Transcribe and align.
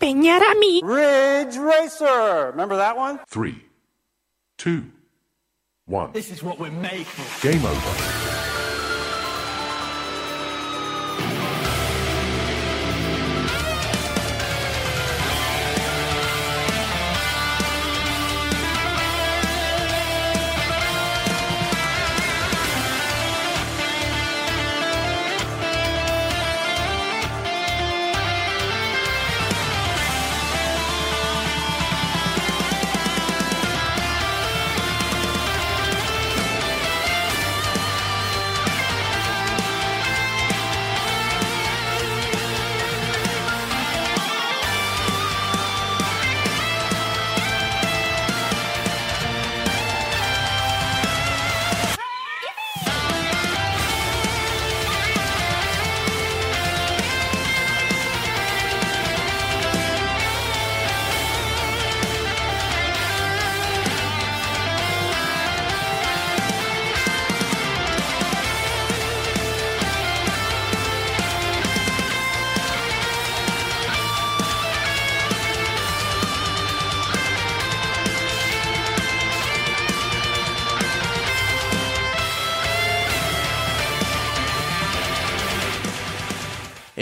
empeñar 0.00 0.42
a 0.42 0.54
mí. 0.54 0.80
Ridge 0.82 1.56
Racer. 1.56 2.50
Remember 2.50 2.76
that 2.76 2.96
one? 2.96 3.20
Three, 3.28 3.62
two, 4.56 4.84
one. 5.86 6.12
This 6.12 6.30
is 6.30 6.42
what 6.42 6.58
we're 6.58 6.70
made 6.70 7.06
for. 7.06 7.48
Game 7.48 7.64
over. 7.64 8.19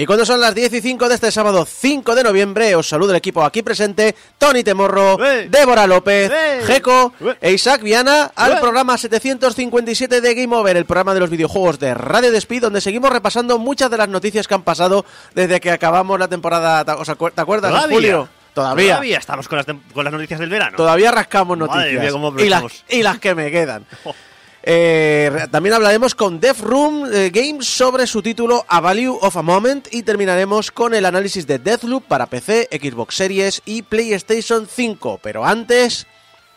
Cuando 0.09 0.25
son 0.25 0.41
las 0.41 0.55
10 0.55 0.73
y 0.73 0.81
5 0.81 1.07
de 1.09 1.15
este 1.17 1.31
sábado 1.31 1.67
5 1.67 2.15
de 2.15 2.25
noviembre, 2.25 2.75
os 2.75 2.89
saludo 2.89 3.11
el 3.11 3.19
equipo 3.19 3.45
aquí 3.45 3.61
presente, 3.63 4.15
Tony 4.39 4.65
Temorro. 4.65 5.19
Débora 5.51 5.87
López. 5.87 6.33
Jeco 6.67 7.13
e 7.41 7.53
Isaac 7.53 7.83
Viana 7.83 8.33
al 8.35 8.59
programa 8.59 8.97
757 8.97 10.21
de 10.23 10.35
Game 10.35 10.57
Over, 10.57 10.79
el 10.79 10.87
programa 10.87 11.13
de 11.13 11.21
los 11.21 11.29
videojuegos 11.29 11.79
de 11.79 11.93
Radio 11.93 12.33
Despid, 12.33 12.63
donde 12.63 12.81
seguimos 12.81 13.11
repasando 13.13 13.59
muchas 13.59 13.91
de 13.91 13.99
las 13.99 14.09
noticias 14.09 14.49
que 14.49 14.55
han 14.55 14.63
pasado 14.63 15.05
desde 15.35 15.61
que 15.61 15.71
acabamos 15.71 16.19
la 16.19 16.27
temporada. 16.29 16.85
¿Te, 16.85 16.93
os 16.93 17.09
acu- 17.09 17.31
¿te 17.33 17.41
acuerdas? 17.43 17.87
julio? 17.91 18.29
Todavía. 18.55 18.95
Todavía 18.95 19.19
estamos 19.19 19.47
con 19.47 19.59
las, 19.59 19.67
con 19.93 20.05
las 20.05 20.13
noticias 20.13 20.41
del 20.41 20.49
verano. 20.49 20.77
Todavía 20.77 21.13
rascamos 21.13 21.57
Madre 21.59 21.75
noticias. 21.93 22.03
mía, 22.03 22.11
cómo 22.13 22.29
y, 22.41 22.49
las, 22.49 22.59
aprovechamos. 22.59 22.85
y 22.89 23.03
las 23.03 23.19
que 23.21 23.35
me 23.35 23.51
quedan. 23.51 23.85
Eh, 24.71 25.47
también 25.51 25.75
hablaremos 25.75 26.15
con 26.15 26.41
Dev 26.41 26.61
Room 26.61 27.09
eh, 27.11 27.31
Games 27.33 27.67
sobre 27.67 28.07
su 28.07 28.21
título 28.21 28.67
A 28.69 28.81
Value 28.81 29.19
of 29.23 29.35
a 29.39 29.41
Moment 29.41 29.89
y 29.91 30.03
terminaremos 30.03 30.71
con 30.71 30.95
el 30.95 31.07
análisis 31.07 31.47
de 31.47 31.59
Deathloop 31.59 32.05
para 32.05 32.27
PC, 32.27 32.69
Xbox 32.71 33.15
Series 33.15 33.63
y 33.65 33.81
PlayStation 33.81 34.69
5. 34.71 35.21
Pero 35.23 35.47
antes, 35.47 36.07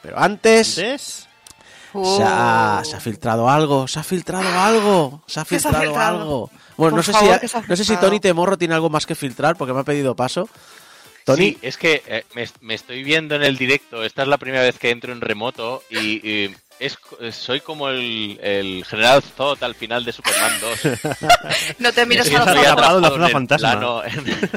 pero 0.02 0.20
antes 0.20 0.76
¿Ves? 0.76 1.30
se, 1.94 2.24
ha, 2.26 2.82
se 2.84 2.98
ha 2.98 3.00
filtrado 3.00 3.50
algo, 3.50 3.88
se 3.88 4.00
ha 4.00 4.04
filtrado 4.04 4.50
algo, 4.60 5.22
se 5.26 5.40
ha 5.40 5.46
¿Qué 5.46 5.58
se 5.58 5.70
ha 5.70 5.72
filtrado, 5.72 5.98
algo. 5.98 6.52
Bueno, 6.76 6.92
Por 6.92 6.94
no 6.98 7.04
sé, 7.04 7.14
favor, 7.14 7.36
si, 7.36 7.40
¿qué 7.40 7.48
se 7.48 7.58
ha 7.60 7.64
no 7.66 7.76
sé 7.78 7.86
si? 7.86 7.96
Tony 7.96 8.20
Temorro 8.20 8.58
tiene 8.58 8.74
algo 8.74 8.90
más 8.90 9.06
que 9.06 9.16
filtrar 9.16 9.56
porque 9.56 9.72
me 9.72 9.80
ha 9.80 9.86
pedido 9.86 10.18
paso. 10.18 10.50
Tony, 11.24 11.52
Sí, 11.52 11.58
es 11.62 11.78
que 11.78 12.04
eh, 12.06 12.26
me, 12.36 12.46
me 12.60 12.74
estoy 12.74 13.04
viendo 13.04 13.36
en 13.36 13.44
el 13.44 13.58
directo. 13.58 14.04
Esta 14.04 14.24
es 14.24 14.28
la 14.28 14.38
primera 14.38 14.64
vez 14.64 14.78
que 14.78 14.90
entro 14.90 15.14
en 15.14 15.22
remoto 15.22 15.82
y, 15.90 16.28
y 16.30 16.56
es, 16.82 16.98
soy 17.36 17.62
como 17.62 17.88
el, 17.90 18.40
el 18.42 18.84
general 18.86 19.22
Zod 19.22 19.64
al 19.64 19.76
final 19.76 20.04
de 20.04 20.12
Superman 20.12 20.52
2. 20.60 20.80
No 21.80 21.94
te 21.94 22.06
mires 22.06 22.28
a 22.34 22.40
los 22.40 22.48
atrapado 22.48 22.98
en 22.98 23.04
la 23.04 23.10
zona 23.10 23.30
fantasma. 23.30 23.72
plano, 23.72 24.04
en- 24.04 24.50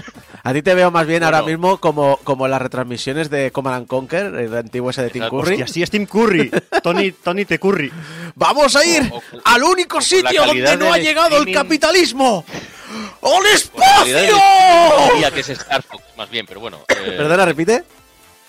a 0.43 0.53
ti 0.53 0.62
te 0.62 0.75
veo 0.75 0.91
más 0.91 1.07
bien 1.07 1.21
Bueno. 1.21 1.37
ahora 1.37 1.47
mismo 1.49 1.79
como, 1.79 2.19
como 2.19 2.47
las 2.49 2.61
retransmisiones 2.61 3.31
de 3.31 3.51
Command 3.51 3.77
and 3.77 3.87
Conquer, 3.87 4.27
el 4.35 4.55
antiguo 4.57 4.91
ese 4.91 5.03
de 5.03 5.11
Tim. 5.11 5.29
Curry. 5.29 5.59
Y 5.59 5.62
así 5.62 5.83
es 5.83 5.91
Tim 5.91 6.05
Curry. 6.07 6.51
Tony, 6.83 7.12
Tony 7.12 7.45
T. 7.47 7.59
Curry. 7.59 7.91
¡Vamos 8.35 8.77
a 8.77 8.85
ir 8.85 9.03
O- 9.11 9.17
o- 9.17 9.23
al 9.45 9.62
único 9.62 10.01
sitio 10.03 10.45
donde 10.45 10.77
no 10.77 10.93
ha 10.93 10.99
llegado 10.99 11.39
el 11.43 11.53
capitalismo! 11.53 12.45
¡Al 13.23 13.47
espacio! 13.55 14.37
que 15.33 15.41
es 15.41 15.49
Star 15.49 15.83
Fox, 15.83 16.03
más 16.17 16.29
bien, 16.31 16.45
pero 16.47 16.61
bueno. 16.61 16.81
eh, 16.89 17.15
Perdona, 17.17 17.45
repite. 17.47 17.85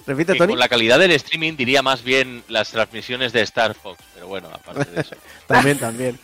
Repite, 0.08 0.34
que 0.34 0.38
Tony. 0.40 0.52
con 0.52 0.60
la 0.60 0.68
calidad 0.70 1.00
del 1.00 1.12
streaming 1.12 1.56
diría 1.56 1.82
más 1.82 2.04
bien 2.04 2.44
las 2.48 2.70
transmisiones 2.70 3.34
de 3.34 3.42
Star 3.42 3.74
Fox, 3.74 4.00
pero 4.14 4.28
bueno, 4.28 4.50
aparte 4.54 4.92
de 4.92 5.02
eso. 5.02 5.16
También, 5.48 5.78
también. 5.80 6.20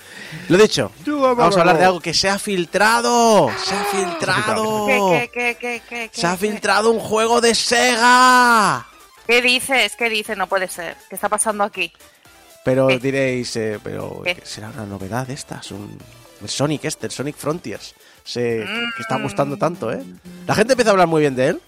Lo 0.49 0.57
dicho, 0.57 0.91
vamos 1.05 1.55
a 1.57 1.59
hablar 1.61 1.77
de 1.77 1.85
algo 1.85 1.99
que 1.99 2.13
se 2.13 2.27
ha 2.29 2.39
filtrado. 2.39 3.49
Se 3.63 3.75
ha 3.75 3.83
filtrado. 3.85 4.85
¿Qué, 4.87 5.29
qué, 5.33 5.57
qué, 5.59 5.81
qué, 5.87 6.09
qué, 6.09 6.19
Se 6.19 6.25
ha 6.27 6.37
qué? 6.37 6.47
filtrado 6.47 6.89
un 6.91 6.99
juego 6.99 7.39
de 7.41 7.53
Sega. 7.55 8.87
¿Qué 9.27 9.41
dices? 9.41 9.95
¿Qué 9.95 10.09
dices? 10.09 10.37
No 10.37 10.47
puede 10.47 10.67
ser. 10.67 10.95
¿Qué 11.09 11.15
está 11.15 11.29
pasando 11.29 11.63
aquí? 11.63 11.91
Pero 12.65 12.87
¿Qué? 12.87 12.99
diréis, 12.99 13.55
eh, 13.55 13.79
pero 13.83 14.21
¿Qué? 14.23 14.35
¿qué 14.35 14.45
será 14.45 14.69
una 14.69 14.85
novedad 14.85 15.29
esta, 15.29 15.59
es 15.63 15.71
un 15.71 15.97
el 16.41 16.49
Sonic 16.49 16.85
este, 16.85 17.05
el 17.05 17.11
Sonic 17.11 17.35
Frontiers, 17.35 17.93
se, 18.23 18.41
que 18.95 19.01
está 19.01 19.17
Mm. 19.19 19.23
gustando 19.23 19.57
tanto, 19.57 19.91
¿eh? 19.91 20.01
La 20.47 20.55
gente 20.55 20.73
empieza 20.73 20.89
a 20.89 20.93
hablar 20.93 21.07
muy 21.07 21.21
bien 21.21 21.35
de 21.35 21.47
él. 21.49 21.61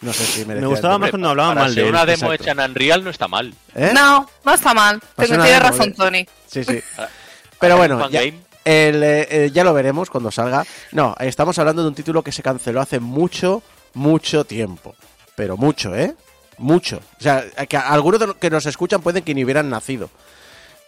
No 0.00 0.12
sé 0.12 0.24
si 0.24 0.44
merece 0.44 0.60
Me 0.60 0.66
gustaba 0.68 0.96
más 0.98 1.10
cuando 1.10 1.30
hablaban 1.30 1.54
Para 1.54 1.66
mal 1.66 1.74
de 1.74 1.82
él. 1.82 1.88
una 1.88 2.06
demo 2.06 2.32
hecha 2.32 2.52
en 2.52 2.60
Unreal 2.60 3.02
no 3.04 3.10
está 3.10 3.26
mal. 3.26 3.52
¿Eh? 3.74 3.90
No, 3.94 4.28
no 4.44 4.54
está 4.54 4.72
mal. 4.74 5.00
Ser 5.16 5.28
Tengo- 5.28 5.42
Tienes 5.42 5.62
razón. 5.62 5.92
Tony. 5.94 6.26
Sí, 6.46 6.62
sí. 6.64 6.80
Pero 7.58 7.76
bueno, 7.76 8.08
ya, 8.08 8.22
el, 8.22 8.34
eh, 8.64 9.26
eh, 9.30 9.50
ya 9.52 9.64
lo 9.64 9.74
veremos 9.74 10.08
cuando 10.10 10.30
salga. 10.30 10.64
No, 10.92 11.16
estamos 11.18 11.58
hablando 11.58 11.82
de 11.82 11.88
un 11.88 11.94
título 11.94 12.22
que 12.22 12.30
se 12.30 12.42
canceló 12.42 12.80
hace 12.80 13.00
mucho, 13.00 13.62
mucho 13.94 14.44
tiempo. 14.44 14.94
Pero 15.34 15.56
mucho, 15.56 15.94
¿eh? 15.96 16.14
Mucho. 16.58 17.00
O 17.18 17.22
sea, 17.22 17.44
que 17.68 17.76
algunos 17.76 18.20
de 18.20 18.26
los 18.28 18.36
que 18.36 18.50
nos 18.50 18.66
escuchan 18.66 19.00
pueden 19.02 19.24
que 19.24 19.34
ni 19.34 19.44
hubieran 19.44 19.68
nacido. 19.70 20.10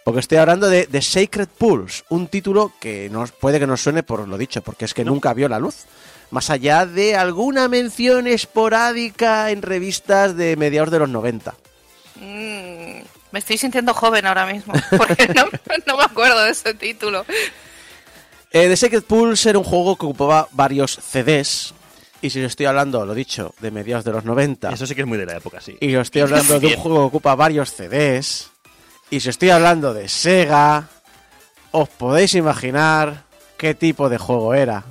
Porque 0.05 0.19
estoy 0.21 0.37
hablando 0.37 0.67
de, 0.69 0.87
de 0.87 1.01
Sacred 1.01 1.47
Pulse, 1.57 2.03
un 2.09 2.27
título 2.27 2.71
que 2.79 3.09
nos 3.09 3.31
puede 3.31 3.59
que 3.59 3.67
nos 3.67 3.81
suene 3.81 4.03
por 4.03 4.27
lo 4.27 4.37
dicho, 4.37 4.61
porque 4.61 4.85
es 4.85 4.93
que 4.93 5.03
nunca 5.05 5.33
vio 5.33 5.47
la 5.49 5.59
luz. 5.59 5.85
Más 6.31 6.49
allá 6.49 6.85
de 6.85 7.15
alguna 7.15 7.67
mención 7.67 8.25
esporádica 8.25 9.51
en 9.51 9.61
revistas 9.61 10.35
de 10.35 10.55
mediados 10.55 10.89
de 10.89 10.99
los 10.99 11.09
90. 11.09 11.53
Mm, 12.15 13.01
me 13.31 13.39
estoy 13.39 13.57
sintiendo 13.57 13.93
joven 13.93 14.25
ahora 14.25 14.45
mismo. 14.45 14.73
Porque 14.97 15.27
no, 15.27 15.45
no 15.85 15.97
me 15.97 16.03
acuerdo 16.03 16.43
de 16.43 16.51
ese 16.51 16.73
título. 16.73 17.25
Eh, 18.51 18.67
The 18.67 18.77
Sacred 18.77 19.03
Pulse 19.03 19.49
era 19.49 19.59
un 19.59 19.65
juego 19.65 19.97
que 19.97 20.05
ocupaba 20.05 20.47
varios 20.51 20.97
CDs. 20.97 21.73
Y 22.21 22.29
si 22.29 22.39
os 22.39 22.47
estoy 22.47 22.67
hablando, 22.67 23.05
lo 23.05 23.13
dicho, 23.13 23.53
de 23.59 23.71
mediados 23.71 24.05
de 24.05 24.11
los 24.11 24.23
90. 24.23 24.69
Eso 24.71 24.85
sí 24.85 24.93
que 24.93 25.01
es 25.01 25.07
muy 25.07 25.17
de 25.17 25.25
la 25.25 25.37
época, 25.37 25.59
sí. 25.59 25.75
Y 25.79 25.95
os 25.95 26.03
estoy 26.07 26.21
hablando 26.21 26.59
de 26.59 26.67
un 26.67 26.75
juego 26.77 26.99
que 26.99 27.05
ocupa 27.07 27.35
varios 27.35 27.73
CDs. 27.73 28.51
Y 29.09 29.19
si 29.19 29.29
estoy 29.29 29.49
hablando 29.49 29.93
de 29.93 30.07
Sega, 30.07 30.87
os 31.71 31.89
podéis 31.89 32.35
imaginar 32.35 33.23
qué 33.57 33.73
tipo 33.73 34.07
de 34.07 34.17
juego 34.17 34.53
era. 34.53 34.85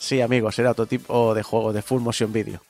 Sí, 0.00 0.20
amigos, 0.22 0.58
era 0.58 0.70
otro 0.70 0.86
tipo 0.86 1.34
de 1.34 1.42
juego 1.42 1.72
de 1.74 1.82
full 1.82 2.00
motion 2.00 2.32
video. 2.32 2.60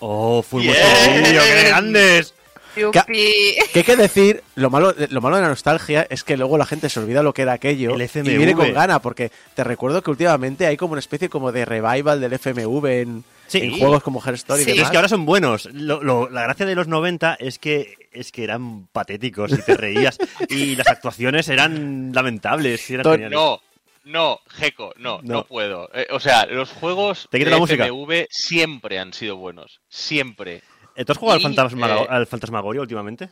Oh, 0.00 0.42
Full. 0.42 0.64
Motion 0.64 1.22
Video, 1.22 1.42
qué 1.44 1.68
grandes. 1.68 2.34
Yupi. 2.74 3.54
Que 3.72 3.80
hay 3.80 3.84
que 3.84 3.96
decir, 3.96 4.42
lo 4.54 4.70
malo, 4.70 4.94
lo 5.10 5.20
malo 5.20 5.36
de 5.36 5.42
la 5.42 5.48
nostalgia 5.48 6.06
es 6.08 6.24
que 6.24 6.38
luego 6.38 6.56
la 6.56 6.64
gente 6.64 6.88
se 6.88 6.98
olvida 7.00 7.22
lo 7.22 7.34
que 7.34 7.42
era 7.42 7.52
aquello 7.52 7.94
El 7.94 8.00
y 8.02 8.36
viene 8.38 8.54
con 8.54 8.72
gana, 8.72 9.00
porque 9.02 9.30
te 9.54 9.62
recuerdo 9.62 10.02
que 10.02 10.10
últimamente 10.10 10.64
hay 10.66 10.78
como 10.78 10.92
una 10.92 11.00
especie 11.00 11.28
como 11.28 11.52
de 11.52 11.66
revival 11.66 12.18
del 12.22 12.32
FMV 12.32 12.86
en, 12.86 13.24
Sí. 13.46 13.58
en 13.58 13.78
juegos 13.78 14.02
como 14.02 14.22
Her 14.26 14.32
Story 14.34 14.62
y 14.62 14.64
Sí. 14.64 14.70
Demás. 14.72 14.86
es 14.86 14.90
que 14.90 14.96
ahora 14.96 15.08
son 15.10 15.26
buenos. 15.26 15.66
Lo- 15.74 16.02
lo- 16.02 16.30
la 16.30 16.44
gracia 16.44 16.64
de 16.64 16.74
los 16.74 16.88
90 16.88 17.36
es 17.38 17.58
que 17.58 18.08
es 18.10 18.32
que 18.32 18.44
eran 18.44 18.86
patéticos 18.86 19.52
y 19.52 19.60
te 19.60 19.76
reías. 19.76 20.16
y 20.48 20.74
las 20.74 20.86
actuaciones 20.86 21.48
eran 21.50 22.12
lamentables. 22.14 22.88
y 22.88 22.94
eran. 22.94 23.30
No, 23.30 23.60
no, 24.04 24.40
Geco, 24.48 24.92
no, 24.96 25.20
No. 25.22 25.34
no, 25.34 25.44
puedo. 25.46 25.88
Eh, 25.94 26.06
o 26.10 26.20
sea, 26.20 26.46
los 26.46 26.70
juegos 26.70 27.28
Te 27.30 27.38
de 27.38 27.46
la 27.46 27.58
música. 27.58 27.86
FMV 27.86 28.26
siempre 28.30 28.98
han 28.98 29.12
sido 29.12 29.36
buenos. 29.36 29.80
Siempre. 29.88 30.62
¿Eh, 30.96 31.04
¿Tú 31.04 31.12
has 31.12 31.18
jugado 31.18 31.38
Y, 31.40 31.44
al, 31.44 31.52
Fantasmago- 31.54 32.02
eh, 32.04 32.06
al 32.10 32.26
Fantasmagoria 32.26 32.80
últimamente? 32.82 33.30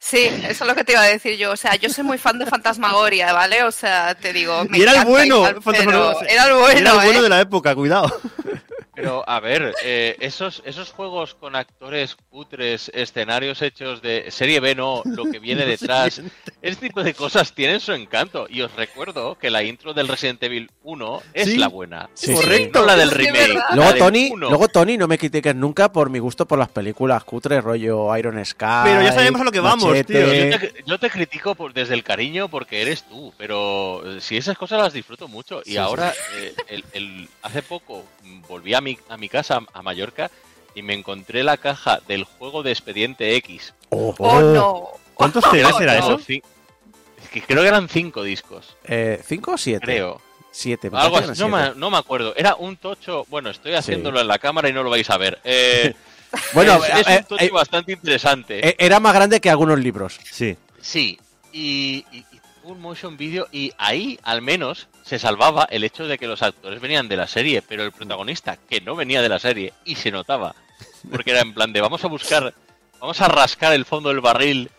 Sí, 0.00 0.26
eso 0.26 0.62
es 0.62 0.66
lo 0.68 0.74
que 0.76 0.84
te 0.84 0.92
iba 0.92 1.02
a 1.02 1.06
decir 1.06 1.36
yo. 1.36 1.50
O 1.50 1.56
sea, 1.56 1.74
yo 1.74 1.88
soy 1.88 2.04
muy 2.04 2.18
fan 2.18 2.38
de 2.38 2.46
Fantasmagoria, 2.46 3.32
¿vale? 3.32 3.64
O 3.64 3.72
sea, 3.72 4.14
te 4.14 4.32
digo. 4.32 4.64
me 4.68 4.78
y 4.78 4.82
era 4.82 4.92
el 5.00 5.04
bueno. 5.04 5.36
igual, 5.38 5.60
Fantasmagoria. 5.62 6.14
pero 6.20 6.30
Era 6.30 6.44
el 6.46 6.52
bueno, 6.54 6.78
Era 6.78 6.90
el 6.90 6.96
bueno 7.04 7.18
¿eh? 7.18 7.22
de 7.22 7.28
la 7.28 7.40
época, 7.40 7.74
cuidado. 7.74 8.20
Pero, 9.00 9.22
a 9.28 9.38
ver, 9.38 9.72
eh, 9.84 10.16
esos, 10.18 10.60
esos 10.66 10.90
juegos 10.90 11.34
con 11.34 11.54
actores 11.54 12.16
cutres, 12.30 12.90
escenarios 12.92 13.62
hechos 13.62 14.02
de 14.02 14.28
serie 14.32 14.58
B, 14.58 14.74
no, 14.74 15.02
lo 15.04 15.24
que 15.30 15.38
viene 15.38 15.64
detrás, 15.66 16.20
ese 16.60 16.76
tipo 16.80 17.04
de 17.04 17.14
cosas 17.14 17.52
tienen 17.54 17.78
su 17.78 17.92
encanto. 17.92 18.46
Y 18.50 18.60
os 18.62 18.74
recuerdo 18.74 19.38
que 19.38 19.50
la 19.50 19.62
intro 19.62 19.94
del 19.94 20.08
Resident 20.08 20.42
Evil 20.42 20.68
1 20.82 21.22
es 21.32 21.44
Sí. 21.48 21.56
la 21.58 21.68
buena. 21.68 22.10
Sí, 22.14 22.34
Correcto. 22.34 22.84
La 22.84 22.96
del 22.96 23.12
remake. 23.12 23.56
Luego 23.74 23.90
del 23.92 23.98
Tony, 24.00 24.30
1. 24.32 24.48
luego 24.48 24.66
Tony, 24.68 24.96
no 24.98 25.06
me 25.06 25.16
critiques 25.16 25.54
nunca 25.54 25.92
por 25.92 26.10
mi 26.10 26.18
gusto 26.18 26.46
por 26.46 26.58
las 26.58 26.68
películas 26.68 27.22
cutre, 27.22 27.60
rollo 27.60 28.16
Iron 28.16 28.44
Sky. 28.44 28.66
Pero 28.82 29.02
ya 29.02 29.12
sabemos 29.12 29.40
a 29.40 29.44
lo 29.44 29.52
que 29.52 29.60
vamos, 29.60 29.92
tío. 30.06 30.20
Yo 30.26 30.58
te, 30.58 30.74
yo 30.84 30.98
te 30.98 31.08
critico 31.08 31.54
por, 31.54 31.72
desde 31.72 31.94
el 31.94 32.02
cariño 32.02 32.48
porque 32.48 32.82
eres 32.82 33.04
tú, 33.04 33.32
pero 33.38 34.02
eh, 34.16 34.20
si 34.20 34.36
esas 34.36 34.58
cosas 34.58 34.80
las 34.82 34.92
disfruto 34.92 35.28
mucho. 35.28 35.60
Y 35.64 35.70
Sí, 35.72 35.76
ahora, 35.76 36.12
eh, 36.40 36.52
el- 36.68 36.84
el- 36.94 37.28
hace 37.42 37.62
poco 37.62 38.04
volví 38.48 38.74
a 38.74 38.80
mi, 38.80 38.87
a 39.08 39.16
mi 39.16 39.28
casa, 39.28 39.60
a 39.72 39.82
Mallorca, 39.82 40.30
y 40.74 40.82
me 40.82 40.94
encontré 40.94 41.42
la 41.42 41.56
caja 41.56 42.00
del 42.06 42.24
juego 42.24 42.62
de 42.62 42.70
Expediente 42.70 43.34
X. 43.36 43.74
Oh, 43.90 44.14
Oh, 44.18 44.40
no. 44.40 44.88
¿Cuántos 45.14 45.44
CDs 45.50 45.80
era 45.80 45.98
No, 45.98 46.14
eso? 46.16 46.20
es 46.28 47.28
que 47.30 47.42
creo 47.42 47.62
que 47.62 47.68
eran 47.68 47.88
cinco 47.88 48.22
discos, 48.22 48.76
Eh, 48.84 49.20
¿Cinco 49.26 49.52
o 49.52 49.58
siete? 49.58 49.84
creo. 49.84 50.20
Siete. 50.50 50.90
Algo 50.92 51.18
así, 51.18 51.40
no, 51.40 51.48
me, 51.48 51.74
no 51.74 51.90
me 51.90 51.98
acuerdo. 51.98 52.34
Era 52.36 52.54
un 52.56 52.76
tocho. 52.76 53.24
Bueno, 53.28 53.50
estoy 53.50 53.74
haciéndolo 53.74 54.20
en 54.20 54.26
la 54.26 54.38
cámara 54.38 54.68
y 54.68 54.72
no 54.72 54.82
lo 54.82 54.90
vais 54.90 55.08
a 55.10 55.16
ver. 55.18 55.38
Eh. 55.44 55.94
Bueno, 56.52 56.74
es, 56.84 57.06
es 57.06 57.06
eh, 57.08 57.18
un 57.20 57.24
tocho 57.24 57.44
eh, 57.44 57.50
bastante 57.50 57.92
interesante. 57.92 58.84
era 58.84 59.00
más 59.00 59.14
grande 59.14 59.40
que 59.40 59.48
algunos 59.50 59.78
libros. 59.78 60.18
Sí. 60.30 60.56
Sí, 60.80 61.18
y 61.52 62.04
un 62.68 62.80
motion 62.80 63.16
video 63.16 63.46
y 63.50 63.72
ahí 63.78 64.18
al 64.22 64.42
menos 64.42 64.88
se 65.02 65.18
salvaba 65.18 65.66
el 65.70 65.84
hecho 65.84 66.06
de 66.06 66.18
que 66.18 66.26
los 66.26 66.42
actores 66.42 66.80
venían 66.80 67.08
de 67.08 67.16
la 67.16 67.26
serie, 67.26 67.62
pero 67.62 67.82
el 67.82 67.92
protagonista 67.92 68.56
que 68.56 68.80
no 68.80 68.94
venía 68.94 69.22
de 69.22 69.28
la 69.28 69.38
serie 69.38 69.72
y 69.84 69.96
se 69.96 70.10
notaba, 70.10 70.54
porque 71.10 71.30
era 71.30 71.40
en 71.40 71.54
plan 71.54 71.72
de 71.72 71.80
vamos 71.80 72.04
a 72.04 72.08
buscar, 72.08 72.54
vamos 73.00 73.20
a 73.20 73.28
rascar 73.28 73.72
el 73.72 73.84
fondo 73.84 74.10
del 74.10 74.20
barril 74.20 74.70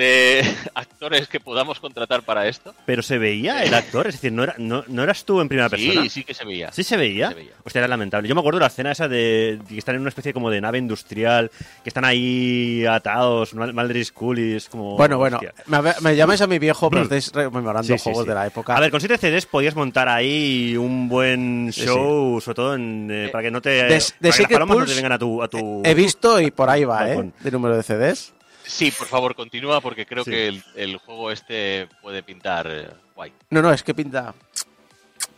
de 0.00 0.42
actores 0.74 1.28
que 1.28 1.38
podamos 1.40 1.78
contratar 1.80 2.22
para 2.22 2.48
esto. 2.48 2.74
Pero 2.86 3.02
se 3.02 3.18
veía 3.18 3.62
el 3.62 3.72
actor, 3.74 4.06
es 4.06 4.14
decir, 4.14 4.32
no, 4.32 4.42
era, 4.44 4.54
no, 4.58 4.82
no 4.88 5.02
eras 5.02 5.24
tú 5.24 5.40
en 5.40 5.48
primera 5.48 5.68
persona. 5.68 6.02
Sí, 6.02 6.08
sí 6.08 6.24
que 6.24 6.34
se 6.34 6.44
veía. 6.44 6.72
¿Sí 6.72 6.82
se 6.82 6.96
veía? 6.96 7.28
Se 7.28 7.34
veía. 7.34 7.52
Hostia, 7.64 7.80
era 7.80 7.88
lamentable. 7.88 8.28
Yo 8.28 8.34
me 8.34 8.40
acuerdo 8.40 8.58
de 8.58 8.62
la 8.64 8.66
escena 8.68 8.92
esa 8.92 9.06
de, 9.08 9.58
de 9.62 9.64
que 9.68 9.78
están 9.78 9.94
en 9.94 10.00
una 10.00 10.08
especie 10.08 10.32
como 10.32 10.50
de 10.50 10.60
nave 10.60 10.78
industrial, 10.78 11.50
que 11.82 11.90
están 11.90 12.04
ahí 12.04 12.84
atados, 12.86 13.54
mal, 13.54 13.72
Maldris 13.72 14.12
Coolies, 14.12 14.68
como... 14.68 14.96
Bueno, 14.96 15.18
bueno, 15.18 15.36
hostia. 15.36 15.54
me, 15.66 15.78
me 16.00 16.16
llamáis 16.16 16.40
a 16.40 16.46
mi 16.46 16.58
viejo, 16.58 16.90
pero 16.90 17.02
estáis 17.02 17.30
rememorando 17.32 17.82
Sí, 17.86 17.98
sí, 17.98 18.02
juegos 18.04 18.24
sí. 18.24 18.28
de 18.28 18.34
la 18.34 18.46
época. 18.46 18.76
A 18.76 18.80
ver, 18.80 18.90
con 18.90 19.00
7 19.00 19.18
CDs 19.18 19.46
podías 19.46 19.74
montar 19.74 20.08
ahí 20.08 20.76
un 20.76 21.08
buen 21.08 21.70
Sí, 21.72 21.82
show, 21.84 22.40
sobre 22.40 22.54
todo 22.56 22.74
en, 22.74 23.08
eh, 23.10 23.28
para 23.30 23.42
que 23.44 23.50
no 23.50 23.60
te... 23.60 23.70
de- 23.70 23.82
de 23.82 23.88
para 23.88 23.98
que 23.98 24.26
las 24.28 24.34
Secret 24.36 24.52
palomas 24.52 24.76
no 24.76 24.82
te 24.84 24.86
Pulse, 24.88 24.96
vengan 24.96 25.12
a 25.12 25.18
tu... 25.18 25.42
A 25.42 25.48
tu... 25.48 25.82
He 25.84 25.94
visto 25.94 26.40
y 26.40 26.50
por 26.50 26.70
ahí 26.70 26.84
va, 26.84 27.10
¿eh? 27.10 27.30
De 27.40 27.50
número 27.50 27.76
de 27.76 27.82
CDs. 27.82 28.32
Sí, 28.70 28.90
por 28.90 29.06
favor, 29.08 29.34
continúa 29.34 29.80
porque 29.80 30.06
creo 30.06 30.24
Sí. 30.24 30.30
que 30.30 30.48
el, 30.48 30.64
el 30.76 30.96
juego 30.98 31.30
este 31.30 31.88
puede 32.02 32.22
pintar 32.22 32.66
eh, 32.70 32.88
guay. 33.14 33.32
No, 33.50 33.60
no, 33.62 33.72
es 33.72 33.82
que 33.82 33.94
pinta. 33.94 34.34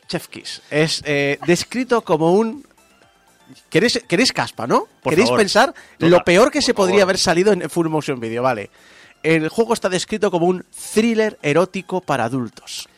Chef 0.09 0.29
Kiss. 0.29 0.63
Es 0.71 1.03
eh, 1.07 1.39
descrito 1.47 2.03
como 2.03 2.33
un. 2.35 2.67
¿Queréis, 3.69 4.03
queréis 4.09 4.33
caspa, 4.33 4.67
no? 4.67 4.87
Por 5.03 5.11
¿Queréis 5.13 5.29
favor. 5.29 5.41
pensar 5.41 5.75
Total. 5.99 6.11
lo 6.11 6.25
peor 6.25 6.51
que 6.51 6.63
se 6.63 6.75
podría 6.75 6.97
favor. 7.01 7.03
haber 7.05 7.19
salido 7.19 7.53
en 7.53 7.69
Full 7.69 7.89
Motion 7.89 8.21
Video? 8.21 8.43
Vale. 8.43 8.71
El 9.23 9.49
juego 9.49 9.73
está 9.75 9.89
descrito 9.89 10.31
como 10.31 10.47
un 10.47 10.65
thriller 10.95 11.39
erótico 11.43 12.01
para 12.01 12.25
adultos. 12.25 12.89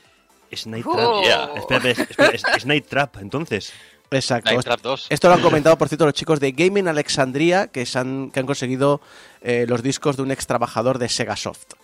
Es 0.51 0.67
Night 0.67 0.87
Oh. 0.89 0.95
Trap. 0.95 1.25
Yeah. 1.25 1.51
Espérate, 1.57 1.91
es, 1.91 1.99
espera, 1.99 2.29
es- 2.31 2.43
es 2.57 2.67
Night 2.67 2.87
Trap, 2.89 3.17
entonces. 3.19 3.73
Exacto. 4.11 4.51
Night 4.51 4.65
Trap 4.65 4.81
2. 4.81 5.07
Esto 5.11 5.29
lo 5.29 5.35
han 5.35 5.43
comentado, 5.43 5.77
por 5.77 5.89
cierto, 5.89 6.05
los 6.05 6.15
chicos 6.15 6.41
de 6.41 6.53
Gaming 6.53 6.89
Alexandria, 6.89 7.69
que, 7.69 7.87
se 7.87 7.99
han, 7.99 8.31
que 8.31 8.41
han 8.41 8.47
conseguido 8.47 9.01
eh, 9.41 9.67
los 9.69 9.83
discos 9.83 10.17
de 10.17 10.23
un 10.23 10.31
ex 10.31 10.47
trabajador 10.47 10.99
de 10.99 11.09
Sega 11.09 11.37
Soft. 11.37 11.75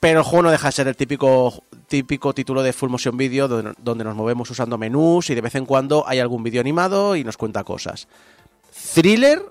Pero 0.00 0.20
el 0.20 0.24
juego 0.24 0.44
no 0.44 0.50
deja 0.50 0.68
de 0.68 0.72
ser 0.72 0.88
el 0.88 0.96
típico, 0.96 1.64
típico 1.88 2.32
título 2.32 2.62
de 2.62 2.72
Full 2.72 2.90
Motion 2.90 3.16
Video, 3.16 3.48
donde, 3.48 3.72
donde 3.78 4.04
nos 4.04 4.14
movemos 4.14 4.48
usando 4.50 4.78
menús 4.78 5.30
y 5.30 5.34
de 5.34 5.40
vez 5.40 5.54
en 5.56 5.66
cuando 5.66 6.04
hay 6.06 6.20
algún 6.20 6.42
vídeo 6.42 6.60
animado 6.60 7.16
y 7.16 7.24
nos 7.24 7.36
cuenta 7.36 7.64
cosas. 7.64 8.06
Thriller, 8.94 9.42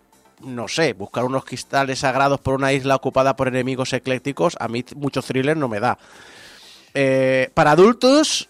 no 0.42 0.68
sé, 0.68 0.94
buscar 0.94 1.26
unos 1.26 1.44
cristales 1.44 2.00
sagrados 2.00 2.40
por 2.40 2.54
una 2.54 2.72
isla 2.72 2.96
ocupada 2.96 3.36
por 3.36 3.48
enemigos 3.48 3.92
eclécticos, 3.94 4.56
a 4.60 4.68
mí 4.68 4.86
mucho 4.96 5.22
thriller 5.22 5.58
no 5.58 5.68
me 5.68 5.80
da. 5.80 5.98
Eh, 6.94 7.50
para 7.54 7.72
adultos, 7.72 8.50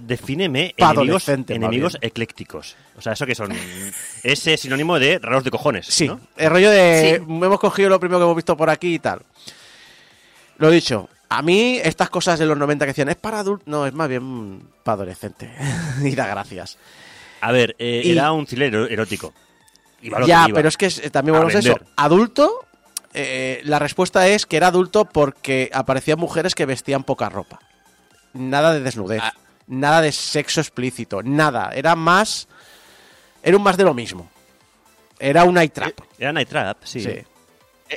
Defíneme 0.00 0.74
enemigos, 0.76 1.28
enemigos 1.28 1.98
eclécticos. 2.00 2.74
O 2.96 3.02
sea, 3.02 3.12
¿eso 3.12 3.26
que 3.26 3.34
son? 3.34 3.52
Ese 4.22 4.56
sinónimo 4.56 4.98
de 4.98 5.18
raros 5.18 5.44
de 5.44 5.50
cojones, 5.50 5.86
Sí, 5.86 6.08
¿no? 6.08 6.20
el 6.36 6.50
rollo 6.50 6.70
de 6.70 7.16
Sí. 7.18 7.24
hemos 7.28 7.60
cogido 7.60 7.88
lo 7.90 8.00
primero 8.00 8.18
que 8.18 8.24
hemos 8.24 8.36
visto 8.36 8.56
por 8.56 8.70
aquí 8.70 8.94
y 8.94 8.98
tal. 8.98 9.20
Lo 10.58 10.70
dicho, 10.70 11.08
a 11.28 11.42
mí 11.42 11.78
estas 11.82 12.10
cosas 12.10 12.38
de 12.38 12.46
los 12.46 12.56
90 12.58 12.84
que 12.84 12.90
decían 12.90 13.08
es 13.08 13.16
para 13.16 13.40
adultos, 13.40 13.66
no, 13.66 13.86
es 13.86 13.92
más 13.94 14.08
bien 14.08 14.62
para 14.82 14.94
adolescente. 14.94 15.50
y 16.02 16.14
da 16.14 16.26
gracias. 16.26 16.78
A 17.40 17.52
ver, 17.52 17.76
eh, 17.78 18.02
Y- 18.04 18.12
era 18.12 18.32
un 18.32 18.46
thriller 18.46 18.74
erótico. 18.90 19.32
Iba 20.02 20.16
a 20.18 20.20
lo 20.20 20.26
ya, 20.26 20.44
que 20.44 20.50
iba. 20.50 20.56
pero 20.56 20.68
es 20.68 20.76
que 20.76 20.86
es- 20.86 21.12
también 21.12 21.36
A 21.36 21.40
volvemos 21.40 21.66
a 21.66 21.68
eso. 21.70 21.78
Adulto, 21.96 22.66
eh, 23.14 23.60
la 23.64 23.78
respuesta 23.78 24.26
es 24.28 24.46
que 24.46 24.56
era 24.56 24.68
adulto 24.68 25.04
porque 25.04 25.70
aparecían 25.72 26.18
mujeres 26.18 26.54
que 26.54 26.66
vestían 26.66 27.04
poca 27.04 27.28
ropa. 27.28 27.58
Nada 28.32 28.72
de 28.72 28.80
desnudez, 28.80 29.20
Ah. 29.22 29.32
Nada 29.70 30.02
de 30.02 30.12
sexo 30.12 30.60
explícito, 30.60 31.22
nada. 31.22 31.70
Era 31.74 31.96
más. 31.96 32.46
Era 33.42 33.56
un 33.56 33.62
más 33.62 33.76
de 33.78 33.84
lo 33.84 33.94
mismo. 33.94 34.28
Era 35.18 35.44
un 35.44 35.54
night 35.54 35.72
trap. 35.72 35.98
Era 36.18 36.32
Night 36.32 36.48
Trap, 36.48 36.78
sí. 36.84 37.00
sí. 37.00 37.08
E- 37.08 37.26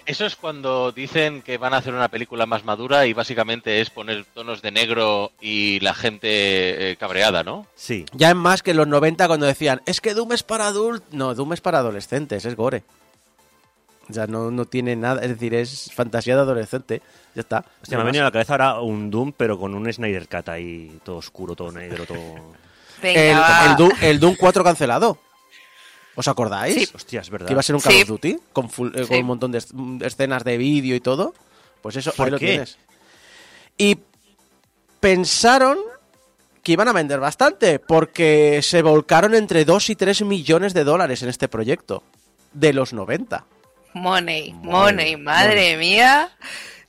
Eso 0.06 0.26
es 0.26 0.36
cuando 0.36 0.92
dicen 0.92 1.42
que 1.42 1.58
van 1.58 1.74
a 1.74 1.78
hacer 1.78 1.94
una 1.94 2.08
película 2.10 2.46
más 2.46 2.64
madura 2.66 3.06
y 3.06 3.14
básicamente 3.14 3.80
es 3.82 3.90
poner 3.90 4.26
tonos 4.26 4.62
de 4.62 4.72
negro 4.72 5.32
y 5.40 5.80
la 5.82 5.94
gente 5.94 6.92
eh, 6.92 6.96
cabreada, 6.98 7.44
¿no? 7.44 7.68
Sí. 7.76 8.06
Ya 8.14 8.30
es 8.30 8.36
más 8.36 8.62
que 8.64 8.72
en 8.72 8.78
los 8.78 8.88
90 8.88 9.28
cuando 9.28 9.46
decían, 9.46 9.82
es 9.86 10.02
que 10.02 10.14
Doom 10.14 10.34
es 10.34 10.44
para 10.44 10.68
adultos. 10.68 11.08
No, 11.14 11.34
Doom 11.36 11.54
es 11.54 11.62
para 11.62 11.80
adolescentes, 11.80 12.44
es 12.46 12.56
gore. 12.56 12.84
O 14.10 14.14
sea, 14.14 14.28
no, 14.28 14.52
no 14.52 14.66
tiene 14.66 14.96
nada, 14.96 15.22
es 15.22 15.30
decir, 15.30 15.54
es 15.54 15.90
fantasía 15.94 16.36
de 16.36 16.42
adolescente. 16.42 17.02
Ya 17.36 17.42
está. 17.42 17.66
Hostia, 17.82 17.98
No 17.98 18.00
me 18.00 18.02
ha 18.02 18.06
venido 18.12 18.24
a 18.24 18.28
la 18.28 18.32
cabeza 18.32 18.54
ahora 18.54 18.82
un 18.82 19.10
Doom, 19.10 19.34
pero 19.36 19.58
con 19.58 19.74
un 19.74 19.92
Snyder 19.92 20.28
Cut 20.28 20.50
ahí, 20.50 21.00
todo 21.04 21.18
oscuro, 21.18 21.56
todo 21.56 21.72
negro, 21.72 22.06
todo... 22.06 22.20
Venga, 23.02 23.66
el, 23.72 23.76
Doom, 23.78 23.92
el 24.02 24.20
Doom 24.20 24.36
4 24.40 24.64
cancelado. 24.64 25.18
¿Os 26.16 26.28
acordáis? 26.28 26.76
Sí. 26.90 26.96
Hostia, 26.96 27.22
es 27.22 27.30
verdad. 27.30 27.48
Que 27.48 27.54
iba 27.54 27.60
a 27.62 27.64
ser 27.64 27.76
un 27.76 27.82
Call 27.82 27.94
Sí. 27.94 28.02
of 28.04 28.08
Duty 28.10 28.38
con, 28.54 28.70
full- 28.70 28.92
eh, 28.96 29.08
con 29.08 29.18
un 29.18 29.26
montón 29.26 29.52
de 29.52 29.64
de 29.74 30.06
escenas 30.08 30.44
de 30.44 30.58
vídeo 30.58 30.96
y 30.96 31.00
todo. 31.00 31.34
Pues 31.82 31.96
eso, 31.96 32.12
¿Por 32.16 32.26
ahí 32.26 32.32
lo 32.32 32.38
tienes. 32.40 32.78
Y 33.78 33.98
pensaron 35.00 35.78
que 36.62 36.72
iban 36.74 36.88
a 36.88 36.94
vender 36.94 37.20
bastante, 37.20 37.80
porque 37.80 38.62
se 38.62 38.82
volcaron 38.82 39.34
entre 39.36 39.66
2 39.66 39.90
y 39.90 39.96
3 39.96 40.22
millones 40.22 40.74
de 40.74 40.84
dólares 40.86 41.22
en 41.24 41.30
este 41.30 41.48
proyecto. 41.50 42.04
De 42.54 42.72
los 42.72 42.94
90. 42.94 43.44
Money, 43.94 44.54
Money, 44.54 44.64
money, 44.64 45.18
madre 45.18 45.78
mía. 45.78 46.32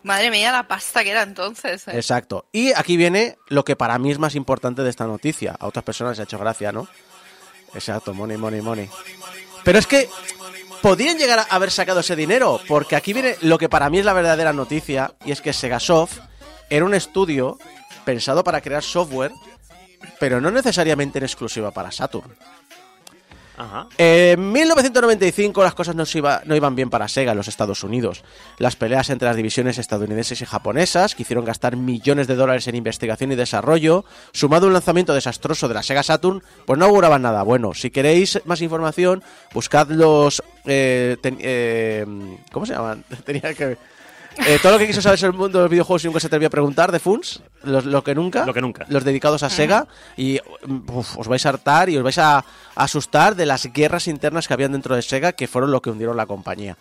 Madre 0.02 0.30
mía, 0.30 0.52
la 0.52 0.68
pasta 0.68 1.02
que 1.02 1.10
era 1.10 1.22
entonces. 1.22 1.88
¿eh? 1.88 1.92
Exacto. 1.94 2.46
Y 2.52 2.72
aquí 2.72 2.98
viene 2.98 3.38
lo 3.48 3.64
que 3.64 3.74
para 3.74 3.98
mí 3.98 4.10
es 4.10 4.18
más 4.18 4.34
importante 4.34 4.82
de 4.82 4.90
esta 4.90 5.06
noticia. 5.06 5.56
A 5.58 5.66
otras 5.66 5.82
personas 5.82 6.12
les 6.12 6.20
ha 6.20 6.22
hecho 6.24 6.38
gracia, 6.38 6.72
¿no? 6.72 6.86
Exacto, 7.74 8.12
money, 8.12 8.36
money, 8.36 8.60
money. 8.60 8.88
Pero 9.64 9.78
es 9.78 9.86
que 9.86 10.10
podrían 10.82 11.16
llegar 11.16 11.38
a 11.38 11.42
haber 11.44 11.70
sacado 11.70 12.00
ese 12.00 12.16
dinero, 12.16 12.60
porque 12.68 12.96
aquí 12.96 13.14
viene 13.14 13.36
lo 13.40 13.56
que 13.56 13.70
para 13.70 13.88
mí 13.88 13.98
es 13.98 14.04
la 14.04 14.12
verdadera 14.12 14.52
noticia, 14.52 15.14
y 15.24 15.32
es 15.32 15.40
que 15.40 15.54
Segasoft 15.54 16.18
era 16.68 16.84
un 16.84 16.92
estudio 16.92 17.58
pensado 18.04 18.44
para 18.44 18.60
crear 18.60 18.82
software, 18.82 19.32
pero 20.20 20.38
no 20.42 20.50
necesariamente 20.50 21.16
en 21.18 21.24
exclusiva 21.24 21.70
para 21.70 21.90
Saturn. 21.90 22.36
En 23.98 24.52
1995 24.52 25.62
las 25.62 25.74
cosas 25.74 25.94
no, 25.94 26.04
iba- 26.14 26.42
no 26.44 26.56
iban 26.56 26.74
bien 26.74 26.90
para 26.90 27.08
Sega 27.08 27.32
en 27.32 27.38
los 27.38 27.48
Estados 27.48 27.84
Unidos. 27.84 28.24
Las 28.58 28.76
peleas 28.76 29.10
entre 29.10 29.28
las 29.28 29.36
divisiones 29.36 29.78
estadounidenses 29.78 30.40
y 30.40 30.44
japonesas, 30.44 31.14
que 31.14 31.22
hicieron 31.22 31.44
gastar 31.44 31.76
millones 31.76 32.26
de 32.26 32.34
dólares 32.34 32.66
en 32.68 32.74
investigación 32.74 33.32
y 33.32 33.36
desarrollo, 33.36 34.04
sumado 34.32 34.66
a 34.66 34.68
un 34.68 34.72
lanzamiento 34.72 35.14
desastroso 35.14 35.68
de 35.68 35.74
la 35.74 35.82
Sega 35.82 36.02
Saturn, 36.02 36.42
pues 36.66 36.78
no 36.78 36.86
auguraban 36.86 37.22
nada 37.22 37.42
bueno. 37.42 37.74
Si 37.74 37.90
queréis 37.90 38.40
más 38.44 38.60
información, 38.60 39.22
buscad 39.52 39.88
los... 39.88 40.42
eh, 40.64 41.16
eh, 41.22 42.06
¿Cómo 42.52 42.66
se 42.66 42.72
llaman? 42.74 43.04
Tenía 43.24 43.54
que... 43.54 43.76
eh, 44.46 44.58
todo 44.60 44.72
lo 44.72 44.78
que 44.78 44.86
quiso 44.86 45.00
saber 45.00 45.18
sobre 45.18 45.32
el 45.32 45.38
mundo 45.38 45.58
de 45.58 45.64
los 45.64 45.70
videojuegos 45.70 46.04
y 46.04 46.06
nunca 46.08 46.20
se 46.20 46.26
atrevió 46.26 46.48
a 46.48 46.50
preguntar 46.50 46.92
de 46.92 46.98
Funs, 46.98 47.40
los, 47.62 47.84
lo 47.84 48.02
que 48.04 48.14
nunca, 48.14 48.44
Lo 48.44 48.54
que 48.54 48.60
nunca. 48.60 48.84
los 48.88 49.04
dedicados 49.04 49.42
a 49.42 49.50
Sega, 49.50 49.86
y 50.16 50.40
uf, 50.92 51.18
os 51.18 51.28
vais 51.28 51.44
a 51.46 51.48
hartar 51.50 51.88
y 51.88 51.96
os 51.96 52.02
vais 52.02 52.18
a, 52.18 52.38
a 52.38 52.44
asustar 52.74 53.36
de 53.36 53.46
las 53.46 53.72
guerras 53.72 54.08
internas 54.08 54.46
que 54.48 54.54
habían 54.54 54.72
dentro 54.72 54.94
de 54.96 55.02
Sega 55.02 55.32
que 55.32 55.46
fueron 55.48 55.70
lo 55.70 55.80
que 55.82 55.90
hundieron 55.90 56.16
la 56.16 56.26
compañía. 56.26 56.76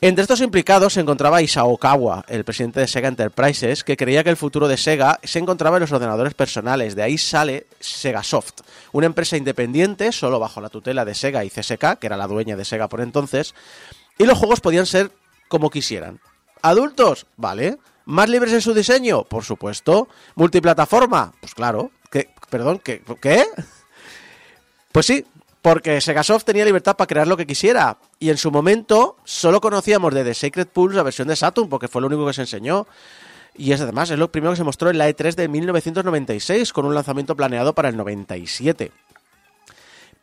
Entre 0.00 0.22
estos 0.22 0.40
implicados 0.42 0.92
se 0.92 1.00
encontraba 1.00 1.42
Isao 1.42 1.70
Okawa, 1.70 2.24
el 2.28 2.44
presidente 2.44 2.78
de 2.78 2.86
Sega 2.86 3.08
Enterprises, 3.08 3.82
que 3.82 3.96
creía 3.96 4.22
que 4.22 4.30
el 4.30 4.36
futuro 4.36 4.68
de 4.68 4.76
Sega 4.76 5.18
se 5.24 5.40
encontraba 5.40 5.78
en 5.78 5.80
los 5.80 5.90
ordenadores 5.90 6.34
personales. 6.34 6.94
De 6.94 7.02
ahí 7.02 7.18
sale 7.18 7.66
Sega 7.80 8.22
Soft, 8.22 8.60
una 8.92 9.06
empresa 9.06 9.36
independiente, 9.36 10.12
solo 10.12 10.38
bajo 10.38 10.60
la 10.60 10.68
tutela 10.68 11.04
de 11.04 11.16
Sega 11.16 11.44
y 11.44 11.50
CSK, 11.50 11.98
que 11.98 12.06
era 12.06 12.16
la 12.16 12.28
dueña 12.28 12.54
de 12.54 12.64
Sega 12.64 12.86
por 12.88 13.00
entonces, 13.00 13.56
y 14.18 14.24
los 14.24 14.38
juegos 14.38 14.60
podían 14.60 14.86
ser 14.86 15.10
como 15.48 15.70
quisieran. 15.70 16.20
¿Adultos? 16.62 17.26
Vale. 17.36 17.78
¿Más 18.04 18.28
libres 18.28 18.52
en 18.52 18.60
su 18.60 18.74
diseño? 18.74 19.24
Por 19.24 19.44
supuesto. 19.44 20.08
¿Multiplataforma? 20.34 21.32
Pues 21.40 21.54
claro. 21.54 21.90
¿Qué? 22.10 22.30
Perdón, 22.48 22.80
¿qué? 22.82 23.02
¿Qué? 23.20 23.44
Pues 24.92 25.06
sí, 25.06 25.24
porque 25.62 26.00
Segasoft 26.00 26.44
tenía 26.44 26.64
libertad 26.64 26.96
para 26.96 27.06
crear 27.06 27.26
lo 27.26 27.36
que 27.36 27.46
quisiera. 27.46 27.98
Y 28.18 28.30
en 28.30 28.38
su 28.38 28.50
momento 28.50 29.16
solo 29.24 29.60
conocíamos 29.60 30.14
de 30.14 30.24
The 30.24 30.34
Sacred 30.34 30.68
Pulse 30.68 30.96
la 30.96 31.02
versión 31.02 31.28
de 31.28 31.36
Saturn, 31.36 31.68
porque 31.68 31.88
fue 31.88 32.00
lo 32.00 32.06
único 32.06 32.26
que 32.26 32.32
se 32.32 32.40
enseñó. 32.42 32.86
Y 33.54 33.72
es 33.72 33.80
además 33.80 34.10
es 34.10 34.18
lo 34.18 34.30
primero 34.30 34.52
que 34.52 34.56
se 34.56 34.64
mostró 34.64 34.88
en 34.88 34.98
la 34.98 35.10
E3 35.10 35.34
de 35.34 35.48
1996, 35.48 36.72
con 36.72 36.86
un 36.86 36.94
lanzamiento 36.94 37.36
planeado 37.36 37.74
para 37.74 37.88
el 37.88 37.96
97. 37.96 38.92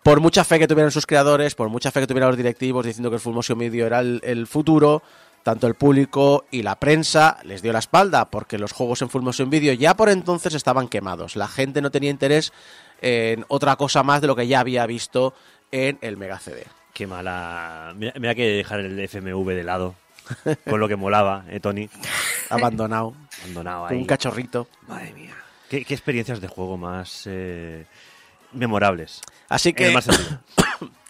Por 0.05 0.19
mucha 0.19 0.43
fe 0.43 0.59
que 0.59 0.67
tuvieran 0.67 0.91
sus 0.91 1.07
creadores, 1.07 1.55
por 1.55 1.69
mucha 1.69 1.89
fe 1.89 2.01
que 2.01 2.05
tuvieran 2.05 2.29
los 2.29 2.37
directivos 2.37 2.85
diciendo 2.85 3.09
que 3.09 3.15
el 3.15 3.19
Full 3.19 3.33
Motion 3.33 3.57
Video 3.57 3.87
era 3.87 4.01
el, 4.01 4.21
el 4.23 4.45
futuro, 4.45 5.01
tanto 5.41 5.65
el 5.65 5.73
público 5.73 6.45
y 6.51 6.61
la 6.61 6.75
prensa 6.75 7.39
les 7.43 7.63
dio 7.63 7.73
la 7.73 7.79
espalda, 7.79 8.29
porque 8.29 8.59
los 8.59 8.71
juegos 8.71 9.01
en 9.01 9.09
Full 9.09 9.23
Motion 9.23 9.49
Video 9.49 9.73
ya 9.73 9.95
por 9.95 10.09
entonces 10.09 10.53
estaban 10.53 10.89
quemados. 10.89 11.35
La 11.35 11.47
gente 11.47 11.81
no 11.81 11.89
tenía 11.89 12.11
interés 12.11 12.53
en 13.01 13.45
otra 13.47 13.77
cosa 13.77 14.03
más 14.03 14.21
de 14.21 14.27
lo 14.27 14.35
que 14.35 14.45
ya 14.45 14.59
había 14.59 14.85
visto 14.85 15.33
en 15.71 15.97
el 16.01 16.17
Mega 16.17 16.37
CD. 16.37 16.67
Qué 16.93 17.07
mala. 17.07 17.91
Mira, 17.95 18.13
mira 18.19 18.35
que 18.35 18.47
dejar 18.47 18.81
el 18.81 18.99
FMV 18.99 19.47
de 19.55 19.63
lado. 19.63 19.95
Con 20.69 20.79
lo 20.79 20.87
que 20.87 20.97
molaba, 20.97 21.45
¿eh, 21.49 21.59
Tony? 21.59 21.89
Abandonado, 22.51 23.15
Abandonado 23.41 23.87
ahí. 23.87 23.97
un 23.97 24.05
cachorrito. 24.05 24.67
Madre 24.87 25.13
mía. 25.13 25.33
¿Qué, 25.67 25.83
qué 25.83 25.95
experiencias 25.95 26.41
de 26.41 26.47
juego 26.47 26.77
más 26.77 27.23
eh, 27.25 27.87
memorables? 28.55 29.21
Así 29.49 29.73
En 29.77 29.95
el 29.95 30.03
que, 30.03 30.37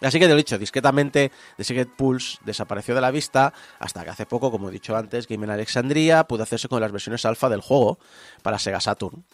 así 0.06 0.18
que 0.18 0.26
te 0.26 0.30
lo 0.30 0.36
dicho, 0.36 0.58
discretamente, 0.58 1.30
The 1.56 1.64
Secret 1.64 1.88
Pulse 1.96 2.38
desapareció 2.44 2.94
de 2.94 3.00
la 3.00 3.10
vista 3.10 3.52
hasta 3.78 4.04
que 4.04 4.10
hace 4.10 4.26
poco, 4.26 4.50
como 4.50 4.68
he 4.68 4.72
dicho 4.72 4.96
antes, 4.96 5.26
Game 5.26 5.44
in 5.44 5.50
Alexandria 5.50 6.24
pudo 6.24 6.42
hacerse 6.42 6.68
con 6.68 6.80
las 6.80 6.92
versiones 6.92 7.24
alfa 7.24 7.48
del 7.48 7.60
juego 7.60 7.98
para 8.42 8.58
Sega 8.58 8.80
Saturn, 8.80 9.24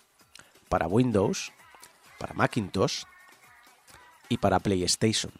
para 0.68 0.86
Windows, 0.86 1.52
para 2.18 2.34
Macintosh 2.34 3.04
y 4.28 4.38
para 4.38 4.60
PlayStation. 4.60 5.32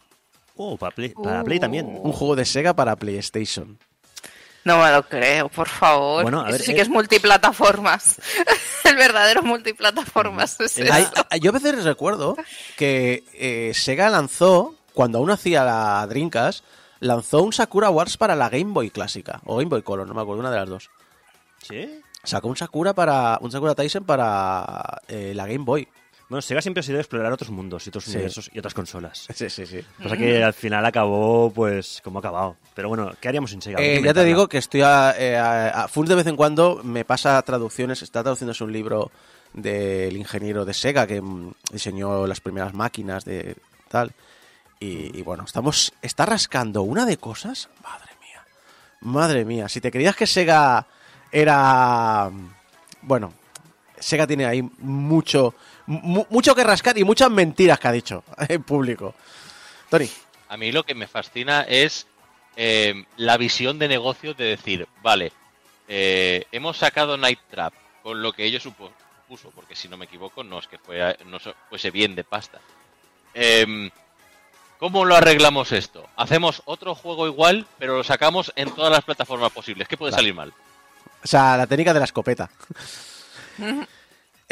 Oh, 0.57 0.76
para 0.76 0.95
Play, 0.95 1.11
para 1.11 1.45
Play 1.45 1.61
también. 1.61 1.87
Un 2.02 2.12
juego 2.12 2.37
de 2.37 2.45
Sega 2.45 2.75
para 2.75 2.97
PlayStation. 2.97 3.79
No 4.64 4.78
me 4.78 4.92
lo 4.92 5.02
creo, 5.09 5.49
por 5.49 5.69
favor. 5.69 6.23
Bueno, 6.23 6.42
a 6.42 6.50
Eso 6.50 6.62
sí 6.64 6.71
eh. 6.73 6.75
que 6.76 6.83
es 6.83 6.88
multiplataformas. 6.88 8.21
El 8.85 8.97
verdadero 8.97 9.42
multiplataformas 9.42 10.61
es 10.61 10.78
eso. 10.78 10.92
Hay- 10.92 11.07
hay- 11.31 11.40
yo 11.40 11.50
a 11.50 11.54
veces 11.54 11.83
recuerdo 11.85 12.37
que 12.76 13.25
eh, 13.35 13.73
Sega 13.75 14.09
lanzó, 14.11 14.75
cuando 14.95 15.19
aún 15.19 15.31
hacía 15.31 15.64
la 15.64 16.07
Dreamcast, 16.07 16.64
lanzó 17.00 17.42
un 17.42 17.52
Sakura 17.52 17.90
Wars 17.90 18.16
para 18.16 18.37
la 18.37 18.49
Game 18.49 18.73
Boy 18.73 18.90
clásica, 18.90 19.40
o 19.47 19.57
Game 19.57 19.69
Boy 19.71 19.83
Color, 19.83 20.07
no 20.07 20.14
me 20.14 20.21
acuerdo, 20.23 20.40
una 20.40 20.50
de 20.50 20.59
las 20.59 20.69
dos. 20.69 20.90
¿Sí? 21.62 22.00
Sacó 22.23 22.47
un 22.49 22.57
Sakura 22.57 22.92
para 22.95 23.38
un 23.40 23.50
Sakura 23.50 23.75
Tyson 23.75 24.04
para 24.04 25.00
eh, 25.09 25.33
la 25.35 25.47
Game 25.47 25.64
Boy. 25.64 25.88
Bueno, 26.32 26.40
Sega 26.40 26.62
siempre 26.62 26.80
ha 26.80 26.82
sido 26.82 26.98
explorar 26.98 27.30
otros 27.30 27.50
mundos 27.50 27.84
y 27.86 27.90
otros 27.90 28.04
Sí. 28.04 28.12
universos 28.12 28.48
y 28.54 28.58
otras 28.58 28.72
consolas. 28.72 29.26
Sí, 29.34 29.50
sí, 29.50 29.66
sí. 29.66 29.84
Pasa 30.02 30.16
que 30.16 30.42
al 30.42 30.54
final 30.54 30.86
acabó, 30.86 31.52
pues, 31.52 32.00
como 32.02 32.18
ha 32.18 32.20
acabado. 32.20 32.56
Pero 32.74 32.88
bueno, 32.88 33.12
¿qué 33.20 33.28
haríamos 33.28 33.50
sin 33.50 33.60
Sega? 33.60 33.78
Eh, 33.78 34.00
ya 34.02 34.14
te 34.14 34.24
digo 34.24 34.48
que 34.48 34.56
estoy 34.56 34.80
a, 34.80 35.14
eh, 35.18 35.36
a- 35.36 35.82
a 35.84 35.88
Funs 35.88 36.08
de 36.08 36.14
vez 36.14 36.26
en 36.26 36.36
cuando 36.36 36.80
me 36.84 37.04
pasa 37.04 37.42
traducciones, 37.42 38.00
está 38.00 38.22
traduciéndose 38.22 38.64
un 38.64 38.72
libro 38.72 39.10
del 39.52 40.16
ingeniero 40.16 40.64
de 40.64 40.72
Sega 40.72 41.06
que 41.06 41.20
mm, 41.20 41.52
diseñó 41.70 42.26
las 42.26 42.40
primeras 42.40 42.72
máquinas 42.72 43.26
de 43.26 43.54
tal. 43.90 44.12
Y, 44.80 45.14
y 45.14 45.20
bueno, 45.20 45.44
estamos 45.44 45.92
está 46.00 46.24
rascando 46.24 46.80
una 46.80 47.04
de 47.04 47.18
cosas, 47.18 47.68
madre 47.84 48.10
mía. 48.22 48.42
Madre 49.02 49.44
mía, 49.44 49.68
si 49.68 49.82
te 49.82 49.90
creías 49.90 50.16
que 50.16 50.26
Sega 50.26 50.86
era 51.30 52.30
bueno, 53.02 53.34
Sega 53.98 54.26
tiene 54.26 54.46
ahí 54.46 54.62
mucho 54.78 55.50
mu- 55.52 55.52
mucho 55.86 56.54
que 56.54 56.64
rascar 56.64 56.96
y 56.98 57.04
muchas 57.04 57.30
mentiras 57.30 57.78
que 57.78 57.88
ha 57.88 57.92
dicho 57.92 58.24
en 58.48 58.62
público. 58.62 59.14
Tony, 59.90 60.08
A 60.48 60.56
mí 60.56 60.72
lo 60.72 60.84
que 60.84 60.94
me 60.94 61.06
fascina 61.06 61.62
es 61.62 62.06
eh, 62.56 63.04
la 63.16 63.36
visión 63.36 63.78
de 63.78 63.88
negocio 63.88 64.34
de 64.34 64.44
decir, 64.44 64.86
vale, 65.02 65.32
eh, 65.88 66.46
hemos 66.52 66.76
sacado 66.78 67.16
Night 67.16 67.40
Trap 67.50 67.74
con 68.02 68.22
lo 68.22 68.32
que 68.32 68.44
ellos 68.44 68.64
supo- 68.64 68.90
supuso, 69.22 69.50
porque 69.54 69.74
si 69.76 69.88
no 69.88 69.96
me 69.96 70.04
equivoco 70.06 70.42
no 70.44 70.58
es 70.58 70.66
que 70.66 70.78
fuera, 70.78 71.16
no 71.26 71.38
fuese 71.68 71.90
bien 71.90 72.14
de 72.14 72.24
pasta. 72.24 72.60
Em, 73.34 73.90
¿Cómo 74.78 75.04
lo 75.04 75.14
arreglamos 75.14 75.70
esto? 75.70 76.08
Hacemos 76.16 76.60
otro 76.64 76.94
juego 76.96 77.26
igual, 77.28 77.66
pero 77.78 77.96
lo 77.98 78.02
sacamos 78.04 78.52
en 78.56 78.70
todas 78.72 78.90
las 78.90 79.04
plataformas 79.04 79.52
posibles. 79.52 79.86
¿Qué 79.86 79.96
puede 79.96 80.10
Claro. 80.10 80.22
salir 80.22 80.34
mal? 80.34 80.52
O 81.22 81.26
sea, 81.28 81.56
la 81.56 81.68
técnica 81.68 81.92
de 81.94 82.00
la 82.00 82.04
escopeta. 82.06 82.50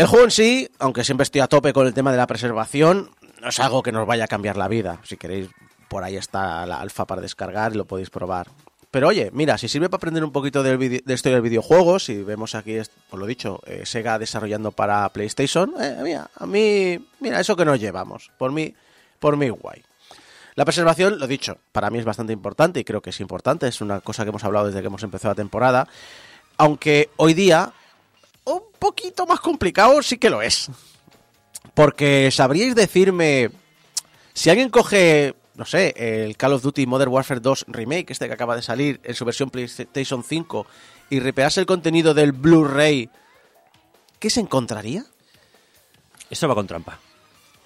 El 0.01 0.07
juego 0.07 0.25
en 0.25 0.31
sí, 0.31 0.67
aunque 0.79 1.05
siempre 1.05 1.25
estoy 1.25 1.43
a 1.43 1.47
tope 1.47 1.75
con 1.75 1.87
el 1.87 1.93
tema 1.93 2.11
de 2.11 2.17
la 2.17 2.27
preservación, 2.27 3.11
no 3.43 3.49
es 3.51 3.61
algo 3.61 3.83
que 3.83 3.93
nos 3.93 4.07
vaya 4.07 4.25
a 4.25 4.29
cambiar 4.29 4.57
la 4.57 4.67
vida. 4.67 4.99
Si 5.05 5.19
queréis, 5.19 5.51
por 5.89 6.05
ahí 6.05 6.17
está 6.17 6.65
la 6.65 6.81
alfa 6.81 7.05
para 7.07 7.21
descargar 7.21 7.73
y 7.73 7.77
lo 7.77 7.85
podéis 7.85 8.09
probar. 8.09 8.47
Pero 8.91 9.09
oye, 9.09 9.29
mira, 9.35 9.59
si 9.59 9.69
sirve 9.69 9.91
para 9.91 9.99
aprender 9.99 10.25
un 10.25 10.33
poquito 10.33 10.63
del 10.63 10.79
vide- 10.79 11.03
de 11.05 11.13
historia 11.13 11.35
del 11.37 11.43
videojuego, 11.43 11.99
si 11.99 12.23
vemos 12.23 12.55
aquí, 12.55 12.79
por 13.11 13.21
lo 13.21 13.27
dicho, 13.27 13.61
eh, 13.67 13.83
Sega 13.85 14.19
desarrollando 14.19 14.73
para 14.73 15.07
PlayStation, 15.11 15.75
eh, 15.79 15.99
mira, 16.03 16.31
a 16.35 16.47
mí, 16.47 17.07
mira, 17.21 17.39
eso 17.39 17.55
que 17.55 17.67
nos 17.67 17.79
llevamos. 17.79 18.31
Por 18.39 18.53
mí, 18.53 18.75
por 19.19 19.37
mí 19.37 19.51
guay. 19.51 19.83
La 20.55 20.65
preservación, 20.65 21.19
lo 21.19 21.27
dicho, 21.27 21.59
para 21.73 21.91
mí 21.91 21.99
es 21.99 22.07
bastante 22.07 22.33
importante 22.33 22.81
y 22.81 22.85
creo 22.85 23.03
que 23.03 23.11
es 23.11 23.21
importante, 23.21 23.69
es 23.69 23.83
una 23.83 24.01
cosa 24.01 24.23
que 24.25 24.31
hemos 24.31 24.45
hablado 24.45 24.69
desde 24.69 24.81
que 24.81 24.87
hemos 24.87 25.03
empezado 25.03 25.33
la 25.33 25.37
temporada, 25.37 25.89
aunque 26.57 27.11
hoy 27.17 27.35
día 27.35 27.75
un 28.55 28.63
poquito 28.79 29.27
más 29.27 29.41
complicado 29.41 30.03
sí 30.03 30.19
que 30.19 30.31
lo 30.31 30.43
es. 30.43 30.71
Porque 31.75 32.31
sabríais 32.31 32.75
decirme 32.75 33.51
si 34.33 34.51
alguien 34.51 34.71
coge, 34.71 35.35
no 35.55 35.65
sé, 35.65 35.95
el 35.97 36.37
Call 36.37 36.55
of 36.55 36.63
Duty 36.63 36.87
Modern 36.87 37.11
Warfare 37.11 37.41
2 37.41 37.67
Remake, 37.69 38.13
este 38.13 38.27
que 38.27 38.35
acaba 38.35 38.57
de 38.57 38.63
salir 38.63 39.01
en 39.05 39.15
su 39.15 39.25
versión 39.25 39.51
PlayStation 39.51 40.25
5, 40.25 40.67
y 41.11 41.21
repease 41.21 41.61
el 41.61 41.67
contenido 41.67 42.15
del 42.15 42.33
Blu-ray, 42.33 43.11
¿qué 44.19 44.31
se 44.31 44.41
encontraría? 44.41 45.05
Eso 46.31 46.49
va 46.49 46.55
con 46.55 46.67
trampa. 46.67 46.99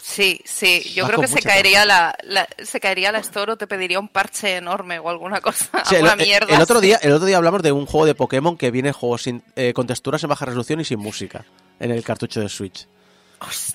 Sí, 0.06 0.42
sí, 0.44 0.92
yo 0.94 1.06
creo 1.06 1.18
que 1.18 1.26
se 1.28 1.40
caería 1.40 1.86
la, 1.86 2.14
la- 2.24 2.46
se 2.62 2.78
caería 2.78 3.10
la 3.10 3.20
store 3.20 3.52
o 3.52 3.56
te 3.56 3.66
pediría 3.66 3.98
un 3.98 4.08
parche 4.08 4.56
enorme 4.56 4.98
o 4.98 5.08
alguna 5.08 5.40
cosa, 5.40 5.70
Sí, 5.88 5.94
el, 5.94 6.04
alguna 6.06 6.16
mierda. 6.22 6.54
el 6.54 6.60
otro 6.60 6.80
sí. 6.80 6.86
día, 6.88 6.98
el 7.00 7.12
otro 7.12 7.24
día 7.26 7.38
hablamos 7.38 7.62
de 7.62 7.72
un 7.72 7.86
juego 7.86 8.04
de 8.04 8.14
Pokémon 8.14 8.58
que 8.58 8.70
viene 8.70 8.92
juego 8.92 9.16
sin, 9.16 9.42
eh, 9.56 9.72
con 9.72 9.86
texturas 9.86 10.22
en 10.22 10.28
baja 10.28 10.44
resolución 10.44 10.78
y 10.80 10.84
sin 10.84 10.98
música 10.98 11.46
en 11.80 11.90
el 11.90 12.04
cartucho 12.04 12.40
de 12.40 12.50
Switch. 12.50 12.86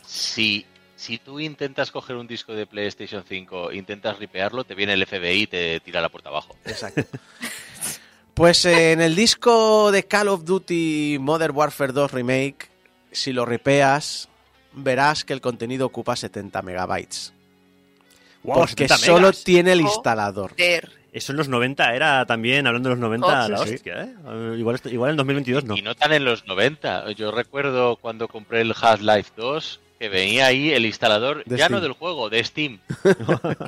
Si, 0.06 0.68
si 0.96 1.18
tú 1.18 1.40
intentas 1.40 1.90
coger 1.90 2.16
un 2.16 2.28
disco 2.28 2.54
de 2.54 2.68
PlayStation 2.68 3.24
5, 3.28 3.72
intentas 3.72 4.20
ripearlo, 4.20 4.64
te 4.66 4.76
viene 4.76 4.94
el 4.94 5.08
FBI 5.08 5.42
y 5.42 5.48
te 5.48 5.80
tira 5.80 6.00
la 6.00 6.10
puerta 6.10 6.30
abajo. 6.30 6.56
Exacto. 6.66 7.06
Pues 8.36 8.64
eh, 8.66 8.92
en 8.92 9.02
el 9.02 9.16
disco 9.16 9.92
de 9.92 10.04
Call 10.06 10.28
of 10.28 10.44
Duty 10.46 11.18
Modern 11.20 11.56
Warfare 11.56 11.92
2 11.92 12.12
Remake, 12.12 12.70
si 13.12 13.34
lo 13.34 13.46
ripeas, 13.48 14.30
verás 14.74 15.24
que 15.26 15.34
el 15.34 15.42
contenido 15.42 15.86
ocupa 15.86 16.16
70 16.16 16.62
megabytes. 16.62 17.34
Wow, 18.44 18.56
porque 18.60 18.88
70 18.88 18.98
solo 18.98 19.20
megas. 19.28 19.44
tiene 19.44 19.72
el 19.74 19.82
Oh. 19.82 19.84
instalador. 19.88 20.52
Joder. 20.52 20.92
Eso 21.12 21.32
en 21.34 21.38
los 21.40 21.50
90 21.50 21.96
era 21.96 22.24
también, 22.28 22.68
hablando 22.68 22.90
de 22.90 22.96
los 22.96 23.02
90, 23.02 23.28
Oh, 23.46 23.50
la 23.50 23.58
sí, 23.60 23.68
sí. 23.70 23.74
hostia, 23.76 24.04
¿eh? 24.04 24.14
Eh, 24.28 24.56
Igual, 24.60 24.80
igual 24.86 25.10
en 25.12 25.18
2022 25.18 25.64
no. 25.66 25.76
Y 25.76 25.82
no 25.82 25.96
tan 25.96 26.14
en 26.14 26.24
los 26.24 26.46
90. 26.46 27.12
Yo 27.14 27.32
recuerdo 27.32 27.96
cuando 27.96 28.28
compré 28.28 28.62
el 28.62 28.74
Half-Life 28.80 29.32
2 29.36 29.80
que 29.98 30.08
venía 30.08 30.46
ahí 30.46 30.72
el 30.72 30.86
instalador, 30.86 31.44
De 31.46 31.58
ya 31.58 31.66
Steam. 31.66 31.72
no 31.74 31.82
del 31.82 31.94
juego, 31.94 32.30
de 32.30 32.44
Steam. 32.44 32.80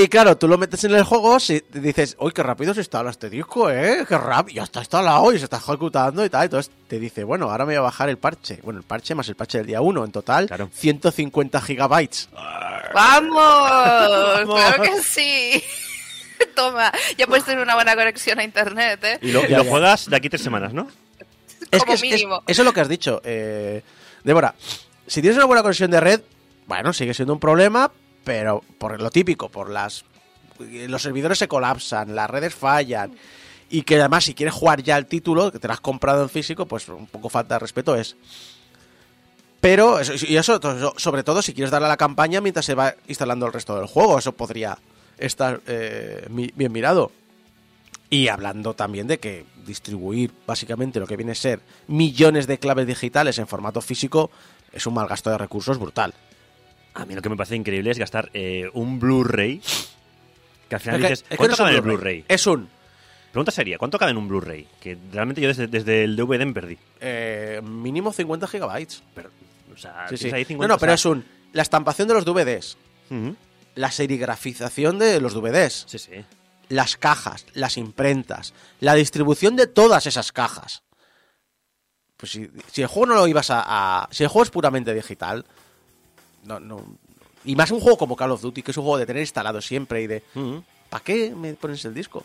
Y 0.00 0.06
claro, 0.06 0.36
tú 0.38 0.46
lo 0.46 0.56
metes 0.58 0.84
en 0.84 0.94
el 0.94 1.02
juego 1.02 1.38
y 1.48 1.60
dices, 1.80 2.16
uy, 2.20 2.30
qué 2.30 2.44
rápido 2.44 2.72
se 2.72 2.80
instala 2.80 3.10
este 3.10 3.28
disco, 3.28 3.68
¿eh? 3.68 4.04
Qué 4.08 4.16
rápido, 4.16 4.54
ya 4.58 4.62
está 4.62 4.78
instalado 4.78 5.32
y 5.32 5.38
se 5.38 5.44
está 5.44 5.56
ejecutando 5.56 6.24
y 6.24 6.30
tal. 6.30 6.44
Entonces 6.44 6.72
te 6.86 7.00
dice, 7.00 7.24
bueno, 7.24 7.50
ahora 7.50 7.66
me 7.66 7.72
voy 7.72 7.78
a 7.78 7.80
bajar 7.80 8.08
el 8.08 8.16
parche. 8.16 8.60
Bueno, 8.62 8.78
el 8.78 8.86
parche 8.86 9.16
más 9.16 9.28
el 9.28 9.34
parche 9.34 9.58
del 9.58 9.66
día 9.66 9.80
1, 9.80 10.04
en 10.04 10.12
total, 10.12 10.46
Claro. 10.46 10.70
150 10.72 11.60
gigabytes. 11.60 12.28
¡Vamos! 12.94 14.54
¡Claro 14.56 14.82
que 14.84 15.02
sí! 15.02 15.62
Toma, 16.54 16.92
ya 17.16 17.26
puedes 17.26 17.44
tener 17.44 17.60
una 17.60 17.74
buena 17.74 17.96
conexión 17.96 18.38
a 18.38 18.44
internet, 18.44 19.00
¿eh? 19.02 19.18
Y 19.22 19.32
lo, 19.32 19.44
y 19.44 19.68
juegas 19.68 20.08
de 20.08 20.16
aquí 20.16 20.28
tres 20.28 20.42
semanas, 20.42 20.72
¿no? 20.72 20.88
Es 21.72 21.80
Como 21.80 21.86
que 21.86 21.94
es- 21.94 22.02
es- 22.04 22.10
mínimo. 22.20 22.42
eso 22.46 22.62
es 22.62 22.64
lo 22.64 22.72
que 22.72 22.80
has 22.80 22.88
dicho. 22.88 23.20
Eh, 23.24 23.82
Débora, 24.22 24.54
si 25.08 25.20
tienes 25.20 25.36
una 25.36 25.46
buena 25.46 25.62
conexión 25.62 25.90
de 25.90 25.98
red, 26.00 26.20
bueno, 26.66 26.92
sigue 26.92 27.12
siendo 27.14 27.32
un 27.34 27.40
problema, 27.40 27.90
pero 28.28 28.62
por 28.76 29.00
lo 29.00 29.10
típico, 29.10 29.48
por 29.48 29.70
las 29.70 30.04
los 30.58 31.00
servidores 31.00 31.38
se 31.38 31.48
colapsan, 31.48 32.14
las 32.14 32.28
redes 32.28 32.54
fallan. 32.54 33.12
Y 33.70 33.84
que 33.84 33.98
además, 33.98 34.24
si 34.24 34.34
quieres 34.34 34.54
jugar 34.54 34.82
ya 34.82 34.98
el 34.98 35.06
título, 35.06 35.50
que 35.50 35.58
te 35.58 35.66
lo 35.66 35.72
has 35.72 35.80
comprado 35.80 36.22
en 36.22 36.28
físico, 36.28 36.66
pues 36.66 36.86
un 36.90 37.06
poco 37.06 37.30
falta 37.30 37.54
de 37.54 37.60
respeto 37.60 37.96
es. 37.96 38.16
Pero, 39.62 39.98
y 40.02 40.36
eso, 40.36 40.60
sobre 40.98 41.22
todo, 41.22 41.40
si 41.40 41.54
quieres 41.54 41.70
darle 41.70 41.86
a 41.86 41.88
la 41.88 41.96
campaña 41.96 42.42
mientras 42.42 42.66
se 42.66 42.74
va 42.74 42.94
instalando 43.06 43.46
el 43.46 43.52
resto 43.54 43.78
del 43.78 43.86
juego, 43.86 44.18
eso 44.18 44.32
podría 44.32 44.76
estar 45.16 45.62
eh, 45.66 46.26
bien 46.28 46.70
mirado. 46.70 47.10
Y 48.10 48.28
hablando 48.28 48.74
también 48.74 49.06
de 49.06 49.18
que 49.18 49.46
distribuir 49.64 50.32
básicamente 50.46 51.00
lo 51.00 51.06
que 51.06 51.16
viene 51.16 51.32
a 51.32 51.34
ser 51.34 51.62
millones 51.86 52.46
de 52.46 52.58
claves 52.58 52.86
digitales 52.86 53.38
en 53.38 53.46
formato 53.46 53.80
físico 53.80 54.30
es 54.70 54.86
un 54.86 54.92
mal 54.92 55.08
gasto 55.08 55.30
de 55.30 55.38
recursos 55.38 55.78
brutal. 55.78 56.12
A 57.00 57.06
mí 57.06 57.14
lo 57.14 57.22
que 57.22 57.28
me 57.28 57.36
parece 57.36 57.56
increíble 57.56 57.90
es 57.90 57.98
gastar 57.98 58.30
eh, 58.34 58.68
un 58.74 58.98
Blu-ray. 58.98 59.60
Que 60.68 60.74
al 60.74 60.80
final 60.80 60.96
Es 60.96 61.02
que- 61.02 61.08
dices, 61.10 61.24
es 61.24 61.28
que 61.30 61.36
¿cuánto 61.36 61.52
no 61.52 61.56
cabe 61.58 61.70
en 61.70 61.76
el 61.76 61.82
Blu-ray? 61.82 62.24
Es 62.28 62.46
un 62.46 62.68
Pregunta 63.32 63.50
seria, 63.52 63.76
¿cuánto 63.78 63.98
cabe 63.98 64.10
en 64.12 64.16
un 64.16 64.26
Blu-ray? 64.26 64.66
Que 64.80 64.96
realmente 65.12 65.40
yo 65.42 65.48
desde, 65.48 65.66
desde 65.66 66.04
el 66.04 66.16
DVD 66.16 66.44
me 66.46 66.52
perdí. 66.54 66.78
eh, 67.00 67.60
mínimo 67.62 68.12
50 68.12 68.46
gigabytes. 68.48 69.02
Pero, 69.14 69.30
o 69.72 69.76
sea, 69.76 70.06
Sí, 70.08 70.26
ahí 70.32 70.42
No, 70.42 70.48
50, 70.48 70.74
no, 70.74 70.78
pero 70.78 70.92
o 70.92 70.94
es 70.94 71.04
un 71.04 71.24
la 71.52 71.62
estampación 71.62 72.08
de 72.08 72.14
los 72.14 72.24
DVDs, 72.24 72.76
la 73.74 73.90
serigrafización 73.90 74.98
de 74.98 75.20
los 75.20 75.34
DVDs, 75.34 75.84
Sí, 75.88 75.98
sí. 75.98 76.24
las 76.68 76.96
cajas, 76.96 77.46
las 77.54 77.76
imprentas, 77.76 78.52
la 78.80 78.94
distribución 78.94 79.56
de 79.56 79.66
todas 79.66 80.06
esas 80.06 80.32
cajas. 80.32 80.82
Pues 82.16 82.32
si, 82.32 82.50
si 82.72 82.82
el 82.82 82.88
juego 82.88 83.06
no 83.06 83.14
lo 83.14 83.28
ibas 83.28 83.50
a, 83.50 83.62
a- 84.02 84.08
Si 84.10 84.24
el 84.24 84.28
juego 84.28 84.42
es 84.44 84.50
puramente 84.50 84.92
digital. 84.94 85.44
No, 86.44 86.58
no. 86.60 86.84
Y 87.44 87.54
más 87.56 87.70
un 87.70 87.80
juego 87.80 87.96
como 87.98 88.16
Call 88.16 88.32
of 88.32 88.40
Duty, 88.42 88.62
que 88.62 88.70
es 88.72 88.76
un 88.76 88.84
juego 88.84 88.98
de 88.98 89.06
tener 89.06 89.20
instalado 89.22 89.60
siempre 89.60 90.02
y 90.02 90.06
de. 90.06 90.22
¿Para 90.90 91.04
qué 91.04 91.30
me 91.30 91.54
pones 91.54 91.84
el 91.84 91.94
disco? 91.94 92.24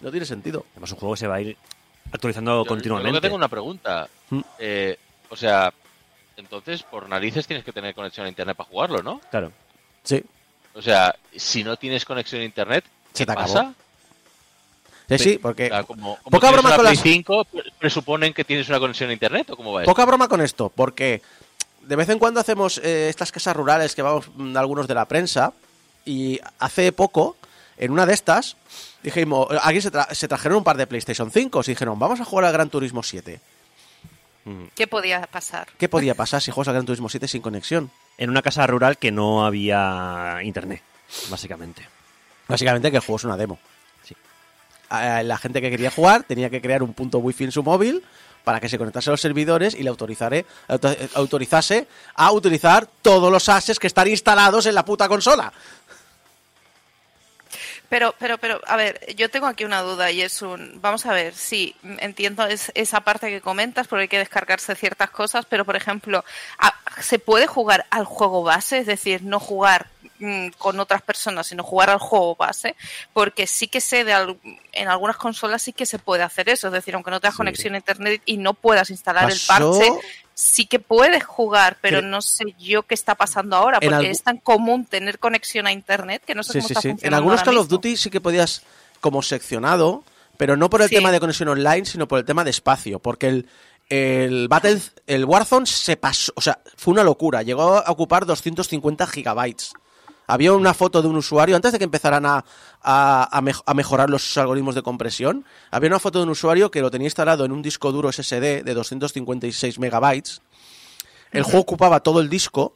No 0.00 0.10
tiene 0.10 0.26
sentido. 0.26 0.64
Además, 0.72 0.92
un 0.92 0.98
juego 0.98 1.14
que 1.14 1.20
se 1.20 1.26
va 1.26 1.36
a 1.36 1.40
ir 1.40 1.56
actualizando 2.12 2.52
Yo- 2.52 2.64
Yo, 2.64 2.68
continuamente. 2.68 3.16
que 3.16 3.20
tengo 3.22 3.36
una 3.36 3.48
pregunta. 3.48 4.08
Mm. 4.30 4.40
Eh, 4.58 4.98
o 5.30 5.36
sea, 5.36 5.72
entonces 6.36 6.82
por 6.82 7.08
narices 7.08 7.46
tienes 7.46 7.64
que 7.64 7.72
tener 7.72 7.94
conexión 7.94 8.26
a 8.26 8.28
internet 8.28 8.56
para 8.56 8.68
jugarlo, 8.68 9.02
¿no? 9.02 9.20
Claro. 9.30 9.52
Sí. 10.02 10.22
O 10.74 10.82
sea, 10.82 11.14
si 11.34 11.62
no 11.64 11.76
tienes 11.76 12.04
conexión 12.04 12.42
a 12.42 12.44
internet, 12.44 12.84
Se 13.12 13.22
¿qué 13.22 13.26
te 13.26 13.32
acabó. 13.32 13.46
pasa? 13.54 13.74
Sí, 15.08 15.18
sí, 15.18 15.38
porque. 15.38 15.66
O 15.66 15.68
sea, 15.68 15.84
como, 15.84 16.16
como 16.16 16.30
Poca 16.30 16.50
broma 16.50 16.68
una 16.70 16.76
con 16.76 16.84
las- 16.86 17.00
5, 17.00 17.44
pre- 17.44 17.62
presuponen 17.78 18.32
que 18.32 18.44
tienes 18.44 18.68
una 18.68 18.78
conexión 18.80 19.10
a 19.10 19.12
internet 19.12 19.50
o 19.50 19.56
cómo 19.56 19.72
va? 19.72 19.82
Poca 19.84 20.04
broma 20.04 20.28
con 20.28 20.40
esto, 20.40 20.70
porque 20.74 21.20
de 21.86 21.96
vez 21.96 22.08
en 22.08 22.18
cuando 22.18 22.40
hacemos 22.40 22.78
eh, 22.78 23.08
estas 23.08 23.32
casas 23.32 23.56
rurales 23.56 23.94
que 23.94 24.02
vamos 24.02 24.30
mm, 24.34 24.56
algunos 24.56 24.86
de 24.88 24.94
la 24.94 25.06
prensa 25.06 25.52
y 26.04 26.40
hace 26.58 26.92
poco, 26.92 27.36
en 27.76 27.90
una 27.90 28.06
de 28.06 28.14
estas, 28.14 28.56
dijimos, 29.02 29.48
eh, 29.50 29.58
aquí 29.62 29.80
se, 29.80 29.90
tra- 29.92 30.12
se 30.12 30.28
trajeron 30.28 30.58
un 30.58 30.64
par 30.64 30.76
de 30.76 30.86
PlayStation 30.86 31.30
5 31.30 31.60
y 31.64 31.70
dijeron, 31.70 31.98
vamos 31.98 32.20
a 32.20 32.24
jugar 32.24 32.44
al 32.46 32.52
Gran 32.52 32.70
Turismo 32.70 33.02
7. 33.02 33.40
¿Qué 34.74 34.86
podía 34.86 35.22
pasar? 35.26 35.68
¿Qué 35.78 35.88
podía 35.88 36.14
pasar 36.14 36.42
si 36.42 36.50
juegas 36.50 36.68
al 36.68 36.74
Gran 36.74 36.84
Turismo 36.86 37.08
7 37.08 37.26
sin 37.28 37.40
conexión? 37.40 37.90
En 38.18 38.28
una 38.28 38.42
casa 38.42 38.66
rural 38.66 38.98
que 38.98 39.10
no 39.10 39.46
había 39.46 40.38
internet, 40.42 40.82
básicamente. 41.30 41.88
Básicamente 42.46 42.90
que 42.90 42.98
el 42.98 43.02
juego 43.02 43.16
es 43.16 43.24
una 43.24 43.38
demo. 43.38 43.58
Sí. 44.02 44.14
La 44.90 45.38
gente 45.38 45.62
que 45.62 45.70
quería 45.70 45.90
jugar 45.90 46.24
tenía 46.24 46.50
que 46.50 46.60
crear 46.60 46.82
un 46.82 46.92
punto 46.92 47.18
wifi 47.18 47.44
en 47.44 47.52
su 47.52 47.62
móvil 47.62 48.04
para 48.44 48.60
que 48.60 48.68
se 48.68 48.78
conectase 48.78 49.10
a 49.10 49.12
los 49.12 49.20
servidores 49.20 49.74
y 49.74 49.82
le 49.82 49.90
autorizare- 49.90 50.44
auto- 50.68 50.94
autorizase 51.14 51.86
a 52.14 52.30
utilizar 52.30 52.86
todos 53.02 53.32
los 53.32 53.48
assets 53.48 53.78
que 53.78 53.86
están 53.86 54.06
instalados 54.08 54.66
en 54.66 54.74
la 54.74 54.84
puta 54.84 55.08
consola. 55.08 55.52
Pero, 57.88 58.14
pero, 58.18 58.38
pero, 58.38 58.60
a 58.66 58.76
ver, 58.76 59.14
yo 59.14 59.30
tengo 59.30 59.46
aquí 59.46 59.64
una 59.64 59.82
duda 59.82 60.10
y 60.10 60.20
es 60.22 60.42
un, 60.42 60.80
vamos 60.80 61.06
a 61.06 61.12
ver, 61.12 61.34
sí, 61.34 61.76
entiendo 61.98 62.44
es, 62.46 62.72
esa 62.74 63.00
parte 63.02 63.28
que 63.28 63.40
comentas 63.40 63.86
porque 63.86 64.02
hay 64.02 64.08
que 64.08 64.18
descargarse 64.18 64.74
ciertas 64.74 65.10
cosas, 65.10 65.44
pero 65.48 65.64
por 65.64 65.76
ejemplo, 65.76 66.24
a- 66.58 66.74
¿se 67.00 67.18
puede 67.18 67.46
jugar 67.46 67.86
al 67.90 68.04
juego 68.04 68.42
base? 68.42 68.78
Es 68.78 68.86
decir, 68.86 69.22
no 69.22 69.38
jugar 69.38 69.88
mm, 70.18 70.48
con 70.58 70.78
otras 70.80 71.02
personas, 71.02 71.46
sino 71.46 71.62
jugar 71.62 71.90
al 71.90 71.98
juego 71.98 72.36
base, 72.36 72.76
porque 73.12 73.46
sí 73.46 73.68
que 73.68 73.80
sé 73.80 74.04
de 74.04 74.12
al- 74.12 74.38
en 74.72 74.88
algunas 74.88 75.16
consolas 75.16 75.62
sí 75.62 75.72
que 75.72 75.86
se 75.86 75.98
puede 75.98 76.22
hacer 76.22 76.48
eso, 76.48 76.68
es 76.68 76.72
decir, 76.72 76.94
aunque 76.94 77.10
no 77.10 77.20
tengas 77.20 77.34
Sí. 77.34 77.38
conexión 77.38 77.74
a 77.74 77.78
internet 77.78 78.22
y 78.26 78.36
no 78.36 78.54
puedas 78.54 78.90
instalar 78.90 79.30
el 79.30 79.40
parche, 79.46 79.90
sí 80.34 80.66
que 80.66 80.78
puedes 80.80 81.24
jugar, 81.24 81.78
pero 81.80 82.02
no 82.02 82.20
sé 82.22 82.44
yo 82.58 82.82
qué 82.84 82.94
está 82.94 83.14
pasando 83.14 83.56
ahora, 83.56 83.78
porque 83.80 84.10
es 84.10 84.22
tan 84.22 84.38
común 84.38 84.84
tener 84.86 85.18
conexión 85.18 85.66
a 85.66 85.72
internet 85.72 86.22
que 86.26 86.34
no 86.34 86.42
sé 86.42 86.52
Sí, 86.54 86.58
cómo 86.58 86.68
sí, 86.68 86.72
está 86.72 86.80
sí. 86.80 86.88
En 86.88 86.94
funcionando 86.94 87.16
algunos 87.16 87.38
ahora 87.40 87.44
Call 87.44 87.58
of 87.58 87.64
mismo. 87.66 87.76
Duty 87.78 87.96
sí 87.96 88.10
que 88.10 88.20
podías, 88.20 88.62
como 89.00 89.22
seccionado, 89.22 90.02
pero 90.36 90.56
no 90.56 90.68
por 90.70 90.82
el 90.82 90.90
tema 90.90 91.12
de 91.12 91.20
conexión 91.20 91.48
online, 91.48 91.84
sino 91.86 92.08
por 92.08 92.18
el 92.18 92.24
tema 92.24 92.42
de 92.42 92.50
espacio. 92.50 92.98
Porque 92.98 93.28
el, 93.28 93.48
el 93.88 94.48
Battle, 94.48 94.80
el 95.06 95.24
Warzone 95.24 95.66
se 95.66 95.96
pasó, 95.96 96.32
o 96.34 96.40
sea, 96.40 96.58
fue 96.76 96.92
una 96.92 97.04
locura. 97.04 97.42
Llegó 97.42 97.76
a 97.78 97.90
ocupar 97.92 98.26
250 98.26 99.06
gigabytes. 99.06 99.72
Había 100.26 100.52
una 100.52 100.72
foto 100.74 101.02
de 101.02 101.08
un 101.08 101.16
usuario, 101.16 101.54
antes 101.56 101.72
de 101.72 101.78
que 101.78 101.84
empezaran 101.84 102.24
a, 102.26 102.44
a, 102.82 103.28
a 103.38 103.40
mej- 103.42 103.62
a 103.66 103.74
mejorar 103.74 104.08
los 104.10 104.36
algoritmos 104.38 104.74
de 104.74 104.82
compresión, 104.82 105.44
había 105.70 105.88
una 105.88 105.98
foto 105.98 106.18
de 106.18 106.24
un 106.24 106.30
usuario 106.30 106.70
que 106.70 106.80
lo 106.80 106.90
tenía 106.90 107.06
instalado 107.06 107.44
en 107.44 107.52
un 107.52 107.60
disco 107.62 107.92
duro 107.92 108.10
SSD 108.10 108.62
de 108.64 108.74
256 108.74 109.78
megabytes. 109.78 110.40
El 111.32 111.42
juego 111.42 111.60
ocupaba 111.60 112.00
todo 112.00 112.20
el 112.20 112.28
disco 112.30 112.74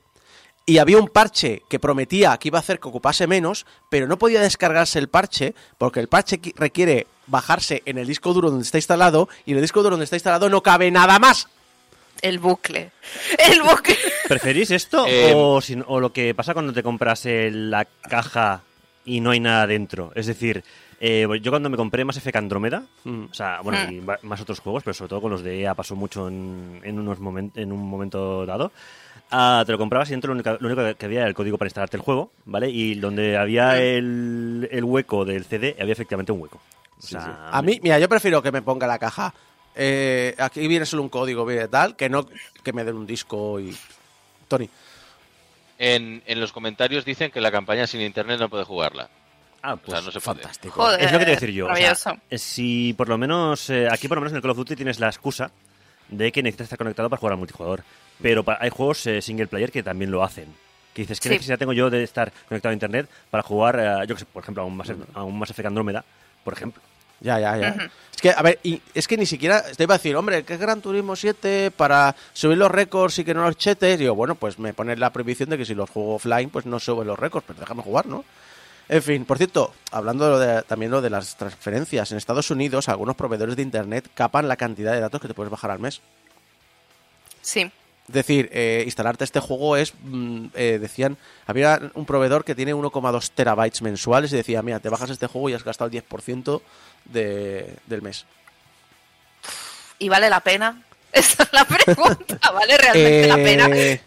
y 0.66 0.78
había 0.78 0.98
un 0.98 1.08
parche 1.08 1.62
que 1.70 1.78
prometía 1.78 2.36
que 2.36 2.48
iba 2.48 2.58
a 2.58 2.60
hacer 2.60 2.78
que 2.80 2.88
ocupase 2.88 3.26
menos, 3.26 3.64
pero 3.88 4.06
no 4.06 4.18
podía 4.18 4.40
descargarse 4.42 4.98
el 4.98 5.08
parche 5.08 5.54
porque 5.78 6.00
el 6.00 6.08
parche 6.08 6.40
qui- 6.42 6.52
requiere 6.56 7.06
bajarse 7.26 7.82
en 7.86 7.96
el 7.98 8.06
disco 8.06 8.34
duro 8.34 8.50
donde 8.50 8.64
está 8.64 8.76
instalado 8.78 9.28
y 9.46 9.52
en 9.52 9.58
el 9.58 9.62
disco 9.62 9.80
duro 9.82 9.92
donde 9.92 10.04
está 10.04 10.16
instalado 10.16 10.48
no 10.50 10.62
cabe 10.62 10.90
nada 10.90 11.18
más. 11.18 11.48
El 12.22 12.38
bucle. 12.38 12.90
El 13.38 13.62
bucle. 13.62 13.96
¿Preferís 14.28 14.70
esto 14.70 15.06
Eh, 15.06 15.32
o, 15.34 15.60
si 15.60 15.76
no- 15.76 15.84
o 15.88 16.00
lo 16.00 16.12
que 16.12 16.34
pasa 16.34 16.52
cuando 16.54 16.72
te 16.72 16.82
compras 16.82 17.24
eh, 17.26 17.50
la 17.52 17.84
caja 17.84 18.62
y 19.04 19.20
no 19.20 19.30
hay 19.30 19.40
nada 19.40 19.66
dentro? 19.66 20.12
Es 20.14 20.26
decir, 20.26 20.62
eh, 21.00 21.26
yo 21.40 21.50
cuando 21.52 21.70
me 21.70 21.76
compré 21.76 22.04
Mass 22.04 22.16
Effect 22.16 22.36
Andrómeda, 22.36 22.82
Mm. 23.04 23.24
o 23.30 23.34
sea, 23.34 23.60
bueno, 23.62 23.78
Mm. 23.88 23.92
y 23.92 24.26
más 24.26 24.40
otros 24.40 24.60
juegos, 24.60 24.82
pero 24.82 24.94
sobre 24.94 25.08
todo 25.10 25.20
con 25.22 25.30
los 25.30 25.42
de 25.42 25.60
EA 25.60 25.74
pasó 25.74 25.94
mucho 25.96 26.28
en, 26.28 26.80
en 26.82 26.98
unos 26.98 27.20
momen- 27.20 27.52
en 27.54 27.72
un 27.72 27.88
momento 27.88 28.44
dado. 28.46 28.72
ah, 29.30 29.62
te 29.66 29.72
lo 29.72 29.78
comprabas 29.78 30.08
y 30.08 30.12
dentro 30.12 30.28
lo 30.32 30.36
único, 30.40 30.56
lo 30.58 30.66
único 30.72 30.96
que 30.96 31.04
había 31.04 31.20
era 31.20 31.28
el 31.28 31.34
código 31.34 31.58
para 31.58 31.66
instalarte 31.68 31.98
el 31.98 32.02
juego, 32.02 32.32
¿vale? 32.46 32.70
Y 32.70 32.94
donde 32.94 33.36
había 33.36 33.78
el, 33.80 34.66
el 34.72 34.84
hueco 34.84 35.26
del 35.26 35.44
CD, 35.44 35.76
había 35.78 35.92
efectivamente 35.92 36.32
un 36.32 36.40
hueco. 36.40 36.58
O 36.98 37.02
sea, 37.02 37.50
A 37.52 37.60
mí, 37.62 37.78
mira, 37.82 37.98
yo 37.98 38.08
prefiero 38.08 38.42
que 38.42 38.50
me 38.50 38.62
ponga 38.62 38.86
la 38.86 38.98
caja. 38.98 39.34
Eh, 39.78 40.34
aquí 40.38 40.66
viene 40.68 40.84
solo 40.84 41.02
un 41.02 41.08
código, 41.08 41.46
viene 41.46 41.68
tal, 41.68 41.96
que 41.96 42.08
no 42.10 42.26
que 42.62 42.72
me 42.74 42.84
den 42.84 42.96
un 42.96 43.06
disco 43.06 43.58
y. 43.60 43.74
Tony. 44.48 44.68
En, 45.78 46.22
en 46.26 46.40
los 46.40 46.52
comentarios 46.52 47.04
dicen 47.04 47.30
que 47.30 47.40
la 47.40 47.50
campaña 47.52 47.86
sin 47.86 48.00
internet 48.00 48.40
no 48.40 48.48
puede 48.48 48.64
jugarla. 48.64 49.08
Ah, 49.62 49.74
O 49.74 49.76
pues 49.76 49.92
sea, 49.96 50.04
no 50.04 50.10
se. 50.10 50.20
Fantástico. 50.20 50.74
Joder. 50.74 51.00
Es 51.02 51.12
lo 51.12 51.18
que 51.18 51.24
te 51.24 51.30
voy 51.30 51.36
a 51.36 51.40
decir 51.40 51.50
yo. 51.54 51.64
o 51.66 51.68
sea, 51.68 51.74
Maravilloso. 51.74 52.16
eh, 52.30 52.38
si 52.38 52.92
por 52.94 53.08
lo 53.08 53.16
menos, 53.18 53.70
eh, 53.70 53.88
aquí 53.90 54.08
por 54.08 54.16
lo 54.16 54.22
menos 54.22 54.32
en 54.32 54.36
el 54.36 54.42
Call 54.42 54.50
of 54.52 54.56
Duty 54.58 54.76
tienes 54.76 54.98
la 55.00 55.06
excusa 55.08 55.50
de 56.08 56.32
que 56.32 56.42
necesitas 56.42 56.64
estar 56.66 56.78
conectado 56.78 57.08
para 57.08 57.20
jugar 57.20 57.32
al 57.34 57.38
multijugador. 57.38 57.84
Pero 58.20 58.44
hay 58.60 58.70
juegos 58.70 59.06
eh, 59.06 59.22
single 59.22 59.46
player 59.46 59.70
que 59.70 59.82
también 59.82 60.10
lo 60.10 60.24
hacen. 60.24 60.46
Que 60.94 61.02
dices, 61.02 61.20
¿qué 61.20 61.28
Sí. 61.28 61.34
necesidad 61.34 61.58
tengo 61.58 61.72
yo 61.72 61.90
de 61.90 62.02
estar 62.02 62.32
conectado 62.48 62.70
a 62.70 62.74
internet 62.74 63.08
para 63.30 63.42
jugar, 63.44 63.78
eh, 63.78 64.06
yo 64.08 64.14
que 64.16 64.20
sé, 64.20 64.26
por 64.26 64.42
ejemplo, 64.42 64.62
a 64.64 64.66
un 64.66 64.76
Mass, 64.76 64.92
a 65.14 65.22
un 65.22 65.38
Mass 65.38 65.50
Effect 65.50 65.66
Andrómeda, 65.66 66.04
por 66.42 66.54
ejemplo? 66.54 66.82
Ya, 67.20 67.38
ya, 67.40 67.56
ya. 67.56 67.90
Es 68.14 68.22
que, 68.22 68.30
a 68.30 68.42
ver, 68.42 68.58
y 68.64 68.80
es 68.94 69.06
que 69.06 69.16
ni 69.16 69.26
siquiera 69.26 69.62
te 69.62 69.82
iba 69.84 69.94
a 69.94 69.98
decir, 69.98 70.16
hombre, 70.16 70.42
¿qué 70.44 70.54
es 70.54 70.60
Gran 70.60 70.80
Turismo 70.80 71.14
7 71.16 71.70
para 71.70 72.14
subir 72.32 72.58
los 72.58 72.70
récords 72.70 73.18
y 73.20 73.24
que 73.24 73.32
no 73.34 73.42
los 73.42 73.56
chetes? 73.56 73.94
Y 73.94 74.02
digo, 74.04 74.14
bueno, 74.16 74.34
pues 74.34 74.58
me 74.58 74.74
pones 74.74 74.98
la 74.98 75.10
prohibición 75.12 75.50
de 75.50 75.58
que 75.58 75.64
si 75.64 75.74
los 75.74 75.88
juego 75.90 76.16
offline, 76.16 76.50
pues 76.50 76.66
no 76.66 76.78
suben 76.80 77.06
los 77.06 77.18
récords, 77.18 77.44
pero 77.46 77.60
déjame 77.60 77.82
jugar, 77.82 78.06
¿no? 78.06 78.24
En 78.88 79.02
fin, 79.02 79.24
por 79.24 79.36
cierto, 79.36 79.72
hablando 79.92 80.38
de- 80.38 80.62
también 80.62 80.90
lo 80.90 81.00
de 81.00 81.10
las 81.10 81.36
transferencias, 81.36 82.10
en 82.10 82.18
Estados 82.18 82.50
Unidos 82.50 82.88
algunos 82.88 83.14
proveedores 83.16 83.54
de 83.54 83.62
Internet 83.62 84.08
capan 84.14 84.48
la 84.48 84.56
cantidad 84.56 84.92
de 84.94 85.00
datos 85.00 85.20
que 85.20 85.28
te 85.28 85.34
puedes 85.34 85.50
bajar 85.50 85.70
al 85.70 85.78
mes. 85.78 86.00
Sí. 87.42 87.70
Es 88.08 88.14
decir, 88.14 88.48
eh, 88.52 88.82
instalarte 88.84 89.24
este 89.24 89.40
juego 89.40 89.76
es, 89.76 89.92
mm, 90.02 90.46
eh, 90.54 90.78
decían, 90.80 91.18
había 91.46 91.80
un 91.94 92.06
proveedor 92.06 92.44
que 92.44 92.54
tiene 92.54 92.74
1,2 92.74 93.30
terabytes 93.30 93.82
mensuales 93.82 94.32
y 94.32 94.36
decía, 94.36 94.62
mira, 94.62 94.80
te 94.80 94.88
bajas 94.88 95.10
este 95.10 95.26
juego 95.26 95.50
y 95.50 95.54
has 95.54 95.64
gastado 95.64 95.90
el 95.90 95.92
10% 95.92 96.62
de, 97.04 97.74
del 97.86 98.02
mes. 98.02 98.24
¿Y 99.98 100.08
vale 100.08 100.30
la 100.30 100.40
pena? 100.40 100.82
Esa 101.12 101.42
es 101.42 101.52
la 101.52 101.64
pregunta. 101.64 102.38
¿Vale 102.52 102.78
realmente 102.78 103.26
la 103.28 103.36
pena? 103.36 103.68
Eh, 103.72 104.00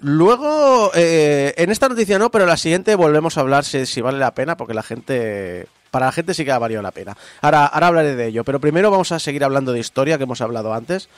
Luego, 0.00 0.90
eh, 0.94 1.54
en 1.56 1.70
esta 1.70 1.88
noticia 1.88 2.18
no, 2.18 2.30
pero 2.30 2.44
en 2.44 2.50
la 2.50 2.56
siguiente 2.56 2.94
volvemos 2.94 3.38
a 3.38 3.40
hablar 3.40 3.64
si, 3.64 3.86
si 3.86 4.00
vale 4.00 4.18
la 4.18 4.34
pena, 4.34 4.56
porque 4.56 4.74
la 4.74 4.82
gente, 4.82 5.66
para 5.90 6.06
la 6.06 6.12
gente 6.12 6.34
sí 6.34 6.44
que 6.44 6.52
ha 6.52 6.58
valido 6.58 6.82
la 6.82 6.90
pena. 6.90 7.16
Ahora, 7.40 7.66
ahora 7.66 7.86
hablaré 7.86 8.16
de 8.16 8.26
ello, 8.26 8.44
pero 8.44 8.60
primero 8.60 8.90
vamos 8.90 9.12
a 9.12 9.18
seguir 9.18 9.44
hablando 9.44 9.72
de 9.72 9.80
historia 9.80 10.18
que 10.18 10.24
hemos 10.24 10.40
hablado 10.40 10.74
antes. 10.74 11.08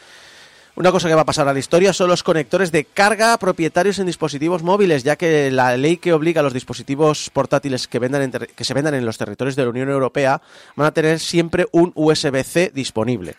Una 0.77 0.93
cosa 0.93 1.09
que 1.09 1.15
va 1.15 1.23
a 1.23 1.27
pasar 1.27 1.49
a 1.49 1.55
la 1.55 1.59
historia 1.59 1.95
son 1.95 2.11
los 2.11 2.23
conectores 2.23 2.71
de 2.71 2.85
carga 2.85 3.39
propietarios 3.39 3.99
en 3.99 4.05
dispositivos 4.05 4.63
móviles, 4.63 5.05
ya 5.05 5.17
que 5.17 5.51
la 5.51 5.75
ley 5.79 5.97
que 5.97 6.13
obliga 6.13 6.41
a 6.41 6.43
los 6.43 6.53
dispositivos 6.53 7.31
portátiles 7.31 7.89
que, 7.89 7.99
vendan 7.99 8.31
que 8.31 8.65
se 8.65 8.75
vendan 8.75 8.93
en 8.93 9.07
los 9.07 9.17
territorios 9.17 9.57
de 9.57 9.63
la 9.63 9.71
Unión 9.71 9.89
Europea 9.89 10.43
van 10.77 10.87
a 10.87 10.93
tener 10.93 11.19
siempre 11.19 11.67
un 11.73 11.93
USB-C 11.95 12.73
disponible. 12.75 13.37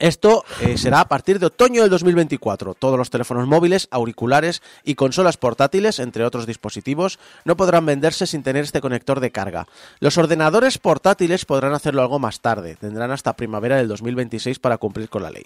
Esto 0.00 0.44
eh, 0.60 0.78
será 0.78 1.00
a 1.00 1.08
partir 1.08 1.40
de 1.40 1.46
otoño 1.46 1.82
del 1.82 1.90
2024. 1.90 2.74
Todos 2.74 2.98
los 2.98 3.10
teléfonos 3.10 3.48
móviles, 3.48 3.88
auriculares 3.90 4.62
y 4.84 4.94
consolas 4.94 5.36
portátiles, 5.36 5.98
entre 5.98 6.24
otros 6.24 6.46
dispositivos, 6.46 7.18
no 7.44 7.56
podrán 7.56 7.84
venderse 7.84 8.26
sin 8.26 8.44
tener 8.44 8.64
este 8.64 8.80
conector 8.80 9.18
de 9.18 9.32
carga. 9.32 9.66
Los 9.98 10.16
ordenadores 10.16 10.78
portátiles 10.78 11.44
podrán 11.44 11.74
hacerlo 11.74 12.02
algo 12.02 12.20
más 12.20 12.40
tarde. 12.40 12.76
Tendrán 12.76 13.10
hasta 13.10 13.36
primavera 13.36 13.76
del 13.76 13.88
2026 13.88 14.60
para 14.60 14.78
cumplir 14.78 15.08
con 15.08 15.24
la 15.24 15.30
ley. 15.30 15.44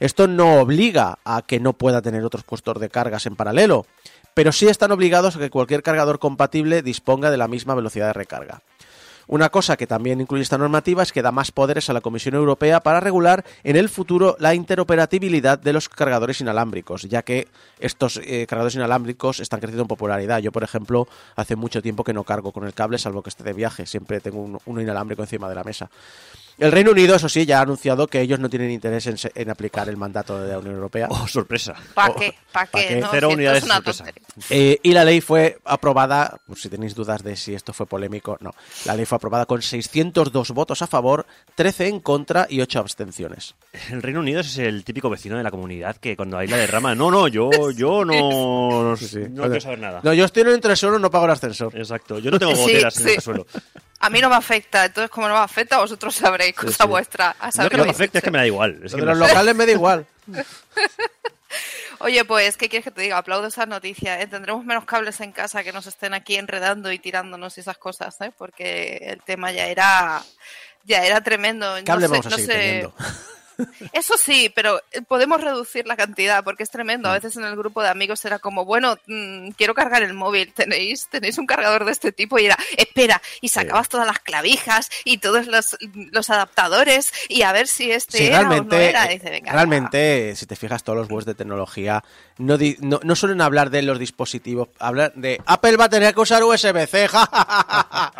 Esto 0.00 0.26
no 0.26 0.60
obliga 0.60 1.18
a 1.24 1.42
que 1.42 1.60
no 1.60 1.72
pueda 1.72 2.02
tener 2.02 2.24
otros 2.24 2.44
puestos 2.44 2.80
de 2.80 2.88
cargas 2.88 3.26
en 3.26 3.36
paralelo, 3.36 3.86
pero 4.34 4.52
sí 4.52 4.68
están 4.68 4.92
obligados 4.92 5.36
a 5.36 5.38
que 5.38 5.50
cualquier 5.50 5.82
cargador 5.82 6.18
compatible 6.18 6.82
disponga 6.82 7.30
de 7.30 7.38
la 7.38 7.48
misma 7.48 7.74
velocidad 7.74 8.08
de 8.08 8.12
recarga. 8.12 8.62
Una 9.28 9.48
cosa 9.48 9.76
que 9.76 9.88
también 9.88 10.20
incluye 10.20 10.42
esta 10.42 10.58
normativa 10.58 11.02
es 11.02 11.10
que 11.10 11.20
da 11.20 11.32
más 11.32 11.50
poderes 11.50 11.90
a 11.90 11.92
la 11.92 12.00
Comisión 12.00 12.36
Europea 12.36 12.80
para 12.80 13.00
regular 13.00 13.44
en 13.64 13.74
el 13.74 13.88
futuro 13.88 14.36
la 14.38 14.54
interoperabilidad 14.54 15.58
de 15.58 15.72
los 15.72 15.88
cargadores 15.88 16.40
inalámbricos, 16.40 17.02
ya 17.02 17.22
que 17.22 17.48
estos 17.80 18.20
eh, 18.22 18.46
cargadores 18.48 18.76
inalámbricos 18.76 19.40
están 19.40 19.58
creciendo 19.58 19.82
en 19.82 19.88
popularidad. 19.88 20.38
Yo, 20.38 20.52
por 20.52 20.62
ejemplo, 20.62 21.08
hace 21.34 21.56
mucho 21.56 21.82
tiempo 21.82 22.04
que 22.04 22.12
no 22.12 22.22
cargo 22.22 22.52
con 22.52 22.64
el 22.64 22.74
cable, 22.74 22.98
salvo 22.98 23.22
que 23.22 23.30
esté 23.30 23.42
de 23.42 23.52
viaje. 23.52 23.86
Siempre 23.86 24.20
tengo 24.20 24.40
un, 24.40 24.60
uno 24.64 24.80
inalámbrico 24.80 25.22
encima 25.22 25.48
de 25.48 25.56
la 25.56 25.64
mesa. 25.64 25.90
El 26.58 26.72
Reino 26.72 26.92
Unido, 26.92 27.16
eso 27.16 27.28
sí, 27.28 27.44
ya 27.44 27.58
ha 27.58 27.62
anunciado 27.62 28.06
que 28.06 28.20
ellos 28.20 28.38
no 28.38 28.48
tienen 28.48 28.70
interés 28.70 29.06
en, 29.06 29.16
en 29.34 29.50
aplicar 29.50 29.88
el 29.90 29.96
mandato 29.98 30.40
de 30.40 30.52
la 30.52 30.58
Unión 30.58 30.74
Europea. 30.76 31.06
Oh, 31.10 31.28
sorpresa. 31.28 31.74
¿Para 31.94 32.12
Oh, 32.12 32.16
qué? 32.16 32.34
¿Para 32.50 32.66
¿pa' 32.70 32.80
qué? 32.80 32.88
qué? 32.88 32.96
No, 32.96 33.08
Cero 33.10 33.28
si 33.28 33.34
unidades 33.34 33.58
es 33.58 33.64
una 33.64 33.74
sorpresa. 33.74 34.04
Eh, 34.48 34.78
y 34.82 34.92
la 34.92 35.04
ley 35.04 35.20
fue 35.20 35.58
aprobada, 35.64 36.38
por 36.46 36.56
si 36.58 36.70
tenéis 36.70 36.94
dudas 36.94 37.22
de 37.22 37.36
si 37.36 37.54
esto 37.54 37.72
fue 37.74 37.84
polémico, 37.86 38.38
no. 38.40 38.54
La 38.86 38.94
ley 38.96 39.04
fue 39.04 39.16
aprobada 39.16 39.44
con 39.44 39.60
602 39.60 40.52
votos 40.52 40.80
a 40.80 40.86
favor, 40.86 41.26
13 41.56 41.88
en 41.88 42.00
contra 42.00 42.46
y 42.48 42.60
8 42.62 42.78
abstenciones. 42.78 43.54
El 43.90 44.00
Reino 44.02 44.20
Unido 44.20 44.40
es 44.40 44.56
el 44.56 44.82
típico 44.84 45.10
vecino 45.10 45.36
de 45.36 45.42
la 45.42 45.50
comunidad 45.50 45.96
que 45.96 46.16
cuando 46.16 46.38
hay 46.38 46.48
la 46.48 46.56
derrama, 46.56 46.94
no, 46.94 47.10
no, 47.10 47.28
yo, 47.28 47.50
yo 47.72 48.04
no, 48.04 48.96
Sí, 48.96 49.08
sí. 49.08 49.18
no 49.28 49.42
quiero 49.44 49.60
saber 49.60 49.80
nada. 49.80 50.00
No, 50.02 50.14
yo 50.14 50.24
estoy 50.24 50.40
en 50.42 50.48
el 50.48 50.54
entresuelo, 50.54 50.98
no 50.98 51.10
pago 51.10 51.26
el 51.26 51.32
ascensor. 51.32 51.76
Exacto, 51.76 52.18
yo 52.18 52.30
no 52.30 52.38
tengo 52.38 52.54
Sí, 52.56 52.62
goteras 52.62 52.96
en 52.98 53.04
sí. 53.08 53.14
el 53.16 53.20
suelo. 53.20 53.46
A 54.00 54.10
mí 54.10 54.20
no 54.20 54.28
me 54.28 54.36
afecta, 54.36 54.84
entonces 54.84 55.10
como 55.10 55.26
no 55.28 55.34
me 55.34 55.40
afecta, 55.40 55.78
vosotros 55.78 56.14
sabréis, 56.14 56.54
cosa 56.54 56.84
sí. 56.84 56.88
vuestra. 56.88 57.34
A 57.40 57.46
No 57.46 57.52
saber 57.52 57.70
que 57.70 57.76
lo 57.78 57.82
no 57.84 57.86
me 57.86 57.92
que 57.92 57.96
afecte, 57.96 58.18
es 58.18 58.24
que 58.24 58.30
me 58.30 58.38
da 58.38 58.46
igual. 58.46 58.80
Es 58.84 58.94
que 58.94 59.00
de 59.00 59.06
los 59.06 59.18
locales 59.18 59.54
me 59.56 59.64
da 59.66 59.72
igual. 59.72 60.06
Oye, 62.00 62.24
pues, 62.26 62.58
¿qué 62.58 62.68
quieres 62.68 62.84
que 62.84 62.90
te 62.90 63.00
diga? 63.00 63.16
Aplaudo 63.16 63.46
esas 63.46 63.66
noticias. 63.66 64.20
¿eh? 64.20 64.26
Tendremos 64.26 64.64
menos 64.64 64.84
cables 64.84 65.18
en 65.22 65.32
casa 65.32 65.64
que 65.64 65.72
nos 65.72 65.86
estén 65.86 66.12
aquí 66.12 66.36
enredando 66.36 66.92
y 66.92 66.98
tirándonos 66.98 67.56
y 67.56 67.60
esas 67.62 67.78
cosas, 67.78 68.20
¿eh? 68.20 68.30
Porque 68.36 68.98
el 69.00 69.22
tema 69.22 69.50
ya 69.50 69.66
era, 69.66 70.22
ya 70.84 71.04
era 71.06 71.22
tremendo. 71.22 71.66
Cable 71.86 72.08
no 72.08 72.14
sé, 72.14 72.20
vamos 72.20 72.26
a 72.26 72.30
no 72.30 72.36
seguir 72.36 72.52
sé- 72.52 72.58
teniendo. 72.58 72.94
Eso 73.92 74.14
sí, 74.18 74.50
pero 74.54 74.80
eh, 74.92 75.02
podemos 75.02 75.40
reducir 75.40 75.86
la 75.86 75.96
cantidad 75.96 76.44
porque 76.44 76.62
es 76.62 76.70
tremendo. 76.70 77.08
A 77.08 77.12
veces 77.14 77.36
en 77.36 77.44
el 77.44 77.56
grupo 77.56 77.82
de 77.82 77.88
amigos 77.88 78.24
era 78.24 78.38
como, 78.38 78.64
bueno, 78.64 78.96
mm, 79.06 79.50
quiero 79.50 79.74
cargar 79.74 80.02
el 80.02 80.14
móvil, 80.14 80.52
¿tenéis 80.52 81.06
tenéis 81.10 81.38
un 81.38 81.46
cargador 81.46 81.84
de 81.84 81.92
este 81.92 82.12
tipo? 82.12 82.38
Y 82.38 82.46
era, 82.46 82.58
espera, 82.76 83.20
y 83.40 83.48
sacabas 83.48 83.88
todas 83.88 84.06
las 84.06 84.18
clavijas 84.20 84.88
y 85.04 85.18
todos 85.18 85.46
los, 85.46 85.76
los 86.12 86.30
adaptadores 86.30 87.12
y 87.28 87.42
a 87.42 87.52
ver 87.52 87.66
si 87.68 87.90
este 87.90 88.18
Sí, 88.18 88.24
era 88.26 88.40
o 88.40 88.42
no 88.42 88.48
realmente, 88.50 88.88
era. 88.88 89.06
Dice, 89.08 89.30
venga, 89.30 89.52
realmente, 89.52 90.34
si 90.36 90.46
te 90.46 90.56
fijas, 90.56 90.82
todos 90.84 90.98
los 90.98 91.10
webs 91.10 91.24
de 91.26 91.34
tecnología 91.34 92.02
no, 92.38 92.58
di- 92.58 92.76
no, 92.80 93.00
no 93.02 93.16
suelen 93.16 93.40
hablar 93.40 93.70
de 93.70 93.82
los 93.82 93.98
dispositivos, 93.98 94.68
hablar 94.78 95.12
de 95.14 95.40
Apple 95.46 95.76
va 95.76 95.84
a 95.86 95.88
tener 95.88 96.14
que 96.14 96.20
usar 96.20 96.42
USB-C, 96.44 97.08
ja, 97.08 97.26
ja, 97.26 97.88
ja. 97.90 98.12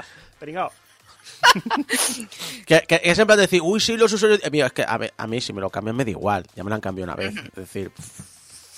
Que, 2.66 2.80
que 2.88 3.00
es 3.04 3.18
en 3.18 3.26
plan 3.26 3.36
de 3.38 3.42
decir, 3.42 3.60
uy, 3.62 3.78
sí, 3.80 3.96
los 3.96 4.12
usuarios. 4.12 4.40
Eh, 4.42 4.50
mira, 4.50 4.66
es 4.66 4.72
que 4.72 4.82
a, 4.86 4.96
ver, 4.98 5.14
a 5.16 5.26
mí, 5.26 5.40
si 5.40 5.52
me 5.52 5.60
lo 5.60 5.70
cambian, 5.70 5.96
me 5.96 6.04
da 6.04 6.10
igual. 6.10 6.44
Ya 6.54 6.64
me 6.64 6.70
lo 6.70 6.74
han 6.74 6.80
cambiado 6.80 7.12
una 7.12 7.16
vez. 7.16 7.34
Es 7.36 7.54
decir, 7.54 7.92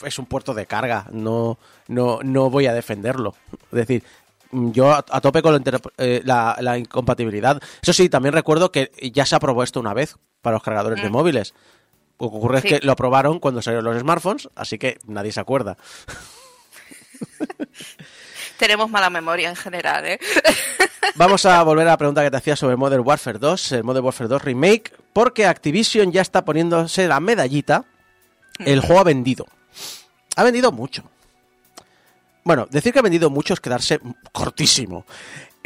es 0.04 0.18
un 0.18 0.26
puerto 0.26 0.52
de 0.54 0.66
carga. 0.66 1.06
No, 1.10 1.58
no, 1.88 2.20
no 2.22 2.50
voy 2.50 2.66
a 2.66 2.74
defenderlo. 2.74 3.34
Es 3.72 3.78
decir, 3.78 4.04
mm, 4.50 4.70
yo 4.72 4.92
a, 4.92 5.04
a 5.08 5.20
tope 5.20 5.40
con 5.42 5.54
la, 5.54 5.80
eh, 5.98 6.20
la- 6.24 6.56
la 6.60 6.78
incompatibilidad. 6.78 7.60
Eso 7.82 7.92
sí, 7.92 8.08
también 8.08 8.34
recuerdo 8.34 8.70
que 8.70 8.90
ya 9.12 9.24
se 9.26 9.34
aprobó 9.36 9.62
esto 9.62 9.80
una 9.80 9.94
vez 9.94 10.16
para 10.42 10.54
los 10.54 10.62
cargadores 10.62 11.02
de 11.02 11.10
móviles. 11.10 11.54
Lo 12.20 12.30
que 12.30 12.36
ocurre 12.36 12.60
Sí. 12.60 12.68
es 12.68 12.80
que 12.80 12.86
lo 12.86 12.92
aprobaron 12.92 13.38
cuando 13.40 13.62
salieron 13.62 13.84
los 13.84 13.98
smartphones, 14.00 14.48
así 14.56 14.76
que 14.78 14.98
nadie 15.06 15.32
se 15.32 15.40
acuerda. 15.40 15.76
tenemos 18.58 18.90
mala 18.90 19.08
memoria 19.08 19.48
en 19.48 19.56
general, 19.56 20.04
¿eh? 20.04 20.18
Vamos 21.14 21.46
a 21.46 21.62
volver 21.62 21.86
a 21.86 21.92
la 21.92 21.96
pregunta 21.96 22.22
que 22.22 22.30
te 22.30 22.36
hacía 22.36 22.56
sobre 22.56 22.76
Modern 22.76 23.02
Warfare 23.06 23.38
2, 23.38 23.72
el 23.72 23.84
Modern 23.84 24.04
Warfare 24.04 24.28
2 24.28 24.42
Remake, 24.42 24.92
porque 25.12 25.46
Activision 25.46 26.12
ya 26.12 26.20
está 26.20 26.44
poniéndose 26.44 27.08
la 27.08 27.20
medallita. 27.20 27.84
El 28.58 28.80
juego 28.80 29.00
ha 29.00 29.04
vendido. 29.04 29.46
Ha 30.36 30.44
vendido 30.44 30.72
mucho. 30.72 31.04
Bueno, 32.44 32.66
decir 32.70 32.92
que 32.92 32.98
ha 32.98 33.02
vendido 33.02 33.30
mucho 33.30 33.54
es 33.54 33.60
quedarse 33.60 34.00
cortísimo. 34.32 35.04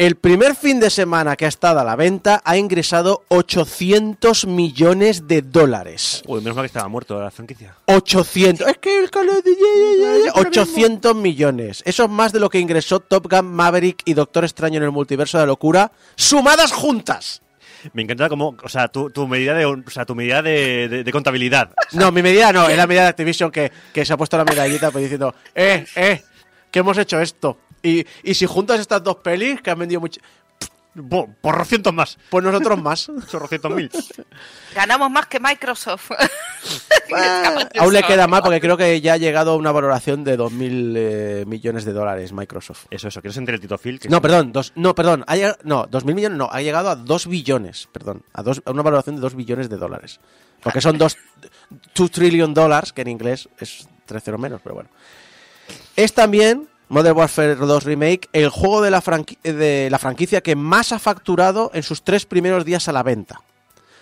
El 0.02 0.16
primer 0.16 0.56
fin 0.56 0.80
de 0.80 0.90
semana 0.90 1.36
que 1.36 1.44
ha 1.44 1.48
estado 1.48 1.78
a 1.78 1.84
la 1.84 1.94
venta 1.94 2.42
ha 2.44 2.56
ingresado 2.56 3.22
800 3.28 4.46
millones 4.48 5.28
de 5.28 5.42
dólares. 5.42 6.24
Uy, 6.26 6.40
menos 6.40 6.56
mal 6.56 6.64
que 6.64 6.66
estaba 6.66 6.88
muerto 6.88 7.20
la 7.22 7.30
franquicia. 7.30 7.76
800. 7.86 8.66
Es 8.66 8.78
que 8.78 8.98
el 8.98 9.10
Call 9.10 9.28
of 9.28 9.44
Duty- 9.44 10.32
800 10.34 11.14
millones. 11.14 11.84
Eso 11.86 12.02
es 12.02 12.10
más 12.10 12.32
de 12.32 12.40
lo 12.40 12.50
que 12.50 12.58
ingresó 12.58 12.98
Top 12.98 13.28
Gun 13.30 13.46
Maverick 13.52 14.02
y 14.04 14.14
Doctor 14.14 14.42
Extraño 14.42 14.78
en 14.78 14.82
el 14.82 14.90
multiverso 14.90 15.38
de 15.38 15.42
la 15.44 15.46
locura, 15.46 15.92
sumadas 16.16 16.72
juntas. 16.72 17.40
Me 17.92 18.02
encanta 18.02 18.28
como, 18.28 18.56
o 18.60 18.68
sea, 18.68 18.88
tu, 18.88 19.08
tu 19.10 19.28
medida 19.28 19.54
de, 19.54 19.66
o 19.66 19.82
sea, 19.88 20.04
tu 20.04 20.16
medida 20.16 20.42
de, 20.42 20.88
de- 20.88 21.04
de 21.04 21.12
contabilidad. 21.12 21.70
No, 21.92 22.10
mi 22.10 22.22
medida 22.22 22.52
no, 22.52 22.68
es 22.68 22.76
la 22.76 22.88
medida 22.88 23.02
de 23.02 23.08
Activision 23.08 23.52
que, 23.52 23.70
que 23.92 24.04
se 24.04 24.12
ha 24.12 24.16
puesto 24.16 24.36
la 24.36 24.44
medallita 24.44 24.90
pues, 24.90 25.02
diciendo, 25.04 25.32
eh, 25.54 25.84
eh, 25.94 26.22
que 26.72 26.80
hemos 26.80 26.98
hecho 26.98 27.20
esto. 27.20 27.58
Y, 27.82 28.04
y 28.24 28.34
si 28.34 28.46
juntas 28.46 28.80
estas 28.80 29.02
dos 29.04 29.16
pelis 29.16 29.60
que 29.60 29.70
han 29.70 29.78
vendido 29.78 30.00
mucho, 30.00 30.20
Por, 31.08 31.34
por 31.36 31.64
cientos 31.64 31.92
más. 31.92 32.18
pues 32.30 32.44
nosotros 32.44 32.80
más. 32.82 33.10
Chorrocientos 33.30 33.70
mil. 33.74 33.90
Ganamos 34.74 35.10
más 35.10 35.26
que 35.26 35.40
Microsoft. 35.40 36.10
Ah, 37.14 37.68
Aún 37.78 37.92
le 37.92 38.02
queda 38.02 38.26
mal 38.26 38.42
porque 38.42 38.60
creo 38.60 38.76
que 38.76 39.00
ya 39.00 39.14
ha 39.14 39.16
llegado 39.16 39.52
a 39.52 39.56
una 39.56 39.72
valoración 39.72 40.22
de 40.22 40.38
2.000 40.38 40.94
eh, 40.96 41.44
millones 41.46 41.84
de 41.84 41.92
dólares 41.92 42.32
Microsoft. 42.32 42.86
Eso, 42.90 43.08
eso. 43.08 43.20
¿Quieres 43.20 43.34
sentir 43.34 43.54
el 43.54 43.60
Tito 43.60 43.78
Phil? 43.78 43.98
No, 44.08 44.20
perdón, 44.22 44.52
dos, 44.52 44.72
no, 44.76 44.94
perdón, 44.94 45.24
ha 45.26 45.36
llegado, 45.36 45.56
no, 45.64 45.86
dos 45.90 46.04
mil 46.04 46.14
millones 46.14 46.38
no, 46.38 46.48
ha 46.50 46.60
llegado 46.62 46.90
a 46.90 46.96
dos 46.96 47.26
billones, 47.26 47.88
perdón, 47.92 48.22
a, 48.32 48.42
dos, 48.42 48.62
a 48.64 48.70
una 48.70 48.82
valoración 48.82 49.16
de 49.16 49.22
dos 49.22 49.34
billones 49.34 49.68
de 49.68 49.76
dólares. 49.78 50.20
Porque 50.62 50.80
son 50.80 50.96
dos, 50.98 51.16
two 51.94 52.08
trillion 52.08 52.54
dollars, 52.54 52.92
que 52.92 53.02
en 53.02 53.08
inglés 53.08 53.48
es 53.58 53.88
tres 54.06 54.22
ceros 54.22 54.40
menos, 54.40 54.60
pero 54.62 54.74
bueno. 54.76 54.90
Es 56.02 56.14
también 56.14 56.68
Modern 56.88 57.16
Warfare 57.16 57.54
2 57.54 57.84
Remake 57.84 58.28
el 58.32 58.48
juego 58.48 58.82
de 58.82 58.90
la, 58.90 59.00
franqui- 59.00 59.40
de 59.42 59.88
la 59.88 60.00
franquicia 60.00 60.40
que 60.40 60.56
más 60.56 60.90
ha 60.92 60.98
facturado 60.98 61.70
en 61.74 61.84
sus 61.84 62.02
tres 62.02 62.26
primeros 62.26 62.64
días 62.64 62.88
a 62.88 62.92
la 62.92 63.04
venta. 63.04 63.40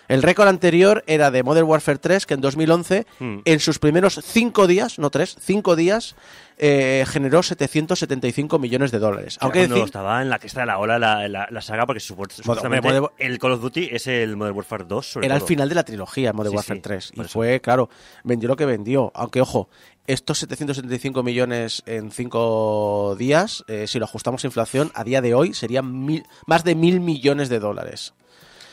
El 0.07 0.23
récord 0.23 0.47
anterior 0.49 1.03
era 1.07 1.31
de 1.31 1.41
Modern 1.41 1.67
Warfare 1.67 1.97
3, 1.99 2.25
que 2.25 2.33
en 2.33 2.41
2011, 2.41 3.05
Hmm. 3.19 3.37
en 3.45 3.59
sus 3.61 3.79
primeros 3.79 4.19
cinco 4.21 4.67
días, 4.67 4.99
no 4.99 5.09
tres, 5.09 5.37
cinco 5.39 5.77
días, 5.77 6.15
eh, 6.57 7.05
generó 7.07 7.41
775 7.41 8.59
millones 8.59 8.91
de 8.91 8.99
dólares. 8.99 9.37
Aunque 9.39 9.67
decir, 9.69 9.83
estaba 9.85 10.21
en 10.21 10.29
la 10.29 10.37
que 10.37 10.47
está 10.47 10.65
la 10.65 10.79
ola 10.79 10.99
la, 10.99 11.29
la, 11.29 11.47
la 11.49 11.61
saga, 11.61 11.85
porque 11.85 12.01
supu- 12.01 12.29
supuestamente 12.29 12.89
Modern- 12.89 13.09
el 13.19 13.39
Call 13.39 13.53
of 13.53 13.61
Duty 13.61 13.87
es 13.93 14.05
el 14.07 14.35
Modern 14.35 14.57
Warfare 14.57 14.83
2. 14.85 15.11
Sobre 15.13 15.27
era 15.27 15.35
el 15.37 15.41
final 15.43 15.69
de 15.69 15.75
la 15.75 15.83
trilogía 15.83 16.33
Modern 16.33 16.51
Sí, 16.51 16.55
Warfare 16.57 16.79
sí, 16.79 16.81
3. 16.83 17.11
Y 17.15 17.23
fue, 17.29 17.61
claro, 17.61 17.89
vendió 18.25 18.49
lo 18.49 18.57
que 18.57 18.65
vendió. 18.65 19.13
Aunque, 19.15 19.39
ojo, 19.39 19.69
estos 20.11 20.39
775 20.39 21.23
millones 21.23 21.83
en 21.85 22.11
cinco 22.11 23.15
días, 23.17 23.63
eh, 23.67 23.87
si 23.87 23.99
lo 23.99 24.05
ajustamos 24.05 24.43
a 24.43 24.47
inflación, 24.47 24.91
a 24.95 25.03
día 25.03 25.21
de 25.21 25.33
hoy 25.33 25.53
serían 25.53 26.05
mil- 26.05 26.25
más 26.45 26.63
de 26.63 26.75
mil 26.75 26.99
millones 26.99 27.49
de 27.49 27.59
dólares. 27.59 28.13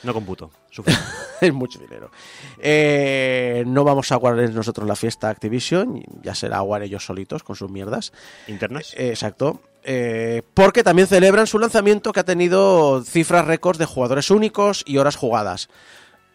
No 0.02 0.12
computo. 0.14 0.50
Es 1.40 1.52
mucho 1.54 1.78
dinero. 1.78 2.10
Eh, 2.58 3.62
no 3.66 3.84
vamos 3.84 4.10
a 4.10 4.16
guardar 4.16 4.50
nosotros 4.50 4.86
la 4.88 4.96
fiesta 4.96 5.30
Activision, 5.30 6.02
ya 6.22 6.34
será 6.34 6.56
aguar 6.58 6.82
ellos 6.82 7.04
solitos 7.04 7.42
con 7.44 7.54
sus 7.56 7.70
mierdas. 7.70 8.12
Internas. 8.48 8.92
Eh, 8.96 9.08
Exacto. 9.10 9.60
Eh, 9.84 10.42
porque 10.54 10.82
también 10.82 11.06
celebran 11.08 11.46
su 11.46 11.58
lanzamiento 11.58 12.12
que 12.12 12.20
ha 12.20 12.24
tenido 12.24 13.02
cifras 13.04 13.46
récords 13.46 13.78
de 13.78 13.86
jugadores 13.86 14.30
únicos 14.30 14.82
y 14.86 14.98
horas 14.98 15.14
jugadas. 15.16 15.68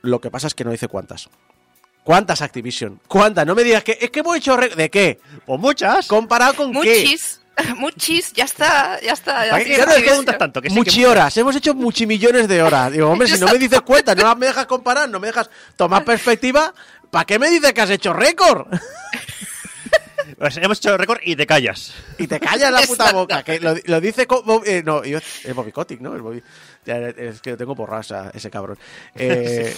Lo 0.01 0.21
que 0.21 0.31
pasa 0.31 0.47
es 0.47 0.55
que 0.55 0.63
no 0.63 0.71
dice 0.71 0.87
cuántas. 0.87 1.29
¿Cuántas 2.03 2.41
Activision? 2.41 2.99
¿Cuántas? 3.07 3.45
No 3.45 3.55
me 3.55 3.63
digas 3.63 3.83
que 3.83 3.97
es 3.99 4.09
que 4.11 4.19
hemos 4.19 4.35
hecho 4.37 4.57
récord. 4.57 4.77
¿De 4.77 4.89
qué? 4.89 5.19
¿O 5.45 5.57
muchas? 5.57 6.07
¿Comparado 6.07 6.53
con 6.55 6.71
qué? 6.73 6.77
Muchis, 7.03 7.39
muchis, 7.77 8.33
ya 8.33 8.43
está, 8.45 8.99
ya 9.01 9.13
está. 9.13 9.45
ya 9.45 9.51
¿Para 9.51 9.63
sí, 9.63 9.73
no 9.77 9.85
preguntas 9.85 10.37
tanto? 10.37 10.61
Que 10.61 10.69
sí, 10.69 10.75
que 10.75 10.79
Muchi 10.79 11.05
horas, 11.05 11.35
hemos 11.37 11.55
hecho 11.55 11.73
muchimillones 11.73 12.47
de 12.47 12.61
horas. 12.61 12.91
Digo, 12.91 13.09
hombre, 13.09 13.27
si 13.27 13.39
no 13.39 13.47
me 13.47 13.57
dices 13.57 13.81
cuántas, 13.81 14.17
no 14.17 14.35
me 14.35 14.47
dejas 14.47 14.65
comparar, 14.65 15.07
no 15.09 15.19
me 15.19 15.27
dejas 15.27 15.49
tomar 15.75 16.03
perspectiva, 16.05 16.73
¿Para 17.09 17.25
qué 17.25 17.37
me 17.37 17.47
dices 17.49 17.73
que 17.73 17.81
has 17.81 17.89
hecho 17.91 18.11
récord? 18.11 18.67
Pues 20.37 20.57
hemos 20.57 20.77
hecho 20.79 20.97
récord 20.97 21.19
y 21.23 21.35
te 21.35 21.45
callas. 21.45 21.93
Y 22.17 22.27
te 22.27 22.39
callas 22.39 22.71
la 22.71 22.81
puta 22.81 23.11
boca. 23.11 23.43
Que 23.43 23.59
lo, 23.59 23.75
lo 23.85 24.01
dice. 24.01 24.25
eh, 24.65 24.81
no, 24.83 25.03
yo- 25.03 25.19
es 25.19 25.53
Bobby 25.53 25.71
Kotick, 25.71 26.01
¿no? 26.01 26.15
Es, 26.15 26.21
Bobby- 26.21 26.41
ya, 26.85 26.97
es 27.09 27.39
que 27.39 27.55
tengo 27.55 27.75
porrasa 27.75 28.31
ese 28.33 28.49
cabrón. 28.49 28.77
Eh, 29.15 29.73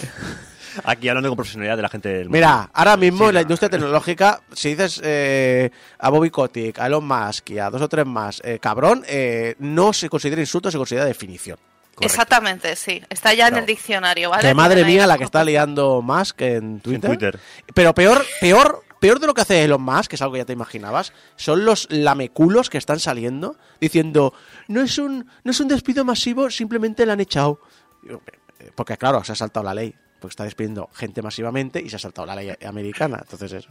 Aquí 0.84 1.08
hablando 1.08 1.28
con 1.28 1.36
profesionalidad 1.36 1.76
de 1.76 1.82
la 1.82 1.88
gente 1.88 2.08
del 2.08 2.30
Mira, 2.30 2.70
ahora 2.72 2.96
mismo 2.96 3.24
Sí, 3.24 3.28
en 3.28 3.34
la 3.34 3.42
industria 3.42 3.68
tecnológica, 3.68 4.40
si 4.52 4.70
dices 4.70 5.00
eh, 5.04 5.70
a 5.98 6.10
Bobby 6.10 6.30
Kotick, 6.30 6.78
a 6.78 6.86
Elon 6.86 7.06
Musk 7.06 7.50
y 7.50 7.58
a 7.58 7.70
dos 7.70 7.82
o 7.82 7.88
tres 7.88 8.06
más, 8.06 8.40
eh, 8.44 8.58
cabrón, 8.60 9.04
eh, 9.08 9.54
no 9.58 9.92
se 9.92 10.08
considera 10.08 10.40
insulto, 10.40 10.70
se 10.70 10.78
considera 10.78 11.04
definición. 11.04 11.58
Exactamente, 12.00 12.76
sí. 12.76 13.02
Está 13.08 13.32
ya 13.32 13.48
en 13.48 13.56
el 13.56 13.66
diccionario, 13.66 14.30
¿vale? 14.30 14.42
Que 14.42 14.54
madre 14.54 14.82
ahí 14.82 14.92
mía 14.92 15.06
la 15.06 15.16
que 15.16 15.24
está 15.24 15.42
liando 15.44 16.02
Musk 16.02 16.40
en 16.42 16.80
Twitter. 16.80 17.08
Twitter. 17.08 17.40
Pero 17.72 17.94
peor, 17.94 18.24
peor, 18.40 18.84
peor 19.00 19.18
de 19.18 19.26
lo 19.26 19.34
que 19.34 19.40
hace 19.40 19.64
Elon 19.64 19.80
Musk, 19.82 20.10
que 20.10 20.16
es 20.16 20.22
algo 20.22 20.34
que 20.34 20.40
ya 20.40 20.44
te 20.44 20.52
imaginabas, 20.52 21.12
son 21.36 21.64
los 21.64 21.86
lameculos 21.90 22.68
que 22.68 22.78
están 22.78 23.00
saliendo 23.00 23.56
diciendo 23.80 24.34
no 24.68 24.82
es 24.82 24.98
un, 24.98 25.26
no 25.44 25.50
es 25.50 25.60
un 25.60 25.68
despido 25.68 26.04
masivo, 26.04 26.50
simplemente 26.50 27.06
la 27.06 27.14
han 27.14 27.20
echado. 27.20 27.60
Eh, 28.08 28.70
Porque 28.74 28.96
claro, 28.96 29.24
se 29.24 29.32
ha 29.32 29.36
saltado 29.36 29.64
la 29.64 29.74
ley. 29.74 29.94
Porque 30.20 30.32
está 30.32 30.44
despidiendo 30.44 30.88
gente 30.94 31.20
masivamente 31.22 31.80
y 31.80 31.90
se 31.90 31.96
ha 31.96 31.98
saltado 31.98 32.26
la 32.26 32.34
ley 32.36 32.52
americana. 32.66 33.18
Entonces 33.22 33.52
es. 33.52 33.66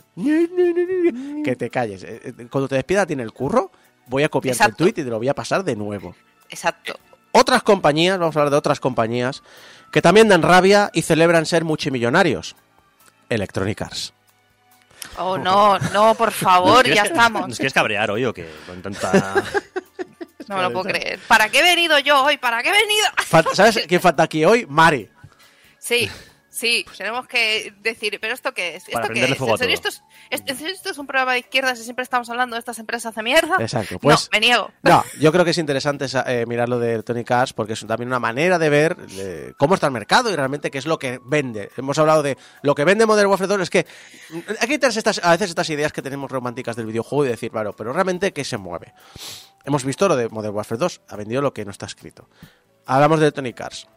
Que 1.43 1.55
te 1.55 1.69
calles. 1.69 2.03
Eh, 2.03 2.21
eh, 2.23 2.47
Cuando 2.49 2.67
te 2.67 2.75
despida 2.75 3.05
tiene 3.05 3.23
el 3.23 3.31
curro, 3.34 3.71
voy 4.08 4.23
a 4.23 4.29
copiar 4.29 4.55
el 4.60 4.75
tweet 4.75 4.89
y 4.89 4.93
te 4.93 5.03
lo 5.05 5.17
voy 5.17 5.27
a 5.27 5.34
pasar 5.34 5.63
de 5.63 5.75
nuevo 5.75 6.15
Exacto. 6.49 6.97
otras 7.31 7.63
compañías, 7.63 8.19
vamos 8.19 8.36
a 8.36 8.39
hablar 8.39 8.51
de 8.51 8.58
otras 8.58 8.79
compañías, 8.79 9.41
que 9.91 10.01
también 10.01 10.27
dan 10.27 10.41
rabia 10.43 10.91
y 10.93 11.01
celebran 11.01 11.45
ser 11.45 11.63
multimillonarios. 11.63 12.55
Electronic 13.29 13.81
Arts. 13.81 14.13
Oh, 15.17 15.38
no, 15.38 15.79
no, 15.93 16.13
por 16.15 16.31
favor, 16.31 16.88
¿Nos 16.88 16.95
ya 16.95 17.03
estamos. 17.03 17.47
¿Nos 17.47 17.58
quieres 17.58 17.73
cabrear 17.73 18.12
hoy 18.12 18.25
o 18.25 18.34
qué? 18.34 18.49
Con 18.67 18.81
tanta... 18.81 19.43
No 20.47 20.58
me 20.58 20.62
lo 20.62 20.71
puedo 20.71 20.86
creer. 20.86 21.19
¿Para 21.27 21.49
qué 21.49 21.60
he 21.60 21.63
venido 21.63 21.97
yo 21.97 22.23
hoy? 22.23 22.38
¿Para 22.38 22.62
qué 22.62 22.69
he 22.69 22.71
venido? 22.71 23.08
¿Sabes 23.55 23.84
quién 23.88 23.99
falta 23.99 24.21
aquí 24.21 24.45
hoy? 24.45 24.67
Mari. 24.69 25.10
Sí, 25.79 26.08
sí, 26.58 26.86
tenemos 26.98 27.28
que 27.28 27.74
decir, 27.82 28.18
¿pero 28.22 28.34
esto 28.34 28.54
qué 28.54 28.76
es? 28.76 28.84
¿Esto 28.84 28.91
Para 28.94 29.08
qué 29.08 29.13
prenderle 29.13 29.34
es? 29.34 29.38
fuego 29.38 29.54
a 29.54 29.56
¿En 29.56 29.60
serio 29.60 29.78
todo. 29.78 29.89
esto 29.89 30.04
es, 30.30 30.41
es- 30.41 30.50
en 30.50 30.58
serio 30.58 30.74
esto 30.74 30.89
es 30.89 30.98
un 30.98 31.08
programa 31.08 31.34
de 31.34 31.39
izquierdas 31.39 31.80
y 31.80 31.84
siempre 31.84 32.04
estamos 32.04 32.30
hablando 32.30 32.56
de 32.56 32.60
estas 32.60 32.80
empresas 32.80 33.13
de 33.13 33.24
mierda? 33.24 33.58
Exacto, 33.60 34.00
pues- 34.00 34.24
No, 34.24 34.30
me 34.32 34.39
niego. 34.39 34.72
No, 34.84 35.04
yo 35.20 35.32
creo 35.32 35.44
que 35.44 35.52
es 35.52 35.58
interesante 35.58 36.08
sa- 36.08 36.24
eh, 36.28 36.46
mirar 36.46 36.70
lo 36.70 36.80
de 36.80 36.94
Electronic 36.94 37.30
Arts 37.32 37.54
porque 37.54 37.74
es 37.74 37.86
también 37.86 38.08
una 38.08 38.20
manera 38.20 38.58
de 38.58 38.70
ver 38.70 38.98
eh, 39.18 39.54
cómo 39.58 39.76
está 39.76 39.88
el 39.88 39.94
mercado 39.94 40.30
y 40.32 40.36
realmente 40.36 40.72
qué 40.72 40.78
es 40.78 40.86
lo 40.86 40.98
que 40.98 41.20
vende. 41.26 41.70
Hemos 41.78 41.98
hablado 42.00 42.24
de 42.24 42.38
lo 42.62 42.74
que 42.76 42.86
vende 42.86 43.06
Modern 43.06 43.30
Warfare 43.30 43.48
2, 43.50 43.62
es 43.62 43.70
que 43.70 43.86
mm, 44.30 44.38
hay 44.62 44.68
que 44.68 44.74
quitarse 44.76 45.00
estas, 45.00 45.20
a 45.24 45.32
veces 45.32 45.50
estas 45.50 45.70
ideas 45.70 45.91
que 45.91 46.02
tenemos 46.02 46.32
románticas 46.32 46.76
del 46.76 46.86
videojuego 46.86 47.26
y 47.26 47.30
decir, 47.30 47.52
claro, 47.52 47.76
pero 47.76 47.91
realmente 47.94 48.32
qué 48.34 48.44
se 48.46 48.58
mueve. 48.58 48.94
Hemos 49.65 49.84
visto 49.84 50.08
lo 50.08 50.15
de 50.15 50.30
Modern 50.30 50.56
Warfare 50.56 50.80
2, 50.80 51.02
ha 51.10 51.15
vendido 51.15 51.41
lo 51.41 51.54
que 51.54 51.65
no 51.65 51.72
está 51.72 51.86
escrito. 51.86 52.30
Hablamos 52.86 53.20
de 53.20 53.26
Electronic 53.26 53.60
Arts. 53.62 53.88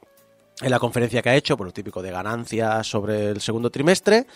En 0.61 0.71
la 0.71 0.81
conferencia 0.81 1.23
que 1.23 1.29
ha 1.31 1.37
hecho, 1.37 1.57
por 1.57 1.67
lo 1.67 1.73
típico 1.73 2.03
de 2.03 2.11
ganancias 2.11 2.87
sobre 2.87 3.31
el 3.31 3.41
segundo 3.41 3.71
trimestre, 3.71 4.27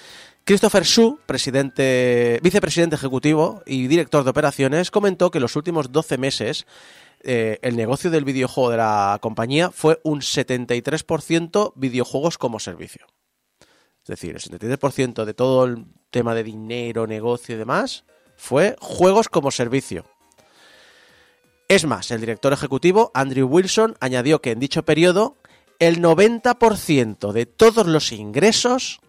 Christopher 0.45 0.85
Su, 0.85 1.19
presidente, 1.27 2.39
vicepresidente 2.43 2.95
ejecutivo 2.95 3.63
y 3.67 3.89
director 3.89 4.23
de 4.23 4.31
operaciones, 4.31 4.93
comentó 4.93 5.31
que 5.31 5.39
en 5.39 5.43
los 5.43 5.57
últimos 5.57 5.91
12 5.91 6.19
meses 6.19 6.67
eh, 7.25 7.59
el 7.63 7.77
negocio 7.77 8.11
del 8.11 8.25
videojuego 8.25 8.71
de 8.71 8.77
la 8.77 9.19
compañía 9.21 9.71
fue 9.73 10.01
un 10.05 10.21
73% 10.21 11.73
videojuegos 11.75 12.39
como 12.39 12.61
servicio. 12.61 13.07
Es 14.03 14.09
decir, 14.09 14.35
el 14.35 14.43
73% 14.43 15.25
de 15.25 15.35
todo 15.35 15.65
el 15.65 15.87
tema 16.11 16.35
de 16.35 16.45
dinero, 16.45 17.07
negocio 17.07 17.55
y 17.55 17.59
demás 17.59 18.05
fue 18.37 18.77
juegos 18.81 19.29
como 19.29 19.51
servicio. 19.51 20.05
Es 21.69 21.87
más, 21.87 22.11
el 22.11 22.21
director 22.21 22.53
ejecutivo, 22.53 23.11
Andrew 23.15 23.49
Wilson, 23.49 23.97
añadió 24.01 24.43
que 24.43 24.51
en 24.51 24.59
dicho 24.59 24.83
periodo 24.83 25.39
el 25.83 26.01
90% 26.01 27.33
de 27.33 27.45
todos 27.45 27.89
los 27.89 28.13
ingresos 28.13 29.01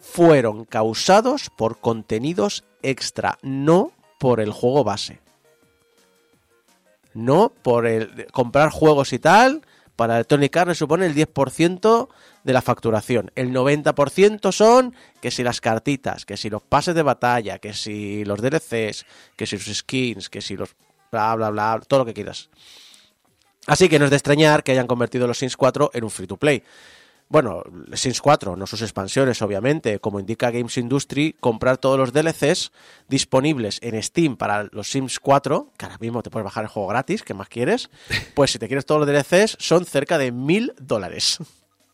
fueron 0.00 0.64
causados 0.64 1.50
por 1.50 1.80
contenidos 1.80 2.64
extra, 2.82 3.38
no 3.42 3.92
por 4.18 4.40
el 4.40 4.50
juego 4.50 4.84
base. 4.84 5.20
No 7.12 7.52
por 7.62 7.86
el 7.86 8.26
comprar 8.32 8.70
juegos 8.70 9.12
y 9.12 9.18
tal. 9.18 9.66
Para 9.96 10.14
Electronic 10.14 10.56
Arts 10.56 10.78
supone 10.78 11.04
el 11.04 11.14
10% 11.14 12.08
de 12.42 12.52
la 12.54 12.62
facturación. 12.62 13.30
El 13.34 13.52
90% 13.52 14.50
son 14.50 14.94
que 15.20 15.30
si 15.30 15.42
las 15.42 15.60
cartitas, 15.60 16.24
que 16.24 16.38
si 16.38 16.48
los 16.48 16.62
pases 16.62 16.94
de 16.94 17.02
batalla, 17.02 17.58
que 17.58 17.74
si 17.74 18.24
los 18.24 18.40
DLCs, 18.40 19.04
que 19.36 19.46
si 19.46 19.58
los 19.58 19.66
skins, 19.66 20.30
que 20.30 20.40
si 20.40 20.56
los 20.56 20.74
bla 21.12 21.34
bla 21.34 21.50
bla, 21.50 21.82
todo 21.86 22.00
lo 22.00 22.06
que 22.06 22.14
quieras. 22.14 22.48
Así 23.66 23.88
que 23.88 23.98
no 23.98 24.04
es 24.04 24.10
de 24.10 24.16
extrañar 24.16 24.62
que 24.62 24.72
hayan 24.72 24.86
convertido 24.86 25.26
los 25.26 25.38
Sims 25.38 25.56
4 25.56 25.90
en 25.94 26.04
un 26.04 26.10
free 26.10 26.26
to 26.26 26.36
play. 26.36 26.62
Bueno, 27.28 27.62
Sims 27.94 28.20
4, 28.20 28.54
no 28.54 28.66
sus 28.66 28.82
expansiones, 28.82 29.40
obviamente. 29.40 29.98
Como 29.98 30.20
indica 30.20 30.50
Games 30.50 30.76
Industry, 30.76 31.34
comprar 31.40 31.78
todos 31.78 31.98
los 31.98 32.12
DLCs 32.12 32.70
disponibles 33.08 33.78
en 33.82 34.00
Steam 34.02 34.36
para 34.36 34.64
los 34.64 34.90
Sims 34.90 35.18
4, 35.18 35.72
que 35.76 35.86
ahora 35.86 35.98
mismo 35.98 36.22
te 36.22 36.30
puedes 36.30 36.44
bajar 36.44 36.64
el 36.64 36.68
juego 36.68 36.88
gratis, 36.88 37.22
¿qué 37.22 37.32
más 37.32 37.48
quieres? 37.48 37.90
Pues 38.34 38.50
si 38.50 38.58
te 38.58 38.66
quieres 38.66 38.84
todos 38.84 39.06
los 39.06 39.08
DLCs, 39.08 39.56
son 39.58 39.86
cerca 39.86 40.18
de 40.18 40.32
mil 40.32 40.74
dólares. 40.78 41.38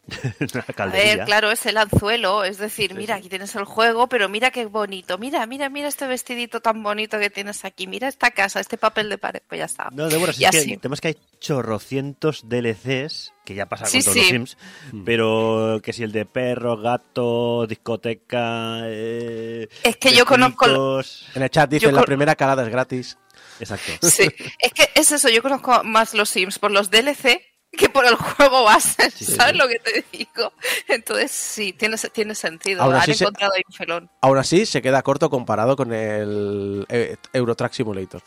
Una 0.40 0.64
A 0.76 0.86
ver, 0.86 1.24
claro, 1.24 1.50
es 1.50 1.64
el 1.66 1.76
anzuelo, 1.76 2.42
es 2.44 2.58
decir, 2.58 2.94
mira, 2.94 3.16
aquí 3.16 3.28
tienes 3.28 3.54
el 3.54 3.64
juego, 3.64 4.08
pero 4.08 4.28
mira 4.28 4.50
qué 4.50 4.66
bonito, 4.66 5.18
mira, 5.18 5.46
mira, 5.46 5.68
mira 5.68 5.88
este 5.88 6.06
vestidito 6.06 6.60
tan 6.60 6.82
bonito 6.82 7.18
que 7.18 7.30
tienes 7.30 7.64
aquí, 7.64 7.86
mira 7.86 8.08
esta 8.08 8.30
casa, 8.32 8.58
este 8.60 8.76
papel 8.76 9.08
de 9.08 9.18
pared, 9.18 9.40
pues 9.48 9.58
ya 9.60 9.66
está. 9.66 9.88
No, 9.92 10.08
Débora, 10.08 10.32
si 10.32 10.42
Y 10.42 10.44
es 10.46 10.50
que 10.50 10.58
así. 10.58 10.72
el 10.72 10.80
tema 10.80 10.94
es 10.94 11.00
que 11.00 11.08
hay 11.08 11.16
chorrocientos 11.38 12.48
DLCs, 12.48 13.34
que 13.44 13.54
ya 13.54 13.66
pasa 13.66 13.86
Sí, 13.86 13.98
con 13.98 14.04
todos 14.04 14.14
sí. 14.14 14.20
los 14.20 14.28
Sims, 14.50 14.56
pero 15.04 15.80
que 15.82 15.92
si 15.92 16.02
el 16.02 16.12
de 16.12 16.24
perro, 16.26 16.76
gato, 16.76 17.66
discoteca... 17.68 18.80
eh, 18.86 19.68
Es 19.84 19.96
que 19.96 20.12
yo 20.12 20.24
conozco- 20.26 21.02
En 21.34 21.42
el 21.42 21.50
chat 21.50 21.70
dicen, 21.70 21.90
Yo 21.90 21.96
la 21.96 22.02
primera 22.02 22.34
calada 22.34 22.62
es 22.64 22.68
gratis. 22.70 23.18
Exacto. 23.60 24.08
Sí, 24.08 24.28
es 24.58 24.72
que 24.72 24.88
es 24.94 25.12
eso, 25.12 25.28
yo 25.28 25.42
conozco 25.42 25.84
más 25.84 26.14
los 26.14 26.30
Sims 26.30 26.58
por 26.58 26.70
los 26.70 26.90
DLC 26.90 27.42
que 27.72 27.88
por 27.88 28.04
el 28.04 28.14
juego 28.16 28.64
base, 28.64 29.10
Sí, 29.10 29.24
¿sabes 29.24 29.52
sí. 29.52 29.58
lo 29.58 29.68
que 29.68 29.78
te 29.78 30.04
digo? 30.12 30.52
Entonces 30.88 31.30
sí, 31.30 31.72
tiene, 31.72 31.96
tiene 32.12 32.34
sentido, 32.34 32.82
Ahora 32.82 33.02
han 33.02 33.14
se- 33.14 33.24
encontrado 33.24 33.52
ahí 33.54 33.62
un 33.66 33.74
felón. 33.74 34.10
Aún 34.20 34.38
así, 34.38 34.66
se 34.66 34.82
queda 34.82 35.02
corto 35.02 35.30
comparado 35.30 35.76
con 35.76 35.92
el 35.92 36.84
eh, 36.88 37.16
Eurotrack 37.32 37.72
Simulator. 37.72 38.22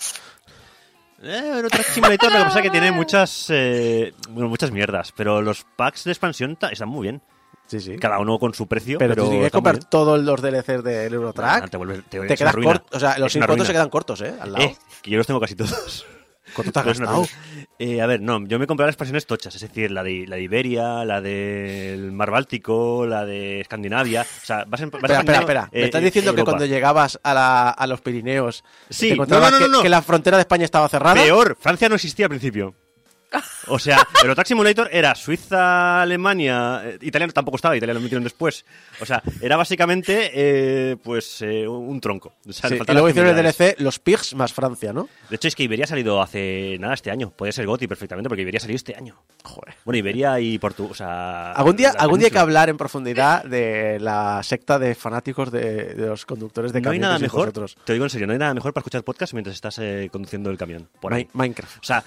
Eh, 1.26 1.52
Euro 1.56 1.70
Truck 1.70 1.86
Simulator 1.86 2.32
lo 2.34 2.38
que 2.40 2.44
pasa 2.46 2.60
es 2.60 2.64
que 2.64 2.70
tiene 2.70 2.92
muchas, 2.92 3.46
eh, 3.50 4.14
bueno, 4.30 4.50
muchas 4.50 4.72
mierdas, 4.72 5.14
pero 5.16 5.42
los 5.42 5.66
packs 5.78 6.04
de 6.04 6.12
expansión 6.12 6.58
están 6.70 6.90
muy 6.90 7.04
bien. 7.04 7.22
Sí, 7.66 7.80
sí. 7.80 7.96
Cada 7.98 8.20
uno 8.20 8.38
con 8.40 8.54
su 8.54 8.68
precio, 8.68 8.98
Pero, 9.00 9.14
pero, 9.16 9.26
si 9.28 9.32
quieres 9.32 9.52
comprar 9.54 9.80
todos 9.86 10.20
los 10.22 10.42
DLCs 10.42 10.84
del 10.84 11.14
Eurotrack, 11.14 11.64
Ah, 11.64 11.68
te 11.70 11.78
vuelves- 11.78 12.04
te- 12.10 12.20
te 12.28 12.36
quedas 12.36 12.54
corto. 12.56 12.98
O 12.98 13.00
sea, 13.00 13.18
los 13.18 13.32
Es 13.32 13.36
una 13.38 13.46
Sims 13.46 13.46
4 13.46 13.56
ruina. 13.56 13.66
se 13.66 13.72
quedan 13.72 13.90
cortos, 13.90 14.22
¿eh? 14.22 14.34
Al 14.42 14.52
lado. 14.52 14.66
Eh, 14.66 14.76
que 15.02 15.12
yo 15.12 15.18
los 15.18 15.26
tengo 15.26 15.40
casi 15.40 15.56
todos. 15.56 16.06
¿Cuánto 16.54 16.72
te 16.72 16.80
has 16.80 16.88
Es 16.88 16.98
una 17.00 17.08
gastado? 17.08 17.28
Eh, 17.80 18.02
a 18.02 18.06
ver, 18.06 18.22
no, 18.22 18.46
yo 18.46 18.60
me 18.60 18.68
compré 18.68 18.86
las 18.86 18.94
expansiones 18.94 19.26
tochas, 19.26 19.56
es 19.56 19.62
decir, 19.62 19.92
la 19.92 20.04
de, 20.04 20.26
la 20.28 20.36
de 20.38 20.44
Iberia, 20.44 21.04
la 21.06 21.20
del 21.22 22.12
Mar 22.12 22.32
Báltico, 22.32 23.06
la 23.06 23.26
de 23.26 23.62
Escandinavia. 23.62 24.22
O 24.22 24.46
sea, 24.46 24.64
vas 24.68 24.82
en, 24.82 24.90
vas 24.90 25.02
Espera, 25.04 25.20
espera, 25.20 25.40
espera. 25.40 25.70
¿Me 25.72 25.80
eh, 25.82 25.86
estás 25.86 26.04
diciendo 26.04 26.36
que 26.36 26.44
cuando 26.44 26.66
llegabas 26.66 27.20
a, 27.24 27.34
la- 27.34 27.70
a 27.70 27.88
los 27.88 28.02
Pirineos 28.02 28.64
Sí, 28.90 29.08
te 29.10 29.14
encontrabas 29.16 29.52
no, 29.52 29.60
no, 29.60 29.66
no, 29.68 29.72
que, 29.72 29.78
no. 29.78 29.84
que 29.84 29.90
la 29.90 30.02
frontera 30.02 30.38
de 30.38 30.42
España 30.42 30.66
estaba 30.66 30.88
cerrada? 30.90 31.16
Peor, 31.22 31.58
Francia 31.60 31.90
no 31.90 31.96
existía 31.96 32.26
al 32.28 32.30
principio. 32.30 32.76
O 33.68 33.80
sea, 33.80 34.06
pero 34.22 34.36
Taxi 34.36 34.50
Simulator 34.54 34.90
era 34.92 35.16
Suiza, 35.16 36.02
Alemania, 36.02 36.82
eh, 36.86 36.98
italiano 37.02 37.32
tampoco 37.34 37.56
estaba, 37.58 37.76
italiano 37.78 38.00
lo 38.00 38.04
metieron 38.04 38.24
después. 38.24 38.66
O 39.00 39.06
sea, 39.06 39.22
era 39.42 39.56
básicamente 39.58 40.32
eh, 40.34 40.98
pues 41.04 41.42
eh, 41.42 41.68
un 41.68 42.00
tronco. 42.02 42.34
O 42.48 42.54
sea, 42.54 42.70
Sí, 42.70 42.76
y 42.88 42.92
luego 42.92 43.10
hicieron 43.10 43.38
el. 43.38 43.44
DLC 43.44 43.76
Los 43.80 44.00
Pigs 44.00 44.36
más 44.36 44.54
Francia, 44.54 44.94
¿no? 44.94 45.08
De 45.30 45.36
hecho, 45.36 45.48
es 45.48 45.56
que 45.56 45.64
Iberia 45.64 45.86
ha 45.86 45.88
salido 45.88 46.22
hace 46.22 46.78
nada 46.80 46.94
este 46.94 47.12
año. 47.12 47.30
Puede 47.32 47.52
ser 47.52 47.66
Goti 47.66 47.88
perfectamente, 47.88 48.30
porque 48.30 48.42
Iberia 48.42 48.60
salió 48.60 48.76
este 48.76 48.96
año. 48.96 49.16
Joder. 49.44 49.76
Bueno, 49.86 49.98
Iberia 49.98 50.40
y 50.40 50.58
Portugal. 50.60 50.92
O 50.92 50.96
sea, 50.96 51.52
Algún 51.54 51.76
día, 51.76 51.94
algún 51.98 52.20
día 52.20 52.28
hay 52.28 52.32
que 52.32 52.40
hablar 52.40 52.70
en 52.70 52.78
profundidad 52.78 53.44
de 53.44 54.00
la 54.00 54.42
secta 54.44 54.78
de 54.80 54.96
fanáticos 54.96 55.52
de, 55.52 55.94
de 55.96 56.08
los 56.08 56.26
conductores 56.26 56.72
de 56.74 56.82
No 56.82 56.90
hay 56.90 56.98
camiones 57.00 57.08
nada 57.08 57.20
mejor, 57.20 57.40
vosotros. 57.48 57.78
te 57.86 57.94
digo 57.94 58.06
en 58.06 58.10
serio, 58.10 58.28
no 58.28 58.34
hay 58.34 58.40
nada 58.40 58.54
mejor 58.54 58.74
para 58.74 58.82
escuchar 58.82 59.04
podcast 59.04 59.34
mientras 59.34 59.56
estás 59.56 59.78
eh, 59.80 60.10
conduciendo 60.12 60.50
el 60.50 60.58
camión. 60.58 60.90
Por 61.00 61.14
ahí. 61.14 61.26
Mi- 61.34 61.44
Minecraft. 61.44 61.78
O 61.78 61.84
sea, 61.84 62.04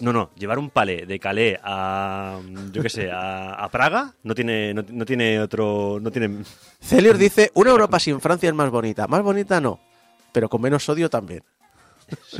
no, 0.00 0.12
no, 0.12 0.30
llevar 0.36 0.58
un 0.58 0.70
palé 0.70 0.95
de 1.04 1.18
Calais 1.18 1.58
a, 1.62 2.38
yo 2.72 2.82
qué 2.82 2.88
sé, 2.88 3.10
a, 3.10 3.52
a 3.54 3.68
Praga 3.68 4.12
no 4.22 4.34
tiene, 4.34 4.72
no, 4.72 4.84
no 4.88 5.04
tiene 5.04 5.40
otro, 5.40 5.98
no 6.00 6.10
tiene... 6.10 6.44
Celior 6.80 7.18
dice, 7.18 7.50
una 7.54 7.70
Europa 7.70 7.98
sin 7.98 8.20
Francia 8.20 8.48
es 8.48 8.54
más 8.54 8.70
bonita. 8.70 9.06
Más 9.08 9.22
bonita 9.22 9.60
no, 9.60 9.80
pero 10.32 10.48
con 10.48 10.60
menos 10.62 10.88
odio 10.88 11.10
también. 11.10 11.42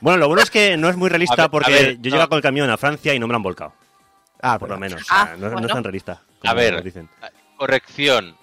Bueno, 0.00 0.18
lo 0.18 0.28
bueno 0.28 0.42
es 0.42 0.50
que 0.50 0.76
no 0.76 0.88
es 0.88 0.96
muy 0.96 1.10
realista 1.10 1.42
ver, 1.42 1.50
porque 1.50 1.72
ver, 1.72 1.98
yo 2.00 2.10
no. 2.10 2.16
llego 2.16 2.28
con 2.28 2.36
el 2.36 2.42
camión 2.42 2.70
a 2.70 2.76
Francia 2.78 3.12
y 3.12 3.18
no 3.18 3.26
me 3.26 3.32
lo 3.32 3.36
han 3.36 3.42
volcado, 3.42 3.74
Ah, 4.40 4.58
por 4.58 4.70
lo 4.70 4.78
menos. 4.78 5.02
O 5.02 5.04
sea, 5.04 5.22
Ah, 5.22 5.36
no, 5.36 5.50
no 5.50 5.66
es 5.66 5.72
tan 5.72 5.84
realista. 5.84 6.22
A 6.44 6.54
ver, 6.54 6.82
dicen. 6.82 7.08
corrección. 7.56 8.36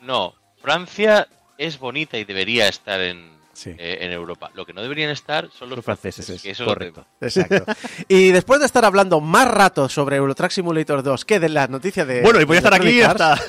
No. 0.00 0.34
Francia 0.60 1.28
es 1.58 1.78
bonita 1.78 2.16
y 2.18 2.24
debería 2.24 2.66
estar 2.68 3.00
en, 3.00 3.33
Sí. 3.54 3.70
eh, 3.78 3.98
en 4.02 4.12
Europa. 4.12 4.50
Lo 4.54 4.66
que 4.66 4.72
no 4.72 4.82
deberían 4.82 5.10
estar 5.10 5.48
son 5.50 5.70
los, 5.70 5.76
Los 5.78 5.84
franceses, 5.84 6.26
que 6.26 6.32
eso 6.32 6.48
es 6.50 6.60
otro 6.60 6.74
correcto. 6.74 7.06
Exacto. 7.20 7.64
y 8.08 8.30
después 8.30 8.60
de 8.60 8.66
estar 8.66 8.84
hablando 8.84 9.20
más 9.20 9.48
rato 9.48 9.88
sobre 9.88 10.16
Eurotrack 10.16 10.50
Simulator 10.50 11.02
2 11.02 11.24
que 11.24 11.40
de 11.40 11.48
la 11.48 11.66
noticia 11.68 12.04
de. 12.04 12.20
Bueno, 12.22 12.40
y 12.40 12.44
voy 12.44 12.56
a 12.56 12.58
estar 12.58 12.74
aquí 12.74 13.00
hasta... 13.00 13.40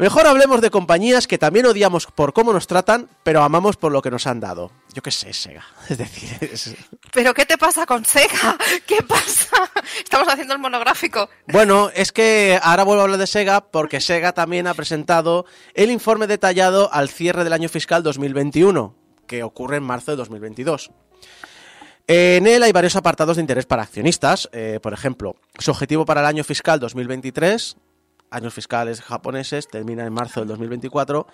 Mejor 0.00 0.28
hablemos 0.28 0.60
de 0.60 0.70
compañías 0.70 1.26
que 1.26 1.38
también 1.38 1.66
odiamos 1.66 2.06
por 2.06 2.32
cómo 2.32 2.52
nos 2.52 2.68
tratan, 2.68 3.08
pero 3.24 3.42
amamos 3.42 3.76
por 3.76 3.90
lo 3.90 4.00
que 4.00 4.12
nos 4.12 4.28
han 4.28 4.38
dado. 4.38 4.70
Yo 4.94 5.02
qué 5.02 5.10
sé, 5.10 5.32
Sega. 5.32 5.64
Es 5.88 5.98
decir, 5.98 6.38
es- 6.40 6.76
¿Pero 7.12 7.34
qué 7.34 7.44
te 7.44 7.58
pasa 7.58 7.84
con 7.84 8.04
Sega? 8.04 8.56
¿Qué 8.86 9.02
pasa? 9.02 9.68
Estamos 10.00 10.28
haciendo 10.28 10.54
el 10.54 10.60
monográfico. 10.60 11.28
Bueno, 11.48 11.90
es 11.96 12.12
que 12.12 12.60
ahora 12.62 12.84
vuelvo 12.84 13.00
a 13.00 13.04
hablar 13.06 13.18
de 13.18 13.26
Sega 13.26 13.60
porque 13.72 14.00
Sega 14.00 14.32
también 14.32 14.68
ha 14.68 14.74
presentado 14.74 15.46
el 15.74 15.90
informe 15.90 16.28
detallado 16.28 16.92
al 16.92 17.08
cierre 17.08 17.42
del 17.42 17.52
año 17.52 17.68
fiscal 17.68 18.04
2021, 18.04 18.94
que 19.28 19.44
ocurre 19.44 19.76
en 19.76 19.84
marzo 19.84 20.10
de 20.10 20.16
2022. 20.16 20.90
En 22.08 22.46
él 22.46 22.62
hay 22.62 22.72
varios 22.72 22.96
apartados 22.96 23.36
de 23.36 23.42
interés 23.42 23.66
para 23.66 23.82
accionistas. 23.82 24.48
eh, 24.52 24.80
por 24.82 24.92
ejemplo, 24.92 25.36
su 25.58 25.70
objetivo 25.70 26.04
para 26.04 26.22
el 26.22 26.26
año 26.26 26.42
fiscal 26.42 26.80
2023, 26.80 27.76
años 28.30 28.54
fiscales 28.54 29.02
japoneses, 29.02 29.68
termina 29.68 30.06
en 30.06 30.12
marzo 30.12 30.40
del 30.40 30.48
2024, 30.48 31.26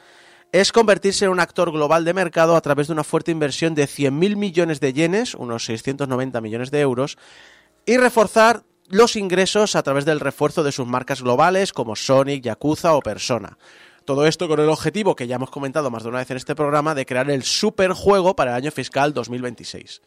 es 0.53 0.73
convertirse 0.73 1.25
en 1.25 1.31
un 1.31 1.41
actor 1.41 1.73
global 1.73 2.05
de 2.05 2.15
mercado 2.15 2.57
a 2.57 2.61
través 2.61 2.89
de 2.89 2.93
una 2.93 3.05
fuerte 3.05 3.31
inversión 3.31 3.75
de 3.75 3.85
100.000 3.85 4.37
millones 4.37 4.81
de 4.81 4.93
yenes, 4.93 5.35
unos 5.35 5.65
690 5.65 6.41
millones 6.41 6.71
de 6.71 6.81
euros, 6.81 7.19
y 7.87 7.97
reforzar 7.97 8.65
los 8.89 9.17
ingresos 9.17 9.77
a 9.77 9.83
través 9.83 10.05
del 10.05 10.21
refuerzo 10.21 10.63
de 10.63 10.73
sus 10.73 10.87
marcas 10.87 11.23
globales 11.23 11.73
como 11.73 11.97
Sonic, 11.97 12.45
Yakuza 12.45 12.95
o 12.95 13.01
Persona. 13.01 13.59
Todo 14.05 14.27
esto 14.27 14.49
con 14.49 14.61
el 14.61 14.69
objetivo 14.69 15.17
que 15.17 15.27
ya 15.27 15.37
hemos 15.37 15.51
comentado 15.51 15.91
más 15.91 16.03
de 16.03 16.11
una 16.11 16.19
vez 16.19 16.31
en 16.31 16.37
este 16.37 16.55
programa 16.55 16.95
de 16.95 17.07
crear 17.07 17.31
el 17.31 17.43
superjuego 17.43 18.37
para 18.37 18.51
el 18.53 18.57
año 18.59 18.71
fiscal 18.71 19.15
2026. 19.15 20.03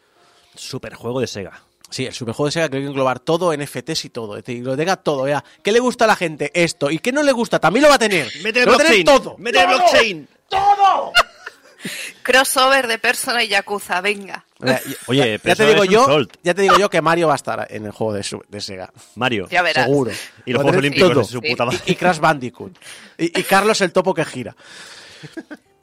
Superjuego 0.55 1.19
de 1.19 1.27
Sega. 1.27 1.63
Sí, 1.89 2.05
el 2.05 2.13
superjuego 2.13 2.47
de 2.47 2.51
Sega 2.51 2.69
que 2.69 2.77
hay 2.77 2.83
que 2.83 2.89
englobar 2.89 3.19
todo, 3.19 3.55
NFTs 3.55 4.05
y 4.05 4.10
todo. 4.10 4.38
Es 4.38 4.43
decir, 4.43 4.63
lo 4.63 4.75
tenga 4.77 4.97
todo, 4.97 5.27
ya. 5.27 5.43
¿Qué 5.63 5.71
le 5.71 5.79
gusta 5.79 6.03
a 6.03 6.07
la 6.07 6.15
gente? 6.15 6.51
Esto. 6.53 6.91
¿Y 6.91 6.99
qué 6.99 7.12
no 7.12 7.23
le 7.23 7.31
gusta? 7.31 7.60
También 7.60 7.83
lo 7.83 7.89
va 7.89 7.95
a 7.95 7.99
tener. 7.99 8.29
Mete 8.43 8.65
Lo 8.65 8.71
va 8.71 8.75
a 8.75 8.77
tener 8.77 9.03
blockchain. 9.03 9.23
todo. 9.23 9.36
Mete 9.39 9.65
blockchain. 9.65 10.27
Crossover 12.23 12.88
de 12.88 12.97
Persona 12.97 13.43
y 13.43 13.47
Yakuza, 13.50 14.02
venga. 14.02 14.45
Oye, 15.08 15.39
ya 15.43 15.56
te 15.56 15.65
digo 15.67 15.84
yo, 15.86 16.06
Salt. 16.06 16.34
ya 16.43 16.54
te 16.54 16.62
digo 16.63 16.78
yo 16.78 16.89
que 16.89 17.02
Mario 17.02 17.28
va 17.28 17.34
a 17.34 17.36
estar 17.36 17.67
en 17.69 17.86
el 17.86 17.91
juego 17.91 18.13
de, 18.13 18.23
su- 18.23 18.43
de 18.47 18.60
Sega. 18.62 18.91
Mario. 19.15 19.47
Ya 19.50 19.62
verás. 19.62 19.86
Seguro. 19.86 20.12
Y 20.45 20.52
los 20.54 20.62
Juegos 20.63 20.78
Olímpicos 20.80 21.28
su 21.30 21.41
puta 21.41 21.65
madre. 21.65 21.80
y, 21.86 21.91
y 21.91 21.95
Crash 21.95 22.19
Bandicoot. 22.19 22.78
Y, 23.17 23.39
y 23.39 23.43
Carlos 23.43 23.80
el 23.82 23.91
topo 23.91 24.13
que 24.13 24.26
gira. 24.26 24.56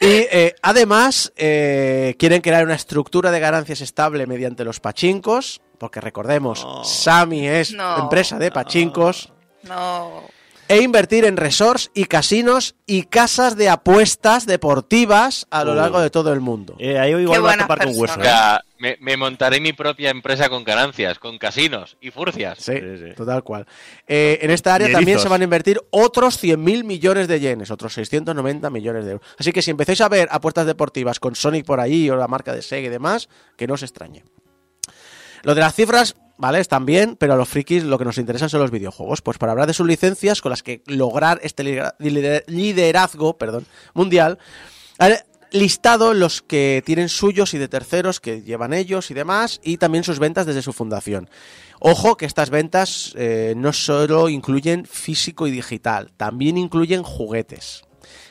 Y 0.00 0.06
eh, 0.30 0.54
además 0.62 1.32
eh, 1.36 2.14
quieren 2.18 2.40
crear 2.42 2.64
una 2.64 2.74
estructura 2.74 3.30
de 3.30 3.40
ganancias 3.40 3.80
estable 3.80 4.26
mediante 4.26 4.64
los 4.64 4.80
pachincos, 4.80 5.60
porque 5.78 6.00
recordemos, 6.00 6.66
Sami 6.84 7.46
es 7.48 7.72
No. 7.72 7.98
empresa 7.98 8.38
de 8.38 8.50
pachincos, 8.50 9.32
No. 9.62 10.24
E 10.68 10.80
invertir 10.80 11.24
en 11.24 11.36
resorts 11.36 11.90
y 11.94 12.04
casinos 12.06 12.74
y 12.86 13.02
casas 13.04 13.56
de 13.56 13.68
apuestas 13.68 14.46
deportivas 14.46 15.46
a 15.50 15.62
lo 15.64 15.72
Oh. 15.72 15.74
largo 15.74 16.00
de 16.00 16.10
todo 16.10 16.32
el 16.32 16.40
mundo. 16.40 16.76
Eh, 16.78 16.98
ahí 16.98 17.12
igual 17.12 17.44
va 17.44 17.52
a 17.52 17.58
topar 17.58 17.78
con 17.84 17.88
hueso. 17.96 18.14
O 18.18 18.22
¿eh? 18.22 18.24
sea, 18.24 18.62
me, 18.78 18.96
me 19.00 19.16
montaré 19.16 19.60
mi 19.60 19.72
propia 19.72 20.10
empresa 20.10 20.48
con 20.48 20.64
ganancias, 20.64 21.18
con 21.18 21.36
casinos 21.38 21.96
y 22.00 22.10
furcias. 22.10 22.58
Sí, 22.60 22.72
Sí, 22.74 22.98
sí. 22.98 23.14
total 23.14 23.42
cual. 23.42 23.66
Eh, 24.06 24.38
en 24.42 24.50
esta 24.50 24.74
área 24.74 24.90
también 24.90 25.18
se 25.18 25.28
van 25.28 25.40
a 25.40 25.44
invertir 25.44 25.80
otros 25.90 26.42
100.000 26.42 26.84
millones 26.84 27.28
de 27.28 27.40
yenes, 27.40 27.70
otros 27.70 27.92
690 27.94 28.70
millones 28.70 29.04
de 29.04 29.12
euros. 29.12 29.28
Así 29.38 29.52
que 29.52 29.60
si 29.62 29.70
empezáis 29.70 30.00
a 30.00 30.08
ver 30.08 30.28
apuestas 30.30 30.66
deportivas 30.66 31.20
con 31.20 31.34
Sonic 31.34 31.66
por 31.66 31.80
ahí 31.80 32.08
o 32.10 32.16
la 32.16 32.26
marca 32.28 32.54
de 32.54 32.62
Sega 32.62 32.86
y 32.86 32.90
demás, 32.90 33.28
que 33.56 33.66
no 33.66 33.74
os 33.74 33.82
extrañe. 33.82 34.24
Lo 35.42 35.54
de 35.54 35.60
las 35.60 35.74
cifras, 35.74 36.16
vale, 36.36 36.60
están 36.60 36.86
bien, 36.86 37.16
pero 37.16 37.34
a 37.34 37.36
los 37.36 37.48
frikis 37.48 37.84
lo 37.84 37.98
que 37.98 38.04
nos 38.04 38.18
interesan 38.18 38.48
son 38.48 38.60
los 38.60 38.70
videojuegos. 38.70 39.22
Pues 39.22 39.38
para 39.38 39.52
hablar 39.52 39.66
de 39.66 39.74
sus 39.74 39.86
licencias 39.86 40.40
con 40.40 40.50
las 40.50 40.62
que 40.62 40.82
lograr 40.86 41.40
este 41.42 41.64
lidera- 41.64 41.96
lider- 41.98 42.44
liderazgo 42.46 43.36
perdón, 43.38 43.66
mundial, 43.94 44.38
han 44.98 45.14
listado 45.50 46.14
los 46.14 46.42
que 46.42 46.82
tienen 46.84 47.08
suyos 47.08 47.54
y 47.54 47.58
de 47.58 47.68
terceros 47.68 48.18
que 48.20 48.42
llevan 48.42 48.72
ellos 48.72 49.10
y 49.10 49.14
demás, 49.14 49.60
y 49.62 49.76
también 49.76 50.02
sus 50.02 50.18
ventas 50.18 50.46
desde 50.46 50.62
su 50.62 50.72
fundación. 50.72 51.30
Ojo 51.78 52.16
que 52.16 52.26
estas 52.26 52.50
ventas 52.50 53.12
eh, 53.16 53.54
no 53.56 53.72
solo 53.72 54.28
incluyen 54.28 54.84
físico 54.84 55.46
y 55.46 55.52
digital, 55.52 56.12
también 56.16 56.58
incluyen 56.58 57.02
juguetes. 57.04 57.82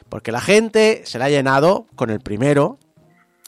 Porque 0.09 0.31
la 0.31 0.41
gente 0.41 1.03
se 1.05 1.17
la 1.17 1.25
ha 1.25 1.29
llenado 1.29 1.87
con 1.95 2.09
el 2.09 2.19
primero, 2.19 2.77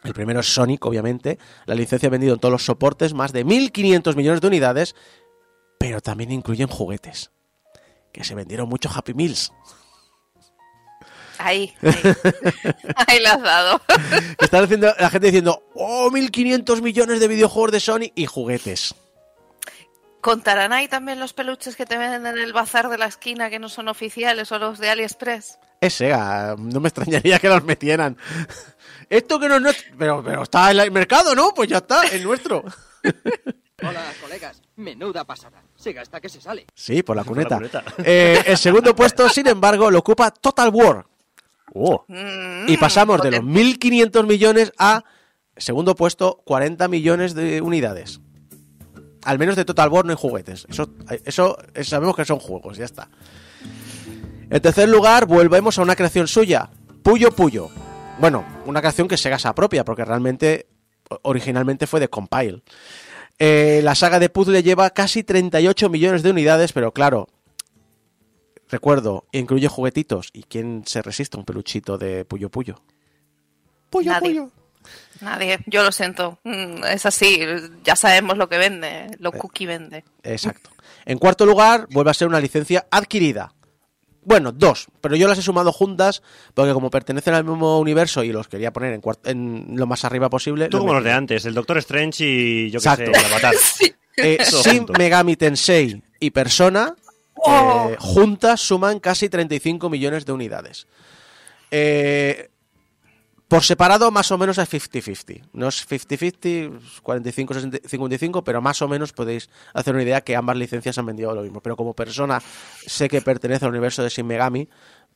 el 0.05 0.13
primero 0.13 0.39
es 0.39 0.53
Sonic, 0.53 0.85
obviamente. 0.85 1.37
La 1.65 1.75
licencia 1.75 2.07
ha 2.07 2.11
vendido 2.11 2.33
en 2.33 2.39
todos 2.39 2.51
los 2.51 2.65
soportes 2.65 3.13
más 3.13 3.33
de 3.33 3.45
1.500 3.45 4.15
millones 4.15 4.41
de 4.41 4.47
unidades, 4.47 4.95
pero 5.79 6.01
también 6.01 6.31
incluyen 6.31 6.67
juguetes. 6.67 7.31
Que 8.11 8.23
se 8.23 8.35
vendieron 8.35 8.69
mucho 8.69 8.89
Happy 8.93 9.13
Meals. 9.13 9.51
Ahí. 11.37 11.73
Ahí, 11.81 11.93
Ahí 13.07 13.19
lo 13.21 13.29
has 13.29 13.41
dado. 13.41 13.81
Está 14.39 14.61
diciendo, 14.61 14.93
la 14.97 15.09
gente 15.09 15.27
diciendo, 15.27 15.63
oh, 15.73 16.09
1.500 16.09 16.81
millones 16.81 17.19
de 17.19 17.27
videojuegos 17.27 17.71
de 17.71 17.79
Sonic 17.79 18.13
y 18.15 18.25
juguetes. 18.25 18.95
¿Contarán 20.21 20.73
ahí 20.73 20.87
también 20.87 21.19
los 21.19 21.33
peluches 21.33 21.75
que 21.75 21.85
te 21.85 21.97
venden 21.97 22.25
en 22.25 22.39
el 22.39 22.51
bazar 22.51 22.89
de 22.89 22.97
la 22.97 23.05
esquina 23.05 23.51
que 23.51 23.59
no 23.59 23.69
son 23.69 23.87
oficiales 23.89 24.51
o 24.51 24.57
los 24.57 24.79
de 24.79 24.89
AliExpress? 24.89 25.59
Es 25.85 25.93
Sega, 25.95 26.55
no 26.57 26.79
me 26.79 26.87
extrañaría 26.89 27.39
que 27.39 27.49
los 27.49 27.63
metieran. 27.63 28.17
Esto 29.09 29.39
que 29.39 29.47
no 29.47 29.55
es 29.57 29.61
nuestro, 29.61 29.95
pero, 29.97 30.23
pero 30.23 30.43
está 30.43 30.71
en 30.71 30.79
el 30.79 30.91
mercado, 30.91 31.35
¿no? 31.35 31.53
Pues 31.53 31.69
ya 31.69 31.77
está, 31.77 32.03
es 32.03 32.23
nuestro. 32.23 32.63
Hola, 33.83 34.03
colegas. 34.21 34.61
Menuda 34.77 35.25
pasada. 35.25 35.61
Se 35.75 35.93
gasta 35.93 36.19
que 36.19 36.29
se 36.29 36.41
sale. 36.41 36.65
Sí, 36.73 37.03
por 37.03 37.15
la 37.15 37.23
Por 37.23 37.37
la 37.37 37.43
cuneta. 37.47 37.81
cuneta. 37.81 37.83
Eh, 38.03 38.41
el 38.47 38.57
segundo 38.57 38.95
puesto, 38.95 39.29
sin 39.29 39.47
embargo, 39.47 39.91
lo 39.91 39.99
ocupa 39.99 40.31
Total 40.31 40.69
War. 40.69 41.05
Oh, 41.73 42.05
Mm, 42.07 42.67
Y 42.69 42.77
pasamos 42.77 43.21
de 43.21 43.31
los 43.31 43.39
potente. 43.41 43.61
1.500 43.79 44.25
millones 44.25 44.71
a, 44.77 45.03
segundo 45.57 45.93
puesto, 45.95 46.41
40 46.45 46.87
millones 46.87 47.35
de 47.35 47.61
unidades. 47.61 48.21
Al 49.23 49.39
menos 49.39 49.55
de 49.55 49.65
Total 49.65 49.89
War 49.89 50.05
no 50.05 50.11
hay 50.11 50.17
juguetes. 50.17 50.65
Eso, 50.69 50.89
eso 51.25 51.57
sabemos 51.83 52.15
que 52.15 52.25
son 52.25 52.39
juegos, 52.39 52.77
ya 52.77 52.85
está. 52.85 53.09
En 54.49 54.61
tercer 54.61 54.87
lugar, 54.89 55.25
volvemos 55.25 55.77
a 55.77 55.81
una 55.81 55.95
creación 55.95 56.27
suya, 56.27 56.69
Puyo 57.03 57.31
Puyo. 57.31 57.69
Bueno, 58.19 58.45
una 58.65 58.79
creación 58.79 59.07
que 59.07 59.17
Sega 59.17 59.39
se 59.39 59.47
apropia, 59.47 59.83
porque 59.83 60.05
realmente 60.05 60.67
originalmente 61.23 61.87
fue 61.87 61.99
de 61.99 62.09
Compile. 62.09 62.61
Eh, 63.37 63.81
la 63.83 63.95
saga 63.95 64.19
de 64.19 64.29
puzzle 64.29 64.63
lleva 64.63 64.89
casi 64.91 65.23
38 65.23 65.89
millones 65.89 66.23
de 66.23 66.29
unidades, 66.31 66.71
pero 66.71 66.93
claro, 66.93 67.27
recuerdo, 68.69 69.25
incluye 69.33 69.67
juguetitos. 69.67 70.29
¿Y 70.31 70.43
quién 70.43 70.83
se 70.85 71.01
resiste 71.01 71.35
a 71.35 71.39
un 71.39 71.45
peluchito 71.45 71.97
de 71.97 72.23
Puyo 72.23 72.49
Puyo? 72.49 72.81
Puyo 73.89 74.11
Nadie. 74.11 74.29
Puyo. 74.29 74.51
Nadie, 75.21 75.59
yo 75.65 75.83
lo 75.83 75.91
siento. 75.91 76.39
Mm, 76.43 76.83
Es 76.85 77.05
así, 77.05 77.39
ya 77.83 77.95
sabemos 77.95 78.37
lo 78.37 78.47
que 78.47 78.57
vende. 78.57 79.07
Lo 79.19 79.33
Eh. 79.33 79.37
cookie 79.37 79.65
vende. 79.65 80.05
Exacto. 80.23 80.69
En 81.05 81.17
cuarto 81.17 81.45
lugar, 81.45 81.87
vuelve 81.91 82.11
a 82.11 82.13
ser 82.13 82.27
una 82.27 82.39
licencia 82.39 82.85
adquirida. 82.89 83.53
Bueno, 84.25 84.51
dos, 84.51 84.87
pero 85.01 85.15
yo 85.15 85.27
las 85.27 85.37
he 85.37 85.41
sumado 85.41 85.71
juntas 85.71 86.21
porque 86.53 86.73
como 86.73 86.89
pertenecen 86.89 87.33
al 87.35 87.43
mismo 87.45 87.79
universo 87.79 88.23
y 88.23 88.31
los 88.31 88.47
quería 88.47 88.73
poner 88.73 88.93
en, 88.93 89.01
en 89.23 89.77
lo 89.77 89.85
más 89.87 90.03
arriba 90.03 90.29
posible. 90.29 90.67
tú 90.67 90.77
lo 90.77 90.81
como 90.81 90.93
los 90.95 91.03
de 91.03 91.11
antes, 91.11 91.45
el 91.45 91.53
Doctor 91.53 91.77
Strange 91.77 92.25
y 92.25 92.71
yo 92.71 92.79
qué 92.79 92.89
Exacto. 92.89 93.11
sé, 93.13 93.19
el 93.19 93.25
Avatar. 93.25 93.53
Eh, 94.17 94.37
junto. 94.63 94.93
Megami 94.93 95.35
Tensei 95.35 96.01
y 96.21 96.29
Persona 96.31 96.95
¡Oh! 97.33 97.89
eh, 97.91 97.97
juntas 97.99 98.61
suman 98.61 99.01
casi 99.01 99.27
35 99.27 99.89
millones 99.89 100.25
de 100.25 100.31
unidades. 100.31 100.87
Eh, 101.69 102.49
por 103.55 103.63
separado, 103.63 104.11
más 104.11 104.29
o 104.31 104.37
menos 104.37 104.57
es 104.57 104.69
50-50. 104.69 105.43
No 105.53 105.69
es 105.69 105.87
50-50, 105.87 106.77
45-55, 107.01 108.43
pero 108.43 108.61
más 108.61 108.81
o 108.81 108.89
menos 108.89 109.13
podéis 109.13 109.49
hacer 109.73 109.93
una 109.93 110.03
idea 110.03 110.19
que 110.19 110.35
ambas 110.35 110.57
licencias 110.57 110.97
han 110.97 111.05
vendido 111.05 111.33
lo 111.33 111.41
mismo. 111.41 111.61
Pero 111.61 111.77
como 111.77 111.93
persona 111.93 112.41
sé 112.85 113.07
que 113.07 113.21
pertenece 113.21 113.63
al 113.63 113.71
universo 113.71 114.03
de 114.03 114.09
Shin 114.09 114.27
Megami, 114.27 114.67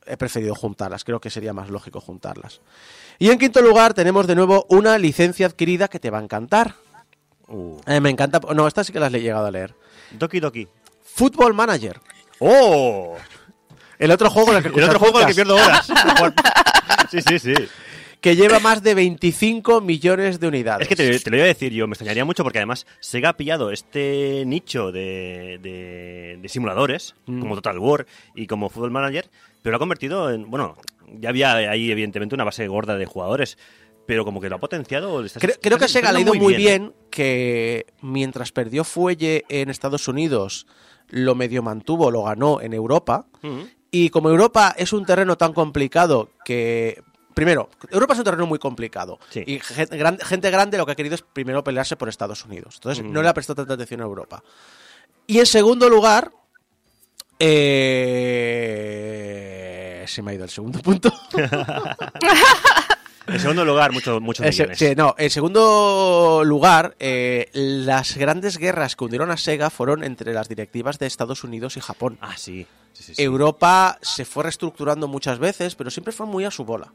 he 0.06 0.16
preferido 0.16 0.54
juntarlas. 0.54 1.04
Creo 1.04 1.20
que 1.20 1.28
sería 1.28 1.52
más 1.52 1.68
lógico 1.68 2.00
juntarlas. 2.00 2.62
Y 3.18 3.28
en 3.28 3.38
quinto 3.38 3.60
lugar 3.60 3.92
tenemos 3.92 4.26
de 4.26 4.34
nuevo 4.34 4.64
una 4.70 4.96
licencia 4.96 5.44
adquirida 5.44 5.88
que 5.88 6.00
te 6.00 6.08
va 6.08 6.18
a 6.18 6.22
encantar. 6.22 6.76
Uh, 7.46 7.78
Eh, 7.86 8.00
me 8.00 8.08
encanta. 8.08 8.40
No, 8.54 8.66
esta 8.66 8.84
sí 8.84 8.90
que 8.90 9.00
las 9.00 9.12
he 9.12 9.20
llegado 9.20 9.44
a 9.44 9.50
leer. 9.50 9.74
Doki 10.12 10.40
Doki. 10.40 10.66
Football 11.14 11.52
Manager. 11.52 12.00
¡Oh! 12.38 13.18
El 13.98 14.10
otro 14.10 14.30
juego 14.30 14.52
en 14.52 14.56
el 14.56 14.62
que, 14.62 14.68
El 14.80 14.84
otro 14.84 14.98
juego 14.98 15.18
en 15.18 15.28
el 15.28 15.28
que 15.28 15.34
pierdo 15.34 15.56
horas. 15.56 15.86
sí, 17.10 17.20
sí, 17.20 17.38
sí. 17.38 17.54
Que 18.20 18.36
lleva 18.36 18.58
más 18.60 18.82
de 18.82 18.94
25 18.94 19.80
millones 19.80 20.40
de 20.40 20.48
unidades. 20.48 20.82
Es 20.82 20.88
que 20.88 20.96
te, 20.96 21.18
te 21.18 21.30
lo 21.30 21.36
iba 21.36 21.44
a 21.44 21.48
decir 21.48 21.72
yo, 21.72 21.86
me 21.86 21.92
extrañaría 21.92 22.24
mucho 22.24 22.42
porque 22.42 22.58
además 22.58 22.86
Sega 23.00 23.30
ha 23.30 23.36
pillado 23.36 23.70
este 23.70 24.44
nicho 24.46 24.92
de, 24.92 25.58
de- 25.62 26.38
de 26.40 26.48
simuladores, 26.48 27.14
Mm. 27.26 27.40
como 27.40 27.54
Total 27.54 27.78
War 27.78 28.06
y 28.34 28.46
como 28.46 28.68
Football 28.68 28.90
Manager, 28.90 29.28
pero 29.62 29.72
lo 29.72 29.76
ha 29.76 29.78
convertido 29.78 30.30
en. 30.30 30.50
Bueno, 30.50 30.76
ya 31.18 31.28
había 31.30 31.52
ahí, 31.54 31.90
evidentemente, 31.90 32.34
una 32.34 32.44
base 32.44 32.66
gorda 32.68 32.96
de 32.96 33.06
jugadores, 33.06 33.58
pero 34.06 34.24
como 34.24 34.40
que 34.40 34.48
lo 34.48 34.56
ha 34.56 34.60
potenciado. 34.60 35.22
Creo, 35.38 35.54
creo 35.60 35.78
que 35.78 35.88
Sega 35.88 36.12
le 36.12 36.18
ha 36.18 36.22
ido 36.22 36.34
muy 36.34 36.54
bien, 36.54 36.92
que 37.10 37.86
mientras 38.02 38.52
perdió 38.52 38.84
fuelle 38.84 39.44
en 39.48 39.68
Estados 39.70 40.08
Unidos, 40.08 40.66
lo 41.08 41.34
medio 41.34 41.62
mantuvo, 41.62 42.10
lo 42.10 42.22
ganó 42.24 42.60
en 42.60 42.72
Europa. 42.72 43.26
Ujú. 43.42 43.66
Y 43.90 44.10
como 44.10 44.28
Europa 44.30 44.74
es 44.78 44.92
un 44.92 45.04
terreno 45.06 45.36
tan 45.36 45.52
complicado 45.52 46.30
que. 46.44 47.02
Primero, 47.40 47.70
Europa 47.90 48.12
es 48.12 48.18
un 48.18 48.24
terreno 48.26 48.44
muy 48.44 48.58
complicado. 48.58 49.18
Sí. 49.30 49.42
Y 49.46 49.62
gran- 49.96 50.18
gente 50.18 50.50
grande 50.50 50.76
lo 50.76 50.84
que 50.84 50.92
ha 50.92 50.94
querido 50.94 51.14
es 51.14 51.22
primero 51.22 51.64
pelearse 51.64 51.96
por 51.96 52.10
Estados 52.10 52.44
Unidos. 52.44 52.74
Entonces 52.74 53.02
Mm. 53.02 53.10
no 53.14 53.22
le 53.22 53.30
ha 53.30 53.32
prestado 53.32 53.56
tanta 53.62 53.72
atención 53.72 54.02
a 54.02 54.04
Europa. 54.04 54.42
Y 55.26 55.38
en 55.38 55.46
segundo 55.46 55.88
lugar. 55.88 56.30
eh, 58.70 60.04
Se 60.06 60.20
me 60.22 60.32
ha 60.32 60.34
ido 60.34 60.44
el 60.44 60.50
segundo 60.50 60.80
punto. 60.80 61.10
En 63.26 63.38
segundo 63.38 63.64
lugar, 63.64 63.92
muchos 63.92 64.20
muchos 64.20 64.44
millones. 64.44 64.76
sí, 64.76 64.92
no, 64.96 65.14
en 65.16 65.30
segundo 65.30 66.42
lugar, 66.44 66.96
eh, 66.98 67.48
las 67.52 68.16
grandes 68.16 68.58
guerras 68.58 68.96
que 68.96 69.04
hundieron 69.04 69.30
a 69.30 69.36
Sega 69.36 69.70
fueron 69.70 70.02
entre 70.02 70.34
las 70.34 70.48
directivas 70.48 70.98
de 70.98 71.06
Estados 71.06 71.44
Unidos 71.44 71.76
y 71.76 71.80
Japón. 71.80 72.18
Ah, 72.20 72.34
sí, 72.36 72.66
sí, 72.92 73.14
sí. 73.14 73.22
Europa 73.22 73.98
se 74.02 74.24
fue 74.24 74.42
reestructurando 74.44 75.06
muchas 75.06 75.38
veces, 75.38 75.76
pero 75.76 75.90
siempre 75.90 76.12
fue 76.12 76.26
muy 76.26 76.44
a 76.44 76.50
su 76.50 76.64
bola. 76.64 76.92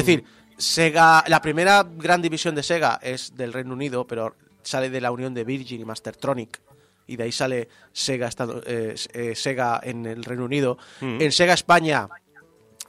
Es 0.00 0.06
decir, 0.06 0.24
Sega, 0.58 1.24
la 1.28 1.40
primera 1.40 1.86
gran 1.88 2.22
división 2.22 2.54
de 2.54 2.62
Sega 2.62 2.98
es 3.02 3.34
del 3.36 3.52
Reino 3.52 3.72
Unido, 3.74 4.06
pero 4.06 4.34
sale 4.62 4.90
de 4.90 5.00
la 5.00 5.10
unión 5.10 5.34
de 5.34 5.44
Virgin 5.44 5.80
y 5.80 5.84
Mastertronic. 5.84 6.60
Y 7.06 7.16
de 7.16 7.24
ahí 7.24 7.32
sale 7.32 7.68
Sega, 7.92 8.26
Estado- 8.28 8.62
eh, 8.66 8.94
eh, 9.12 9.34
Sega 9.36 9.80
en 9.82 10.06
el 10.06 10.24
Reino 10.24 10.44
Unido. 10.44 10.76
Mm. 11.00 11.20
En 11.20 11.32
Sega 11.32 11.54
España, 11.54 12.08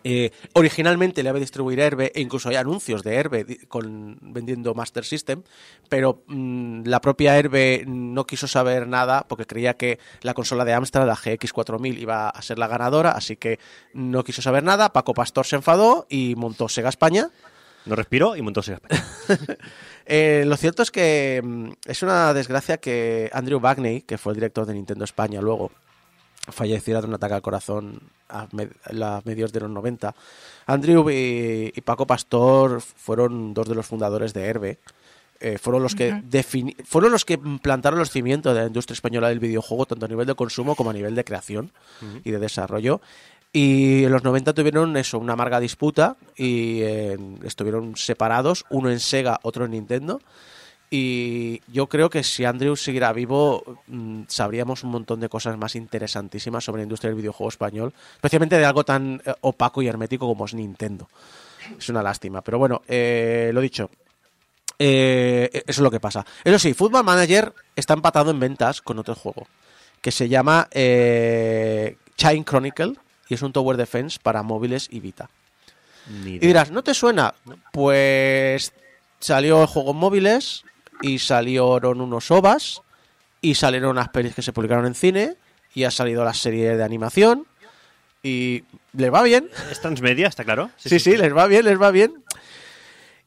eh, 0.09 0.31
originalmente 0.53 1.21
le 1.21 1.27
había 1.27 1.41
distribuir 1.41 1.81
Herbe, 1.81 2.13
e 2.15 2.21
incluso 2.21 2.47
hay 2.47 2.55
anuncios 2.55 3.03
de 3.03 3.15
Herbe 3.15 3.67
con, 3.67 4.17
vendiendo 4.21 4.73
Master 4.73 5.03
System, 5.03 5.43
pero 5.89 6.23
mm, 6.27 6.83
la 6.85 7.01
propia 7.01 7.37
Herbe 7.37 7.83
no 7.85 8.25
quiso 8.25 8.47
saber 8.47 8.87
nada 8.87 9.25
porque 9.27 9.45
creía 9.45 9.73
que 9.73 9.99
la 10.21 10.33
consola 10.33 10.63
de 10.63 10.73
Amstrad, 10.73 11.05
la 11.05 11.17
GX4000, 11.17 11.99
iba 11.99 12.29
a 12.29 12.41
ser 12.41 12.57
la 12.57 12.67
ganadora, 12.69 13.11
así 13.11 13.35
que 13.35 13.59
no 13.93 14.23
quiso 14.23 14.41
saber 14.41 14.63
nada. 14.63 14.93
Paco 14.93 15.13
Pastor 15.13 15.45
se 15.45 15.57
enfadó 15.57 16.07
y 16.09 16.35
montó 16.35 16.69
Sega 16.69 16.87
España. 16.87 17.29
No 17.85 17.95
respiró 17.95 18.37
y 18.37 18.41
montó 18.41 18.61
Sega 18.63 18.79
España. 18.81 19.57
Eh, 20.09 20.45
lo 20.47 20.55
cierto 20.55 20.83
es 20.83 20.89
que 20.89 21.41
mm, 21.43 21.71
es 21.85 22.01
una 22.01 22.33
desgracia 22.33 22.77
que 22.77 23.29
Andrew 23.33 23.59
Bagney, 23.59 24.03
que 24.03 24.17
fue 24.17 24.31
el 24.31 24.37
director 24.37 24.65
de 24.65 24.73
Nintendo 24.73 25.03
España 25.03 25.41
luego, 25.41 25.69
falleciera 26.47 27.01
de 27.01 27.07
un 27.07 27.13
ataque 27.13 27.33
al 27.35 27.41
corazón 27.41 27.99
a, 28.29 28.47
me- 28.51 28.69
a 28.83 28.93
la 28.93 29.21
medios 29.25 29.51
de 29.53 29.59
los 29.61 29.69
90. 29.69 30.13
Andrew 30.65 31.09
y, 31.09 31.71
y 31.75 31.81
Paco 31.81 32.05
Pastor 32.07 32.81
fueron 32.81 33.53
dos 33.53 33.67
de 33.67 33.75
los 33.75 33.85
fundadores 33.85 34.33
de 34.33 34.45
Herbe. 34.45 34.79
Eh, 35.39 35.57
fueron 35.59 35.83
los 35.83 35.93
que 35.93 36.11
defini- 36.15 36.75
fueron 36.83 37.11
los 37.11 37.23
que 37.23 37.37
plantaron 37.37 37.99
los 37.99 38.09
cimientos 38.09 38.55
de 38.55 38.61
la 38.61 38.67
industria 38.67 38.95
española 38.95 39.29
del 39.29 39.39
videojuego 39.39 39.85
tanto 39.85 40.05
a 40.05 40.09
nivel 40.09 40.25
de 40.25 40.33
consumo 40.33 40.75
como 40.75 40.89
a 40.89 40.93
nivel 40.93 41.13
de 41.13 41.23
creación 41.23 41.71
y 42.23 42.31
de 42.31 42.39
desarrollo 42.39 43.01
y 43.53 44.03
en 44.05 44.11
los 44.11 44.23
90 44.23 44.53
tuvieron 44.53 44.97
eso 44.97 45.19
una 45.19 45.33
amarga 45.33 45.59
disputa 45.59 46.17
y 46.35 46.81
eh, 46.81 47.17
estuvieron 47.43 47.95
separados 47.95 48.65
uno 48.71 48.89
en 48.89 48.99
Sega 48.99 49.39
otro 49.43 49.65
en 49.65 49.71
Nintendo 49.71 50.21
y 50.89 51.61
yo 51.71 51.87
creo 51.87 52.09
que 52.09 52.23
si 52.23 52.45
Andrew 52.45 52.75
siguiera 52.75 53.11
vivo 53.11 53.81
mm, 53.87 54.23
sabríamos 54.27 54.83
un 54.83 54.91
montón 54.91 55.19
de 55.19 55.29
cosas 55.29 55.57
más 55.57 55.75
interesantísimas 55.75 56.63
sobre 56.63 56.79
la 56.79 56.83
industria 56.83 57.09
del 57.09 57.17
videojuego 57.17 57.49
español 57.49 57.93
especialmente 58.15 58.57
de 58.57 58.65
algo 58.65 58.85
tan 58.85 59.21
eh, 59.25 59.33
opaco 59.41 59.81
y 59.81 59.87
hermético 59.87 60.27
como 60.27 60.45
es 60.45 60.53
Nintendo 60.53 61.09
es 61.77 61.89
una 61.89 62.01
lástima 62.01 62.41
pero 62.41 62.57
bueno 62.57 62.81
eh, 62.87 63.51
lo 63.53 63.59
dicho 63.59 63.89
eh, 64.79 65.49
eso 65.53 65.63
es 65.65 65.79
lo 65.79 65.91
que 65.91 65.99
pasa. 65.99 66.25
Eso 66.43 66.59
sí, 66.59 66.73
Football 66.73 67.03
Manager 67.03 67.53
está 67.75 67.93
empatado 67.93 68.31
en 68.31 68.39
ventas 68.39 68.81
con 68.81 68.99
otro 68.99 69.15
juego 69.15 69.47
que 70.01 70.11
se 70.11 70.29
llama 70.29 70.67
eh, 70.71 71.97
Chain 72.15 72.43
Chronicle 72.43 72.93
y 73.27 73.33
es 73.33 73.41
un 73.41 73.51
Tower 73.51 73.77
Defense 73.77 74.19
para 74.21 74.43
móviles 74.43 74.87
y 74.91 74.99
Vita. 74.99 75.29
Y 76.23 76.39
dirás, 76.39 76.71
¿no 76.71 76.83
te 76.83 76.93
suena? 76.93 77.33
Pues 77.73 78.71
salió 79.19 79.61
el 79.61 79.67
juego 79.67 79.91
en 79.91 79.97
móviles 79.97 80.63
y 81.01 81.19
salieron 81.19 82.01
unos 82.01 82.31
OVAs 82.31 82.81
y 83.41 83.55
salieron 83.55 83.91
unas 83.91 84.09
pelis 84.09 84.35
que 84.35 84.41
se 84.41 84.53
publicaron 84.53 84.85
en 84.85 84.95
cine 84.95 85.35
y 85.73 85.83
ha 85.83 85.91
salido 85.91 86.23
la 86.23 86.33
serie 86.33 86.75
de 86.75 86.83
animación 86.83 87.45
y 88.23 88.63
le 88.93 89.09
va 89.09 89.23
bien. 89.23 89.49
¿Es 89.71 89.81
transmedia, 89.81 90.27
está 90.27 90.43
claro? 90.43 90.71
Sí, 90.77 90.99
sí, 90.99 91.15
les 91.17 91.35
va 91.35 91.47
bien, 91.47 91.65
les 91.65 91.79
va 91.79 91.91
bien. 91.91 92.23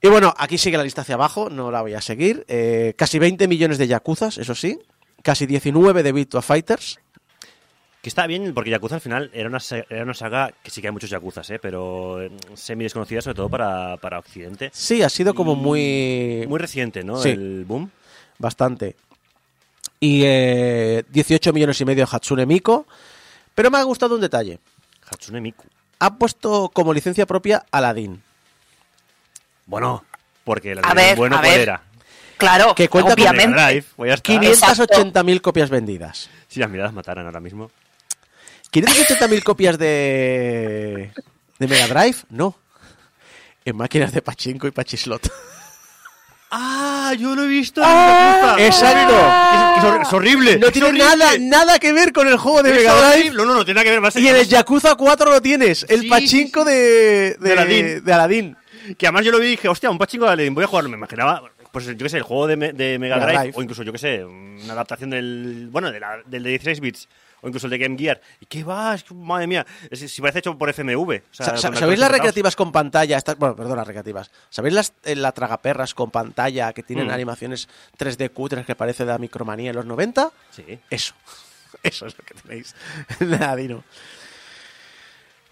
Y 0.03 0.09
bueno, 0.09 0.35
aquí 0.39 0.59
sigue 0.59 0.77
la 0.77 0.83
lista 0.83 1.03
hacia 1.03 1.15
abajo, 1.15 1.51
no 1.51 1.71
la 1.71 1.83
voy 1.83 1.95
a 1.95 2.01
seguir. 2.01 2.45
Eh, 2.49 2.95
casi 2.97 3.19
20 3.19 3.47
millones 3.49 3.79
de 3.79 3.87
Yakuzas, 3.87 4.39
eso 4.39 4.55
sí. 4.55 4.79
Casi 5.23 5.47
19 5.47 6.03
de 6.03 6.13
Virtua 6.13 6.43
Fighters. 6.43 6.99
Que 8.03 8.09
está 8.09 8.27
bien, 8.27 8.55
porque 8.55 8.71
Yakuza 8.71 8.95
al 8.95 9.01
final 9.03 9.31
era 9.35 9.49
una, 9.49 9.59
era 9.91 10.03
una 10.05 10.15
saga 10.15 10.53
que 10.63 10.71
sí 10.71 10.81
que 10.81 10.89
hay 10.89 10.93
muchos 10.93 11.11
Yakuzas, 11.11 11.51
¿eh? 11.51 11.59
pero 11.59 12.23
eh, 12.23 12.31
semi 12.55 12.85
desconocida 12.85 13.21
sobre 13.21 13.35
todo 13.35 13.51
para, 13.51 13.99
para 13.99 14.19
Occidente. 14.19 14.71
Sí, 14.73 15.03
ha 15.03 15.11
sido 15.11 15.35
como 15.35 15.55
muy... 15.55 16.47
Muy 16.49 16.59
reciente, 16.59 17.05
¿no? 17.05 17.17
Sí. 17.19 17.29
El 17.31 17.65
boom. 17.67 17.91
Bastante. 18.39 18.97
Y 19.99 20.23
eh, 20.25 21.05
18 21.11 21.53
millones 21.53 21.79
y 21.79 21.85
medio 21.85 22.07
de 22.07 22.11
Hatsune 22.11 22.47
Miku. 22.47 22.87
Pero 23.55 23.71
me 23.71 23.77
ha 23.77 23.83
gustado 23.83 24.15
un 24.15 24.23
detalle. 24.23 24.59
Hatsune 25.11 25.43
Miku. 25.43 25.65
Ha 25.99 26.15
puesto 26.17 26.71
como 26.73 26.95
licencia 26.95 27.27
propia 27.27 27.67
Aladdin. 27.71 28.23
Bueno, 29.67 30.05
porque 30.45 30.75
la 30.75 30.81
A 30.85 30.95
de 30.95 31.03
ver, 31.03 31.17
bueno 31.19 31.37
a 31.37 31.41
¿cuál 31.41 31.53
ver. 31.53 31.61
era? 31.61 31.83
Claro, 32.39 32.75
Que 32.75 32.89
cuenta 32.89 33.13
obviamente. 33.13 33.49
Mega 33.49 33.67
Drive, 33.67 33.85
pues 33.95 34.09
ya 34.09 34.15
está. 34.15 34.73
580.000 34.75 35.41
copias 35.43 35.69
vendidas. 35.69 36.31
Si 36.49 36.59
las 36.59 36.71
miradas 36.71 36.95
mataran 36.95 37.27
ahora 37.27 37.41
mismo. 37.41 37.71
580.000 38.73 39.43
copias 39.43 39.79
de... 39.79 41.11
¿De 41.59 41.67
Mega 41.67 41.87
Drive? 41.89 42.17
No. 42.31 42.57
En 43.65 43.77
máquinas 43.77 44.13
de 44.13 44.23
pachinko 44.23 44.67
y 44.67 44.71
pachislot. 44.71 45.31
¡Ah! 46.53 47.13
Yo 47.19 47.35
lo 47.35 47.45
he 47.45 47.47
visto. 47.49 47.81
¡Ah! 47.85 48.57
¡Exacto! 48.59 49.15
Es, 49.15 49.79
es 49.79 49.85
hor- 49.85 50.03
es 50.03 50.13
horrible. 50.13 50.59
No 50.59 50.67
es 50.69 50.73
tiene 50.73 50.89
horrible. 50.89 51.05
nada, 51.17 51.33
nada 51.39 51.79
que 51.79 51.93
ver 51.93 52.13
con 52.13 52.27
el 52.29 52.39
juego 52.39 52.63
de 52.63 52.73
Mega 52.73 52.95
Drive. 53.13 53.31
No, 53.35 53.45
no, 53.45 53.55
no 53.55 53.65
tiene 53.65 53.75
nada 53.79 53.85
que 53.85 53.91
ver. 53.91 54.01
más 54.01 54.17
Y 54.17 54.27
en 54.29 54.37
el 54.37 54.47
Yakuza 54.49 54.95
4 54.95 55.31
lo 55.31 55.41
tienes, 55.43 55.85
el 55.89 56.01
Sí, 56.03 56.09
pachinko 56.09 56.65
de, 56.65 56.73
de, 56.73 57.37
De 57.41 57.53
Aladdin. 57.53 58.05
de 58.05 58.13
Aladdin. 58.13 58.57
Que 58.99 59.07
además 59.07 59.25
yo 59.25 59.31
lo 59.33 59.39
vi 59.39 59.47
y 59.47 59.51
dije, 59.51 59.69
hostia, 59.69 59.91
un 59.91 59.99
pachinko 59.99 60.27
de 60.27 60.33
Aladdin, 60.33 60.55
voy 60.55 60.65
a 60.65 60.67
jugarlo. 60.67 60.91
Me 60.91 60.97
imaginaba, 60.97 61.43
pues 61.71 61.87
yo 61.87 61.97
qué 61.97 62.09
sé, 62.09 62.17
el 62.17 62.23
juego 62.25 62.47
de, 62.49 62.57
me- 62.57 62.73
de 62.73 62.99
Mega 62.99 63.17
Mega 63.17 63.27
Drive, 63.27 63.39
Drive. 63.43 63.55
o 63.57 63.63
incluso, 63.63 63.83
yo 63.85 63.93
qué 63.93 63.99
sé, 63.99 64.25
una 64.25 64.73
adaptación 64.73 65.11
del, 65.11 65.69
bueno, 65.71 65.93
de 65.93 66.01
la- 66.01 66.21
del 66.27 66.43
de 66.43 66.49
16 66.51 66.81
bits, 66.81 67.09
o 67.43 67.49
incluso 67.49 67.67
el 67.67 67.71
de 67.71 67.79
Game 67.79 67.97
Gear. 67.99 68.21
¿Y 68.41 68.47
qué 68.47 68.65
va? 68.65 68.95
Es 68.95 69.05
que, 69.05 69.15
madre 69.15 69.47
mía, 69.47 69.67
es, 69.91 70.01
si 70.13 70.21
parece 70.21 70.41
hecho 70.41 70.57
por 70.57 70.69
FMV. 70.71 71.11
O 71.11 71.21
sea, 71.31 71.57
¿Sabéis 71.57 71.99
las 71.99 72.11
recreativas 72.11 72.57
con 72.57 72.73
pantalla? 72.73 73.17
Estas, 73.17 73.37
bueno, 73.39 73.57
perdón, 73.57 73.77
las 73.77 73.87
recreativas. 73.87 74.31
¿Sabéis 74.51 74.75
las 74.75 74.93
eh, 75.05 75.17
la 75.17 75.33
tragaperras 75.33 75.95
con 75.95 76.11
pantalla 76.11 76.73
que 76.73 76.83
tienen 76.83 77.09
Mm. 77.09 77.11
animaciones 77.11 77.69
3D 77.99 78.31
cutres 78.31 78.67
que 78.67 78.75
parece 78.75 79.05
de 79.05 79.13
la 79.13 79.19
Micromanía 79.19 79.71
en 79.71 79.77
los 79.77 79.87
90? 79.87 80.31
Sí. 80.51 80.79
Eso. 80.91 81.15
Eso 81.83 82.07
es 82.07 82.17
lo 82.19 82.25
que 82.25 82.35
tenéis 82.35 82.75
en 83.21 83.35
Aladino. 83.35 83.85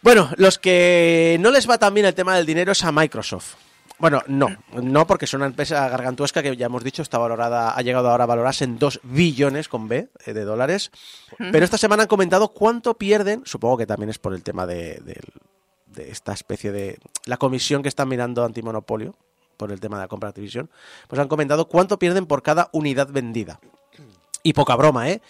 Bueno, 0.03 0.31
los 0.37 0.59
que 0.59 1.37
no 1.41 1.51
les 1.51 1.69
va 1.69 1.79
tan 1.79 1.93
bien 1.95 2.07
el 2.07 2.15
tema 2.15 2.37
del 2.37 2.47
dinero 2.47 2.73
es 2.73 2.85
a 2.85 2.93
Microsoft. 2.93 3.55
Bueno, 3.99 4.23
no, 4.29 4.49
no 4.81 5.07
porque 5.07 5.25
es 5.25 5.35
una 5.35 5.47
empresa 5.47 5.89
gargantuesca 5.89 6.43
que 6.43 6.57
ya 6.57 6.67
hemos 6.67 6.85
dicho 6.85 7.03
está 7.03 7.19
valorada, 7.19 7.77
ha 7.77 7.83
llegado 7.83 8.09
ahora 8.09 8.25
a 8.25 8.29
valorarse 8.29 8.65
en 8.65 8.79
2 8.79 9.01
billones 9.03 9.69
con 9.69 9.89
B 9.89 10.09
eh, 10.25 10.33
de 10.33 10.45
dólares. 10.45 10.93
Pero 11.37 11.65
esta 11.65 11.79
semana 11.79 12.05
han 12.05 12.09
comentado 12.09 12.49
cuánto 12.49 12.95
pierden, 12.95 13.43
supongo 13.45 13.79
que 13.79 13.87
también 13.87 14.11
es 14.11 14.19
por 14.19 14.35
el 14.35 14.43
tema 14.45 14.67
de, 14.67 15.21
esta 15.97 16.33
especie 16.33 16.71
de... 16.71 16.99
la 17.27 17.39
comisión 17.39 17.83
que 17.83 17.89
están 17.89 18.09
mirando 18.09 18.45
antimonopolio, 18.45 19.17
por 19.57 19.73
el 19.73 19.81
tema 19.81 19.97
de 19.97 20.05
la 20.05 20.09
compra 20.09 20.29
de 20.29 20.31
Activision, 20.31 20.71
pues 21.09 21.21
han 21.21 21.27
comentado 21.27 21.67
cuánto 21.67 21.99
pierden 21.99 22.27
por 22.27 22.43
cada 22.43 22.71
unidad 22.73 23.09
vendida. 23.09 23.59
Y 24.45 24.53
poca 24.53 24.77
broma, 24.77 25.11
¿eh? 25.11 25.21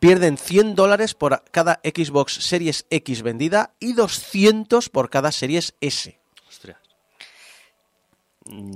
Pierden 0.00 0.36
100 0.36 0.74
dólares 0.74 1.14
por 1.14 1.44
cada 1.52 1.80
Xbox 1.84 2.34
Series 2.44 2.84
X 2.90 3.22
vendida 3.22 3.72
y 3.78 3.92
200 3.92 4.88
por 4.90 5.08
cada 5.08 5.30
Series 5.30 5.74
S. 5.80 6.18
Ostras. 6.48 6.83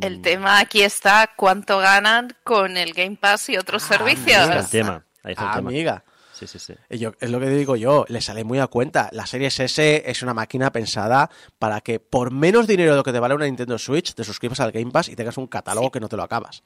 El 0.01 0.23
tema 0.23 0.59
aquí 0.61 0.83
está 0.83 1.31
cuánto 1.37 1.79
ganan 1.79 2.35
con 2.43 2.77
el 2.77 2.93
Game 2.95 3.17
Pass 3.21 3.49
y 3.51 3.57
otros 3.57 3.83
Ahí 3.91 3.99
servicios. 3.99 4.41
está 4.43 4.59
el 4.61 4.69
tema. 4.69 5.05
Ahí 5.23 5.33
está 5.33 5.45
el 5.51 5.57
tema. 5.57 5.69
Amiga. 5.71 6.05
Sí, 6.33 6.47
sí, 6.47 6.59
sí. 6.59 6.75
Yo- 6.91 7.13
es 7.21 7.31
lo 7.31 7.41
que 7.41 7.49
digo 7.51 7.75
yo, 7.77 8.05
le 8.09 8.21
sale 8.21 8.45
muy 8.45 8.61
a 8.61 8.69
cuenta. 8.69 9.09
La 9.13 9.27
Series 9.27 9.59
S 9.59 10.05
es 10.09 10.23
una 10.23 10.33
máquina 10.35 10.71
pensada 10.71 11.29
para 11.59 11.81
que 11.81 11.99
por 12.01 12.31
menos 12.31 12.67
dinero 12.69 12.93
de 12.93 12.97
lo 12.97 13.03
que 13.03 13.13
te 13.13 13.19
vale 13.19 13.35
una 13.35 13.45
Nintendo 13.47 13.77
Switch 13.77 14.15
te 14.15 14.23
suscribas 14.25 14.61
al 14.61 14.71
Game 14.73 14.91
Pass 14.93 15.09
y 15.09 15.17
tengas 15.17 15.37
un 15.37 15.49
catálogo 15.49 15.91
que 15.91 15.99
no 16.01 16.09
te 16.09 16.17
lo 16.17 16.23
acabas. 16.23 16.63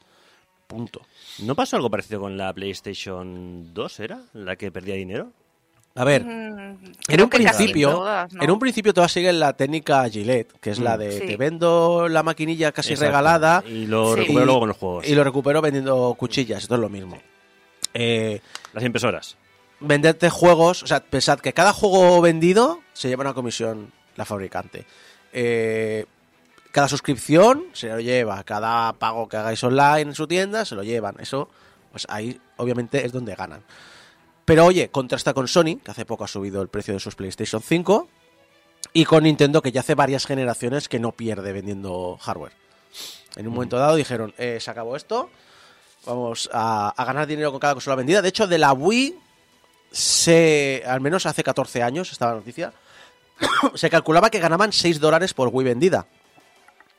Punto. 0.66 1.00
¿No 1.40 1.54
pasó 1.54 1.76
algo 1.76 1.90
parecido 1.90 2.20
con 2.20 2.36
la 2.36 2.52
PlayStation 2.52 3.72
2, 3.74 4.00
era? 4.00 4.20
¿La 4.34 4.56
que 4.56 4.70
perdía 4.70 4.94
dinero? 4.94 5.32
A 5.94 6.04
ver, 6.04 6.24
Mm, 6.24 6.76
en 7.08 7.20
un 7.22 7.28
principio, 7.28 7.90
todas, 7.90 8.32
¿no? 8.32 8.42
en 8.42 8.50
un 8.50 8.58
principio 8.58 8.94
todas 8.94 9.12
siguen 9.12 9.38
la 9.38 9.52
técnica 9.54 10.08
Gillette, 10.08 10.52
que 10.60 10.70
es 10.70 10.78
la 10.78 10.96
de 10.96 11.18
Sí. 11.20 11.26
te 11.26 11.36
vendo 11.36 12.08
la 12.08 12.22
maquinilla 12.22 12.72
casi 12.72 12.90
Exacto. 12.94 13.08
regalada 13.10 13.62
Y 13.66 13.86
lo 13.86 14.14
Sí. 14.14 14.20
recupero 14.20 14.44
luego 14.46 14.60
con 14.60 14.68
los 14.68 14.76
juegos. 14.78 15.06
y 15.06 15.14
lo 15.14 15.22
recupero 15.24 15.60
vendiendo 15.60 16.14
cuchillas, 16.18 16.62
esto 16.62 16.74
es 16.76 16.80
lo 16.80 16.88
mismo. 16.88 17.18
Eh, 17.94 18.40
Las 18.72 18.84
impresoras. 18.84 19.36
venderte 19.80 20.30
juegos, 20.30 20.82
o 20.82 20.86
sea, 20.86 21.00
pensad 21.00 21.40
que 21.40 21.52
cada 21.52 21.72
juego 21.74 22.20
vendido 22.22 22.80
se 22.94 23.08
lleva 23.08 23.22
una 23.22 23.34
comisión 23.34 23.92
la 24.16 24.24
fabricante. 24.24 24.86
Eh, 25.32 26.06
cada 26.70 26.88
suscripción 26.88 27.64
se 27.74 27.88
lo 27.88 28.00
lleva, 28.00 28.42
cada 28.44 28.94
pago 28.94 29.28
que 29.28 29.36
hagáis 29.36 29.62
online 29.62 30.00
en 30.02 30.14
su 30.14 30.26
tienda 30.26 30.64
se 30.64 30.74
lo 30.74 30.82
llevan. 30.82 31.16
Eso, 31.18 31.50
pues 31.90 32.06
ahí 32.08 32.40
obviamente 32.56 33.04
es 33.04 33.12
donde 33.12 33.34
ganan. 33.34 33.62
Pero 34.44 34.66
oye, 34.66 34.88
contrasta 34.90 35.34
con 35.34 35.46
Sony, 35.48 35.76
que 35.84 35.90
hace 35.90 36.04
poco 36.04 36.24
ha 36.24 36.28
subido 36.28 36.62
el 36.62 36.68
precio 36.68 36.94
de 36.94 37.00
sus 37.00 37.14
PlayStation 37.14 37.62
5, 37.62 38.08
y 38.92 39.04
con 39.04 39.22
Nintendo, 39.24 39.62
que 39.62 39.72
ya 39.72 39.80
hace 39.80 39.94
varias 39.94 40.26
generaciones 40.26 40.88
que 40.88 40.98
no 40.98 41.12
pierde 41.12 41.52
vendiendo 41.52 42.18
hardware. 42.20 42.52
En 43.36 43.46
un 43.46 43.54
momento 43.54 43.76
dado 43.78 43.94
dijeron, 43.96 44.34
eh, 44.38 44.58
se 44.60 44.70
acabó 44.70 44.96
esto, 44.96 45.30
vamos 46.04 46.50
a, 46.52 46.88
a 46.90 47.04
ganar 47.04 47.26
dinero 47.26 47.50
con 47.52 47.60
cada 47.60 47.74
consola 47.74 47.96
vendida. 47.96 48.20
De 48.20 48.28
hecho, 48.28 48.46
de 48.46 48.58
la 48.58 48.72
Wii, 48.72 49.16
se, 49.90 50.82
al 50.86 51.00
menos 51.00 51.26
hace 51.26 51.42
14 51.44 51.82
años, 51.82 52.10
estaba 52.12 52.32
la 52.32 52.38
noticia, 52.38 52.72
se 53.74 53.90
calculaba 53.90 54.30
que 54.30 54.40
ganaban 54.40 54.72
6 54.72 55.00
dólares 55.00 55.34
por 55.34 55.48
Wii 55.52 55.64
vendida. 55.66 56.06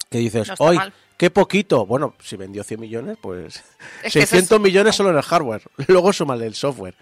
Que 0.09 0.19
dices, 0.19 0.47
No 0.49 0.55
hoy, 0.59 0.77
mal. 0.77 0.93
qué 1.17 1.29
poquito. 1.31 1.85
Bueno, 1.85 2.15
si 2.23 2.35
vendió 2.37 2.63
100 2.63 2.79
millones, 2.79 3.17
pues 3.21 3.57
Es 4.03 4.13
que 4.13 4.19
eso 4.19 4.29
600 4.29 4.57
es- 4.57 4.61
millones 4.63 4.95
solo 4.95 5.09
en 5.09 5.17
el 5.17 5.23
hardware. 5.23 5.63
Luego 5.87 6.13
súmale 6.13 6.45
el 6.45 6.55
software. 6.55 6.95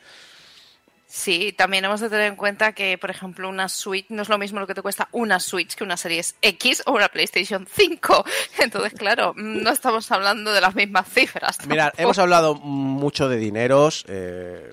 Sí, 1.13 1.51
también 1.51 1.83
hemos 1.83 1.99
de 1.99 2.09
tener 2.09 2.27
en 2.27 2.37
cuenta 2.37 2.71
que, 2.71 2.97
por 2.97 3.11
ejemplo, 3.11 3.49
una 3.49 3.67
Switch 3.67 4.05
no 4.07 4.21
es 4.21 4.29
lo 4.29 4.37
mismo 4.37 4.61
lo 4.61 4.65
que 4.65 4.73
te 4.73 4.81
cuesta 4.81 5.09
una 5.11 5.41
Switch 5.41 5.75
que 5.75 5.83
una 5.83 5.97
Series 5.97 6.35
X 6.41 6.83
o 6.85 6.93
una 6.93 7.09
PlayStation 7.09 7.67
5. 7.69 8.23
Entonces, 8.59 8.93
claro, 8.97 9.33
no 9.35 9.71
estamos 9.71 10.09
hablando 10.09 10.53
de 10.53 10.61
las 10.61 10.73
mismas 10.73 11.09
cifras. 11.09 11.67
Mirad, 11.67 11.91
hemos 11.97 12.17
hablado 12.17 12.55
mucho 12.55 13.27
de 13.27 13.35
dineros. 13.35 14.05
Eh, 14.07 14.71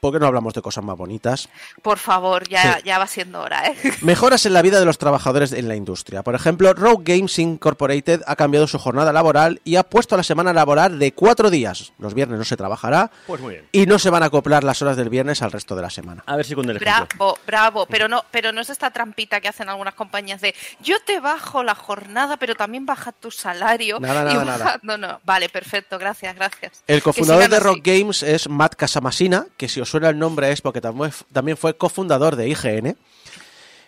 ¿Por 0.00 0.12
qué 0.12 0.18
no 0.20 0.26
hablamos 0.26 0.54
de 0.54 0.62
cosas 0.62 0.84
más 0.84 0.96
bonitas? 0.96 1.48
Por 1.82 1.98
favor, 1.98 2.48
ya, 2.48 2.74
Sí. 2.78 2.82
ya 2.84 2.98
va 2.98 3.06
siendo 3.06 3.40
hora, 3.40 3.66
¿eh? 3.68 3.76
Mejoras 4.02 4.46
en 4.46 4.52
la 4.52 4.62
vida 4.62 4.78
de 4.78 4.84
los 4.86 4.98
trabajadores 4.98 5.52
en 5.52 5.68
la 5.68 5.74
industria. 5.76 6.22
Por 6.22 6.34
ejemplo, 6.34 6.72
Rogue 6.74 7.16
Games 7.16 7.38
Incorporated 7.38 8.22
ha 8.26 8.36
cambiado 8.36 8.66
su 8.66 8.78
jornada 8.78 9.12
laboral 9.12 9.60
y 9.64 9.76
ha 9.76 9.82
puesto 9.82 10.16
la 10.16 10.22
semana 10.22 10.52
laboral 10.52 10.98
de 10.98 11.12
cuatro 11.12 11.50
días. 11.50 11.92
Los 11.98 12.14
viernes 12.14 12.38
no 12.38 12.44
se 12.44 12.56
trabajará 12.56 13.10
Pues 13.26 13.40
muy 13.40 13.54
bien. 13.54 13.68
y 13.72 13.86
no 13.86 13.98
se 13.98 14.10
van 14.10 14.22
a 14.22 14.26
acoplar 14.26 14.64
las 14.64 14.80
horas 14.82 14.96
del 14.96 15.08
viernes 15.08 15.42
al 15.42 15.52
resto 15.52 15.74
de 15.76 15.82
la 15.82 15.90
semana. 15.90 16.22
A 16.26 16.36
ver 16.36 16.46
si 16.46 16.54
con 16.54 16.68
el 16.70 16.76
ejemplo. 16.76 17.06
Bravo, 17.18 17.38
bravo, 17.46 17.86
pero 17.86 18.08
no, 18.08 18.24
pero 18.30 18.52
no 18.52 18.60
es 18.60 18.70
esta 18.70 18.90
trampita 18.90 19.40
que 19.40 19.48
hacen 19.48 19.68
algunas 19.68 19.94
compañías 19.94 20.40
de 20.40 20.54
yo 20.80 20.96
te 21.04 21.20
bajo 21.20 21.62
la 21.62 21.74
jornada, 21.74 22.36
pero 22.36 22.54
también 22.54 22.86
baja 22.86 23.12
tu 23.12 23.30
salario. 23.30 23.98
Nada, 24.00 24.22
y 24.30 24.34
nada, 24.34 24.44
baja- 24.44 24.58
nada. 24.58 24.80
No, 24.82 24.96
no, 24.96 25.20
vale, 25.24 25.48
perfecto, 25.48 25.98
gracias, 25.98 26.34
gracias. 26.34 26.82
El 26.86 27.02
cofundador 27.02 27.48
de. 27.48 27.58
Rock 27.60 27.80
Games 27.82 28.22
es 28.22 28.48
Matt 28.48 28.74
Casamasina, 28.76 29.46
que 29.56 29.68
si 29.68 29.80
os 29.80 29.87
suena 29.88 30.08
el 30.08 30.18
nombre 30.18 30.52
es 30.52 30.60
porque 30.60 30.80
también 30.80 31.56
fue 31.56 31.76
cofundador 31.76 32.36
de 32.36 32.48
IGN. 32.48 32.96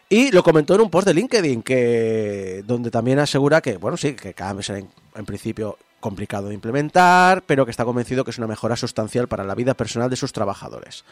Y 0.09 0.33
lo 0.33 0.43
comentó 0.43 0.75
en 0.75 0.81
un 0.81 0.91
post 0.91 1.07
de 1.07 1.15
LinkedIn, 1.15 1.63
que 1.63 2.65
donde 2.67 2.91
también 2.91 3.21
asegura 3.21 3.61
que, 3.61 3.77
bueno, 3.77 3.97
sí, 3.97 4.15
que 4.15 4.35
cada 4.35 4.55
mes 4.55 4.67
será 4.67 4.81
en, 4.81 4.89
en 5.15 5.25
principio 5.25 5.79
complicado 6.01 6.49
de 6.49 6.55
implementar, 6.55 7.43
pero 7.43 7.65
que 7.65 7.71
está 7.71 7.85
convencido 7.85 8.25
que 8.25 8.33
es 8.33 8.39
una 8.39 8.47
mejora 8.47 8.75
sustancial 8.75 9.29
para 9.29 9.45
la 9.45 9.55
vida 9.55 9.75
personal 9.75 10.11
de 10.11 10.17
sus 10.17 10.33
trabajadores. 10.33 11.05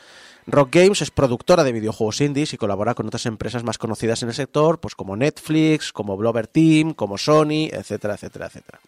Rock 0.47 0.71
Games 0.73 1.03
es 1.03 1.11
productora 1.11 1.63
de 1.63 1.73
videojuegos 1.73 2.21
indies 2.23 2.55
y 2.55 2.57
colabora 2.57 2.95
con 2.95 3.07
otras 3.07 3.27
empresas 3.27 3.63
más 3.63 3.79
conocidas 3.79 4.23
en 4.23 4.31
el 4.31 4.35
sector, 4.35 4.81
pues 4.81 4.95
como 4.95 5.15
Netflix, 5.15 5.93
como 5.93 6.17
Blover 6.17 6.47
Team, 6.47 6.95
como 6.95 7.19
Sony, 7.19 7.69
etcétera, 7.71 8.15
etcétera, 8.15 8.47
etcétera. 8.47 8.81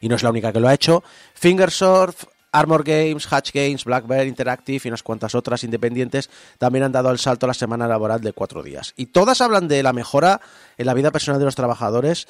Y 0.00 0.08
no 0.08 0.16
es 0.16 0.22
la 0.22 0.30
única 0.30 0.52
que 0.52 0.60
lo 0.60 0.68
ha 0.68 0.74
hecho. 0.74 1.02
Fingersurf, 1.34 2.24
Armor 2.52 2.84
Games, 2.84 3.32
Hatch 3.32 3.52
Games, 3.52 3.84
Black 3.84 4.06
Bear 4.06 4.26
Interactive 4.26 4.80
y 4.84 4.88
unas 4.88 5.02
cuantas 5.02 5.34
otras 5.34 5.64
independientes 5.64 6.30
también 6.58 6.84
han 6.84 6.92
dado 6.92 7.10
el 7.10 7.18
salto 7.18 7.46
a 7.46 7.48
la 7.48 7.54
semana 7.54 7.86
laboral 7.86 8.20
de 8.20 8.32
cuatro 8.32 8.62
días. 8.62 8.92
Y 8.96 9.06
todas 9.06 9.40
hablan 9.40 9.68
de 9.68 9.82
la 9.82 9.92
mejora 9.92 10.40
en 10.76 10.86
la 10.86 10.94
vida 10.94 11.10
personal 11.10 11.38
de 11.38 11.44
los 11.44 11.56
trabajadores 11.56 12.26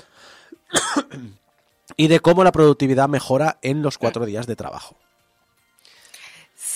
y 1.97 2.09
de 2.09 2.21
cómo 2.21 2.45
la 2.45 2.53
productividad 2.53 3.09
mejora 3.09 3.59
en 3.63 3.83
los 3.83 3.99
cuatro 3.99 4.27
días 4.27 4.47
de 4.47 4.57
trabajo. 4.57 4.97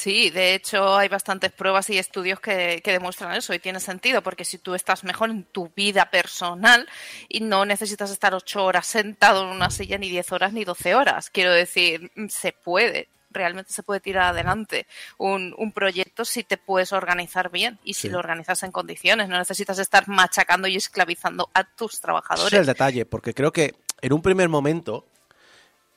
Sí, 0.05 0.29
de 0.29 0.55
hecho 0.55 0.97
hay 0.97 1.09
bastantes 1.09 1.51
pruebas 1.53 1.89
y 1.89 1.99
estudios 1.99 2.39
que, 2.39 2.83
que 2.85 2.93
demuestran 2.93 3.35
eso 3.35 3.55
y 3.55 3.59
tiene 3.59 3.81
sentido 3.81 4.23
porque 4.23 4.45
si 4.45 4.59
tú 4.59 4.75
estás 4.75 5.03
mejor 5.03 5.31
en 5.31 5.45
tu 5.45 5.71
vida 5.75 6.11
personal 6.11 6.87
y 7.27 7.41
no 7.41 7.65
necesitas 7.65 8.11
estar 8.11 8.35
ocho 8.35 8.65
horas 8.65 8.87
sentado 8.87 9.45
en 9.45 9.49
una 9.49 9.71
silla 9.71 9.97
ni 9.97 10.11
diez 10.11 10.31
horas 10.31 10.53
ni 10.53 10.65
doce 10.65 10.95
horas, 10.95 11.31
quiero 11.31 11.53
decir, 11.53 12.11
se 12.29 12.53
puede, 12.53 13.09
realmente 13.35 13.73
se 13.73 13.83
puede 13.83 14.01
tirar 14.01 14.25
adelante 14.33 14.87
un, 15.19 15.55
un 15.59 15.73
proyecto 15.73 16.25
si 16.25 16.45
te 16.45 16.57
puedes 16.57 16.93
organizar 16.93 17.51
bien 17.51 17.79
y 17.85 17.95
si 17.95 18.09
lo 18.09 18.19
organizas 18.19 18.63
en 18.63 18.73
condiciones, 18.73 19.29
no 19.29 19.37
necesitas 19.39 19.79
estar 19.79 20.09
machacando 20.09 20.67
y 20.69 20.77
esclavizando 20.77 21.51
a 21.53 21.65
tus 21.65 21.93
Ese 21.93 21.97
es 21.99 22.03
trabajadores. 22.03 22.61
el 22.61 22.67
detalle, 22.67 23.05
porque 23.05 23.35
creo 23.35 23.53
que 23.53 23.75
en 24.01 24.13
un 24.13 24.23
primer 24.23 24.49
momento, 24.49 25.05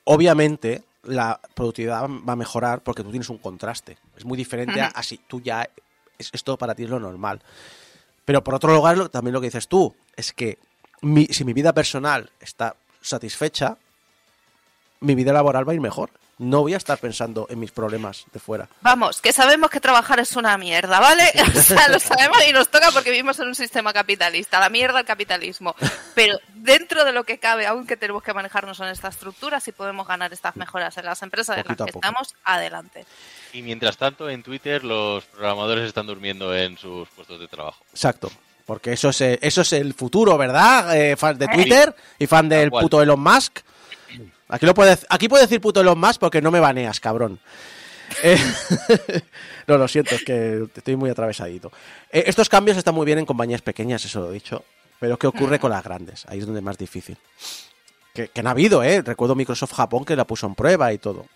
obviamente, 0.04 0.82
la 1.04 1.40
productividad 1.54 2.02
va 2.08 2.32
a 2.32 2.36
mejorar 2.36 2.82
porque 2.82 3.02
tú 3.02 3.10
tienes 3.10 3.28
un 3.30 3.38
contraste. 3.38 3.96
Es 4.16 4.24
muy 4.24 4.36
diferente 4.36 4.80
a, 4.80 4.86
a 4.86 5.02
si 5.02 5.18
tú 5.18 5.40
ya, 5.40 5.68
es, 6.18 6.30
esto 6.32 6.56
para 6.58 6.74
ti 6.74 6.84
es 6.84 6.90
lo 6.90 6.98
normal. 7.00 7.40
Pero 8.24 8.42
por 8.44 8.54
otro 8.54 8.74
lugar, 8.74 8.98
lo- 8.98 9.08
también 9.08 9.32
lo 9.32 9.40
que 9.40 9.46
dices 9.46 9.68
tú, 9.68 9.94
es 10.16 10.32
que 10.32 10.58
mi- 11.00 11.26
si 11.26 11.44
mi 11.44 11.52
vida 11.52 11.72
personal 11.72 12.30
está 12.40 12.76
satisfecha, 13.00 13.78
mi 15.00 15.14
vida 15.14 15.32
laboral 15.32 15.66
va 15.66 15.72
a 15.72 15.74
ir 15.76 15.80
mejor. 15.80 16.10
No 16.38 16.60
voy 16.60 16.74
a 16.74 16.76
estar 16.76 16.98
pensando 16.98 17.46
en 17.50 17.58
mis 17.58 17.72
problemas 17.72 18.24
de 18.32 18.38
fuera. 18.38 18.68
Vamos, 18.80 19.20
que 19.20 19.32
sabemos 19.32 19.70
que 19.70 19.80
trabajar 19.80 20.20
es 20.20 20.36
una 20.36 20.56
mierda, 20.56 21.00
¿vale? 21.00 21.24
O 21.56 21.60
sea, 21.60 21.88
lo 21.88 21.98
sabemos 21.98 22.38
y 22.48 22.52
nos 22.52 22.68
toca 22.68 22.90
porque 22.92 23.10
vivimos 23.10 23.38
en 23.40 23.48
un 23.48 23.54
sistema 23.56 23.92
capitalista. 23.92 24.60
La 24.60 24.68
mierda 24.70 25.00
el 25.00 25.04
capitalismo. 25.04 25.74
Pero 26.14 26.38
dentro 26.54 27.04
de 27.04 27.10
lo 27.12 27.24
que 27.24 27.38
cabe, 27.38 27.66
aún 27.66 27.86
que 27.86 27.96
tenemos 27.96 28.22
que 28.22 28.32
manejarnos 28.32 28.78
en 28.80 28.86
esta 28.86 29.08
estructura, 29.08 29.58
si 29.58 29.72
podemos 29.72 30.06
ganar 30.06 30.32
estas 30.32 30.54
mejoras 30.56 30.96
en 30.96 31.06
las 31.06 31.20
empresas 31.22 31.58
en 31.58 31.64
las 31.66 31.76
que 31.76 31.92
poco. 31.92 31.98
estamos, 32.06 32.34
adelante. 32.44 33.04
Y 33.52 33.62
mientras 33.62 33.96
tanto, 33.96 34.30
en 34.30 34.42
Twitter 34.44 34.84
los 34.84 35.24
programadores 35.24 35.88
están 35.88 36.06
durmiendo 36.06 36.54
en 36.54 36.78
sus 36.78 37.08
puestos 37.08 37.40
de 37.40 37.48
trabajo. 37.48 37.84
Exacto. 37.92 38.30
Porque 38.64 38.92
eso 38.92 39.08
es, 39.08 39.20
el- 39.22 39.38
eso 39.42 39.62
es 39.62 39.72
el 39.72 39.94
futuro, 39.94 40.36
¿verdad? 40.38 40.94
Eh, 40.96 41.16
fan 41.16 41.36
de 41.38 41.48
Twitter 41.48 41.96
y 42.18 42.26
fan 42.26 42.48
del 42.48 42.70
puto 42.70 43.02
Elon 43.02 43.18
Musk. 43.18 43.60
Aquí, 44.48 44.66
lo 44.66 44.74
puede, 44.74 44.98
aquí 45.08 45.28
puedo 45.28 45.42
decir 45.42 45.60
puto 45.60 45.80
Elon 45.80 45.98
Musk 45.98 46.20
porque 46.20 46.40
no 46.40 46.50
me 46.50 46.60
baneas, 46.60 47.00
cabrón. 47.00 47.38
Eh, 48.22 48.38
no, 49.66 49.76
lo 49.76 49.86
siento, 49.86 50.14
es 50.14 50.24
que 50.24 50.66
estoy 50.74 50.96
muy 50.96 51.10
atravesadito. 51.10 51.70
Eh, 52.10 52.24
estos 52.26 52.48
cambios 52.48 52.76
están 52.76 52.94
muy 52.94 53.04
bien 53.04 53.18
en 53.18 53.26
compañías 53.26 53.60
pequeñas, 53.62 54.04
eso 54.04 54.20
lo 54.20 54.30
he 54.30 54.34
dicho. 54.34 54.64
Pero 54.98 55.18
¿qué 55.18 55.26
ocurre 55.26 55.58
con 55.58 55.70
las 55.70 55.84
grandes? 55.84 56.24
Ahí 56.26 56.38
es 56.38 56.46
donde 56.46 56.60
es 56.60 56.64
más 56.64 56.78
difícil. 56.78 57.16
Que, 58.14 58.28
que 58.28 58.42
no 58.42 58.48
ha 58.48 58.52
habido, 58.52 58.82
¿eh? 58.82 59.02
Recuerdo 59.02 59.34
Microsoft 59.34 59.74
Japón 59.74 60.04
que 60.04 60.16
la 60.16 60.26
puso 60.26 60.46
en 60.46 60.54
prueba 60.54 60.92
y 60.92 60.98
todo. 60.98 61.26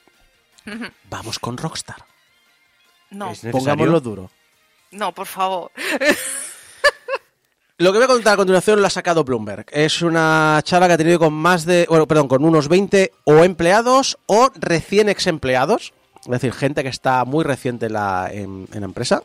Vamos 1.11 1.39
con 1.39 1.57
Rockstar. 1.57 2.05
No, 3.11 3.31
Es. 3.31 3.41
Pongámoslo 3.51 4.01
duro. 4.01 4.31
no, 4.91 5.13
por 5.13 5.27
favor. 5.27 5.71
Lo 7.79 7.93
que 7.93 7.99
voy 7.99 8.05
a 8.05 8.09
contar 8.09 8.35
a 8.35 8.37
continuación 8.37 8.81
lo 8.81 8.87
ha 8.87 8.91
sacado 8.91 9.25
Bloomberg. 9.25 9.67
Es 9.71 10.03
una 10.03 10.61
charla 10.63 10.87
que 10.87 10.93
ha 10.95 10.99
tenido 10.99 11.19
con 11.19 11.33
más 11.33 11.65
de, 11.65 11.87
bueno, 11.89 12.07
perdón, 12.07 12.29
con 12.29 12.45
unos 12.45 12.69
20 12.69 13.13
o 13.25 13.45
empleados 13.45 14.19
o 14.27 14.51
recién 14.55 15.09
ex 15.09 15.27
empleados, 15.27 15.93
es 16.25 16.31
decir, 16.31 16.53
gente 16.53 16.83
que 16.83 16.91
está 16.91 17.25
muy 17.25 17.45
reciente 17.45 17.87
en 17.87 17.93
la, 17.95 18.31
empresa. 18.33 19.23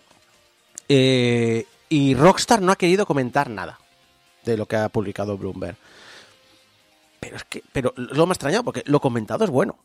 Eh, 0.89 1.65
y 1.89 2.15
Rockstar 2.15 2.61
no 2.61 2.71
ha 2.71 2.77
querido 2.77 3.05
comentar 3.05 3.49
nada 3.49 3.79
de 4.45 4.57
lo 4.57 4.65
que 4.65 4.77
ha 4.77 4.89
publicado 4.89 5.37
Bloomberg. 5.37 5.77
Pero 7.19 7.35
es 7.35 7.43
que, 7.43 7.63
pero 7.71 7.93
lo 7.95 8.23
ha 8.23 8.27
extrañado 8.27 8.63
porque 8.63 8.83
lo 8.85 9.01
comentado 9.01 9.43
es 9.43 9.49
bueno. 9.49 9.77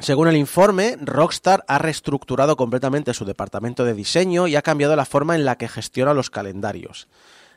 Según 0.00 0.28
el 0.28 0.36
informe, 0.36 0.96
Rockstar 1.00 1.64
ha 1.66 1.78
reestructurado 1.78 2.56
completamente 2.56 3.14
su 3.14 3.24
departamento 3.24 3.84
de 3.84 3.94
diseño 3.94 4.46
y 4.46 4.54
ha 4.54 4.62
cambiado 4.62 4.94
la 4.94 5.04
forma 5.04 5.34
en 5.34 5.44
la 5.44 5.58
que 5.58 5.66
gestiona 5.66 6.14
los 6.14 6.30
calendarios. 6.30 7.08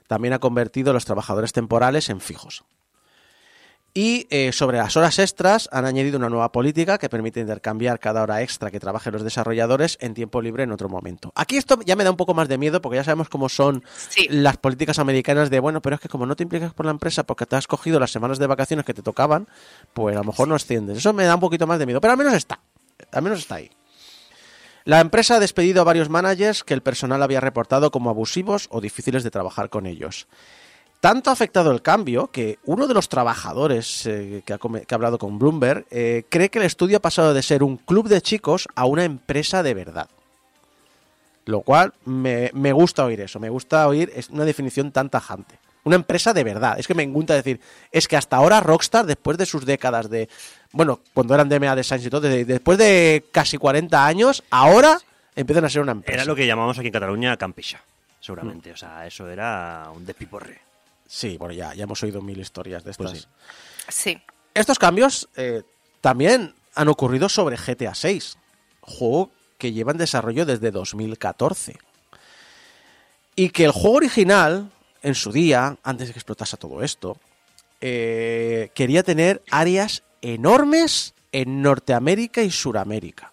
También 0.08 0.34
ha 0.34 0.40
convertido 0.40 0.90
a 0.90 0.94
los 0.94 1.06
trabajadores 1.06 1.54
temporales 1.54 2.10
en 2.10 2.20
fijos. 2.20 2.64
Y 3.94 4.26
eh, 4.30 4.54
sobre 4.54 4.78
las 4.78 4.96
horas 4.96 5.20
extras 5.20 5.68
han 5.72 5.84
añadido 5.84 6.18
una 6.18 6.30
nueva 6.30 6.54
política 6.54 6.98
que 6.98 7.10
permite 7.10 7.42
intercambiar 7.42 8.00
cada 8.00 8.24
hora 8.24 8.42
extra 8.42 8.72
que 8.72 8.80
trabajen 8.80 9.12
los 9.12 9.22
desarrolladores 9.24 9.98
en 10.00 10.14
tiempo 10.14 10.42
libre 10.42 10.64
en 10.64 10.72
otro 10.72 10.88
momento. 10.88 11.34
Aquí 11.36 11.58
esto 11.58 11.78
ya 11.86 11.98
me 11.98 12.06
da 12.06 12.12
un 12.12 12.16
poco 12.16 12.34
más 12.34 12.48
de 12.48 12.58
miedo 12.58 12.82
porque 12.82 12.96
ya 12.96 13.04
sabemos 13.04 13.28
cómo 13.28 13.50
son 13.50 13.84
Sí. 14.08 14.28
las 14.30 14.56
políticas 14.56 14.98
americanas 14.98 15.50
de, 15.50 15.60
bueno, 15.60 15.82
pero 15.82 15.96
es 15.96 16.00
que 16.02 16.08
como 16.08 16.26
no 16.26 16.38
te 16.38 16.44
implicas 16.44 16.74
por 16.74 16.86
la 16.86 16.92
empresa 16.94 17.24
porque 17.24 17.46
te 17.46 17.58
has 17.58 17.68
cogido 17.68 18.00
las 18.00 18.12
semanas 18.12 18.40
de 18.40 18.48
vacaciones 18.48 18.86
que 18.86 18.94
te 18.94 19.02
tocaban, 19.02 19.50
pues 19.94 20.16
a 20.16 20.20
lo 20.20 20.26
mejor 20.26 20.48
no 20.48 20.56
asciendes. 20.56 20.98
Eso 20.98 21.12
me 21.12 21.26
da 21.26 21.36
un 21.36 21.42
poquito 21.42 21.68
más 21.68 21.78
de 21.78 21.86
miedo, 21.86 22.00
pero 22.00 22.12
al 22.14 22.18
menos 22.18 22.34
está. 22.34 22.62
Al 23.12 23.22
menos 23.24 23.40
está 23.40 23.56
ahí. 23.56 23.70
La 24.86 25.02
empresa 25.02 25.36
ha 25.36 25.40
despedido 25.42 25.82
a 25.82 25.84
varios 25.84 26.08
managers 26.10 26.64
que 26.64 26.74
el 26.74 26.82
personal 26.82 27.22
había 27.22 27.42
reportado 27.42 27.92
como 27.92 28.10
abusivos 28.10 28.68
o 28.72 28.80
difíciles 28.80 29.24
de 29.24 29.32
trabajar 29.32 29.70
con 29.70 29.86
ellos. 29.86 30.28
Tanto 31.02 31.30
ha 31.30 31.34
afectado 31.34 31.72
el 31.72 31.82
cambio 31.82 32.28
que 32.28 32.60
uno 32.66 32.88
de 32.88 32.94
los 32.94 33.10
trabajadores 33.10 34.06
eh, 34.06 34.44
que, 34.46 34.54
ha 34.54 34.58
come- 34.60 34.86
que 34.86 34.94
ha 34.94 34.98
hablado 34.98 35.18
con 35.18 35.38
Bloomberg 35.40 35.86
eh, 35.92 36.24
cree 36.30 36.50
que 36.50 36.60
el 36.60 36.66
estudio 36.66 36.98
ha 36.98 37.02
pasado 37.02 37.34
de 37.34 37.42
ser 37.42 37.64
un 37.64 37.76
club 37.78 38.08
de 38.08 38.22
chicos 38.22 38.68
a 38.76 38.86
una 38.86 39.04
empresa 39.04 39.64
de 39.64 39.74
verdad. 39.74 40.08
Lo 41.46 41.62
cual 41.62 41.94
me, 42.06 42.52
me 42.54 42.72
gusta 42.72 43.04
oír 43.04 43.20
eso, 43.22 43.40
me 43.40 43.50
gusta 43.50 43.88
oír 43.88 44.12
es 44.16 44.30
una 44.30 44.46
definición 44.46 44.92
tan 44.92 45.10
tajante. 45.10 45.56
Una 45.84 45.96
empresa 45.96 46.34
de 46.34 46.44
verdad. 46.44 46.78
Es 46.78 46.86
que 46.86 46.94
me 46.94 47.02
encanta 47.02 47.34
decir, 47.34 47.60
es 47.92 48.08
que 48.08 48.16
hasta 48.16 48.38
ahora 48.38 48.60
Rockstar, 48.60 49.08
después 49.08 49.40
de 49.40 49.48
sus 49.48 49.66
décadas 49.66 50.08
de, 50.12 50.30
bueno, 50.72 51.00
cuando 51.16 51.34
eran 51.34 51.50
DMA 51.50 51.76
Designs 51.76 52.06
y 52.06 52.10
todo, 52.12 52.22
de- 52.22 52.46
después 52.46 52.78
de 52.78 53.26
casi 53.32 53.58
40 53.58 54.06
años, 54.06 54.44
ahora 54.52 55.00
empiezan 55.36 55.66
a 55.66 55.70
ser 55.72 55.82
una 55.82 55.94
empresa. 55.94 56.18
Era 56.22 56.26
lo 56.26 56.36
que 56.36 56.46
llamamos 56.46 56.78
aquí 56.78 56.88
en 56.90 56.94
Cataluña 56.94 57.36
campisha, 57.38 57.82
seguramente. 58.20 58.72
O 58.72 58.78
sea, 58.78 59.08
eso 59.08 59.28
era 59.28 59.88
un 59.96 60.06
despiporre. 60.06 60.60
Sí, 61.14 61.36
bueno, 61.38 61.54
ya, 61.54 61.74
ya 61.74 61.84
hemos 61.84 62.02
oído 62.04 62.22
mil 62.22 62.40
historias 62.40 62.86
de 62.86 62.92
estas. 62.92 63.12
Pues 63.12 63.22
sí. 63.90 64.14
Sí. 64.14 64.22
Estos 64.54 64.80
cambios 64.80 65.28
eh, 65.36 65.64
también 66.00 66.56
han 66.74 66.88
ocurrido 66.88 67.28
sobre 67.28 67.58
GTA 67.58 67.94
6, 67.94 68.38
juego 68.80 69.30
que 69.58 69.74
lleva 69.74 69.92
en 69.92 69.98
desarrollo 69.98 70.46
desde 70.46 70.72
2014. 70.72 71.78
Y 73.36 73.50
que 73.50 73.66
el 73.66 73.72
juego 73.72 73.98
original, 73.98 74.72
en 75.04 75.14
su 75.16 75.34
día, 75.34 75.78
antes 75.84 76.08
de 76.08 76.14
que 76.14 76.20
explotase 76.20 76.56
todo 76.56 76.82
esto, 76.82 77.18
eh, 77.82 78.72
quería 78.74 79.04
tener 79.04 79.44
áreas 79.52 80.04
enormes 80.22 81.14
en 81.34 81.62
Norteamérica 81.62 82.42
y 82.42 82.52
Suramérica. 82.52 83.32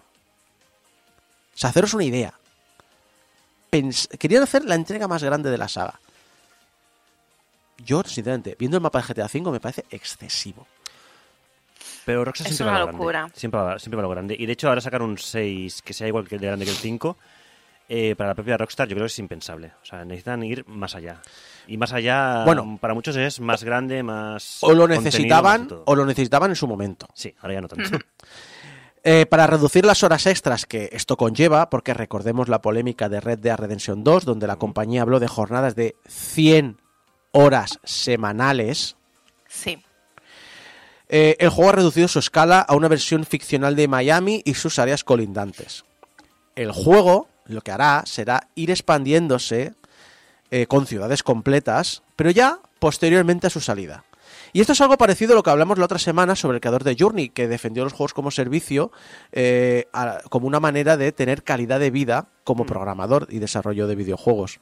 O 1.55 1.59
sea, 1.59 1.71
haceros 1.71 1.95
una 1.95 2.05
idea. 2.05 2.35
Pens- 3.71 4.09
querían 4.19 4.43
hacer 4.43 4.65
la 4.65 4.75
entrega 4.75 5.07
más 5.07 5.23
grande 5.23 5.49
de 5.51 5.59
la 5.59 5.69
saga. 5.69 6.01
Yo, 7.85 8.03
sinceramente, 8.05 8.57
viendo 8.59 8.77
el 8.77 8.83
mapa 8.83 9.01
de 9.01 9.13
GTA 9.15 9.27
V 9.33 9.51
me 9.53 9.61
parece 9.61 9.85
excesivo. 9.91 10.67
Pero 12.05 12.25
Rockstar 12.25 12.49
Es 12.51 12.57
siempre 12.57 12.71
una 12.71 12.79
va 12.79 12.83
a 12.83 12.87
lo 12.87 12.93
locura. 12.93 13.19
grande. 13.21 13.35
Siempre 13.39 13.61
va, 13.61 13.79
siempre 13.79 13.97
va 13.97 14.03
a 14.03 14.07
lo 14.07 14.11
grande. 14.11 14.37
Y 14.39 14.47
de 14.47 14.53
hecho, 14.53 14.69
ahora 14.69 14.81
sacar 14.81 15.03
un 15.03 15.19
6 15.19 15.83
que 15.83 15.93
sea 15.93 16.09
igual 16.09 16.27
que 16.27 16.37
el 16.37 16.41
de 16.41 16.47
grande 16.47 16.65
que 16.65 16.71
el 16.71 16.77
5, 16.77 17.17
eh, 17.91 18.15
para 18.17 18.29
la 18.31 18.35
propia 18.35 18.57
Rockstar 18.57 18.89
yo 18.89 18.95
creo 18.95 19.05
que 19.05 19.13
es 19.13 19.19
impensable. 19.19 19.73
O 19.83 19.85
sea, 19.85 20.05
necesitan 20.05 20.43
ir 20.43 20.67
más 20.69 20.95
allá. 20.95 21.21
Y 21.67 21.77
más 21.77 21.93
allá, 21.93 22.45
Bueno. 22.45 22.79
para 22.81 22.95
muchos 22.95 23.15
es 23.17 23.41
más 23.41 23.63
grande, 23.63 24.03
más. 24.03 24.59
O 24.63 24.73
lo 24.75 24.89
necesitaban 24.89 25.69
o 25.85 25.95
lo 25.95 26.07
necesitaban 26.07 26.51
en 26.51 26.57
su 26.57 26.67
momento. 26.67 27.07
Sí, 27.15 27.35
ahora 27.41 27.55
ya 27.55 27.61
no 27.61 27.69
tanto. 27.69 27.99
Eh, 29.05 29.27
para 29.27 29.47
reducir 29.47 29.87
las 29.87 30.03
horas 30.03 30.27
extras 30.27 30.67
que 30.67 30.91
esto 30.93 31.17
conlleva, 31.17 31.71
porque 31.71 31.95
recordemos 31.95 32.49
la 32.49 32.61
polémica 32.61 33.09
de 33.09 33.21
Red 33.21 33.39
Dead 33.39 33.57
Redemption 33.57 34.03
2, 34.03 34.25
donde 34.25 34.49
la 34.49 34.57
compañía 34.57 35.03
habló 35.03 35.21
de 35.21 35.29
jornadas 35.29 35.77
de 35.77 35.95
100 36.09 36.77
horas 37.39 37.79
semanales, 37.85 38.97
Sí. 39.49 39.79
eh, 41.09 41.37
el 41.39 41.49
juego 41.51 41.71
ha 41.71 41.75
reducido 41.75 42.09
su 42.09 42.19
escala 42.19 42.61
a 42.61 42.75
una 42.75 42.89
versión 42.89 43.25
ficcional 43.25 43.77
de 43.77 43.89
Miami 43.89 44.43
y 44.45 44.55
sus 44.55 44.79
áreas 44.79 45.05
colindantes. 45.05 45.85
El 46.57 46.73
juego 46.73 47.29
lo 47.47 47.61
que 47.61 47.71
hará 47.71 48.03
será 48.07 48.49
ir 48.55 48.71
expandiéndose 48.71 49.75
eh, 50.51 50.67
con 50.67 50.87
ciudades 50.87 51.23
completas, 51.23 52.03
pero 52.17 52.31
ya 52.31 52.59
posteriormente 52.79 53.47
a 53.47 53.51
su 53.51 53.61
salida. 53.61 54.05
Y 54.53 54.61
esto 54.61 54.73
es 54.73 54.81
algo 54.81 54.97
parecido 54.97 55.33
a 55.33 55.37
lo 55.37 55.43
que 55.43 55.51
hablamos 55.51 55.79
la 55.79 55.85
otra 55.85 55.99
semana 55.99 56.35
sobre 56.35 56.57
el 56.57 56.61
creador 56.61 56.83
de 56.85 56.97
Journey, 56.99 57.29
que 57.29 57.49
defendió 57.49 57.85
los 57.85 57.93
juegos 57.93 58.15
como 58.15 58.31
servicio 58.31 58.91
eh, 59.33 59.87
a- 59.93 60.21
como 60.31 60.47
una 60.47 60.59
manera 60.61 60.97
de 60.97 61.13
tener 61.13 61.43
calidad 61.45 61.79
de 61.81 61.91
vida 61.91 62.29
como 62.45 62.65
programador 62.67 63.29
y 63.31 63.39
desarrollo 63.39 63.87
de 63.87 63.95
videojuegos. 63.95 64.59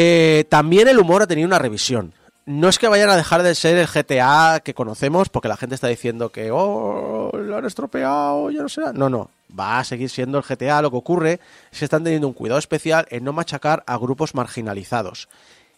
Eh, 0.00 0.44
también 0.48 0.86
el 0.86 1.00
humor 1.00 1.22
ha 1.22 1.26
tenido 1.26 1.48
una 1.48 1.58
revisión. 1.58 2.14
No 2.46 2.68
es 2.68 2.78
que 2.78 2.86
vayan 2.86 3.10
a 3.10 3.16
dejar 3.16 3.42
de 3.42 3.52
ser 3.56 3.76
el 3.76 3.88
GTA 3.88 4.60
que 4.64 4.72
conocemos, 4.72 5.28
porque 5.28 5.48
la 5.48 5.56
gente 5.56 5.74
está 5.74 5.88
diciendo 5.88 6.30
que, 6.30 6.52
oh, 6.52 7.32
lo 7.34 7.56
han 7.56 7.64
estropeado, 7.64 8.48
ya 8.52 8.62
no 8.62 8.68
será. 8.68 8.92
No, 8.92 9.10
no, 9.10 9.28
va 9.58 9.80
a 9.80 9.84
seguir 9.84 10.08
siendo 10.08 10.38
el 10.38 10.44
GTA. 10.44 10.82
Lo 10.82 10.92
que 10.92 10.98
ocurre 10.98 11.40
es 11.72 11.80
que 11.80 11.84
están 11.84 12.04
teniendo 12.04 12.28
un 12.28 12.32
cuidado 12.32 12.60
especial 12.60 13.08
en 13.10 13.24
no 13.24 13.32
machacar 13.32 13.82
a 13.88 13.98
grupos 13.98 14.36
marginalizados. 14.36 15.28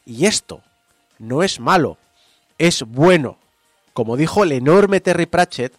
Y 0.05 0.27
esto 0.27 0.61
no 1.19 1.43
es 1.43 1.59
malo, 1.59 1.97
es 2.59 2.83
bueno. 2.83 3.39
Como 3.95 4.19
dijo 4.19 4.45
el 4.45 4.53
enorme 4.53 5.01
Terry 5.01 5.25
Pratchett, 5.25 5.73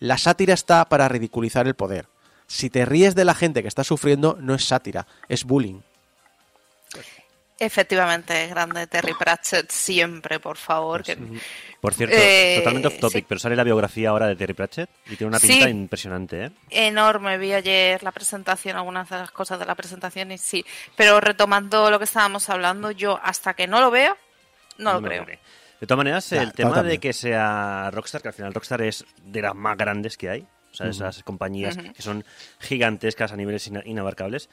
la 0.00 0.18
sátira 0.18 0.52
está 0.52 0.84
para 0.84 1.08
ridiculizar 1.08 1.66
el 1.66 1.76
poder. 1.76 2.08
Si 2.46 2.68
te 2.68 2.84
ríes 2.84 3.14
de 3.14 3.24
la 3.24 3.34
gente 3.34 3.62
que 3.62 3.68
está 3.68 3.84
sufriendo, 3.84 4.36
no 4.38 4.54
es 4.54 4.66
sátira, 4.66 5.06
es 5.30 5.44
bullying. 5.44 5.80
Efectivamente, 7.58 8.46
grande 8.48 8.86
Terry 8.86 9.14
Pratchett, 9.14 9.70
siempre, 9.70 10.38
por 10.40 10.58
favor. 10.58 11.02
que- 11.02 11.16
Por 11.80 11.94
cierto, 11.94 12.16
Eh, 12.18 12.56
totalmente 12.58 12.88
off 12.88 12.98
topic, 12.98 13.20
sí. 13.20 13.26
pero 13.28 13.38
sale 13.38 13.56
la 13.56 13.64
biografía 13.64 14.10
ahora 14.10 14.26
de 14.26 14.36
Terry 14.36 14.52
Pratchett 14.54 14.90
y 15.06 15.16
tiene 15.16 15.28
una 15.28 15.38
Sí. 15.38 15.48
pinta 15.48 15.68
impresionante, 15.70 16.44
¿eh? 16.46 16.50
Enorme, 16.70 17.38
vi 17.38 17.52
ayer 17.52 18.02
la 18.02 18.12
presentación, 18.12 18.76
algunas 18.76 19.08
de 19.08 19.16
las 19.18 19.30
cosas 19.30 19.58
de 19.58 19.64
la 19.66 19.74
presentación 19.74 20.32
y 20.32 20.38
sí. 20.38 20.64
Pero 20.96 21.20
retomando 21.20 21.90
lo 21.90 21.98
que 21.98 22.04
estábamos 22.04 22.48
hablando, 22.50 22.90
yo 22.90 23.18
hasta 23.22 23.54
que 23.54 23.66
no 23.66 23.80
lo 23.80 23.90
vea, 23.90 24.16
no, 24.78 24.94
lo 24.94 25.00
me 25.00 25.08
creo. 25.08 25.26
De 25.80 25.86
todas 25.86 25.98
maneras, 25.98 26.28
Ya, 26.30 26.42
el 26.42 26.52
tema 26.52 26.70
totalmente. 26.70 26.92
de 26.96 26.98
que 27.00 27.12
sea 27.12 27.90
Rockstar, 27.92 28.20
que 28.22 28.28
al 28.28 28.34
final 28.34 28.52
Rockstar 28.52 28.82
es 28.82 29.04
de 29.22 29.42
las 29.42 29.54
más 29.54 29.76
grandes 29.76 30.16
que 30.16 30.28
hay, 30.28 30.46
o 30.72 30.74
sea, 30.74 30.88
esas 30.88 31.22
compañías 31.22 31.76
Ujú. 31.76 31.92
que 31.92 32.02
son 32.02 32.24
gigantescas 32.60 33.32
a 33.32 33.36
niveles 33.36 33.66
ina- 33.66 33.82
inabarcables, 33.84 34.48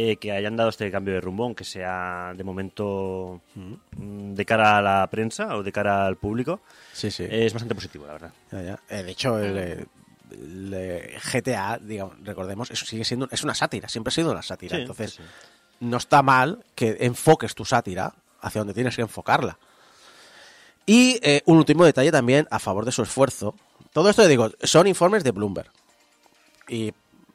eh, 0.00 0.16
que 0.16 0.30
hayan 0.30 0.54
dado 0.56 0.68
este 0.68 0.92
cambio 0.92 1.14
de 1.14 1.20
rumbo, 1.20 1.42
aunque 1.42 1.64
sea 1.64 2.32
de 2.36 2.44
momento 2.44 3.40
mm, 3.56 4.34
de 4.34 4.44
cara 4.44 4.78
a 4.78 4.80
la 4.82 5.06
prensa 5.10 5.56
o 5.56 5.64
de 5.64 5.72
cara 5.72 6.06
al 6.06 6.14
público, 6.16 6.60
Sí, 6.92 7.10
sí. 7.10 7.26
es 7.28 7.52
bastante 7.52 7.74
positivo, 7.74 8.06
la 8.06 8.12
verdad. 8.12 8.32
Ya, 8.52 8.62
ya. 8.62 8.80
Eh, 8.88 9.02
de 9.02 9.10
hecho, 9.10 9.40
el, 9.40 9.58
eh, 9.58 9.86
el, 10.30 11.20
GTA, 11.20 11.78
digamos, 11.82 12.14
recordemos, 12.22 12.70
eso 12.70 12.86
sigue 12.86 13.04
siendo 13.04 13.26
es 13.32 13.42
una 13.42 13.56
sátira, 13.56 13.88
siempre 13.88 14.10
ha 14.10 14.14
sido 14.14 14.30
una 14.30 14.42
sátira. 14.42 14.76
Sí, 14.76 14.82
Entonces, 14.82 15.14
sí. 15.14 15.22
no 15.80 15.96
está 15.96 16.22
mal 16.22 16.64
que 16.76 16.98
enfoques 17.00 17.56
tu 17.56 17.64
sátira 17.64 18.14
hacia 18.40 18.60
donde 18.60 18.74
tienes 18.74 18.94
que 18.94 19.02
enfocarla. 19.02 19.58
Y 20.86 21.20
un 21.46 21.58
último 21.58 21.84
detalle 21.84 22.12
también 22.12 22.46
a 22.52 22.60
favor 22.60 22.84
de 22.84 22.92
su 22.92 23.02
esfuerzo. 23.02 23.56
Todo 23.92 24.10
esto, 24.10 24.26
digo, 24.28 24.50
son 24.62 24.86
informes 24.86 25.24
de 25.24 25.32
Bloomberg. 25.32 25.70
Y 26.68 26.92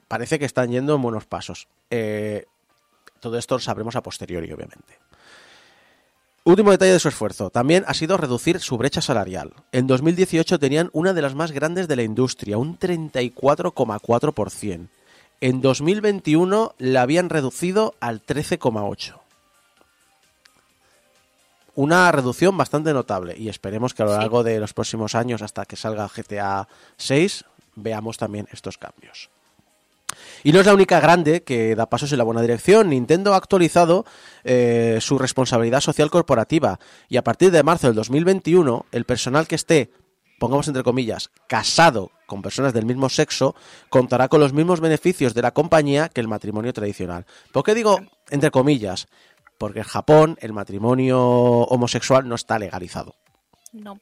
parece 0.07 0.39
que 0.39 0.45
están 0.45 0.72
yendo 0.72 0.95
en 0.95 1.01
buenos 1.01 1.26
pasos. 1.26 1.68
Eh, 1.89 2.45
todo 3.24 3.38
esto 3.38 3.55
lo 3.55 3.59
sabremos 3.59 3.95
a 3.95 4.03
posteriori, 4.03 4.51
obviamente. 4.51 4.99
Último 6.43 6.71
detalle 6.71 6.91
de 6.91 6.99
su 6.99 7.07
esfuerzo. 7.07 7.49
También 7.49 7.86
ha 7.88 7.93
sido 7.93 8.17
reducir 8.17 8.59
su 8.59 8.78
brecha 8.78 8.99
salarial. 9.01 9.53
En 9.71 9.88
2018 9.88 10.59
tenían 10.59 10.89
una 10.91 11.13
de 11.13 11.21
las 11.21 11.36
más 11.36 11.53
grandes 11.53 11.88
de 11.88 11.95
la 11.95 12.03
industria, 12.03 12.57
un 12.57 12.78
34,4%. 12.78 14.89
En 15.39 15.61
2021 15.61 16.76
la 16.80 17.01
habían 17.01 17.30
reducido 17.30 17.95
al 18.01 18.21
13,8%. 18.21 19.19
Una 21.76 22.11
reducción 22.11 22.55
bastante 22.57 22.93
notable 22.93 23.36
y 23.38 23.49
esperemos 23.49 23.93
que 23.93 24.03
a 24.03 24.05
lo 24.05 24.13
Sí. 24.13 24.19
largo 24.19 24.43
de 24.43 24.59
los 24.59 24.74
próximos 24.74 25.15
años, 25.15 25.41
hasta 25.41 25.65
que 25.65 25.76
salga 25.76 26.07
GTA 26.07 26.67
6, 26.97 27.45
veamos 27.76 28.17
también 28.17 28.47
estos 28.51 28.78
cambios. 28.78 29.30
Y 30.43 30.51
no 30.51 30.59
es 30.59 30.65
la 30.65 30.73
única 30.73 30.99
grande 30.99 31.43
que 31.43 31.75
da 31.75 31.89
pasos 31.89 32.11
en 32.11 32.17
la 32.17 32.25
buena 32.25 32.41
dirección. 32.41 32.89
Nintendo 32.89 33.33
ha 33.33 33.37
actualizado 33.37 34.05
eh, 34.43 34.97
su 34.99 35.17
responsabilidad 35.17 35.79
social 35.79 36.11
corporativa 36.11 36.79
y 37.07 37.17
a 37.17 37.23
partir 37.23 37.51
de 37.51 37.63
marzo 37.63 37.87
del 37.87 37.95
2021 37.95 38.85
el 38.91 39.05
personal 39.05 39.47
que 39.47 39.55
esté, 39.55 39.91
pongamos 40.39 40.67
entre 40.67 40.83
comillas, 40.83 41.31
casado 41.47 42.11
con 42.25 42.41
personas 42.41 42.73
del 42.73 42.85
mismo 42.85 43.09
sexo 43.09 43.55
contará 43.89 44.27
con 44.27 44.41
los 44.41 44.53
mismos 44.53 44.81
beneficios 44.81 45.33
de 45.33 45.41
la 45.41 45.51
compañía 45.51 46.09
que 46.09 46.19
el 46.19 46.27
matrimonio 46.27 46.73
tradicional. 46.73 47.25
¿Por 47.53 47.63
qué 47.63 47.73
digo 47.73 47.99
entre 48.29 48.51
comillas? 48.51 49.07
Porque 49.57 49.79
en 49.79 49.85
Japón 49.85 50.37
el 50.41 50.51
matrimonio 50.51 51.21
homosexual 51.21 52.27
no 52.27 52.35
está 52.35 52.59
legalizado. 52.59 53.15
No. 53.74 53.99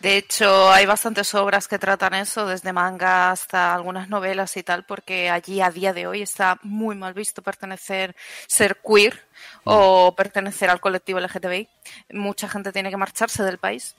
De 0.00 0.16
hecho, 0.16 0.70
hay 0.70 0.86
bastantes 0.86 1.34
obras 1.34 1.66
que 1.66 1.78
tratan 1.78 2.14
eso, 2.14 2.46
desde 2.46 2.72
manga 2.72 3.32
hasta 3.32 3.74
algunas 3.74 4.08
novelas 4.08 4.56
y 4.56 4.62
tal, 4.62 4.84
porque 4.86 5.28
allí 5.28 5.60
a 5.60 5.70
día 5.70 5.92
de 5.92 6.06
hoy 6.06 6.22
está 6.22 6.58
muy 6.62 6.94
mal 6.94 7.12
visto 7.12 7.42
pertenecer, 7.42 8.14
ser 8.46 8.78
queer 8.80 9.20
o 9.64 10.14
pertenecer 10.16 10.70
al 10.70 10.80
colectivo 10.80 11.18
LGTBI. 11.18 11.68
Mucha 12.12 12.48
gente 12.48 12.72
tiene 12.72 12.90
que 12.90 12.96
marcharse 12.96 13.42
del 13.42 13.58
país. 13.58 13.96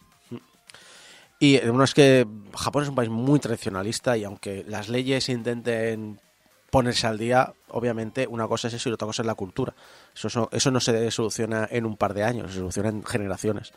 Y 1.37 1.57
eh, 1.57 1.67
bueno, 1.67 1.83
es 1.83 1.93
que 1.93 2.25
Japón 2.55 2.83
es 2.83 2.89
un 2.89 2.95
país 2.95 3.09
muy 3.09 3.39
tradicionalista 3.39 4.15
y 4.15 4.23
aunque 4.23 4.63
las 4.65 4.87
leyes 4.87 5.27
intenten 5.27 6.21
ponerse 6.69 7.07
al 7.07 7.17
día, 7.17 7.53
obviamente 7.67 8.25
una 8.25 8.47
cosa 8.47 8.69
es 8.69 8.75
eso 8.75 8.89
y 8.89 8.93
otra 8.93 9.05
cosa 9.05 9.21
es 9.21 9.25
la 9.25 9.35
cultura. 9.35 9.73
Eso, 10.15 10.29
eso, 10.29 10.49
eso 10.53 10.71
no 10.71 10.79
se 10.79 11.11
soluciona 11.11 11.67
en 11.69 11.85
un 11.85 11.97
par 11.97 12.13
de 12.13 12.23
años, 12.23 12.51
se 12.51 12.59
soluciona 12.59 12.89
en 12.89 13.03
generaciones. 13.03 13.73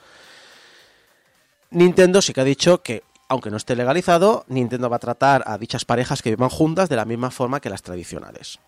Nintendo 1.71 2.23
sí 2.23 2.33
que 2.33 2.41
ha 2.41 2.45
dicho 2.45 2.83
que 2.83 3.03
aunque 3.29 3.51
no 3.51 3.57
esté 3.57 3.75
legalizado, 3.75 4.45
Nintendo 4.49 4.89
va 4.89 4.97
a 4.97 5.01
tratar 5.01 5.43
a 5.47 5.59
dichas 5.59 5.85
parejas 5.85 6.23
que 6.23 6.31
vivan 6.31 6.49
juntas 6.49 6.89
de 6.89 6.97
la 6.97 7.05
misma 7.05 7.31
forma 7.31 7.61
que 7.61 7.71
las 7.71 7.83
tradicionales. 7.83 8.61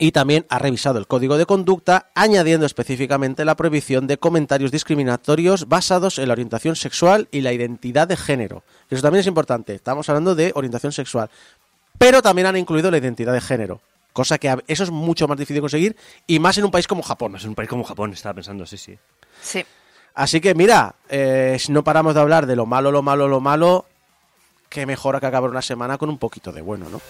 Y 0.00 0.12
también 0.12 0.46
ha 0.48 0.58
revisado 0.58 0.98
el 0.98 1.08
código 1.08 1.38
de 1.38 1.46
conducta, 1.46 2.10
añadiendo 2.14 2.66
específicamente 2.66 3.44
la 3.44 3.56
prohibición 3.56 4.06
de 4.06 4.18
comentarios 4.18 4.70
discriminatorios 4.70 5.68
basados 5.68 6.18
en 6.18 6.28
la 6.28 6.32
orientación 6.32 6.76
sexual 6.76 7.28
y 7.32 7.40
la 7.40 7.52
identidad 7.52 8.06
de 8.06 8.16
género. 8.16 8.62
Eso 8.90 9.02
también 9.02 9.20
es 9.20 9.26
importante. 9.26 9.74
Estamos 9.74 10.08
hablando 10.08 10.36
de 10.36 10.52
orientación 10.54 10.92
sexual. 10.92 11.30
Pero 11.98 12.22
también 12.22 12.46
han 12.46 12.56
incluido 12.56 12.92
la 12.92 12.98
identidad 12.98 13.32
de 13.32 13.40
género. 13.40 13.80
Cosa 14.12 14.38
que 14.38 14.56
eso 14.68 14.84
es 14.84 14.90
mucho 14.90 15.26
más 15.26 15.36
difícil 15.36 15.56
de 15.56 15.60
conseguir 15.60 15.96
y 16.26 16.38
más 16.38 16.56
en 16.58 16.64
un 16.64 16.70
país 16.70 16.86
como 16.86 17.02
Japón. 17.02 17.34
Es 17.34 17.44
un 17.44 17.56
país 17.56 17.68
como 17.68 17.82
Japón, 17.82 18.12
estaba 18.12 18.34
pensando, 18.34 18.66
sí, 18.66 18.78
sí. 18.78 18.96
Sí. 19.42 19.64
Así 20.14 20.40
que 20.40 20.54
mira, 20.54 20.94
eh, 21.08 21.56
si 21.58 21.72
no 21.72 21.84
paramos 21.84 22.14
de 22.14 22.20
hablar 22.20 22.46
de 22.46 22.56
lo 22.56 22.66
malo, 22.66 22.90
lo 22.90 23.02
malo, 23.02 23.28
lo 23.28 23.40
malo, 23.40 23.86
qué 24.68 24.86
mejor 24.86 25.18
que 25.20 25.26
acabar 25.26 25.50
una 25.50 25.62
semana 25.62 25.98
con 25.98 26.08
un 26.08 26.18
poquito 26.18 26.52
de 26.52 26.62
bueno, 26.62 26.86
¿no? 26.90 27.00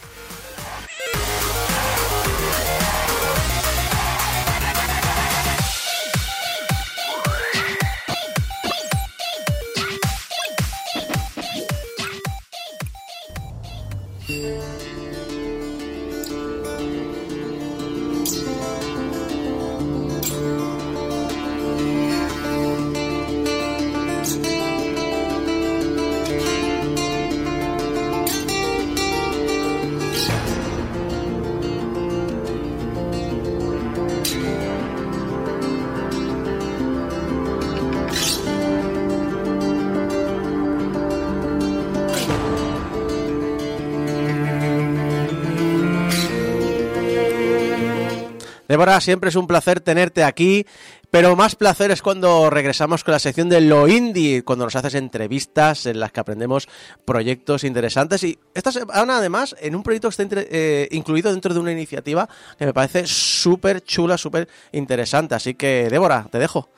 Débora, 48.79 49.01
siempre 49.01 49.31
es 49.31 49.35
un 49.35 49.49
placer 49.49 49.81
tenerte 49.81 50.23
aquí, 50.23 50.65
pero 51.11 51.35
más 51.35 51.57
placer 51.57 51.91
es 51.91 52.01
cuando 52.01 52.49
regresamos 52.49 53.03
con 53.03 53.11
la 53.11 53.19
sección 53.19 53.49
de 53.49 53.61
lo 53.61 53.89
indie, 53.89 54.45
cuando 54.45 54.67
nos 54.67 54.77
haces 54.77 54.95
entrevistas 54.95 55.87
en 55.87 55.99
las 55.99 56.13
que 56.13 56.21
aprendemos 56.21 56.69
proyectos 57.05 57.65
interesantes. 57.65 58.23
Y 58.23 58.39
esta 58.55 58.71
semana, 58.71 59.17
además, 59.17 59.57
en 59.59 59.75
un 59.75 59.83
proyecto 59.83 60.09
que 60.09 60.23
está 60.23 60.37
eh, 60.49 60.87
incluido 60.93 61.33
dentro 61.33 61.53
de 61.53 61.59
una 61.59 61.73
iniciativa 61.73 62.29
que 62.57 62.67
me 62.67 62.73
parece 62.73 63.05
súper 63.09 63.83
chula, 63.83 64.17
súper 64.17 64.49
interesante. 64.71 65.35
Así 65.35 65.55
que, 65.55 65.89
Débora, 65.91 66.29
te 66.31 66.39
dejo. 66.39 66.69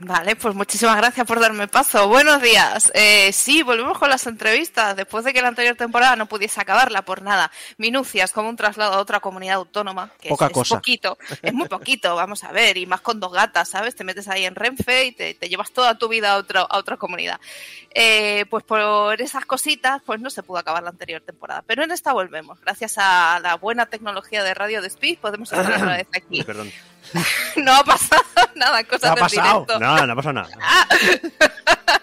Vale, 0.00 0.36
pues 0.36 0.54
muchísimas 0.54 0.96
gracias 0.96 1.26
por 1.26 1.40
darme 1.40 1.66
paso. 1.66 2.06
Buenos 2.06 2.40
días. 2.40 2.92
Eh, 2.94 3.32
sí, 3.32 3.64
volvemos 3.64 3.98
con 3.98 4.08
las 4.08 4.26
entrevistas. 4.28 4.94
Después 4.94 5.24
de 5.24 5.32
que 5.32 5.42
la 5.42 5.48
anterior 5.48 5.74
temporada 5.74 6.14
no 6.14 6.26
pudiese 6.26 6.60
acabarla 6.60 7.02
por 7.02 7.22
nada. 7.22 7.50
Minucias, 7.78 8.30
como 8.32 8.48
un 8.48 8.56
traslado 8.56 8.94
a 8.94 8.98
otra 8.98 9.18
comunidad 9.18 9.56
autónoma. 9.56 10.12
Que 10.20 10.28
Poca 10.28 10.46
es, 10.46 10.50
es 10.52 10.54
cosa. 10.54 10.76
poquito. 10.76 11.18
Es 11.42 11.52
muy 11.52 11.66
poquito, 11.66 12.14
vamos 12.14 12.44
a 12.44 12.52
ver. 12.52 12.76
Y 12.76 12.86
más 12.86 13.00
con 13.00 13.18
dos 13.18 13.32
gatas, 13.32 13.70
¿sabes? 13.70 13.96
Te 13.96 14.04
metes 14.04 14.28
ahí 14.28 14.44
en 14.44 14.54
Renfe 14.54 15.06
y 15.06 15.12
te, 15.12 15.34
te 15.34 15.48
llevas 15.48 15.72
toda 15.72 15.98
tu 15.98 16.08
vida 16.08 16.32
a, 16.32 16.36
otro, 16.36 16.60
a 16.60 16.78
otra 16.78 16.96
comunidad. 16.96 17.40
Eh, 17.92 18.44
pues 18.50 18.62
por 18.62 19.20
esas 19.20 19.46
cositas, 19.46 20.00
pues 20.06 20.20
no 20.20 20.30
se 20.30 20.44
pudo 20.44 20.58
acabar 20.58 20.84
la 20.84 20.90
anterior 20.90 21.22
temporada. 21.22 21.62
Pero 21.66 21.82
en 21.82 21.90
esta 21.90 22.12
volvemos. 22.12 22.60
Gracias 22.60 22.94
a 22.98 23.40
la 23.42 23.56
buena 23.56 23.86
tecnología 23.86 24.44
de 24.44 24.54
Radio 24.54 24.80
de 24.80 24.86
Speed 24.86 25.18
podemos 25.18 25.52
estar 25.52 25.72
otra 25.72 25.96
vez 25.96 26.06
aquí. 26.14 26.44
Perdón. 26.44 26.70
No 27.56 27.74
ha 27.74 27.84
pasado 27.84 28.22
nada, 28.54 28.84
cosas 28.84 29.00
¿Qué 29.00 29.06
ha 29.08 29.14
del 29.14 29.20
pasado? 29.20 29.60
directo. 29.60 29.78
No, 29.78 30.06
no 30.06 30.12
ha 30.12 30.16
pasado 30.16 30.32
nada. 30.34 30.48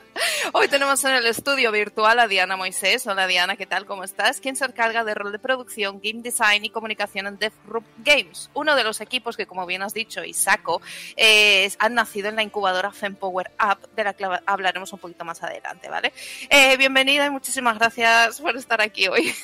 Hoy 0.54 0.68
tenemos 0.70 1.04
en 1.04 1.16
el 1.16 1.26
estudio 1.28 1.72
virtual 1.72 2.18
a 2.20 2.28
Diana 2.28 2.56
Moisés. 2.56 3.06
Hola 3.06 3.28
Diana, 3.28 3.58
¿qué 3.58 3.66
tal? 3.66 3.86
¿Cómo 3.86 4.04
estás? 4.04 4.40
Quien 4.40 4.56
se 4.56 4.64
encarga 4.64 5.04
de 5.04 5.14
rol 5.14 5.32
de 5.32 5.40
producción, 5.40 6.00
game 6.02 6.22
design 6.22 6.64
y 6.64 6.70
comunicación 6.70 7.28
en 7.28 7.38
DevRoom 7.38 7.84
Games. 7.98 8.50
Uno 8.54 8.76
de 8.76 8.84
los 8.86 9.02
equipos 9.02 9.36
que, 9.36 9.46
como 9.46 9.66
bien 9.66 9.84
has 9.84 9.94
dicho, 9.94 10.24
Isako, 10.24 10.82
eh, 11.18 11.70
han 11.80 11.96
nacido 11.96 12.30
en 12.30 12.38
la 12.38 12.44
incubadora 12.44 12.92
FemPower 12.92 13.52
Up, 13.62 13.90
de 13.96 14.04
la 14.06 14.14
que 14.14 14.26
hablaremos 14.46 14.94
un 14.94 15.00
poquito 15.00 15.26
más 15.26 15.44
adelante, 15.44 15.90
¿vale? 15.90 16.14
Eh, 16.50 16.78
bienvenida 16.78 17.26
y 17.26 17.30
muchísimas 17.30 17.78
gracias 17.78 18.40
por 18.40 18.56
estar 18.56 18.82
aquí 18.82 19.08
hoy. 19.10 19.36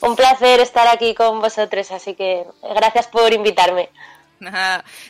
Un 0.00 0.16
placer 0.16 0.60
estar 0.60 0.88
aquí 0.88 1.14
con 1.14 1.40
vosotros, 1.40 1.90
así 1.92 2.14
que 2.14 2.44
gracias 2.74 3.06
por 3.06 3.32
invitarme. 3.32 3.90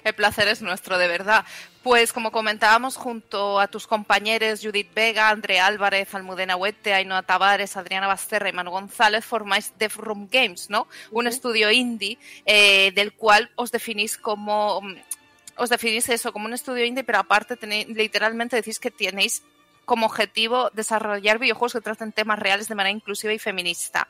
El 0.05 0.15
placer 0.15 0.49
es 0.49 0.63
nuestro, 0.63 0.99
de 0.99 1.09
verdad. 1.09 1.45
Pues 1.83 2.13
como 2.13 2.31
comentábamos, 2.31 2.97
junto 2.97 3.59
a 3.59 3.67
tus 3.67 3.87
compañeros 3.89 4.61
Judith 4.63 4.95
Vega, 4.95 5.31
Andrea 5.31 5.67
Álvarez, 5.67 6.15
Almudena 6.15 6.55
Huete, 6.55 6.95
Ainhoa 6.95 7.23
Tavares, 7.23 7.77
Adriana 7.77 8.07
Basterra 8.07 8.49
y 8.49 8.53
Manu 8.53 8.71
González, 8.71 9.25
formáis 9.25 9.73
Dev 9.79 9.93
Room 9.97 10.29
Games, 10.31 10.71
¿no? 10.71 10.87
Un 11.11 11.27
estudio 11.27 11.71
indie 11.73 12.19
eh, 12.47 12.93
del 12.95 13.13
cual 13.15 13.51
os 13.57 13.73
definís 13.73 14.17
como... 14.17 14.81
Os 15.57 15.69
definís 15.69 16.09
eso 16.09 16.33
como 16.33 16.47
un 16.47 16.55
estudio 16.55 16.85
indie, 16.85 17.05
pero 17.05 17.19
aparte 17.19 17.57
tenéis, 17.57 17.87
literalmente 17.89 18.57
decís 18.57 18.79
que 18.79 18.91
tenéis 18.91 19.43
como 19.85 20.07
objetivo 20.07 20.71
desarrollar 20.71 21.39
videojuegos 21.39 21.73
que 21.73 21.81
traten 21.81 22.13
temas 22.13 22.39
reales 22.39 22.69
de 22.69 22.75
manera 22.75 22.97
inclusiva 22.97 23.33
y 23.33 23.39
feminista. 23.39 24.09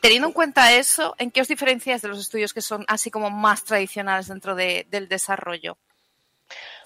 Teniendo 0.00 0.28
en 0.28 0.32
cuenta 0.32 0.72
eso, 0.72 1.14
¿en 1.18 1.30
qué 1.30 1.40
os 1.40 1.48
diferenciáis 1.48 2.02
de 2.02 2.08
los 2.08 2.18
estudios 2.18 2.52
que 2.52 2.62
son 2.62 2.84
así 2.88 3.10
como 3.10 3.30
más 3.30 3.64
tradicionales 3.64 4.28
dentro 4.28 4.54
de, 4.54 4.86
del 4.90 5.08
desarrollo? 5.08 5.76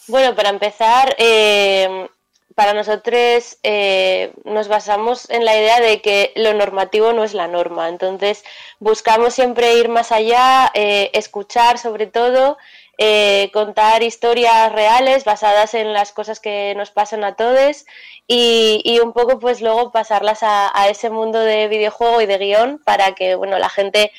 Bueno, 0.09 0.35
para 0.35 0.51
empezar, 0.51 1.17
eh, 1.19 2.09
para 2.57 2.73
nosotros 2.73 3.59
eh, 3.63 4.33
nos 4.45 4.69
basamos 4.69 5.29
en 5.29 5.45
la 5.45 5.57
idea 5.57 5.79
de 5.81 6.01
que 6.01 6.33
lo 6.37 6.55
normativo 6.55 7.13
no 7.13 7.23
es 7.23 7.35
la 7.35 7.49
norma. 7.49 7.89
Entonces, 7.89 8.45
buscamos 8.79 9.35
siempre 9.35 9.75
ir 9.75 9.89
más 9.89 10.11
allá, 10.11 10.71
eh, 10.75 11.11
escuchar 11.13 11.79
sobre 11.79 12.07
todo, 12.07 12.57
eh, 12.99 13.51
contar 13.53 14.03
historias 14.03 14.73
reales 14.73 15.25
basadas 15.25 15.75
en 15.75 15.93
las 15.93 16.13
cosas 16.13 16.41
que 16.41 16.75
nos 16.77 16.91
pasan 16.91 17.25
a 17.25 17.35
todos 17.35 17.85
y, 18.27 18.99
un 19.03 19.13
poco 19.13 19.39
pues 19.39 19.61
luego 19.61 19.93
pasarlas 19.93 20.39
a, 20.43 20.89
ese 20.89 21.11
mundo 21.11 21.39
de 21.41 21.69
videojuego 21.69 22.23
y 22.23 22.27
de 22.27 22.39
guion 22.39 22.81
para 22.85 23.15
que 23.15 23.35
bueno 23.35 23.59
la 23.59 23.69
gente 23.69 24.13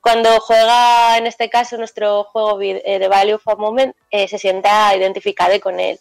cuando 0.00 0.38
juega 0.40 1.18
en 1.18 1.26
este 1.26 1.50
caso 1.50 1.76
nuestro 1.76 2.22
juego 2.22 2.56
de 2.58 3.08
Value 3.10 3.38
for 3.38 3.58
Moment 3.58 3.96
eh, 4.12 4.28
se 4.28 4.38
sienta 4.38 4.94
identificada 4.96 5.58
con 5.58 5.80
él. 5.80 5.98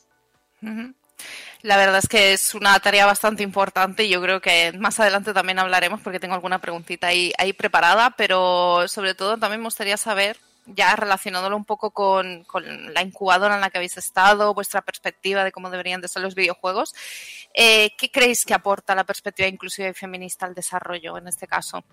La 1.62 1.78
verdad 1.78 1.98
es 1.98 2.08
que 2.08 2.34
es 2.34 2.54
una 2.54 2.80
tarea 2.80 3.08
bastante 3.08 3.42
importante 3.42 4.04
y 4.04 4.10
yo 4.10 4.22
creo 4.22 4.40
que 4.40 4.72
más 4.78 5.00
adelante 5.00 5.34
también 5.34 5.58
hablaremos 5.58 6.00
porque 6.02 6.20
tengo 6.20 6.36
alguna 6.36 6.62
preguntita 6.62 7.08
ahí 7.08 7.54
preparada, 7.58 8.12
pero 8.12 8.88
sobre 8.88 9.16
todo 9.16 9.38
también 9.38 9.62
me 9.62 9.68
gustaría 9.68 9.98
saber 9.98 10.38
ya 10.76 10.96
relacionándolo 10.96 11.56
un 11.56 11.66
poco 11.66 11.92
con, 11.92 12.44
con, 12.44 12.94
la 12.94 13.02
incubadora 13.02 13.56
en 13.56 13.62
la 13.62 13.70
que 13.70 13.78
habéis 13.78 13.98
estado, 13.98 14.54
vuestra 14.54 14.82
perspectiva 14.82 15.44
de 15.44 15.52
cómo 15.52 15.70
deberían 15.70 16.02
de 16.02 16.08
ser 16.08 16.22
los 16.22 16.36
videojuegos, 16.36 16.94
eh, 17.54 17.92
¿qué 17.98 18.12
creéis 18.12 18.46
que 18.46 18.54
aporta 18.54 18.96
la 18.96 19.04
perspectiva 19.04 19.48
inclusiva 19.48 19.90
y 19.90 19.94
feminista 19.94 20.46
al 20.46 20.54
desarrollo 20.54 21.18
en 21.18 21.28
este 21.28 21.48
caso? 21.48 21.84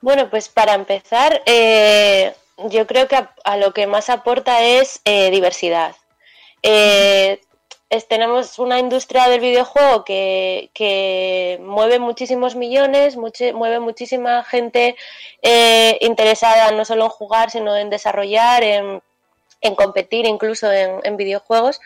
Bueno, 0.00 0.28
pues 0.28 0.48
para 0.48 0.74
empezar, 0.74 1.42
eh, 1.46 2.34
yo 2.70 2.86
creo 2.86 3.08
que 3.08 3.16
a, 3.16 3.56
lo 3.56 3.72
que 3.72 3.86
más 3.86 4.10
aporta 4.10 4.62
es 4.62 5.00
eh, 5.04 5.30
diversidad. 5.30 5.94
Tenemos 8.04 8.58
una 8.58 8.78
industria 8.78 9.28
del 9.28 9.40
videojuego 9.40 10.04
que, 10.04 11.58
mueve 11.62 11.98
muchísimos 11.98 12.54
millones, 12.54 13.16
mueve 13.16 13.80
muchísima 13.80 14.44
gente 14.44 14.96
eh, 15.42 15.96
interesada 16.02 16.70
no 16.72 16.84
solo 16.84 17.04
en 17.04 17.10
jugar, 17.10 17.50
sino 17.50 17.76
en 17.76 17.88
desarrollar, 17.88 18.62
en, 18.62 19.02
competir 19.76 20.26
incluso 20.26 20.70
en, 20.70 21.16
videojuegos, 21.16 21.80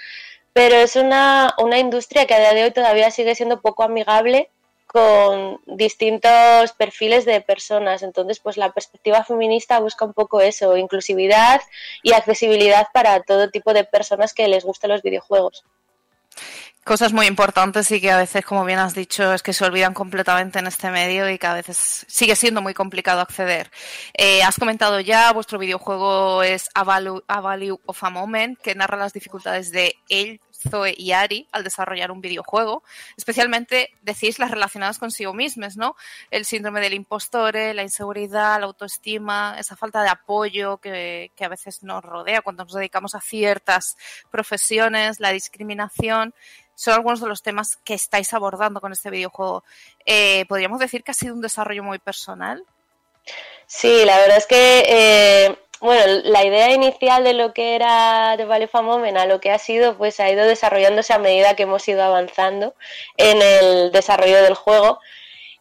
pero 0.52 0.76
es 0.76 0.96
una, 0.96 1.54
una 1.58 1.78
industria 1.78 2.26
que 2.26 2.34
a 2.34 2.40
día 2.40 2.54
de 2.54 2.64
hoy 2.64 2.70
todavía 2.72 3.10
sigue 3.10 3.34
siendo 3.34 3.60
poco 3.60 3.82
amigable 3.84 4.50
con 4.86 5.60
distintos 5.66 6.72
perfiles 6.76 7.24
de 7.24 7.40
personas. 7.40 8.02
Entonces, 8.02 8.40
pues 8.40 8.56
la 8.56 8.72
perspectiva 8.72 9.24
feminista 9.24 9.78
busca 9.78 10.04
un 10.04 10.12
poco 10.14 10.40
eso, 10.40 10.76
inclusividad 10.76 11.60
y 12.02 12.12
accesibilidad 12.12 12.88
para 12.92 13.22
todo 13.22 13.50
tipo 13.50 13.72
de 13.72 13.84
personas 13.84 14.34
que 14.34 14.48
les 14.48 14.64
gusten 14.64 14.90
los 14.90 15.02
videojuegos 15.02 15.64
cosas 16.84 17.12
muy 17.12 17.26
importantes 17.26 17.90
y 17.92 18.00
que 18.00 18.10
a 18.10 18.16
veces, 18.16 18.44
como 18.44 18.64
bien 18.64 18.78
has 18.78 18.94
dicho, 18.94 19.32
es 19.32 19.42
que 19.42 19.52
se 19.52 19.64
olvidan 19.64 19.94
completamente 19.94 20.58
en 20.58 20.66
este 20.66 20.90
medio 20.90 21.30
y 21.30 21.38
que 21.38 21.46
a 21.46 21.54
veces 21.54 22.04
sigue 22.08 22.34
siendo 22.34 22.62
muy 22.62 22.74
complicado 22.74 23.20
acceder. 23.20 23.70
Eh, 24.14 24.42
has 24.42 24.56
comentado 24.56 24.98
ya, 25.00 25.32
vuestro 25.32 25.58
videojuego 25.58 26.42
es 26.42 26.68
A 26.74 26.82
Value, 26.82 27.80
of 27.86 28.04
a 28.04 28.10
Moment, 28.10 28.58
que 28.58 28.74
narra 28.74 28.96
las 28.96 29.12
dificultades 29.12 29.70
de 29.70 29.94
él, 30.08 30.40
Zoe 30.68 30.94
y 30.96 31.12
Ari 31.12 31.48
al 31.52 31.64
desarrollar 31.64 32.10
un 32.10 32.20
videojuego. 32.20 32.82
Especialmente 33.16 33.90
decís 34.02 34.38
las 34.38 34.50
relacionadas 34.50 34.98
consigo 34.98 35.32
mismas, 35.32 35.76
¿no? 35.76 35.96
El 36.30 36.44
síndrome 36.44 36.80
del 36.80 36.94
impostor, 36.94 37.54
la 37.54 37.82
inseguridad, 37.82 38.60
la 38.60 38.66
autoestima, 38.66 39.56
esa 39.58 39.76
falta 39.76 40.02
de 40.02 40.08
apoyo 40.08 40.78
que, 40.78 41.32
que 41.34 41.44
a 41.44 41.48
veces 41.48 41.82
nos 41.82 42.04
rodea 42.04 42.42
cuando 42.42 42.64
nos 42.64 42.74
dedicamos 42.74 43.14
a 43.14 43.20
ciertas 43.20 43.96
profesiones, 44.30 45.20
la 45.20 45.32
discriminación 45.32 46.34
son 46.80 46.94
algunos 46.94 47.20
de 47.20 47.26
los 47.26 47.42
temas 47.42 47.76
que 47.84 47.92
estáis 47.92 48.32
abordando 48.32 48.80
con 48.80 48.90
este 48.92 49.10
videojuego. 49.10 49.64
Eh, 50.06 50.46
¿Podríamos 50.48 50.80
decir 50.80 51.04
que 51.04 51.10
ha 51.10 51.14
sido 51.14 51.34
un 51.34 51.42
desarrollo 51.42 51.82
muy 51.82 51.98
personal? 51.98 52.64
Sí, 53.66 54.02
la 54.06 54.18
verdad 54.18 54.38
es 54.38 54.46
que, 54.46 54.84
eh, 54.88 55.58
bueno, 55.80 56.20
la 56.24 56.44
idea 56.44 56.72
inicial 56.72 57.24
de 57.24 57.34
lo 57.34 57.52
que 57.52 57.74
era 57.74 58.34
The 58.36 58.44
Valley 58.44 58.64
of 58.64 58.74
a 58.74 58.82
Moment 58.82 59.16
a 59.16 59.26
lo 59.26 59.40
que 59.40 59.50
ha 59.50 59.58
sido, 59.58 59.96
pues 59.96 60.20
ha 60.20 60.30
ido 60.30 60.46
desarrollándose 60.46 61.12
a 61.12 61.18
medida 61.18 61.56
que 61.56 61.64
hemos 61.64 61.86
ido 61.88 62.02
avanzando 62.02 62.74
en 63.16 63.40
el 63.42 63.90
desarrollo 63.92 64.42
del 64.42 64.54
juego. 64.54 64.98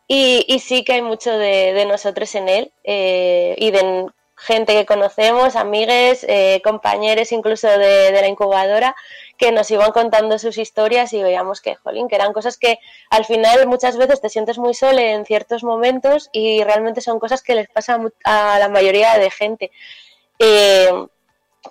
Y, 0.07 0.59
sí 0.59 0.83
que 0.83 0.93
hay 0.93 1.01
mucho 1.03 1.37
de, 1.37 1.85
nosotros 1.87 2.33
en 2.33 2.49
él 2.49 2.71
eh, 2.83 3.55
y 3.59 3.69
de 3.71 4.07
gente 4.35 4.73
que 4.73 4.85
conocemos, 4.85 5.55
amigues, 5.55 6.25
compañeros 6.63 7.31
incluso 7.31 7.67
de, 7.67 8.11
de 8.11 8.21
la 8.21 8.27
incubadora, 8.27 8.95
que 9.39 9.51
nos 9.53 9.71
iban 9.71 9.91
contando 9.91 10.37
sus 10.37 10.57
historias 10.57 11.13
y 11.13 11.23
veíamos 11.23 11.61
que, 11.61 11.75
jolín, 11.75 12.09
que 12.09 12.15
eran 12.15 12.33
cosas 12.33 12.57
que 12.57 12.77
al 13.09 13.23
final 13.25 13.67
muchas 13.67 13.97
veces 13.97 14.19
te 14.19 14.29
sientes 14.29 14.57
muy 14.57 14.73
sole 14.73 15.13
en 15.13 15.25
ciertos 15.25 15.63
momentos 15.63 16.29
y 16.33 16.61
realmente 16.63 16.99
son 17.01 17.19
cosas 17.19 17.41
que 17.41 17.55
les 17.55 17.69
pasa 17.69 17.99
a 18.25 18.59
la 18.59 18.67
mayoría 18.67 19.17
de 19.17 19.31
gente. 19.31 19.71
Eh, 20.39 20.89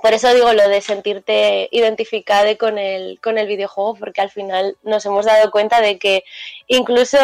por 0.02 0.12
eso 0.12 0.32
digo 0.34 0.52
lo 0.52 0.68
de 0.68 0.80
sentirte 0.80 1.68
identificada 1.72 2.54
con 2.56 2.78
el, 2.78 3.18
con 3.20 3.38
el 3.38 3.46
videojuego, 3.46 3.94
porque 3.94 4.20
al 4.20 4.30
final 4.30 4.76
nos 4.82 5.04
hemos 5.06 5.24
dado 5.26 5.50
cuenta 5.50 5.80
de 5.80 5.98
que 5.98 6.24
incluso, 6.66 7.18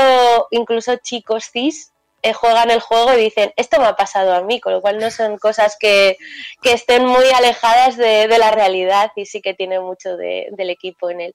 incluso 0.51 0.97
chicos 0.97 1.51
cis 1.53 1.93
eh, 2.23 2.33
juegan 2.33 2.71
el 2.71 2.81
juego 2.81 3.13
y 3.13 3.25
dicen, 3.25 3.53
esto 3.57 3.79
me 3.79 3.87
ha 3.87 3.97
pasado 3.97 4.33
a 4.33 4.41
mí, 4.41 4.59
con 4.59 4.73
lo 4.73 4.81
cual 4.81 4.99
no 4.99 5.11
son 5.11 5.37
cosas 5.37 5.77
que, 5.79 6.17
estén 6.63 7.05
muy 7.05 7.27
alejadas 7.35 7.99
de, 7.99 8.27
la 8.39 8.51
realidad 8.51 9.13
y 9.15 9.27
sí 9.27 9.43
que 9.43 9.53
tiene 9.53 9.79
mucho 9.79 10.17
del 10.17 10.71
equipo 10.71 11.11
en 11.11 11.21
él. 11.21 11.35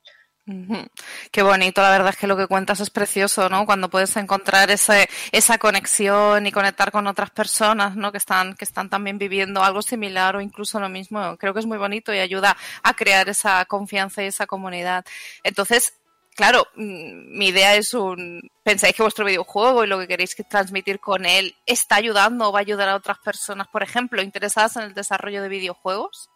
Qué 1.32 1.44
bonito, 1.44 1.82
la 1.82 1.92
verdad 1.92 2.10
es 2.10 2.18
que 2.18 2.26
lo 2.26 2.36
que 2.36 2.48
cuentas 2.48 2.80
es 2.80 2.90
precioso, 2.90 3.50
¿no? 3.50 3.66
Cuando 3.66 3.90
puedes 3.90 4.16
encontrar 4.18 4.72
ese, 4.72 5.08
esa 5.32 5.60
conexión 5.60 6.48
y 6.48 6.52
conectar 6.52 6.92
con 6.92 7.06
otras 7.06 7.30
personas, 7.30 7.96
¿no? 7.96 8.12
Que 8.12 8.18
están, 8.18 8.56
que 8.56 8.66
están 8.66 8.90
también 8.90 9.20
viviendo 9.20 9.64
algo 9.64 9.82
similar 9.84 10.36
o 10.36 10.42
incluso 10.42 10.80
lo 10.80 10.90
mismo. 10.90 11.38
Creo 11.38 11.54
que 11.54 11.60
es 11.60 11.66
muy 11.68 11.78
bonito 11.78 12.14
y 12.14 12.20
ayuda 12.20 12.58
a 12.82 12.94
crear 12.96 13.30
esa 13.30 13.64
confianza 13.66 14.24
y 14.24 14.28
esa 14.28 14.48
comunidad. 14.48 15.06
Entonces, 15.44 15.94
claro, 16.36 16.68
mm, 16.76 17.38
mi 17.38 17.50
idea 17.50 17.76
es 17.76 17.94
un... 17.94 18.42
¿Pensáis 18.64 18.96
que 18.96 19.04
vuestro 19.04 19.26
videojuego 19.26 19.84
y 19.84 19.88
lo 19.88 20.00
que 20.00 20.08
queréis 20.08 20.36
transmitir 20.50 21.00
con 21.00 21.26
él 21.26 21.56
está 21.68 21.96
ayudando 21.98 22.50
o 22.50 22.52
va 22.52 22.60
a 22.60 22.62
ayudar 22.62 22.90
a 22.90 22.96
otras 22.96 23.20
personas, 23.20 23.68
por 23.68 23.84
ejemplo, 23.84 24.22
interesadas 24.22 24.78
en 24.78 24.84
el 24.84 24.94
desarrollo 24.96 25.44
de 25.44 25.50
videojuegos? 25.50 26.30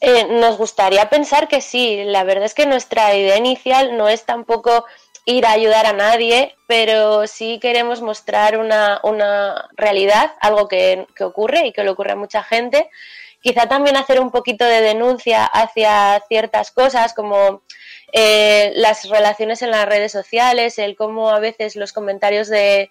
Eh, 0.00 0.26
nos 0.30 0.56
gustaría 0.56 1.10
pensar 1.10 1.48
que 1.48 1.60
sí. 1.60 2.02
La 2.04 2.24
verdad 2.24 2.44
es 2.44 2.54
que 2.54 2.66
nuestra 2.66 3.14
idea 3.14 3.36
inicial 3.36 3.96
no 3.96 4.08
es 4.08 4.24
tampoco 4.24 4.84
ir 5.24 5.44
a 5.46 5.52
ayudar 5.52 5.86
a 5.86 5.92
nadie, 5.92 6.54
pero 6.66 7.26
sí 7.26 7.58
queremos 7.60 8.00
mostrar 8.00 8.56
una, 8.58 9.68
realidad, 9.76 10.32
algo 10.40 10.68
que, 10.68 11.06
que, 11.14 11.24
ocurre 11.24 11.66
y 11.66 11.72
que 11.72 11.84
le 11.84 11.90
ocurre 11.90 12.12
a 12.12 12.16
mucha 12.16 12.42
gente. 12.42 12.88
Quizá 13.40 13.68
también 13.68 13.96
hacer 13.96 14.20
un 14.20 14.30
poquito 14.30 14.64
de 14.64 14.80
denuncia 14.80 15.44
hacia 15.44 16.22
ciertas 16.28 16.70
cosas 16.70 17.14
como 17.14 17.62
eh, 18.12 18.72
las 18.74 19.08
relaciones 19.08 19.60
en 19.62 19.70
las 19.70 19.86
redes 19.86 20.12
sociales, 20.12 20.78
el 20.78 20.96
cómo 20.96 21.30
a 21.30 21.40
veces 21.40 21.76
los 21.76 21.92
comentarios 21.92 22.48
de, 22.48 22.90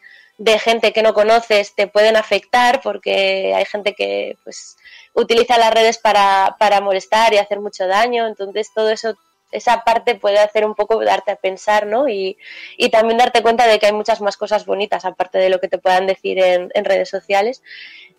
gente 0.59 0.93
que 0.93 1.01
no 1.01 1.13
conoces 1.13 1.73
te 1.75 1.87
pueden 1.87 2.15
afectar 2.15 2.81
porque 2.81 3.53
hay 3.55 3.65
gente 3.65 3.93
que 3.93 4.37
pues 4.43 4.77
utiliza 5.13 5.57
las 5.57 5.73
redes 5.73 5.97
para, 5.97 6.55
para 6.59 6.81
molestar 6.81 7.33
y 7.33 7.37
hacer 7.37 7.59
mucho 7.59 7.87
daño, 7.87 8.27
entonces 8.27 8.69
todo 8.73 8.89
eso 8.89 9.15
esa 9.51 9.83
parte 9.83 10.15
puede 10.15 10.39
hacer 10.39 10.65
un 10.65 10.75
poco 10.75 11.03
darte 11.03 11.31
a 11.31 11.37
pensar, 11.37 11.85
¿no? 11.87 12.09
Y, 12.09 12.37
y, 12.77 12.89
también 12.89 13.17
darte 13.17 13.41
cuenta 13.41 13.65
de 13.65 13.79
que 13.79 13.85
hay 13.85 13.93
muchas 13.93 14.19
más 14.19 14.35
cosas 14.35 14.65
bonitas 14.65 15.05
aparte 15.05 15.37
de 15.37 15.49
lo 15.49 15.59
que 15.59 15.69
te 15.69 15.77
puedan 15.77 16.05
decir 16.05 16.37
en, 16.39 16.69
en 16.73 16.85
redes 16.85 17.09
sociales. 17.09 17.63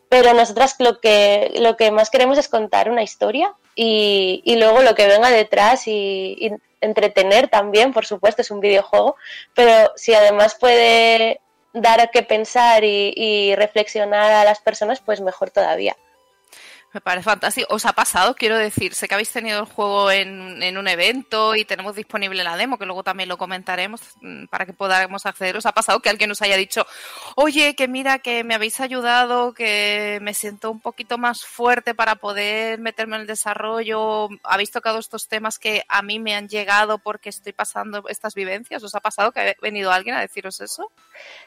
Pero 0.09 0.33
nosotras 0.33 0.77
lo 0.79 1.01
que, 1.01 1.53
lo 1.57 1.77
que 1.77 1.91
más 1.91 2.09
queremos 2.09 2.39
es 2.39 2.49
contar 2.49 2.91
una 2.91 3.03
historia 3.03 3.55
y, 3.75 4.41
y 4.45 4.57
luego 4.57 4.81
lo 4.81 4.95
que 4.95 5.07
venga 5.07 5.31
detrás 5.31 5.87
y, 5.87 6.51
entretener 6.81 7.49
también, 7.49 7.93
por 7.93 8.07
supuesto, 8.07 8.43
es 8.43 8.51
un 8.51 8.61
videojuego, 8.61 9.17
pero 9.55 9.93
si 9.97 10.15
además 10.15 10.57
puede 10.59 11.41
dar 11.81 12.01
a 12.01 12.09
qué 12.09 12.23
pensar 12.23 12.85
y, 12.85 13.55
reflexionar 13.57 14.31
a 14.33 14.45
las 14.45 14.61
personas, 14.61 15.01
pues 15.01 15.21
mejor 15.21 15.51
todavía. 15.51 15.97
Me 16.95 17.03
parece 17.03 17.25
fantástico. 17.25 17.67
¿Os 17.75 17.85
ha 17.85 17.93
pasado? 17.93 18.35
Quiero 18.35 18.57
decir, 18.57 18.95
sé 18.95 19.09
que 19.09 19.15
habéis 19.15 19.31
tenido 19.31 19.61
el 19.61 19.67
juego 19.67 20.11
en, 20.11 20.63
en, 20.63 20.79
un 20.79 20.89
evento 20.89 21.55
y 21.55 21.67
tenemos 21.67 21.95
disponible 21.95 22.43
la 22.43 22.57
demo, 22.57 22.79
que 22.79 22.87
luego 22.87 23.03
también 23.03 23.29
lo 23.29 23.37
comentaremos 23.37 24.01
mm, 24.23 24.47
para 24.47 24.65
que 24.65 24.73
podamos 24.73 25.27
acceder. 25.27 25.59
¿Os 25.59 25.67
ha 25.67 25.73
pasado 25.73 26.01
que 26.01 26.09
alguien 26.09 26.31
nos 26.31 26.41
haya 26.41 26.57
dicho, 26.57 26.87
oye, 27.37 27.75
que 27.75 27.89
mira, 27.89 28.21
que 28.21 28.43
me 28.43 28.55
habéis 28.55 28.81
ayudado, 28.81 29.53
que 29.53 30.19
me 30.23 30.33
siento 30.33 30.71
un 30.71 30.81
poquito 30.81 31.19
más 31.19 31.45
fuerte 31.45 31.95
para 31.95 32.17
poder 32.17 32.79
meterme 32.79 33.17
en 33.17 33.23
el 33.23 33.27
desarrollo? 33.27 34.31
¿Habéis 34.43 34.71
tocado 34.71 34.99
estos 34.99 35.29
temas 35.29 35.59
que 35.59 35.85
a 35.89 36.01
mí 36.01 36.19
me 36.19 36.35
han 36.35 36.49
llegado 36.49 36.99
porque 36.99 37.29
estoy 37.29 37.53
pasando 37.53 38.03
estas 38.09 38.35
vivencias? 38.35 38.83
¿Os 38.83 38.95
ha 38.95 39.01
pasado 39.01 39.33
que 39.33 39.41
ha 39.41 39.55
venido 39.61 39.93
alguien 39.93 40.17
a 40.17 40.23
deciros 40.23 40.59
eso? 40.63 40.91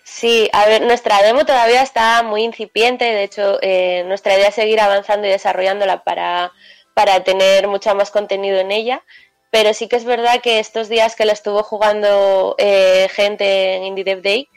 Sí, 0.04 0.50
a 0.54 0.66
ver, 0.66 0.84
nuestra 0.84 1.22
demo 1.24 1.46
todavía 1.46 1.82
está 1.82 2.22
muy 2.22 2.44
incipiente. 2.44 3.06
De 3.06 3.24
hecho, 3.24 3.58
eh, 3.62 4.04
nuestra 4.06 4.36
idea 4.36 4.50
es 4.50 4.56
seguir 4.56 4.80
avanzando 4.80 5.28
y 5.28 5.31
desarrollándola 5.32 6.04
para, 6.04 6.52
para 6.94 7.24
tener 7.24 7.68
mucho 7.68 7.94
más 7.96 8.12
contenido 8.12 8.60
en 8.60 8.72
ella. 8.72 9.04
Pero 9.52 9.74
sí 9.74 9.88
que 9.88 9.98
es 9.98 10.06
verdad 10.06 10.42
que 10.42 10.60
estos 10.60 10.88
días 10.88 11.16
que 11.16 11.26
la 11.26 11.34
estuvo 11.34 11.62
jugando 11.64 12.56
eh, 12.58 13.10
gente 13.12 13.76
en 13.76 13.84
Indie 13.84 14.06
Dev 14.06 14.22
Day, 14.22 14.48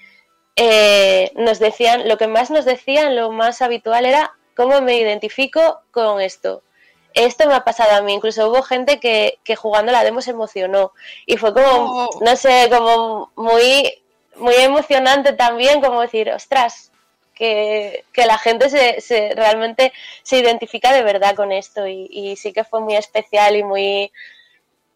eh, 0.56 1.32
nos 1.34 1.58
decían, 1.58 2.08
lo 2.08 2.16
que 2.16 2.28
más 2.28 2.50
nos 2.50 2.64
decían, 2.64 3.16
lo 3.16 3.32
más 3.32 3.60
habitual 3.60 4.06
era 4.06 4.32
cómo 4.54 4.80
me 4.80 4.96
identifico 4.96 5.80
con 5.90 6.20
esto. 6.20 6.62
Esto 7.12 7.48
me 7.48 7.54
ha 7.54 7.64
pasado 7.64 7.96
a 7.96 8.02
mí, 8.02 8.12
incluso 8.12 8.48
hubo 8.48 8.62
gente 8.62 8.98
que, 8.98 9.38
que 9.44 9.56
jugando 9.56 9.92
la 9.92 10.02
demo 10.02 10.20
se 10.20 10.30
emocionó 10.30 10.92
y 11.26 11.36
fue 11.36 11.54
como, 11.54 11.66
oh. 11.66 12.10
no 12.20 12.36
sé, 12.36 12.68
como 12.70 13.32
muy, 13.36 14.02
muy 14.36 14.54
emocionante 14.56 15.32
también, 15.32 15.80
como 15.80 16.00
decir, 16.00 16.30
ostras, 16.30 16.90
que, 17.34 18.04
la 18.16 18.38
gente 18.38 18.70
se, 18.70 19.34
realmente 19.34 19.92
se 20.22 20.38
identifica 20.38 20.92
de 20.92 21.02
verdad 21.02 21.34
con 21.34 21.52
esto 21.52 21.86
y, 21.86 22.36
sí 22.36 22.52
que 22.52 22.64
fue 22.64 22.80
muy 22.80 22.96
especial 22.96 23.56
y 23.56 23.62
muy, 23.62 24.12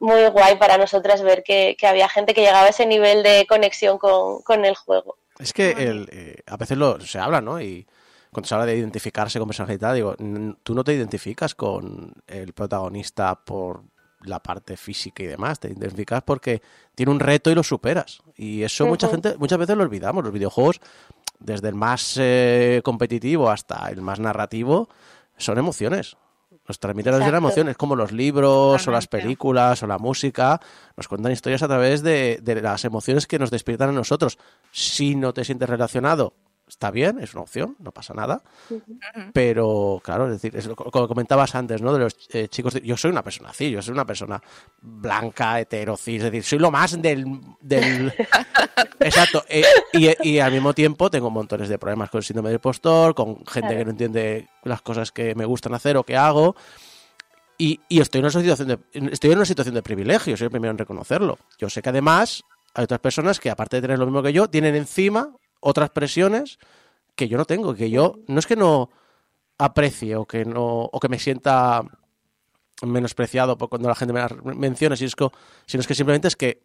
muy 0.00 0.26
guay 0.28 0.56
para 0.56 0.78
nosotras 0.78 1.22
ver 1.22 1.42
que, 1.42 1.76
había 1.82 2.08
gente 2.08 2.34
que 2.34 2.42
llegaba 2.42 2.66
a 2.66 2.70
ese 2.70 2.86
nivel 2.86 3.22
de 3.22 3.46
conexión 3.46 3.98
con, 3.98 4.64
el 4.64 4.74
juego. 4.74 5.16
Es 5.38 5.52
que 5.52 5.70
el, 5.70 6.08
eh, 6.10 6.36
a 6.46 6.56
veces 6.56 6.76
lo, 6.78 7.00
se 7.00 7.18
habla, 7.18 7.40
¿no? 7.40 7.60
Y 7.60 7.86
cuando 8.32 8.48
se 8.48 8.54
habla 8.54 8.66
de 8.66 8.76
identificarse 8.76 9.38
con 9.38 9.48
personalidad, 9.48 9.94
digo, 9.94 10.16
tú 10.62 10.74
no 10.74 10.84
te 10.84 10.94
identificas 10.94 11.54
con 11.54 12.12
el 12.26 12.52
protagonista 12.52 13.34
por 13.34 13.82
la 14.22 14.40
parte 14.40 14.76
física 14.76 15.22
y 15.22 15.26
demás, 15.26 15.60
te 15.60 15.68
identificas 15.68 16.22
porque 16.22 16.60
tiene 16.94 17.12
un 17.12 17.20
reto 17.20 17.50
y 17.50 17.54
lo 17.54 17.62
superas. 17.62 18.20
Y 18.36 18.62
eso 18.62 18.86
mucha 18.86 19.08
gente, 19.08 19.36
muchas 19.38 19.58
veces 19.58 19.76
lo 19.76 19.84
olvidamos. 19.84 20.24
Los 20.24 20.32
videojuegos 20.32 20.80
desde 21.38 21.68
el 21.68 21.74
más 21.74 22.16
eh, 22.18 22.80
competitivo 22.84 23.50
hasta 23.50 23.88
el 23.90 24.02
más 24.02 24.20
narrativo, 24.20 24.88
son 25.36 25.58
emociones. 25.58 26.16
Nos 26.66 26.78
transmiten 26.78 27.18
las 27.18 27.32
emociones, 27.32 27.76
como 27.78 27.96
los 27.96 28.12
libros 28.12 28.86
o 28.86 28.90
las 28.90 29.06
películas 29.06 29.82
o 29.82 29.86
la 29.86 29.98
música, 29.98 30.60
nos 30.96 31.08
cuentan 31.08 31.32
historias 31.32 31.62
a 31.62 31.68
través 31.68 32.02
de, 32.02 32.40
de 32.42 32.60
las 32.60 32.84
emociones 32.84 33.26
que 33.26 33.38
nos 33.38 33.50
despiertan 33.50 33.88
a 33.88 33.92
nosotros. 33.92 34.38
Si 34.70 35.16
no 35.16 35.32
te 35.32 35.44
sientes 35.44 35.68
relacionado 35.68 36.34
está 36.68 36.90
bien, 36.90 37.18
es 37.20 37.34
una 37.34 37.42
opción, 37.42 37.76
no 37.78 37.92
pasa 37.92 38.14
nada. 38.14 38.42
Pero, 39.32 40.00
claro, 40.04 40.26
es 40.26 40.32
decir, 40.32 40.56
es 40.56 40.66
lo, 40.66 40.76
como 40.76 41.08
comentabas 41.08 41.54
antes, 41.54 41.82
¿no? 41.82 41.92
De 41.92 41.98
los 41.98 42.16
eh, 42.32 42.48
chicos, 42.48 42.74
yo 42.82 42.96
soy 42.96 43.10
una 43.10 43.22
persona 43.22 43.50
así, 43.50 43.70
yo 43.70 43.82
soy 43.82 43.92
una 43.92 44.04
persona 44.04 44.40
blanca, 44.80 45.60
hetero, 45.60 45.96
cis, 45.96 46.18
es 46.18 46.24
decir, 46.24 46.44
soy 46.44 46.58
lo 46.58 46.70
más 46.70 47.00
del... 47.00 47.40
del... 47.60 48.12
Exacto. 49.00 49.44
Eh, 49.48 49.64
y, 49.92 50.28
y, 50.28 50.38
al 50.38 50.52
mismo 50.52 50.74
tiempo 50.74 51.10
tengo 51.10 51.30
montones 51.30 51.68
de 51.68 51.78
problemas 51.78 52.10
con 52.10 52.18
el 52.18 52.24
síndrome 52.24 52.50
del 52.50 52.60
postor, 52.60 53.14
con 53.14 53.44
gente 53.46 53.76
que 53.76 53.84
no 53.84 53.90
entiende 53.90 54.48
las 54.64 54.82
cosas 54.82 55.12
que 55.12 55.34
me 55.34 55.44
gustan 55.44 55.74
hacer 55.74 55.96
o 55.96 56.04
que 56.04 56.16
hago. 56.16 56.56
Y, 57.56 57.80
y, 57.88 58.00
estoy, 58.00 58.20
en 58.20 58.24
una 58.26 58.30
situación 58.30 58.68
de, 58.68 58.78
estoy 59.12 59.32
en 59.32 59.38
una 59.38 59.46
situación 59.46 59.74
de 59.74 59.82
privilegio, 59.82 60.36
soy 60.36 60.44
el 60.44 60.50
primero 60.50 60.70
en 60.70 60.78
reconocerlo. 60.78 61.38
Yo 61.58 61.68
sé 61.68 61.82
que 61.82 61.88
además 61.88 62.44
hay 62.74 62.84
otras 62.84 63.00
personas 63.00 63.40
que, 63.40 63.50
aparte 63.50 63.76
de 63.76 63.82
tener 63.82 63.98
lo 63.98 64.06
mismo 64.06 64.22
que 64.22 64.32
yo, 64.32 64.48
tienen 64.48 64.76
encima 64.76 65.34
otras 65.60 65.90
presiones 65.90 66.58
que 67.14 67.28
yo 67.28 67.36
no 67.36 67.44
tengo, 67.44 67.74
que 67.74 67.90
yo 67.90 68.16
no 68.26 68.38
es 68.38 68.46
que 68.46 68.56
no 68.56 68.90
aprecie 69.58 70.16
o 70.16 70.26
que 70.26 70.44
no 70.44 70.88
o 70.92 71.00
que 71.00 71.08
me 71.08 71.18
sienta 71.18 71.82
menospreciado 72.82 73.58
por 73.58 73.68
cuando 73.68 73.88
la 73.88 73.94
gente 73.94 74.12
me 74.12 74.20
las 74.20 74.32
menciona, 74.42 74.96
sino 74.96 75.08
es 75.66 75.86
que 75.86 75.94
simplemente 75.94 76.28
es 76.28 76.36
que 76.36 76.62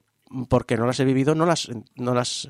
porque 0.48 0.78
no 0.78 0.86
las 0.86 1.00
he 1.00 1.06
vivido, 1.06 1.36
no 1.36 1.46
las, 1.46 1.70
no 1.96 2.14
las, 2.14 2.50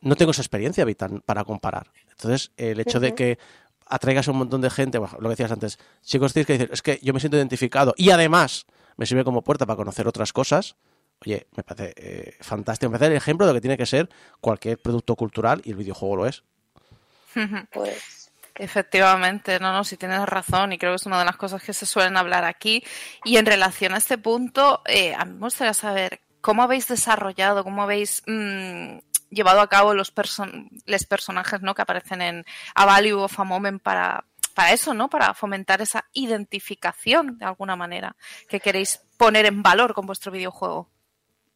no 0.00 0.16
tengo 0.16 0.30
esa 0.32 0.42
experiencia 0.42 0.84
vital 0.84 1.22
para 1.24 1.44
comparar. 1.44 1.90
Entonces, 2.10 2.52
el 2.56 2.80
hecho 2.80 3.00
de 3.00 3.14
que 3.14 3.38
atraigas 3.86 4.28
a 4.28 4.32
un 4.32 4.38
montón 4.38 4.60
de 4.60 4.70
gente, 4.70 4.98
bueno, 4.98 5.14
lo 5.20 5.28
que 5.28 5.34
decías 5.34 5.52
antes, 5.52 5.78
chicos, 6.02 6.32
tienes 6.32 6.46
que 6.46 6.52
decir, 6.54 6.70
es 6.72 6.82
que 6.82 6.98
yo 7.02 7.12
me 7.12 7.20
siento 7.20 7.36
identificado 7.36 7.94
y 7.96 8.10
además 8.10 8.66
me 8.96 9.06
sirve 9.06 9.24
como 9.24 9.42
puerta 9.42 9.66
para 9.66 9.76
conocer 9.76 10.08
otras 10.08 10.32
cosas. 10.32 10.76
Oye, 11.24 11.46
me 11.56 11.62
parece 11.62 11.94
eh, 11.96 12.36
fantástico. 12.40 12.90
Me 12.90 12.98
parece 12.98 13.12
el 13.12 13.18
ejemplo 13.18 13.46
de 13.46 13.52
lo 13.52 13.56
que 13.56 13.62
tiene 13.62 13.76
que 13.76 13.86
ser 13.86 14.08
cualquier 14.40 14.78
producto 14.78 15.16
cultural 15.16 15.62
y 15.64 15.70
el 15.70 15.76
videojuego 15.76 16.16
lo 16.16 16.26
es. 16.26 16.42
Pues 17.72 18.26
Efectivamente, 18.58 19.60
no, 19.60 19.72
no, 19.72 19.84
si 19.84 19.96
tienes 19.96 20.24
razón 20.26 20.72
y 20.72 20.78
creo 20.78 20.92
que 20.92 20.96
es 20.96 21.06
una 21.06 21.18
de 21.18 21.26
las 21.26 21.36
cosas 21.36 21.62
que 21.62 21.74
se 21.74 21.84
suelen 21.84 22.16
hablar 22.16 22.44
aquí. 22.44 22.82
Y 23.24 23.36
en 23.36 23.46
relación 23.46 23.92
a 23.92 23.98
este 23.98 24.16
punto, 24.16 24.82
eh, 24.86 25.14
a 25.14 25.24
mí 25.24 25.34
me 25.34 25.40
gustaría 25.40 25.74
saber 25.74 26.20
cómo 26.40 26.62
habéis 26.62 26.88
desarrollado, 26.88 27.64
cómo 27.64 27.82
habéis 27.82 28.22
mm, 28.26 28.98
llevado 29.30 29.60
a 29.60 29.68
cabo 29.68 29.92
los, 29.92 30.10
person 30.10 30.70
les 30.86 31.04
personajes 31.04 31.60
¿no? 31.60 31.74
que 31.74 31.82
aparecen 31.82 32.22
en 32.22 32.44
A 32.74 32.86
Value 32.86 33.20
of 33.20 33.38
a 33.38 33.44
Moment 33.44 33.82
para, 33.82 34.24
para 34.54 34.72
eso, 34.72 34.94
¿no? 34.94 35.10
Para 35.10 35.34
fomentar 35.34 35.82
esa 35.82 36.06
identificación 36.14 37.36
de 37.38 37.44
alguna 37.44 37.76
manera 37.76 38.16
que 38.48 38.60
queréis 38.60 39.02
poner 39.18 39.44
en 39.44 39.62
valor 39.62 39.92
con 39.92 40.06
vuestro 40.06 40.32
videojuego. 40.32 40.88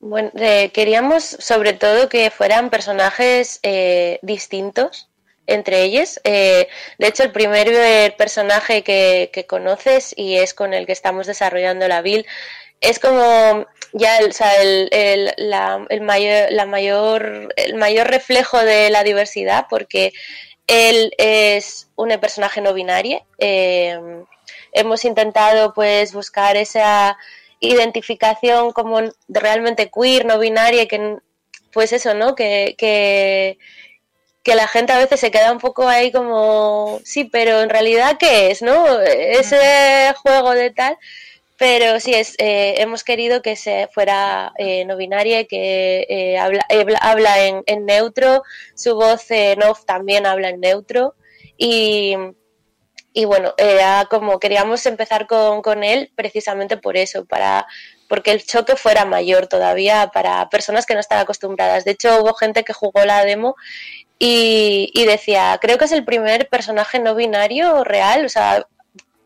Bueno, 0.01 0.31
eh, 0.37 0.71
queríamos 0.73 1.25
sobre 1.25 1.75
todo 1.75 2.09
que 2.09 2.31
fueran 2.31 2.71
personajes 2.71 3.61
eh, 3.63 4.19
distintos 4.23 5.09
entre 5.47 5.83
ellos. 5.83 6.21
Eh, 6.25 6.69
de 6.99 7.07
hecho, 7.07 7.23
el 7.23 7.33
primer 7.33 8.17
personaje 8.17 8.83
que, 8.83 9.31
que 9.33 9.47
conoces 9.47 10.15
y 10.17 10.37
es 10.37 10.55
con 10.55 10.73
el 10.73 10.87
que 10.87 10.93
estamos 10.93 11.27
desarrollando 11.27 11.87
la 11.87 12.01
build 12.01 12.25
es 12.81 12.99
como 12.99 13.67
ya 13.93 14.19
el, 14.19 14.31
mayor, 16.03 16.67
mayor, 16.67 17.53
el 17.57 17.75
mayor 17.75 18.09
reflejo 18.09 18.59
de 18.59 18.89
la 18.91 19.05
diversidad 19.05 19.67
porque 19.69 20.13
él 20.67 21.13
es 21.19 21.89
un 21.97 22.09
personaje 22.21 22.61
no 22.63 22.73
binario. 22.73 23.23
eh, 23.39 23.99
hemos 24.73 25.05
intentado 25.05 25.75
pues 25.75 26.13
buscar 26.13 26.57
esa 26.57 27.19
identificación 27.61 28.73
como 28.73 29.01
realmente 29.29 29.91
queer, 29.91 30.25
no 30.27 30.39
binaria, 30.39 30.87
que 30.89 31.17
pues 31.73 31.93
eso, 31.93 32.15
¿no? 32.15 32.35
Que, 32.35 32.75
que, 32.79 33.59
que 34.43 34.55
la 34.55 34.67
gente 34.67 34.93
a 34.93 34.99
veces 34.99 35.21
se 35.21 35.31
queda 35.31 35.53
un 35.53 35.59
poco 35.59 35.87
ahí 35.89 36.11
como, 36.13 37.01
sí, 37.05 37.25
pero 37.25 37.61
en 37.63 37.71
realidad, 37.71 38.17
¿qué 38.19 38.51
es, 38.51 38.63
no? 38.63 39.01
Ese 39.01 40.13
juego 40.23 40.53
de 40.53 40.71
tal. 40.71 40.99
Pero 41.59 42.01
sí, 42.01 42.15
es, 42.15 42.37
eh, 42.39 42.77
hemos 42.79 43.05
querido 43.05 43.43
que 43.43 43.55
se 43.55 43.87
fuera 43.93 44.51
eh, 44.57 44.87
no 44.87 44.97
binaria, 44.97 45.45
que 45.45 46.07
eh, 46.09 46.39
habla, 46.39 46.65
habla- 46.71 46.99
habla 47.03 47.45
en, 47.47 47.63
en 47.67 47.85
neutro, 47.85 48.43
su 48.75 48.95
voz 48.95 49.31
en 49.31 49.63
off 49.63 49.85
también 49.85 50.25
habla 50.25 50.49
en 50.49 50.61
neutro. 50.61 51.15
Y, 51.59 52.17
y 53.13 53.25
bueno, 53.25 53.55
era 53.57 54.07
como 54.09 54.39
queríamos 54.39 54.87
empezar 54.87 55.27
con, 55.27 55.63
con 55.63 55.83
él 55.83 56.11
precisamente 56.15 56.77
por 56.77 56.97
eso, 56.97 57.25
para 57.25 57.67
porque 58.09 58.33
el 58.33 58.45
choque 58.45 58.75
fuera 58.77 59.05
mayor 59.05 59.47
todavía 59.47 60.11
para 60.13 60.49
personas 60.49 60.85
que 60.85 60.95
no 60.95 61.01
están 61.01 61.21
acostumbradas. 61.21 61.85
De 61.85 61.93
hecho, 61.93 62.21
hubo 62.21 62.35
gente 62.35 62.65
que 62.65 62.73
jugó 62.73 63.05
la 63.05 63.25
demo 63.25 63.55
y, 64.19 64.91
y 64.95 65.05
decía, 65.07 65.59
creo 65.61 65.79
que 65.79 65.85
es 65.85 65.93
el 65.93 66.05
primer 66.05 66.49
personaje 66.49 66.99
no 66.99 67.15
binario 67.15 67.85
real, 67.85 68.25
o 68.25 68.29
sea, 68.29 68.67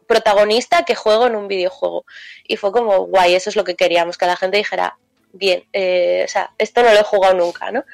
protagonista 0.07 0.85
que 0.85 0.95
juego 0.95 1.26
en 1.26 1.37
un 1.37 1.49
videojuego. 1.49 2.05
Y 2.47 2.57
fue 2.57 2.72
como, 2.72 3.07
guay, 3.07 3.35
eso 3.35 3.51
es 3.51 3.57
lo 3.57 3.64
que 3.64 3.74
queríamos, 3.74 4.18
que 4.18 4.26
la 4.26 4.37
gente 4.37 4.59
dijera, 4.59 4.99
bien, 5.32 5.64
eh, 5.72 6.22
o 6.24 6.28
sea, 6.28 6.53
esto 6.59 6.82
no 6.82 6.93
lo 6.93 7.01
he 7.01 7.05
jugado 7.05 7.35
nunca, 7.35 7.70
¿no? 7.70 7.85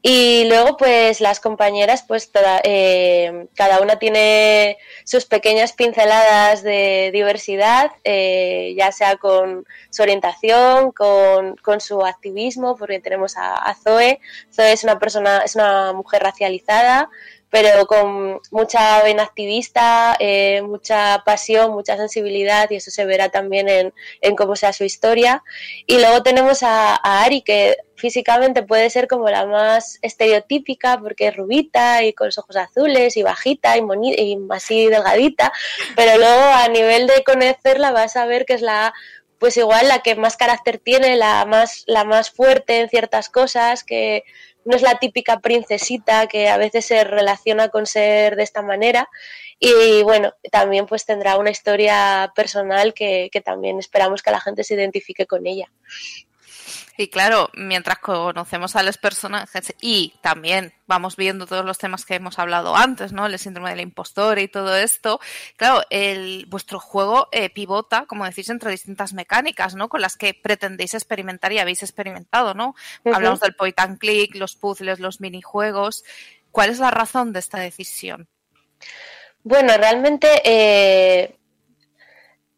Y 0.00 0.44
luego, 0.44 0.76
pues 0.76 1.20
las 1.20 1.40
compañeras, 1.40 2.04
pues 2.06 2.30
toda, 2.30 2.60
eh, 2.62 3.48
cada 3.56 3.80
una 3.80 3.98
tiene 3.98 4.78
sus 5.04 5.24
pequeñas 5.26 5.72
pinceladas 5.72 6.62
de 6.62 7.10
diversidad, 7.12 7.90
eh, 8.04 8.74
ya 8.76 8.92
sea 8.92 9.16
con 9.16 9.66
su 9.90 10.02
orientación, 10.02 10.92
con, 10.92 11.56
con 11.56 11.80
su 11.80 12.04
activismo, 12.04 12.76
porque 12.76 13.00
tenemos 13.00 13.34
a, 13.36 13.74
Zoe. 13.82 14.20
Zoe 14.54 14.72
es 14.72 14.84
una 14.84 15.00
persona, 15.00 15.38
es 15.38 15.56
una 15.56 15.92
mujer 15.92 16.22
racializada, 16.22 17.10
pero 17.50 17.86
con 17.86 18.40
mucha 18.52 19.02
vena 19.02 19.24
activista, 19.24 20.16
eh, 20.20 20.62
mucha 20.62 21.22
pasión, 21.24 21.72
mucha 21.72 21.96
sensibilidad, 21.96 22.70
y 22.70 22.76
eso 22.76 22.92
se 22.92 23.04
verá 23.04 23.30
también 23.30 23.68
en, 23.68 23.92
en 24.20 24.36
cómo 24.36 24.54
sea 24.54 24.72
su 24.72 24.84
historia. 24.84 25.42
Y 25.86 25.98
luego 25.98 26.22
tenemos 26.22 26.62
a 26.62 26.94
Ari, 26.96 27.42
que 27.42 27.76
físicamente 27.98 28.62
puede 28.62 28.88
ser 28.90 29.08
como 29.08 29.28
la 29.28 29.44
más 29.44 29.98
estereotípica, 30.02 30.98
porque 30.98 31.28
es 31.28 31.36
rubita 31.36 32.04
y 32.04 32.12
con 32.12 32.28
los 32.28 32.38
ojos 32.38 32.56
azules 32.56 33.16
y 33.16 33.22
bajita 33.22 33.76
y, 33.76 33.82
y 34.16 34.38
así 34.50 34.86
delgadita, 34.86 35.52
pero 35.96 36.16
luego 36.16 36.42
a 36.54 36.68
nivel 36.68 37.06
de 37.06 37.22
conocerla 37.24 37.90
vas 37.90 38.16
a 38.16 38.26
ver 38.26 38.46
que 38.46 38.54
es 38.54 38.62
la 38.62 38.94
pues 39.38 39.56
igual 39.56 39.86
la 39.86 40.00
que 40.00 40.16
más 40.16 40.36
carácter 40.36 40.78
tiene, 40.78 41.14
la 41.14 41.44
más, 41.44 41.84
la 41.86 42.02
más 42.04 42.30
fuerte 42.30 42.80
en 42.80 42.88
ciertas 42.88 43.28
cosas, 43.28 43.84
que 43.84 44.24
no 44.64 44.74
es 44.74 44.82
la 44.82 44.98
típica 44.98 45.38
princesita 45.38 46.26
que 46.26 46.48
a 46.48 46.56
veces 46.56 46.86
se 46.86 47.04
relaciona 47.04 47.68
con 47.68 47.86
ser 47.86 48.34
de 48.34 48.42
esta 48.42 48.62
manera. 48.62 49.08
Y 49.60 50.02
bueno, 50.02 50.34
también 50.50 50.86
pues 50.86 51.06
tendrá 51.06 51.36
una 51.36 51.50
historia 51.50 52.32
personal 52.34 52.94
que 52.94 53.30
también 53.44 53.78
esperamos 53.78 54.22
que 54.22 54.32
la 54.32 54.40
gente 54.40 54.64
se 54.64 54.74
identifique 54.74 55.26
con 55.26 55.46
ella. 55.46 55.70
Y 57.00 57.10
claro, 57.10 57.48
mientras 57.54 58.00
conocemos 58.00 58.74
a 58.74 58.82
los 58.82 58.98
personajes 58.98 59.72
y 59.80 60.14
también 60.20 60.74
vamos 60.88 61.14
viendo 61.14 61.46
todos 61.46 61.64
los 61.64 61.78
temas 61.78 62.04
que 62.04 62.16
hemos 62.16 62.40
hablado 62.40 62.74
antes, 62.74 63.12
¿no? 63.12 63.26
El 63.26 63.38
síndrome 63.38 63.70
del 63.70 63.82
impostor 63.82 64.40
y 64.40 64.48
todo 64.48 64.76
esto, 64.76 65.20
claro, 65.56 65.82
el, 65.90 66.46
vuestro 66.46 66.80
juego 66.80 67.28
eh, 67.30 67.50
pivota, 67.50 68.04
como 68.06 68.24
decís, 68.24 68.48
entre 68.48 68.72
distintas 68.72 69.12
mecánicas, 69.12 69.76
¿no? 69.76 69.88
Con 69.88 70.00
las 70.00 70.16
que 70.16 70.34
pretendéis 70.34 70.92
experimentar 70.94 71.52
y 71.52 71.60
habéis 71.60 71.84
experimentado, 71.84 72.52
¿no? 72.54 72.74
Hablamos 73.04 73.38
del 73.38 73.54
point 73.54 73.78
and 73.78 73.98
click, 74.00 74.34
los 74.34 74.56
puzzles, 74.56 74.98
los 74.98 75.20
minijuegos. 75.20 76.02
¿Cuál 76.50 76.70
es 76.70 76.80
la 76.80 76.90
razón 76.90 77.32
de 77.32 77.38
esta 77.38 77.58
decisión? 77.58 78.26
Bueno, 79.44 79.76
realmente 79.76 80.42
eh, 80.44 81.36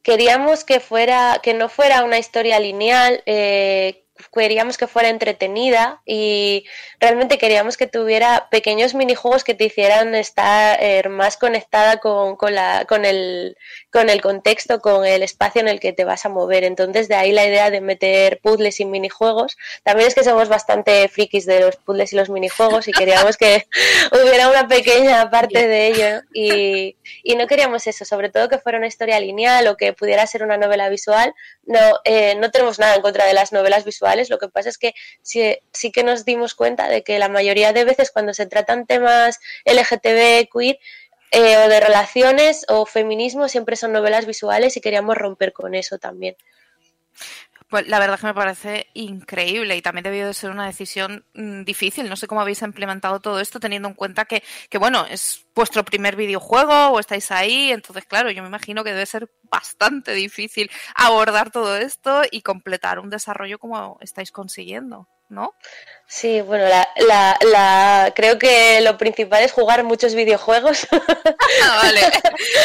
queríamos 0.02 0.64
que 0.64 0.80
fuera, 0.80 1.40
que 1.42 1.52
no 1.52 1.68
fuera 1.68 2.04
una 2.04 2.16
historia 2.16 2.58
lineal, 2.58 3.22
eh, 3.26 4.06
queríamos 4.32 4.78
que 4.78 4.86
fuera 4.86 5.08
entretenida 5.08 6.02
y 6.04 6.64
realmente 6.98 7.38
queríamos 7.38 7.76
que 7.76 7.86
tuviera 7.86 8.48
pequeños 8.50 8.94
minijuegos 8.94 9.44
que 9.44 9.54
te 9.54 9.64
hicieran 9.64 10.14
estar 10.14 10.78
eh, 10.80 11.08
más 11.08 11.36
conectada 11.36 11.98
con, 11.98 12.36
con, 12.36 12.54
la, 12.54 12.84
con, 12.88 13.04
el, 13.04 13.56
con 13.90 14.10
el 14.10 14.20
contexto, 14.20 14.80
con 14.80 15.04
el 15.04 15.22
espacio 15.22 15.60
en 15.60 15.68
el 15.68 15.80
que 15.80 15.92
te 15.92 16.04
vas 16.04 16.24
a 16.24 16.28
mover. 16.28 16.64
Entonces, 16.64 17.08
de 17.08 17.14
ahí 17.14 17.32
la 17.32 17.46
idea 17.46 17.70
de 17.70 17.80
meter 17.80 18.40
puzzles 18.40 18.80
y 18.80 18.84
minijuegos. 18.84 19.56
También 19.82 20.08
es 20.08 20.14
que 20.14 20.24
somos 20.24 20.48
bastante 20.48 21.08
frikis 21.08 21.46
de 21.46 21.60
los 21.60 21.76
puzzles 21.76 22.12
y 22.12 22.16
los 22.16 22.30
minijuegos 22.30 22.88
y 22.88 22.92
queríamos 22.92 23.36
que 23.36 23.66
hubiera 24.12 24.48
una 24.48 24.68
pequeña 24.68 25.30
parte 25.30 25.66
de 25.66 25.86
ello 25.88 26.22
y, 26.32 26.96
y 27.22 27.36
no 27.36 27.46
queríamos 27.46 27.86
eso, 27.86 28.04
sobre 28.04 28.30
todo 28.30 28.48
que 28.48 28.58
fuera 28.58 28.78
una 28.78 28.86
historia 28.86 29.18
lineal 29.20 29.66
o 29.66 29.76
que 29.76 29.92
pudiera 29.92 30.26
ser 30.26 30.42
una 30.42 30.56
novela 30.56 30.88
visual. 30.88 31.34
No, 31.64 31.78
eh, 32.04 32.34
no 32.36 32.50
tenemos 32.50 32.78
nada 32.78 32.94
en 32.96 33.02
contra 33.02 33.26
de 33.26 33.34
las 33.34 33.52
novelas 33.52 33.84
visuales, 33.84 34.09
lo 34.30 34.38
que 34.38 34.48
pasa 34.48 34.68
es 34.68 34.78
que 34.78 34.94
sí, 35.22 35.92
que 35.92 36.04
nos 36.04 36.24
dimos 36.24 36.54
cuenta 36.54 36.88
de 36.88 37.02
que 37.02 37.18
la 37.18 37.28
mayoría 37.28 37.72
de 37.72 37.84
veces 37.84 38.10
cuando 38.10 38.34
se 38.34 38.46
tratan 38.46 38.86
temas 38.86 39.40
LGTB, 39.64 40.48
queer, 40.52 40.78
eh, 41.32 41.56
o 41.58 41.68
de 41.68 41.80
relaciones 41.80 42.64
o 42.68 42.86
feminismo 42.86 43.48
siempre 43.48 43.76
son 43.76 43.92
novelas 43.92 44.26
visuales 44.26 44.76
y 44.76 44.80
queríamos 44.80 45.16
romper 45.16 45.52
con 45.52 45.74
eso 45.74 45.98
también. 45.98 46.36
Pues 47.70 47.86
la 47.86 48.00
verdad 48.00 48.18
que 48.18 48.26
me 48.26 48.34
parece 48.34 48.88
increíble 48.94 49.76
y 49.76 49.82
también 49.82 50.02
debió 50.02 50.26
de 50.26 50.34
ser 50.34 50.50
una 50.50 50.66
decisión 50.66 51.24
mm, 51.34 51.62
difícil. 51.62 52.08
No 52.08 52.16
sé 52.16 52.26
cómo 52.26 52.40
habéis 52.40 52.62
implementado 52.62 53.20
todo 53.20 53.38
esto 53.38 53.60
teniendo 53.60 53.88
en 53.88 53.94
cuenta 53.94 54.24
que, 54.24 54.42
que, 54.68 54.78
bueno, 54.78 55.06
es 55.08 55.46
vuestro 55.54 55.84
primer 55.84 56.16
videojuego 56.16 56.88
o 56.88 56.98
estáis 56.98 57.30
ahí. 57.30 57.70
Entonces, 57.70 58.04
claro, 58.06 58.30
yo 58.32 58.42
me 58.42 58.48
imagino 58.48 58.82
que 58.82 58.90
debe 58.90 59.06
ser 59.06 59.30
bastante 59.44 60.12
difícil 60.14 60.68
abordar 60.96 61.52
todo 61.52 61.76
esto 61.76 62.22
y 62.30 62.42
completar 62.42 62.98
un 62.98 63.08
desarrollo 63.08 63.60
como 63.60 63.98
estáis 64.00 64.32
consiguiendo, 64.32 65.08
¿no? 65.28 65.54
Sí, 66.12 66.40
bueno, 66.40 66.66
la, 66.66 66.88
la, 66.96 67.38
la, 67.40 68.12
creo 68.16 68.36
que 68.36 68.80
lo 68.80 68.98
principal 68.98 69.44
es 69.44 69.52
jugar 69.52 69.84
muchos 69.84 70.16
videojuegos. 70.16 70.88
Ah, 71.62 71.80
vale, 71.84 72.00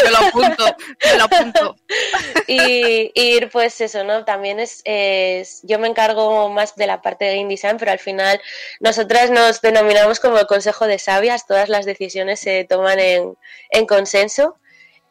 me 0.04 0.10
lo 0.10 0.18
apunto, 0.18 0.78
me 1.04 1.18
lo 1.18 1.24
apunto. 1.26 1.76
y, 2.48 3.12
ir, 3.14 3.50
pues 3.52 3.80
eso, 3.82 4.04
¿no? 4.04 4.26
También 4.26 4.60
es, 4.60 4.82
es, 4.84 5.60
yo 5.62 5.78
me 5.78 5.88
encargo 5.88 6.50
más 6.50 6.76
de 6.76 6.88
la 6.88 7.04
parte 7.04 7.26
de 7.26 7.36
game 7.38 7.50
design, 7.50 7.78
pero 7.78 7.92
al 7.92 8.00
final 8.00 8.42
nosotras 8.80 9.30
nos 9.30 9.62
denominamos 9.62 10.20
como 10.20 10.40
el 10.40 10.48
consejo 10.48 10.88
de 10.88 10.98
sabias, 10.98 11.46
todas 11.46 11.70
las 11.70 11.86
decisiones 11.86 12.40
se 12.40 12.64
toman 12.64 13.00
en, 13.00 13.38
en 13.70 13.86
consenso. 13.86 14.58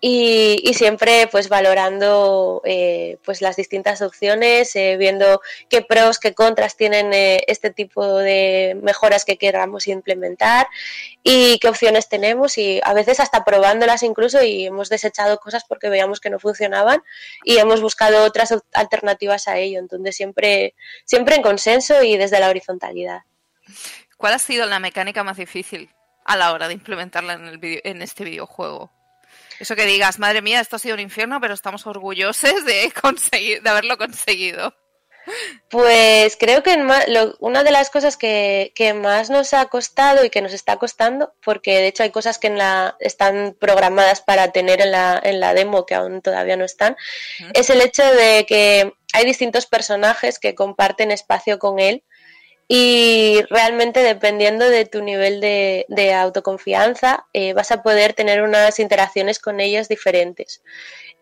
Y, 0.06 0.74
siempre 0.74 1.28
pues 1.32 1.48
valorando 1.48 2.60
eh, 2.66 3.16
pues 3.24 3.40
las 3.40 3.56
distintas 3.56 4.02
opciones, 4.02 4.76
eh, 4.76 4.98
viendo 4.98 5.40
qué 5.70 5.80
pros, 5.80 6.18
qué 6.18 6.34
contras 6.34 6.76
tienen 6.76 7.14
eh, 7.14 7.42
este 7.46 7.70
tipo 7.70 8.18
de 8.18 8.76
mejoras 8.82 9.24
que 9.24 9.38
queramos 9.38 9.88
implementar 9.88 10.66
y 11.22 11.58
qué 11.58 11.68
opciones 11.70 12.10
tenemos 12.10 12.58
y 12.58 12.82
a 12.84 12.92
veces 12.92 13.18
hasta 13.18 13.44
probándolas 13.44 14.02
incluso 14.02 14.42
y 14.42 14.66
hemos 14.66 14.90
desechado 14.90 15.38
cosas 15.38 15.64
porque 15.66 15.88
veíamos 15.88 16.20
que 16.20 16.28
no 16.28 16.38
funcionaban 16.38 17.02
y 17.42 17.56
hemos 17.56 17.80
buscado 17.80 18.24
otras 18.24 18.52
al- 18.52 18.62
alternativas 18.74 19.48
a 19.48 19.56
ello. 19.56 19.78
Entonces 19.78 20.14
siempre, 20.14 20.74
siempre 21.06 21.36
en 21.36 21.42
consenso 21.42 22.02
y 22.02 22.18
desde 22.18 22.40
la 22.40 22.50
horizontalidad. 22.50 23.22
¿Cuál 24.18 24.34
ha 24.34 24.38
sido 24.38 24.66
la 24.66 24.80
mecánica 24.80 25.24
más 25.24 25.38
difícil 25.38 25.88
a 26.26 26.36
la 26.36 26.52
hora 26.52 26.68
de 26.68 26.74
implementarla 26.74 27.32
en, 27.32 27.46
el 27.46 27.56
video- 27.56 27.80
en 27.84 28.02
este 28.02 28.24
videojuego? 28.24 28.90
Eso 29.60 29.76
que 29.76 29.86
digas, 29.86 30.18
madre 30.18 30.42
mía, 30.42 30.60
esto 30.60 30.76
ha 30.76 30.78
sido 30.78 30.94
un 30.94 31.00
infierno, 31.00 31.40
pero 31.40 31.54
estamos 31.54 31.86
orgullosos 31.86 32.64
de, 32.64 32.92
conseguir, 33.00 33.62
de 33.62 33.70
haberlo 33.70 33.96
conseguido. 33.98 34.74
Pues 35.70 36.36
creo 36.38 36.62
que 36.62 36.76
lo- 36.76 37.34
una 37.40 37.64
de 37.64 37.70
las 37.70 37.88
cosas 37.88 38.16
que, 38.18 38.72
que 38.74 38.92
más 38.92 39.30
nos 39.30 39.54
ha 39.54 39.64
costado 39.66 40.24
y 40.24 40.30
que 40.30 40.42
nos 40.42 40.52
está 40.52 40.76
costando, 40.76 41.34
porque 41.42 41.78
de 41.78 41.86
hecho 41.88 42.02
hay 42.02 42.10
cosas 42.10 42.38
que 42.38 42.48
en 42.48 42.58
la, 42.58 42.96
están 43.00 43.56
programadas 43.58 44.20
para 44.20 44.52
tener 44.52 44.82
en 44.82 44.90
la, 44.92 45.18
en 45.22 45.40
la 45.40 45.54
demo 45.54 45.86
que 45.86 45.94
aún 45.94 46.20
todavía 46.20 46.56
no 46.58 46.64
están, 46.66 46.94
es 47.54 47.70
el 47.70 47.80
hecho 47.80 48.04
de 48.04 48.44
que 48.46 48.92
hay 49.14 49.24
distintos 49.24 49.64
personajes 49.66 50.38
que 50.38 50.54
comparten 50.54 51.10
espacio 51.10 51.58
con 51.58 51.78
él 51.78 52.04
y 52.66 53.42
realmente 53.50 54.00
dependiendo 54.00 54.68
de 54.68 54.86
tu 54.86 55.02
nivel 55.02 55.40
de, 55.40 55.84
de 55.88 56.14
autoconfianza 56.14 57.26
eh, 57.32 57.52
vas 57.52 57.70
a 57.72 57.82
poder 57.82 58.14
tener 58.14 58.42
unas 58.42 58.78
interacciones 58.78 59.38
con 59.38 59.60
ellos 59.60 59.88
diferentes, 59.88 60.62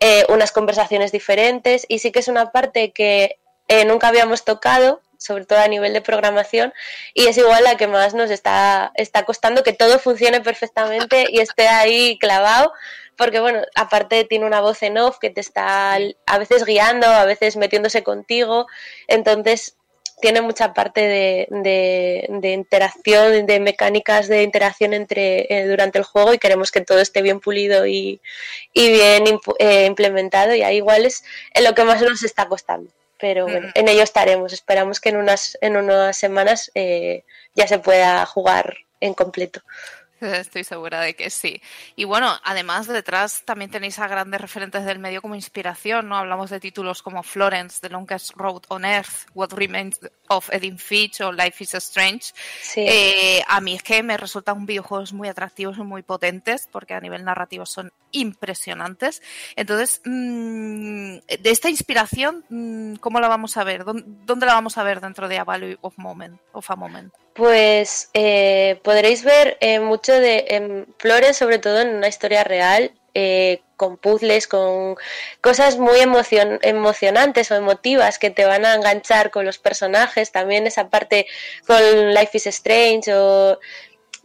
eh, 0.00 0.24
unas 0.28 0.52
conversaciones 0.52 1.10
diferentes. 1.10 1.84
Y 1.88 1.98
sí 1.98 2.12
que 2.12 2.20
es 2.20 2.28
una 2.28 2.52
parte 2.52 2.92
que 2.92 3.38
eh, 3.68 3.84
nunca 3.84 4.08
habíamos 4.08 4.44
tocado, 4.44 5.00
sobre 5.18 5.44
todo 5.44 5.58
a 5.58 5.68
nivel 5.68 5.92
de 5.92 6.00
programación, 6.00 6.72
y 7.14 7.26
es 7.26 7.38
igual 7.38 7.64
la 7.64 7.76
que 7.76 7.86
más 7.86 8.14
nos 8.14 8.30
está, 8.30 8.92
está 8.94 9.24
costando 9.24 9.62
que 9.62 9.72
todo 9.72 9.98
funcione 9.98 10.40
perfectamente 10.40 11.26
y 11.28 11.40
esté 11.40 11.68
ahí 11.68 12.18
clavado, 12.18 12.72
porque 13.16 13.40
bueno, 13.40 13.62
aparte 13.76 14.24
tiene 14.24 14.46
una 14.46 14.60
voz 14.60 14.82
en 14.82 14.98
off 14.98 15.18
que 15.20 15.30
te 15.30 15.40
está 15.40 15.96
a 16.26 16.38
veces 16.38 16.64
guiando, 16.64 17.06
a 17.06 17.24
veces 17.24 17.56
metiéndose 17.56 18.02
contigo, 18.02 18.66
entonces 19.06 19.76
tiene 20.20 20.40
mucha 20.40 20.72
parte 20.74 21.00
de, 21.00 21.46
de, 21.50 22.26
de 22.28 22.52
interacción, 22.52 23.46
de 23.46 23.60
mecánicas 23.60 24.28
de 24.28 24.42
interacción 24.42 24.94
entre 24.94 25.46
eh, 25.52 25.66
durante 25.66 25.98
el 25.98 26.04
juego 26.04 26.32
y 26.34 26.38
queremos 26.38 26.70
que 26.70 26.80
todo 26.80 27.00
esté 27.00 27.22
bien 27.22 27.40
pulido 27.40 27.86
y, 27.86 28.20
y 28.72 28.90
bien 28.90 29.24
eh, 29.58 29.86
implementado 29.86 30.54
y 30.54 30.62
ahí 30.62 30.76
igual 30.76 31.06
es 31.06 31.24
en 31.54 31.64
lo 31.64 31.74
que 31.74 31.84
más 31.84 32.00
nos 32.02 32.22
está 32.22 32.46
costando. 32.46 32.90
Pero 33.18 33.44
bueno, 33.44 33.68
Mm. 33.68 33.70
en 33.74 33.88
ello 33.88 34.02
estaremos. 34.02 34.52
Esperamos 34.52 34.98
que 35.00 35.10
en 35.10 35.16
unas, 35.16 35.56
en 35.60 35.76
unas 35.76 36.16
semanas 36.16 36.70
eh, 36.74 37.22
ya 37.54 37.66
se 37.68 37.78
pueda 37.78 38.26
jugar 38.26 38.76
en 39.00 39.14
completo. 39.14 39.62
Estoy 40.40 40.64
segura 40.64 41.00
de 41.00 41.14
que 41.14 41.30
sí. 41.30 41.60
Y 41.96 42.04
bueno, 42.04 42.32
además 42.44 42.86
detrás 42.86 43.42
también 43.44 43.70
tenéis 43.70 43.98
a 43.98 44.08
grandes 44.08 44.40
referentes 44.40 44.84
del 44.84 44.98
medio 44.98 45.22
como 45.22 45.34
inspiración, 45.34 46.08
¿no? 46.08 46.16
Hablamos 46.16 46.50
de 46.50 46.60
títulos 46.60 47.02
como 47.02 47.22
Florence, 47.22 47.80
The 47.80 47.90
Longest 47.90 48.32
Road 48.36 48.62
on 48.68 48.84
Earth, 48.84 49.28
What 49.34 49.52
Remains 49.52 50.00
of 50.28 50.48
Edith 50.52 50.78
Finch 50.78 51.20
o 51.20 51.32
Life 51.32 51.62
is 51.64 51.74
Strange. 51.74 52.32
Sí. 52.60 52.84
Eh, 52.86 53.42
a 53.46 53.60
mí 53.60 53.74
es 53.74 53.82
que 53.82 54.02
me 54.02 54.16
resultan 54.16 54.66
juegos 54.80 55.12
muy 55.12 55.28
atractivos 55.28 55.78
y 55.78 55.82
muy 55.82 56.02
potentes 56.02 56.68
porque 56.70 56.94
a 56.94 57.00
nivel 57.00 57.24
narrativo 57.24 57.66
son 57.66 57.92
impresionantes. 58.12 59.22
Entonces, 59.56 60.00
mm, 60.04 61.16
de 61.40 61.50
esta 61.50 61.68
inspiración, 61.68 62.44
mm, 62.48 62.96
¿cómo 62.96 63.20
la 63.20 63.28
vamos 63.28 63.56
a 63.56 63.64
ver? 63.64 63.84
¿Dónde, 63.84 64.04
dónde 64.24 64.46
la 64.46 64.54
vamos 64.54 64.78
a 64.78 64.82
ver 64.82 65.00
dentro 65.00 65.28
de 65.28 65.38
A 65.38 65.44
Value 65.44 65.78
of, 65.80 65.98
Moment, 65.98 66.40
of 66.52 66.70
a 66.70 66.76
Moment? 66.76 67.12
Pues 67.34 68.10
eh, 68.12 68.78
podréis 68.82 69.24
ver 69.24 69.56
eh, 69.60 69.80
mucho 69.80 70.12
de 70.12 70.44
en 70.48 70.86
Flores, 70.98 71.36
sobre 71.36 71.58
todo 71.58 71.80
en 71.80 71.94
una 71.94 72.08
historia 72.08 72.44
real, 72.44 72.92
eh, 73.14 73.62
con 73.76 73.96
puzzles, 73.96 74.46
con 74.46 74.96
cosas 75.40 75.78
muy 75.78 75.98
emocion- 76.00 76.58
emocionantes 76.62 77.50
o 77.50 77.54
emotivas 77.54 78.18
que 78.18 78.30
te 78.30 78.44
van 78.44 78.64
a 78.66 78.74
enganchar 78.74 79.30
con 79.30 79.44
los 79.46 79.58
personajes. 79.58 80.30
También 80.30 80.66
esa 80.66 80.88
parte 80.88 81.26
con 81.66 82.14
Life 82.14 82.36
is 82.36 82.46
Strange 82.48 83.14
o 83.14 83.58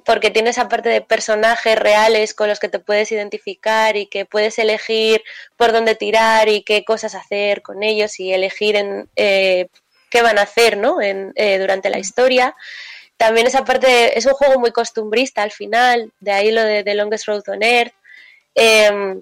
porque 0.05 0.29
tiene 0.29 0.51
esa 0.51 0.69
parte 0.69 0.87
de 0.87 1.01
personajes 1.01 1.77
reales 1.77 2.33
con 2.33 2.47
los 2.47 2.59
que 2.59 2.69
te 2.69 2.79
puedes 2.79 3.11
identificar 3.11 3.97
y 3.97 4.05
que 4.07 4.25
puedes 4.25 4.57
elegir 4.57 5.21
por 5.57 5.73
dónde 5.73 5.95
tirar 5.95 6.47
y 6.47 6.63
qué 6.63 6.85
cosas 6.85 7.13
hacer 7.13 7.61
con 7.61 7.83
ellos 7.83 8.17
y 8.19 8.31
elegir 8.31 8.77
en 8.77 9.09
eh, 9.17 9.67
qué 10.09 10.21
van 10.21 10.39
a 10.39 10.43
hacer 10.43 10.77
¿no? 10.77 11.01
en, 11.01 11.33
eh, 11.35 11.57
durante 11.59 11.89
la 11.89 11.99
historia. 11.99 12.55
También 13.17 13.47
esa 13.47 13.65
parte 13.65 14.17
es 14.17 14.25
un 14.25 14.33
juego 14.33 14.59
muy 14.59 14.71
costumbrista 14.71 15.41
al 15.41 15.51
final, 15.51 16.11
de 16.19 16.31
ahí 16.31 16.51
lo 16.51 16.63
de 16.63 16.83
The 16.83 16.95
Longest 16.95 17.25
Road 17.25 17.43
on 17.47 17.63
Earth. 17.63 17.93
Em, 18.53 19.21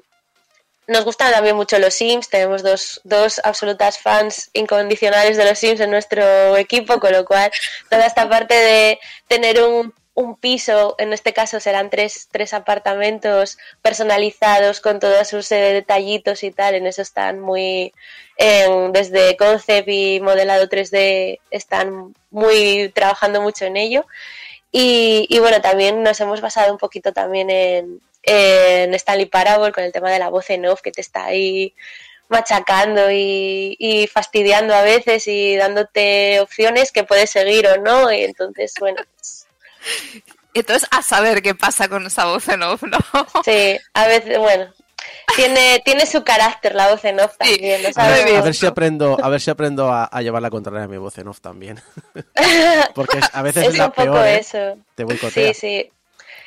nos 0.87 1.03
gustan 1.03 1.31
también 1.31 1.55
mucho 1.55 1.79
los 1.79 1.93
Sims, 1.93 2.29
tenemos 2.29 2.61
dos, 2.61 3.01
dos 3.03 3.41
absolutas 3.43 3.97
fans 3.97 4.49
incondicionales 4.53 5.37
de 5.37 5.45
los 5.45 5.57
Sims 5.57 5.79
en 5.79 5.89
nuestro 5.91 6.57
equipo, 6.57 6.99
con 6.99 7.11
lo 7.11 7.25
cual 7.25 7.51
toda 7.89 8.05
esta 8.05 8.29
parte 8.29 8.53
de 8.53 8.99
tener 9.27 9.63
un, 9.63 9.93
un 10.15 10.37
piso, 10.37 10.95
en 10.97 11.13
este 11.13 11.33
caso 11.33 11.59
serán 11.59 11.89
tres, 11.89 12.29
tres 12.31 12.53
apartamentos 12.53 13.57
personalizados 13.81 14.79
con 14.79 14.99
todos 14.99 15.27
sus 15.27 15.51
eh, 15.51 15.73
detallitos 15.73 16.43
y 16.43 16.51
tal, 16.51 16.75
en 16.75 16.87
eso 16.87 17.01
están 17.01 17.39
muy, 17.39 17.93
desde 18.37 19.37
concept 19.37 19.87
y 19.89 20.19
modelado 20.21 20.67
3D 20.67 21.39
están 21.51 22.15
muy 22.31 22.91
trabajando 22.95 23.41
mucho 23.41 23.65
en 23.65 23.77
ello. 23.77 24.05
Y, 24.71 25.27
y 25.29 25.39
bueno, 25.39 25.61
también 25.61 26.03
nos 26.03 26.19
hemos 26.19 26.41
basado 26.41 26.71
un 26.71 26.77
poquito 26.77 27.13
también 27.13 27.49
en, 27.49 28.01
en 28.23 28.93
Stanley 28.93 29.25
Parable 29.27 29.71
con 29.71 29.83
el 29.83 29.91
tema 29.91 30.11
de 30.11 30.19
la 30.19 30.29
voz 30.29 30.49
en 30.49 30.65
off 30.65 30.81
que 30.81 30.91
te 30.91 31.01
está 31.01 31.25
ahí 31.25 31.73
machacando 32.27 33.11
y, 33.11 33.75
y 33.79 34.07
fastidiando 34.07 34.73
a 34.73 34.81
veces 34.81 35.27
y 35.27 35.55
dándote 35.55 36.39
opciones 36.39 36.91
que 36.91 37.03
puedes 37.03 37.29
seguir 37.29 37.67
o 37.67 37.77
no. 37.77 38.11
Y 38.11 38.23
entonces, 38.23 38.73
bueno, 38.79 39.01
pues, 39.15 39.44
Entonces, 40.53 40.87
a 40.91 41.01
saber 41.01 41.41
qué 41.41 41.53
pasa 41.53 41.87
con 41.89 42.05
esa 42.05 42.25
voz 42.25 42.47
en 42.47 42.63
off, 42.63 42.83
¿no? 42.83 42.97
sí, 43.43 43.77
a 43.93 44.07
veces, 44.07 44.37
bueno, 44.39 44.71
tiene, 45.35 45.81
tiene 45.83 46.05
su 46.05 46.23
carácter 46.23 46.75
la 46.75 46.89
voz 46.89 47.03
en 47.03 47.19
off 47.19 47.35
también. 47.37 47.83
¿no 47.83 47.89
A 47.89 47.93
sabes? 47.93 48.25
ver, 48.25 48.35
a 48.37 48.41
ver 48.41 48.55
si 48.55 48.65
aprendo, 48.65 49.17
a 49.21 49.29
ver 49.29 49.41
si 49.41 49.49
aprendo 49.51 49.91
a, 49.91 50.05
a 50.05 50.21
llevar 50.21 50.41
la 50.41 50.49
contraria 50.49 50.83
a 50.83 50.87
mi 50.87 50.97
voz 50.97 51.17
en 51.17 51.27
off 51.27 51.41
también. 51.41 51.81
Porque 52.95 53.19
a 53.33 53.41
veces 53.41 53.63
es, 53.63 53.69
es 53.73 53.77
la 53.77 53.87
un 53.87 53.91
poco 53.91 54.13
peor, 54.13 54.27
¿eh? 54.27 54.39
eso. 54.39 54.77
Te 54.95 55.03
boicotea. 55.03 55.53
Sí, 55.53 55.59
sí. 55.59 55.91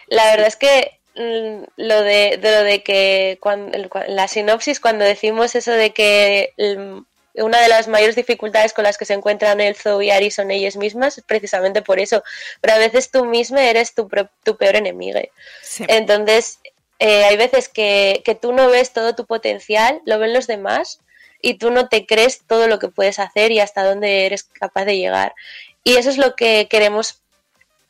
La 0.07 0.25
verdad 0.31 0.47
es 0.47 0.57
que 0.57 0.99
mm, 1.17 1.65
lo 1.77 2.03
de, 2.03 2.39
de 2.41 2.51
lo 2.53 2.63
de 2.63 2.83
que 2.83 3.37
cuando, 3.43 3.77
la 4.09 4.27
sinopsis 4.27 4.81
cuando 4.81 5.05
decimos 5.05 5.55
eso 5.55 5.73
de 5.73 5.93
que 5.93 6.55
mm, 6.57 7.01
una 7.41 7.61
de 7.61 7.69
las 7.69 7.89
mayores 7.89 8.17
dificultades 8.17 8.73
con 8.73 8.85
las 8.85 8.99
que 8.99 9.05
se 9.05 9.15
encuentran 9.15 9.61
Elzo 9.61 10.01
y 10.03 10.11
Ari 10.11 10.31
son 10.31 10.51
ellas 10.51 10.77
mismas 10.77 11.23
precisamente 11.27 11.83
por 11.83 11.99
eso. 12.01 12.23
Pero 12.61 12.75
a 12.75 12.79
veces 12.79 13.11
tú 13.11 13.25
misma 13.25 13.65
eres 13.65 13.95
tu, 13.95 14.09
peor 14.09 14.77
enemigo. 14.77 15.21
Sí. 15.63 15.85
Entonces, 15.89 16.61
eh, 16.99 17.25
hay 17.25 17.37
veces 17.37 17.69
que, 17.69 18.23
que 18.25 18.35
tú 18.35 18.53
no 18.53 18.69
ves 18.69 18.93
todo 18.93 19.15
tu 19.15 19.27
potencial, 19.27 20.01
lo 20.05 20.19
ven 20.19 20.33
los 20.33 20.47
demás 20.47 21.01
y 21.41 21.55
tú 21.55 21.71
no 21.71 21.89
te 21.89 22.07
crees 22.07 22.43
todo 22.47 22.67
lo 22.67 22.79
que 22.79 22.89
puedes 22.89 23.19
hacer 23.19 23.53
y 23.53 23.61
hasta 23.61 23.85
dónde 23.85 24.27
eres 24.27 24.45
capaz 24.45 24.85
de 24.85 24.97
llegar. 24.97 25.35
Y 25.85 25.97
eso 25.97 26.11
es 26.11 26.19
lo 26.19 26.35
que 26.35 26.67
queremos 26.69 27.21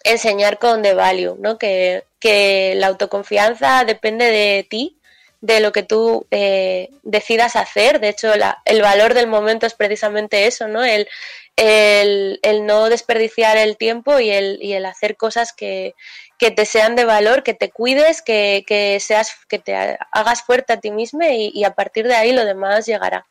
enseñar 0.05 0.59
con 0.59 0.83
The 0.83 0.95
Value, 0.95 1.37
¿no? 1.41 1.59
Que, 1.59 2.05
que 2.21 2.75
la 2.77 2.89
autoconfianza 2.89 3.85
depende 3.85 4.27
de 4.27 4.67
ti, 4.69 4.98
de 5.41 5.61
lo 5.61 5.71
que 5.73 5.83
tú 5.83 6.27
eh, 6.31 6.89
decidas 7.03 7.55
hacer. 7.57 8.01
De 8.01 8.09
hecho, 8.09 8.35
la- 8.37 8.59
el 8.65 8.83
valor 8.83 9.15
del 9.15 9.27
momento 9.29 9.67
es 9.67 9.75
precisamente 9.75 10.47
eso, 10.47 10.67
¿no? 10.69 10.85
El, 10.85 11.09
el, 11.57 12.39
el 12.43 12.67
no 12.67 12.89
desperdiciar 12.89 13.57
el 13.57 13.77
tiempo 13.77 14.21
y 14.21 14.31
el, 14.31 14.59
y 14.63 14.75
el 14.75 14.87
hacer 14.87 15.17
cosas 15.17 15.53
que, 15.53 15.95
que 16.39 16.51
te 16.51 16.67
sean 16.67 16.97
de 16.97 17.05
valor, 17.05 17.43
que 17.43 17.55
te 17.55 17.71
cuides, 17.71 18.23
que, 18.23 18.65
que 18.67 18.99
seas, 19.01 19.33
que 19.49 19.59
te 19.59 19.75
hagas 20.13 20.43
fuerte 20.43 20.73
a 20.73 20.81
ti 20.81 20.91
mismo 20.91 21.23
y, 21.23 21.51
y 21.55 21.65
a 21.65 21.75
partir 21.75 22.07
de 22.07 22.15
ahí 22.15 22.33
lo 22.33 22.45
demás 22.45 22.87
llegará. 22.87 23.27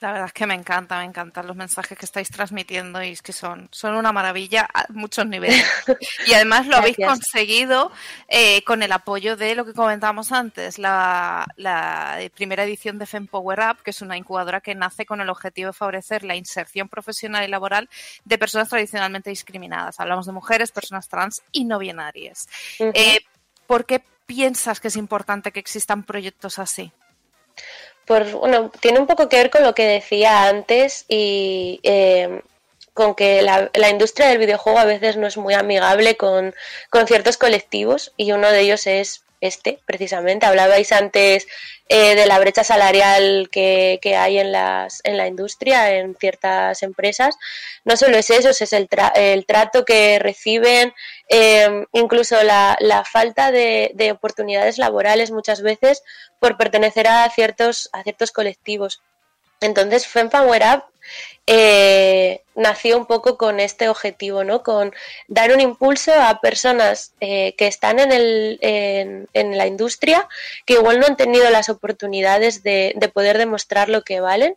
La 0.00 0.12
verdad 0.12 0.26
es 0.26 0.32
que 0.32 0.46
me 0.46 0.54
encanta, 0.54 0.98
me 0.98 1.04
encantan 1.04 1.46
los 1.46 1.56
mensajes 1.56 1.96
que 1.96 2.04
estáis 2.04 2.28
transmitiendo 2.28 3.02
y 3.02 3.10
es 3.10 3.22
que 3.22 3.32
son, 3.32 3.68
son 3.72 3.94
una 3.94 4.12
maravilla 4.12 4.68
a 4.72 4.86
muchos 4.90 5.26
niveles. 5.26 5.64
Y 6.26 6.34
además 6.34 6.66
lo 6.66 6.76
habéis 6.76 6.96
conseguido 6.96 7.92
eh, 8.28 8.62
con 8.64 8.82
el 8.82 8.92
apoyo 8.92 9.36
de 9.36 9.54
lo 9.54 9.64
que 9.64 9.72
comentábamos 9.72 10.32
antes, 10.32 10.78
la, 10.78 11.46
la 11.56 12.18
primera 12.34 12.64
edición 12.64 12.98
de 12.98 13.06
FEM 13.06 13.26
Power 13.28 13.60
Up, 13.60 13.82
que 13.82 13.90
es 13.90 14.02
una 14.02 14.16
incubadora 14.16 14.60
que 14.60 14.74
nace 14.74 15.06
con 15.06 15.20
el 15.20 15.28
objetivo 15.28 15.68
de 15.68 15.72
favorecer 15.72 16.24
la 16.24 16.34
inserción 16.34 16.88
profesional 16.88 17.44
y 17.44 17.48
laboral 17.48 17.88
de 18.24 18.38
personas 18.38 18.68
tradicionalmente 18.68 19.30
discriminadas. 19.30 20.00
Hablamos 20.00 20.26
de 20.26 20.32
mujeres, 20.32 20.72
personas 20.72 21.08
trans 21.08 21.42
y 21.52 21.64
no 21.64 21.78
binarias. 21.78 22.48
Eh, 22.78 23.20
¿Por 23.66 23.86
qué 23.86 24.02
piensas 24.26 24.80
que 24.80 24.88
es 24.88 24.96
importante 24.96 25.52
que 25.52 25.60
existan 25.60 26.02
proyectos 26.02 26.58
así? 26.58 26.92
Pues 28.06 28.32
bueno, 28.32 28.70
tiene 28.80 29.00
un 29.00 29.06
poco 29.06 29.28
que 29.28 29.36
ver 29.36 29.50
con 29.50 29.62
lo 29.64 29.74
que 29.74 29.86
decía 29.86 30.48
antes 30.48 31.04
y 31.08 31.80
eh, 31.82 32.40
con 32.94 33.14
que 33.14 33.42
la, 33.42 33.70
la, 33.74 33.90
industria 33.90 34.28
del 34.28 34.38
videojuego 34.38 34.78
a 34.78 34.84
veces 34.84 35.16
no 35.16 35.26
es 35.26 35.36
muy 35.36 35.54
amigable 35.54 36.16
con, 36.16 36.54
con, 36.88 37.06
ciertos 37.06 37.36
colectivos 37.36 38.12
y 38.16 38.32
uno 38.32 38.50
de 38.50 38.60
ellos 38.60 38.86
es 38.86 39.25
este, 39.40 39.78
precisamente. 39.86 40.46
Hablabais 40.46 40.92
antes 40.92 41.46
eh, 41.88 42.14
de 42.14 42.26
la 42.26 42.38
brecha 42.38 42.64
salarial 42.64 43.48
que, 43.50 43.98
que, 44.02 44.16
hay 44.16 44.38
en, 44.38 44.52
las, 44.52 45.00
en 45.04 45.16
la 45.16 45.26
industria, 45.26 45.92
en 45.96 46.14
ciertas 46.16 46.82
empresas. 46.82 47.36
No 47.84 47.96
solo 47.96 48.16
es 48.16 48.30
eso, 48.30 48.50
es 48.50 48.72
el, 48.72 48.88
tra 48.88 49.08
el 49.08 49.46
trato 49.46 49.84
que 49.84 50.18
reciben, 50.18 50.92
eh, 51.28 51.84
incluso 51.92 52.42
la, 52.42 52.76
la 52.80 53.04
falta 53.04 53.50
de, 53.50 53.92
de, 53.94 54.12
oportunidades 54.12 54.78
laborales 54.78 55.30
muchas 55.30 55.62
veces 55.62 56.02
por 56.40 56.56
pertenecer 56.56 57.06
a 57.06 57.28
ciertos, 57.30 57.88
a 57.92 58.02
ciertos 58.02 58.32
colectivos. 58.32 59.00
Entonces, 59.60 60.06
Fem 60.06 60.28
Power 60.28 60.62
Up 60.62 60.84
eh, 61.46 62.42
nació 62.54 62.98
un 62.98 63.06
poco 63.06 63.36
con 63.36 63.60
este 63.60 63.88
objetivo, 63.88 64.44
¿no? 64.44 64.62
Con 64.62 64.92
dar 65.28 65.52
un 65.52 65.60
impulso 65.60 66.12
a 66.12 66.40
personas 66.40 67.12
eh, 67.20 67.54
que 67.56 67.66
están 67.66 67.98
en, 67.98 68.12
el, 68.12 68.58
en, 68.60 69.58
la 69.58 69.66
industria, 69.66 70.28
que 70.64 70.74
igual 70.74 70.98
no 70.98 71.06
han 71.06 71.16
tenido 71.16 71.48
las 71.50 71.68
oportunidades 71.68 72.62
de, 72.62 72.94
de 72.96 73.08
poder 73.08 73.38
demostrar 73.38 73.88
lo 73.88 74.02
que 74.02 74.20
valen 74.20 74.56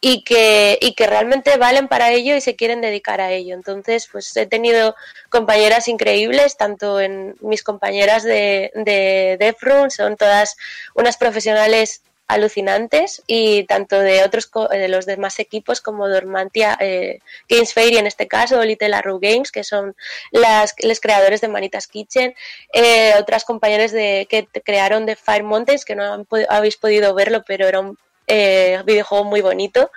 y 0.00 0.22
que, 0.22 0.78
y 0.80 0.94
que 0.94 1.06
realmente 1.06 1.56
valen 1.56 1.88
para 1.88 2.12
ello 2.12 2.36
y 2.36 2.40
se 2.40 2.56
quieren 2.56 2.80
dedicar 2.80 3.20
a 3.20 3.32
ello. 3.32 3.54
Entonces, 3.54 4.08
pues 4.10 4.36
he 4.36 4.46
tenido 4.46 4.94
compañeras 5.28 5.88
increíbles, 5.88 6.56
tanto 6.56 7.00
en 7.00 7.34
mis 7.40 7.62
compañeras 7.62 8.22
de, 8.22 8.70
de 8.74 9.56
son 9.90 10.16
todas 10.16 10.56
unas 10.94 11.16
profesionales 11.16 12.02
alucinantes 12.28 13.22
y 13.26 13.64
tanto 13.64 13.98
de 13.98 14.22
otros 14.22 14.50
de 14.70 14.88
los 14.88 15.06
demás 15.06 15.38
equipos 15.38 15.80
como 15.80 16.08
Dormantia 16.08 16.76
eh, 16.80 17.20
Games 17.48 17.72
Fairy 17.72 17.96
en 17.96 18.06
este 18.06 18.28
caso 18.28 18.62
Little 18.62 18.94
Arrow 18.94 19.18
Games 19.18 19.50
que 19.50 19.64
son 19.64 19.96
las 20.30 20.74
los 20.82 21.00
creadores 21.00 21.40
de 21.40 21.48
Manitas 21.48 21.86
Kitchen 21.86 22.34
eh, 22.72 23.14
otras 23.18 23.44
compañeras 23.44 23.92
de 23.92 24.26
que 24.28 24.46
crearon 24.62 25.06
de 25.06 25.16
Fire 25.16 25.42
Mountains 25.42 25.84
que 25.84 25.96
no 25.96 26.04
han, 26.04 26.26
habéis 26.48 26.76
podido 26.76 27.14
verlo 27.14 27.42
pero 27.46 27.66
era 27.66 27.80
un 27.80 27.98
eh, 28.28 28.82
videojuego 28.84 29.24
muy 29.24 29.40
bonito. 29.40 29.90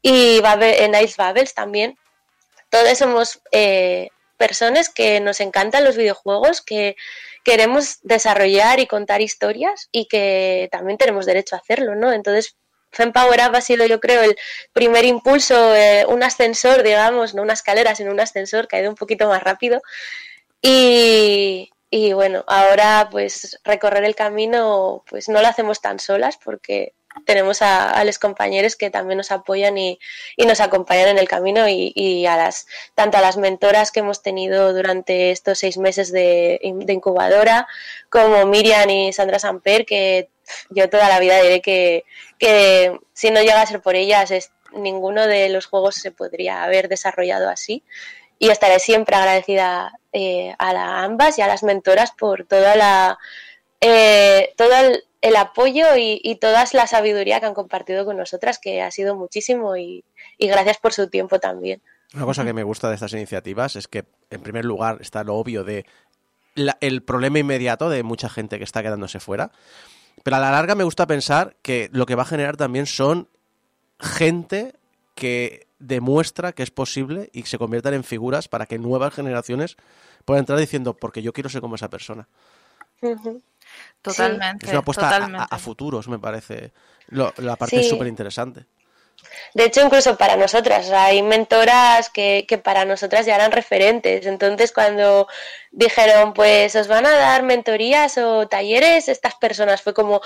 Y 0.00 0.40
Babel, 0.40 0.90
Nice 0.92 1.14
Babels 1.18 1.52
también. 1.52 1.98
Todos 2.70 3.40
eh, 3.50 4.08
personas 4.36 4.88
que 4.88 5.20
nos 5.20 5.40
encantan 5.40 5.84
los 5.84 5.96
videojuegos 5.96 6.62
que 6.62 6.96
queremos 7.44 7.98
desarrollar 8.02 8.80
y 8.80 8.86
contar 8.86 9.20
historias 9.20 9.88
y 9.92 10.06
que 10.08 10.68
también 10.72 10.98
tenemos 10.98 11.26
derecho 11.26 11.54
a 11.54 11.58
hacerlo, 11.58 11.94
¿no? 11.94 12.12
Entonces, 12.12 12.56
Fempower 12.90 13.40
Up 13.48 13.56
ha 13.56 13.60
sido, 13.60 13.86
yo 13.86 14.00
creo, 14.00 14.22
el 14.22 14.36
primer 14.72 15.04
impulso, 15.04 15.74
eh, 15.74 16.04
un 16.08 16.22
ascensor, 16.22 16.82
digamos, 16.82 17.34
no 17.34 17.42
una 17.42 17.52
escalera, 17.52 17.94
sino 17.94 18.10
un 18.10 18.20
ascensor 18.20 18.68
ido 18.72 18.90
un 18.90 18.96
poquito 18.96 19.28
más 19.28 19.42
rápido. 19.42 19.80
Y, 20.62 21.70
y 21.90 22.12
bueno, 22.14 22.44
ahora 22.48 23.08
pues 23.10 23.60
recorrer 23.64 24.04
el 24.04 24.16
camino, 24.16 25.04
pues 25.08 25.28
no 25.28 25.40
lo 25.40 25.48
hacemos 25.48 25.80
tan 25.80 26.00
solas 26.00 26.38
porque 26.42 26.94
tenemos 27.24 27.62
a, 27.62 28.04
los 28.04 28.18
compañeros 28.18 28.76
que 28.76 28.90
también 28.90 29.16
nos 29.16 29.30
apoyan 29.30 29.78
y, 29.78 29.98
y 30.36 30.46
nos 30.46 30.60
acompañan 30.60 31.08
en 31.08 31.18
el 31.18 31.28
camino 31.28 31.68
y, 31.68 32.26
a 32.26 32.36
las 32.36 32.66
tanto 32.94 33.18
a 33.18 33.20
las 33.20 33.36
mentoras 33.36 33.90
que 33.90 34.00
hemos 34.00 34.22
tenido 34.22 34.72
durante 34.72 35.30
estos 35.30 35.58
seis 35.58 35.78
meses 35.78 36.12
de, 36.12 36.60
de 36.62 36.92
incubadora 36.92 37.66
como 38.10 38.46
Miriam 38.46 38.88
y 38.90 39.12
Sandra 39.12 39.38
Samper 39.38 39.86
que 39.86 40.28
yo 40.70 40.88
toda 40.88 41.08
la 41.08 41.18
vida 41.18 41.40
diré 41.40 41.60
que, 41.60 42.04
que 42.38 42.98
si 43.12 43.30
no 43.30 43.40
llega 43.40 43.62
a 43.62 43.66
ser 43.66 43.80
por 43.80 43.96
ellas 43.96 44.30
es, 44.30 44.50
ninguno 44.72 45.26
de 45.26 45.48
los 45.48 45.66
juegos 45.66 45.96
se 45.96 46.10
podría 46.10 46.64
haber 46.64 46.88
desarrollado 46.88 47.48
así. 47.48 47.82
Y 48.38 48.50
estaré 48.50 48.78
siempre 48.78 49.16
agradecida 49.16 49.98
eh, 50.12 50.54
a 50.58 50.72
la, 50.72 51.02
ambas 51.02 51.38
y 51.38 51.42
a 51.42 51.46
las 51.46 51.62
mentoras 51.62 52.12
por 52.12 52.46
toda 52.46 52.76
la 52.76 53.18
eh, 53.80 54.52
todo 54.56 54.74
el, 54.76 55.04
el 55.20 55.36
apoyo 55.36 55.96
y, 55.96 56.20
y, 56.22 56.36
toda 56.36 56.64
la 56.72 56.86
sabiduría 56.86 57.40
que 57.40 57.46
han 57.46 57.54
compartido 57.54 58.04
con 58.04 58.16
nosotras, 58.16 58.58
que 58.58 58.82
ha 58.82 58.90
sido 58.90 59.16
muchísimo 59.16 59.76
y, 59.76 60.04
y 60.38 60.46
gracias 60.46 60.78
por 60.78 60.92
su 60.92 61.08
tiempo 61.08 61.38
también. 61.38 61.80
Una 62.14 62.24
cosa 62.24 62.44
que 62.44 62.52
me 62.52 62.62
gusta 62.62 62.88
de 62.88 62.94
estas 62.94 63.12
iniciativas 63.12 63.76
es 63.76 63.88
que, 63.88 64.04
en 64.30 64.42
primer 64.42 64.64
lugar, 64.64 64.98
está 65.00 65.24
lo 65.24 65.34
obvio 65.34 65.64
de 65.64 65.86
la, 66.54 66.78
el 66.80 67.02
problema 67.02 67.38
inmediato 67.38 67.90
de 67.90 68.02
mucha 68.02 68.28
gente 68.28 68.58
que 68.58 68.64
está 68.64 68.82
quedándose 68.82 69.20
fuera. 69.20 69.50
Pero 70.22 70.36
a 70.36 70.40
la 70.40 70.50
larga 70.50 70.74
me 70.74 70.84
gusta 70.84 71.06
pensar 71.06 71.56
que 71.62 71.88
lo 71.92 72.06
que 72.06 72.14
va 72.14 72.22
a 72.22 72.26
generar 72.26 72.56
también 72.56 72.86
son 72.86 73.28
gente 74.00 74.74
que 75.14 75.66
demuestra 75.78 76.52
que 76.52 76.62
es 76.62 76.70
posible 76.70 77.30
y 77.32 77.42
se 77.42 77.58
conviertan 77.58 77.94
en 77.94 78.04
figuras 78.04 78.48
para 78.48 78.66
que 78.66 78.78
nuevas 78.78 79.14
generaciones 79.14 79.76
puedan 80.24 80.40
entrar 80.40 80.58
diciendo, 80.58 80.94
porque 80.94 81.22
yo 81.22 81.32
quiero 81.32 81.48
ser 81.48 81.60
como 81.60 81.74
esa 81.74 81.90
persona. 81.90 82.28
Uh 83.02 83.14
-huh. 83.14 83.42
Totalmente. 84.02 84.66
Es 84.66 84.70
una 84.70 84.80
apuesta 84.80 85.02
totalmente. 85.02 85.38
a, 85.50 85.54
a, 85.56 85.58
futuros, 85.58 86.08
me 86.08 86.18
parece. 86.18 86.72
Lo, 87.08 87.32
la 87.38 87.56
parte 87.56 87.82
Sí. 87.82 87.88
súper 87.88 88.06
interesante. 88.06 88.66
De 89.54 89.64
hecho, 89.64 89.80
incluso 89.84 90.16
para 90.16 90.36
nosotras, 90.36 90.90
hay 90.90 91.22
mentoras 91.22 92.10
que, 92.10 92.44
que 92.46 92.58
para 92.58 92.84
nosotras 92.84 93.26
ya 93.26 93.34
eran 93.34 93.50
referentes. 93.52 94.26
Entonces, 94.26 94.72
cuando 94.72 95.26
dijeron, 95.72 96.32
pues 96.34 96.76
os 96.76 96.86
van 96.86 97.06
a 97.06 97.16
dar 97.16 97.42
mentorías 97.42 98.18
o 98.18 98.46
talleres, 98.46 99.08
estas 99.08 99.34
personas 99.36 99.82
fue 99.82 99.94
como, 99.94 100.20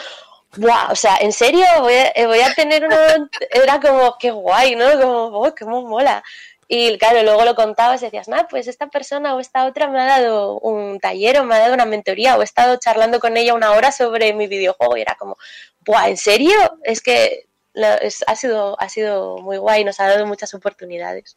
¡Wow! 0.56 0.90
O 0.90 0.97
sea, 0.97 1.16
¿en 1.20 1.32
serio? 1.32 1.64
Voy 1.81 1.94
a, 1.94 2.09
eh, 2.09 2.27
voy 2.27 2.40
a 2.40 2.52
tener 2.55 2.85
una... 2.85 3.31
Era 3.51 3.78
como, 3.81 4.16
qué 4.18 4.32
guay, 4.32 4.74
¿no? 4.74 4.90
Como, 5.01 5.27
oh, 5.39 5.55
qué 5.55 5.64
mola. 5.64 6.24
Y 6.72 6.97
claro, 6.98 7.24
luego 7.24 7.44
lo 7.44 7.56
contabas 7.56 8.01
y 8.01 8.05
decías, 8.05 8.28
nah, 8.28 8.44
pues 8.48 8.68
esta 8.68 8.86
persona 8.86 9.34
o 9.34 9.40
esta 9.40 9.66
otra 9.66 9.88
me 9.88 9.98
ha 9.98 10.06
dado 10.06 10.56
un 10.60 11.01
taller 11.01 11.40
o 11.40 11.44
me 11.44 11.56
ha 11.56 11.59
dado 11.59 11.74
una 11.74 11.84
mentoría 11.84 12.36
o 12.36 12.42
he 12.42 12.44
estado 12.44 12.76
charlando 12.76 13.18
con 13.18 13.36
ella 13.36 13.55
una 13.55 13.72
hora 13.72 13.90
sobre 13.90 14.32
mi 14.34 14.47
videojuego 14.47 14.97
y 14.97 15.01
era 15.01 15.16
como, 15.16 15.36
¡buah! 15.80 16.10
¿En 16.10 16.16
serio? 16.16 16.55
Es 16.84 17.01
que 17.01 17.48
ha, 17.74 18.36
sido, 18.36 18.80
ha 18.80 18.88
sido 18.88 19.38
muy 19.38 19.56
guay, 19.56 19.82
nos 19.82 19.98
ha 19.98 20.06
dado 20.06 20.26
muchas 20.26 20.55
oportunidades. 20.55 21.36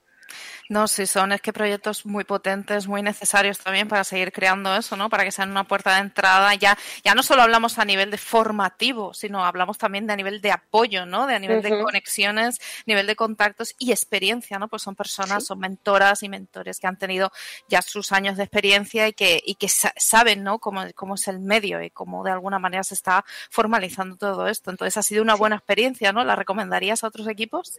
No, 0.69 0.87
sí, 0.87 1.05
son 1.05 1.33
es 1.33 1.41
que 1.41 1.51
proyectos 1.51 2.05
muy 2.05 2.23
potentes, 2.23 2.87
muy 2.87 3.01
necesarios 3.01 3.59
también 3.59 3.87
para 3.87 4.03
seguir 4.03 4.31
creando 4.31 4.73
eso, 4.75 4.95
¿no? 4.95 5.09
Para 5.09 5.25
que 5.25 5.31
sean 5.31 5.51
una 5.51 5.65
puerta 5.65 5.95
de 5.95 6.01
entrada. 6.01 6.55
Ya, 6.55 6.77
ya 7.03 7.13
no 7.15 7.21
solo 7.21 7.41
hablamos 7.41 7.77
a 7.79 7.85
nivel 7.85 8.09
de 8.11 8.17
formativo, 8.17 9.13
sino 9.13 9.43
hablamos 9.45 9.77
también 9.77 10.07
de 10.07 10.13
a 10.13 10.15
nivel 10.15 10.41
de 10.41 10.51
apoyo, 10.51 11.05
¿no? 11.05 11.27
De 11.27 11.35
a 11.35 11.39
nivel 11.39 11.57
uh 11.57 11.61
-huh. 11.61 11.77
de 11.77 11.83
conexiones, 11.83 12.59
nivel 12.85 13.07
de 13.07 13.15
contactos 13.15 13.75
y 13.77 13.91
experiencia, 13.91 14.57
¿no? 14.57 14.69
Pues 14.69 14.81
son 14.81 14.95
personas, 14.95 15.43
sí. 15.43 15.47
son 15.47 15.59
mentoras 15.59 16.23
y 16.23 16.29
mentores 16.29 16.79
que 16.79 16.87
han 16.87 16.97
tenido 16.97 17.31
ya 17.67 17.81
sus 17.81 18.11
años 18.13 18.37
de 18.37 18.43
experiencia 18.43 19.07
y 19.07 19.13
que, 19.13 19.41
y 19.45 19.55
que 19.55 19.67
saben, 19.67 20.43
¿no? 20.43 20.59
Cómo, 20.59 20.85
cómo 20.95 21.15
es 21.15 21.27
el 21.27 21.39
medio 21.39 21.81
y 21.81 21.89
cómo 21.89 22.23
de 22.23 22.31
alguna 22.31 22.57
manera 22.59 22.83
se 22.83 22.93
está 22.93 23.25
formalizando 23.49 24.15
todo 24.15 24.47
esto. 24.47 24.71
Entonces 24.71 24.95
ha 24.97 25.03
sido 25.03 25.21
una 25.21 25.35
buena 25.35 25.57
experiencia, 25.57 26.13
¿no? 26.13 26.23
¿La 26.23 26.37
recomendarías 26.37 27.03
a 27.03 27.07
otros 27.07 27.27
equipos? 27.27 27.73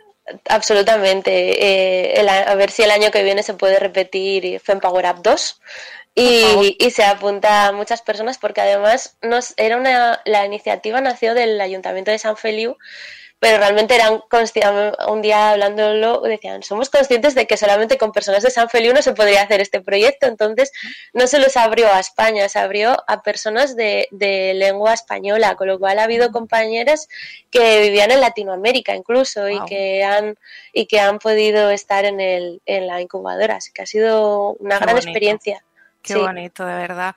Absolutamente. 0.48 1.32
Eh, 1.32 2.20
el, 2.20 2.28
a 2.28 2.55
ver 2.55 2.73
si 2.74 2.82
el 2.82 2.90
año 2.90 3.12
que 3.12 3.22
viene 3.22 3.44
se 3.44 3.55
puede 3.55 3.78
repetir 3.78 4.59
FemPower 4.59 5.06
Up 5.06 5.22
2 5.22 5.60
y, 6.16 6.76
y, 6.78 6.90
se 6.90 7.05
apunta 7.05 7.66
a 7.66 7.72
muchas 7.72 8.02
personas 8.02 8.38
porque 8.38 8.60
además 8.60 9.16
nos, 9.22 9.55
era 9.56 9.76
una, 9.76 10.20
la 10.24 10.44
iniciativa 10.44 11.01
nació 11.01 11.34
del 11.34 11.60
Ayuntamiento 11.60 12.10
de 12.10 12.18
San 12.18 12.36
Feliu 12.36 12.76
pero 13.45 13.59
realmente 13.59 13.95
eran 13.95 14.23
un 15.07 15.21
día 15.21 15.51
hablándolo 15.51 16.23
decían 16.23 16.62
somos 16.62 16.89
conscientes 16.89 17.35
de 17.35 17.47
que 17.47 17.59
solamente 17.59 17.99
con 17.99 18.11
personas 18.11 18.43
de 18.43 18.49
San 18.49 18.71
Feliu 18.71 18.95
no 18.95 19.03
se 19.03 19.12
podría 19.12 19.43
hacer 19.43 19.61
este 19.61 19.83
proyecto 19.83 20.27
entonces 20.27 20.73
no 21.12 21.27
solo 21.27 21.51
se 21.51 21.59
abrió 21.59 21.93
a 21.93 22.01
España 22.01 22.49
se 22.49 22.59
abrió 22.59 22.97
a 23.07 23.23
personas 23.23 23.77
de, 23.77 24.09
de 24.12 24.55
lengua 24.55 24.95
española 24.95 25.57
con 25.57 25.69
lo 25.69 25.79
cual 25.79 25.99
ha 25.99 26.05
habido 26.05 26.33
compañeras 26.33 27.07
que 27.51 27.83
vivían 27.83 28.12
en 28.12 28.23
Latinoamérica 28.23 28.97
incluso 28.97 29.43
wow. 29.43 29.51
y 29.51 29.69
que 29.69 30.03
han 30.05 30.39
y 30.73 30.87
que 30.87 31.01
han 31.01 31.19
podido 31.19 31.69
estar 31.69 32.07
en 32.07 32.21
el 32.21 32.62
en 32.65 32.87
la 32.87 33.03
incubadora 33.03 33.57
así 33.57 33.73
que 33.73 33.83
ha 33.83 33.87
sido 33.87 34.53
una 34.59 34.79
Qué 34.79 34.85
gran 34.85 34.95
bonito. 34.95 35.11
experiencia 35.11 35.65
Qué 36.05 36.12
sí. 36.12 36.19
bonito, 36.21 36.66
de 36.66 36.75
verdad. 36.75 37.16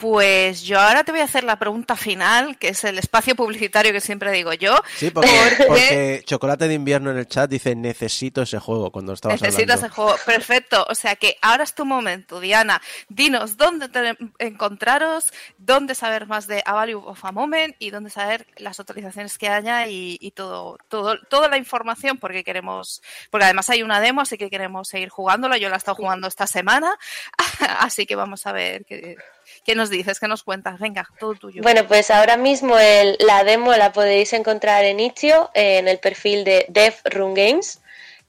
Pues 0.00 0.62
yo 0.62 0.80
ahora 0.80 1.04
te 1.04 1.12
voy 1.12 1.20
a 1.20 1.24
hacer 1.24 1.44
la 1.44 1.58
pregunta 1.58 1.94
final, 1.94 2.56
que 2.56 2.68
es 2.68 2.84
el 2.84 2.98
espacio 2.98 3.36
publicitario 3.36 3.92
que 3.92 4.00
siempre 4.00 4.32
digo 4.32 4.54
yo. 4.54 4.74
Sí, 4.96 5.10
porque, 5.10 5.28
porque... 5.28 5.64
porque 5.66 6.22
Chocolate 6.24 6.68
de 6.68 6.74
Invierno 6.74 7.10
en 7.10 7.18
el 7.18 7.28
chat 7.28 7.50
dice 7.50 7.76
necesito 7.76 8.40
ese 8.40 8.58
juego 8.58 8.90
cuando 8.90 9.12
estabas 9.12 9.42
Necesito 9.42 9.72
hablando. 9.74 9.86
ese 9.86 9.94
juego, 9.94 10.16
perfecto. 10.24 10.86
O 10.88 10.94
sea 10.94 11.16
que 11.16 11.36
ahora 11.42 11.64
es 11.64 11.74
tu 11.74 11.84
momento, 11.84 12.40
Diana. 12.40 12.80
Dinos 13.10 13.58
dónde 13.58 13.90
te 13.90 14.16
encontraros, 14.38 15.34
dónde 15.58 15.94
saber 15.94 16.26
más 16.26 16.46
de 16.46 16.62
A 16.64 16.72
Value 16.72 17.02
of 17.04 17.22
a 17.22 17.32
Moment 17.32 17.76
y 17.78 17.90
dónde 17.90 18.08
saber 18.08 18.46
las 18.56 18.80
actualizaciones 18.80 19.36
que 19.36 19.48
haya 19.50 19.86
y, 19.86 20.16
y 20.18 20.30
todo, 20.30 20.78
todo, 20.88 21.18
toda 21.28 21.48
la 21.48 21.58
información 21.58 22.16
porque 22.16 22.42
queremos, 22.42 23.02
porque 23.30 23.44
además 23.44 23.68
hay 23.68 23.82
una 23.82 24.00
demo, 24.00 24.22
así 24.22 24.38
que 24.38 24.48
queremos 24.48 24.88
seguir 24.88 25.10
jugándola. 25.10 25.58
Yo 25.58 25.68
la 25.68 25.74
he 25.74 25.78
estado 25.78 25.96
jugando 25.96 26.26
esta 26.26 26.46
semana, 26.46 26.96
así 27.80 28.06
que 28.06 28.16
vamos 28.16 28.46
a 28.46 28.52
ver 28.52 28.86
qué 28.86 29.16
¿Qué 29.64 29.74
nos 29.74 29.90
dices? 29.90 30.18
¿Qué 30.18 30.28
nos 30.28 30.42
cuentas? 30.42 30.78
Venga, 30.78 31.08
todo 31.18 31.34
tuyo. 31.34 31.62
Bueno, 31.62 31.86
pues 31.86 32.10
ahora 32.10 32.36
mismo 32.36 32.76
la 33.18 33.44
demo 33.44 33.72
la 33.72 33.92
podéis 33.92 34.32
encontrar 34.32 34.84
en 34.84 35.00
Itch.io, 35.00 35.50
en 35.54 35.86
el 35.86 35.98
perfil 35.98 36.44
de 36.44 36.66
Dev 36.68 36.94
Room 37.04 37.34
Games. 37.34 37.80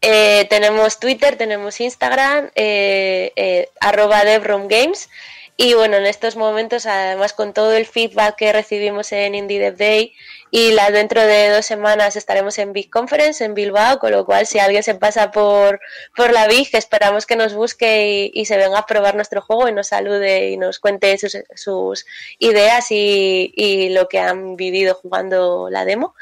Eh, 0.02 0.48
tenemos 0.50 1.00
Twitter, 1.00 1.38
tenemos 1.38 1.80
Instagram, 1.80 2.50
eh, 2.56 3.32
eh, 3.36 3.70
arroba 3.80 4.26
Dev 4.26 4.44
Room 4.44 4.68
Games. 4.68 5.10
Y 5.58 5.76
bueno, 5.76 5.98
en 5.98 6.08
estos 6.08 6.36
momentos, 6.36 6.88
además 6.88 7.34
con 7.34 7.54
todo 7.54 7.74
el 7.74 7.86
feedback 7.86 8.36
que 8.36 8.52
recibimos 8.52 9.12
en 9.12 9.36
Indie 9.36 9.60
Dev 9.60 9.78
Day 9.78 10.14
y 10.52 10.74
la, 10.74 10.92
dentro 10.92 11.22
de 11.22 11.50
dos 11.50 11.66
semanas 11.66 12.18
estaremos 12.18 12.60
en 12.60 12.74
Big 12.74 12.90
Conference 12.90 13.44
en 13.44 13.54
Bilbao, 13.54 14.00
con 14.00 14.12
lo 14.12 14.26
cual 14.26 14.46
si 14.46 14.60
alguien 14.60 14.84
se 14.84 14.96
pasa 14.96 15.32
por, 15.32 15.80
por 16.16 16.34
la 16.34 16.46
Big, 16.48 16.70
esperamos 16.74 17.26
que 17.26 17.38
nos 17.38 17.54
busque 17.54 18.30
y, 18.34 18.42
y 18.42 18.46
se 18.46 18.58
venga 18.58 18.80
a 18.80 18.86
probar 18.86 19.16
nuestro 19.16 19.42
juego 19.42 19.70
y 19.70 19.72
nos 19.72 19.88
salude 19.88 20.52
y 20.52 20.58
nos 20.58 20.80
cuente 20.80 21.18
sus, 21.18 21.38
sus 21.56 22.06
ideas 22.38 22.92
y, 22.92 23.54
y 23.56 23.90
lo 23.90 24.10
que 24.10 24.20
han 24.20 24.58
vivido 24.58 24.96
jugando 24.96 25.70
la 25.70 25.86
demo. 25.86 26.16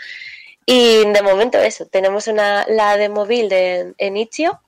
Y 0.64 1.12
de 1.12 1.22
momento 1.24 1.58
eso, 1.58 1.88
tenemos 1.88 2.28
una, 2.28 2.68
la 2.68 2.96
demo 2.98 3.26
build 3.26 3.52
en, 3.52 3.96
en 3.98 4.16
Itch.io, 4.16 4.62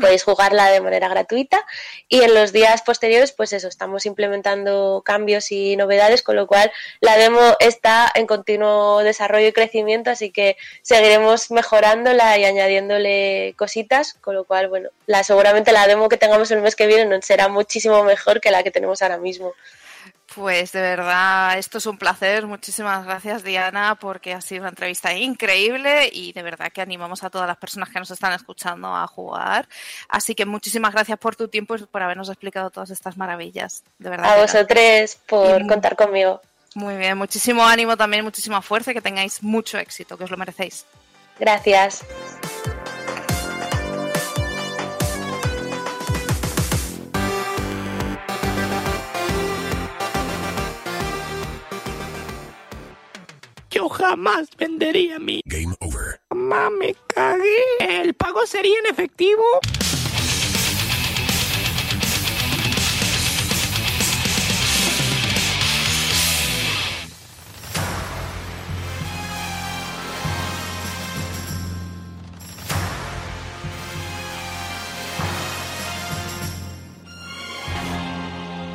podéis 0.00 0.22
jugarla 0.24 0.70
de 0.70 0.80
manera 0.80 1.08
gratuita 1.08 1.64
y 2.08 2.22
en 2.22 2.34
los 2.34 2.52
días 2.52 2.82
posteriores 2.82 3.32
pues 3.32 3.52
eso, 3.52 3.68
estamos 3.68 4.06
implementando 4.06 5.02
cambios 5.04 5.52
y 5.52 5.76
novedades, 5.76 6.22
con 6.22 6.36
lo 6.36 6.46
cual 6.46 6.70
la 7.00 7.16
demo 7.16 7.40
está 7.60 8.10
en 8.14 8.26
continuo 8.26 9.02
desarrollo 9.02 9.48
y 9.48 9.52
crecimiento, 9.52 10.10
así 10.10 10.30
que 10.30 10.56
seguiremos 10.82 11.50
mejorándola 11.50 12.38
y 12.38 12.44
añadiéndole 12.44 13.54
cositas, 13.56 14.14
con 14.14 14.34
lo 14.34 14.44
cual 14.44 14.68
bueno, 14.68 14.90
la, 15.06 15.24
seguramente 15.24 15.72
la 15.72 15.86
demo 15.86 16.08
que 16.08 16.16
tengamos 16.16 16.50
el 16.50 16.60
mes 16.62 16.76
que 16.76 16.86
viene 16.86 17.20
será 17.22 17.48
muchísimo 17.48 18.04
mejor 18.04 18.40
que 18.40 18.50
la 18.50 18.62
que 18.62 18.70
tenemos 18.70 19.02
ahora 19.02 19.18
mismo. 19.18 19.54
Pues 20.34 20.70
de 20.70 20.80
verdad, 20.80 21.58
esto 21.58 21.78
es 21.78 21.86
un 21.86 21.98
placer. 21.98 22.46
Muchísimas 22.46 23.04
gracias, 23.04 23.42
Diana, 23.42 23.96
porque 23.96 24.32
ha 24.32 24.40
sido 24.40 24.60
una 24.60 24.68
entrevista 24.68 25.12
increíble 25.12 26.08
y 26.12 26.32
de 26.32 26.42
verdad 26.44 26.70
que 26.72 26.80
animamos 26.80 27.24
a 27.24 27.30
todas 27.30 27.48
las 27.48 27.56
personas 27.56 27.88
que 27.88 27.98
nos 27.98 28.10
están 28.12 28.32
escuchando 28.32 28.94
a 28.94 29.06
jugar. 29.08 29.68
Así 30.08 30.36
que 30.36 30.46
muchísimas 30.46 30.92
gracias 30.92 31.18
por 31.18 31.34
tu 31.34 31.48
tiempo 31.48 31.74
y 31.74 31.84
por 31.84 32.02
habernos 32.02 32.28
explicado 32.28 32.70
todas 32.70 32.90
estas 32.90 33.16
maravillas. 33.16 33.82
De 33.98 34.08
verdad. 34.08 34.32
A 34.34 34.40
vosotros 34.40 35.16
por 35.26 35.62
Y- 35.62 35.66
contar 35.66 35.96
conmigo. 35.96 36.40
Muy 36.76 36.96
bien, 36.96 37.18
muchísimo 37.18 37.66
ánimo 37.66 37.96
también, 37.96 38.22
muchísima 38.22 38.62
fuerza 38.62 38.92
y 38.92 38.94
que 38.94 39.00
tengáis 39.02 39.42
mucho 39.42 39.78
éxito, 39.78 40.16
que 40.16 40.22
os 40.22 40.30
lo 40.30 40.36
merecéis. 40.36 40.86
Gracias. 41.40 42.04
Jamás 53.90 54.48
vendería 54.56 55.18
mi... 55.18 55.42
Game 55.44 55.74
over. 55.80 56.20
Mamá, 56.30 56.70
me 56.70 56.94
cagué. 57.08 57.64
¿El 57.80 58.14
pago 58.14 58.46
sería 58.46 58.78
en 58.78 58.86
efectivo? 58.86 59.42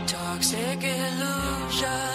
Toxic 0.07 0.83
illusion, 0.83 2.14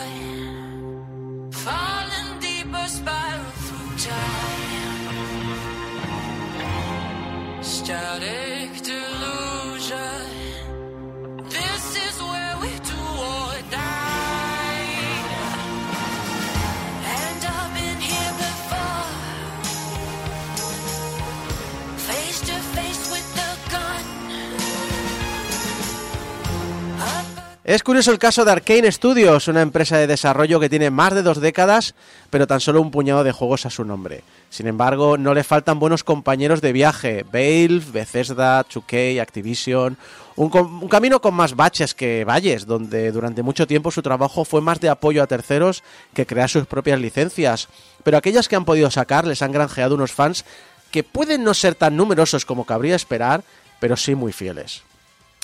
Es 27.70 27.84
curioso 27.84 28.10
el 28.10 28.18
caso 28.18 28.44
de 28.44 28.50
Arkane 28.50 28.90
Studios, 28.90 29.46
una 29.46 29.62
empresa 29.62 29.96
de 29.96 30.08
desarrollo 30.08 30.58
que 30.58 30.68
tiene 30.68 30.90
más 30.90 31.14
de 31.14 31.22
dos 31.22 31.40
décadas, 31.40 31.94
pero 32.28 32.48
tan 32.48 32.58
solo 32.58 32.82
un 32.82 32.90
puñado 32.90 33.22
de 33.22 33.30
juegos 33.30 33.64
a 33.64 33.70
su 33.70 33.84
nombre. 33.84 34.24
Sin 34.48 34.66
embargo, 34.66 35.16
no 35.16 35.34
le 35.34 35.44
faltan 35.44 35.78
buenos 35.78 36.02
compañeros 36.02 36.60
de 36.62 36.72
viaje, 36.72 37.22
Valve, 37.22 37.84
Bethesda, 37.92 38.66
2K, 38.66 39.20
Activision, 39.20 39.96
un, 40.34 40.50
un 40.52 40.88
camino 40.88 41.20
con 41.20 41.32
más 41.34 41.54
baches 41.54 41.94
que 41.94 42.24
valles, 42.24 42.66
donde 42.66 43.12
durante 43.12 43.44
mucho 43.44 43.68
tiempo 43.68 43.92
su 43.92 44.02
trabajo 44.02 44.44
fue 44.44 44.60
más 44.60 44.80
de 44.80 44.88
apoyo 44.88 45.22
a 45.22 45.28
terceros 45.28 45.84
que 46.12 46.26
crear 46.26 46.50
sus 46.50 46.66
propias 46.66 46.98
licencias. 46.98 47.68
Pero 48.02 48.16
aquellas 48.16 48.48
que 48.48 48.56
han 48.56 48.64
podido 48.64 48.90
sacar 48.90 49.28
les 49.28 49.42
han 49.42 49.52
granjeado 49.52 49.94
unos 49.94 50.10
fans 50.10 50.44
que 50.90 51.04
pueden 51.04 51.44
no 51.44 51.54
ser 51.54 51.76
tan 51.76 51.96
numerosos 51.96 52.44
como 52.44 52.66
cabría 52.66 52.96
esperar, 52.96 53.44
pero 53.78 53.96
sí 53.96 54.16
muy 54.16 54.32
fieles. 54.32 54.82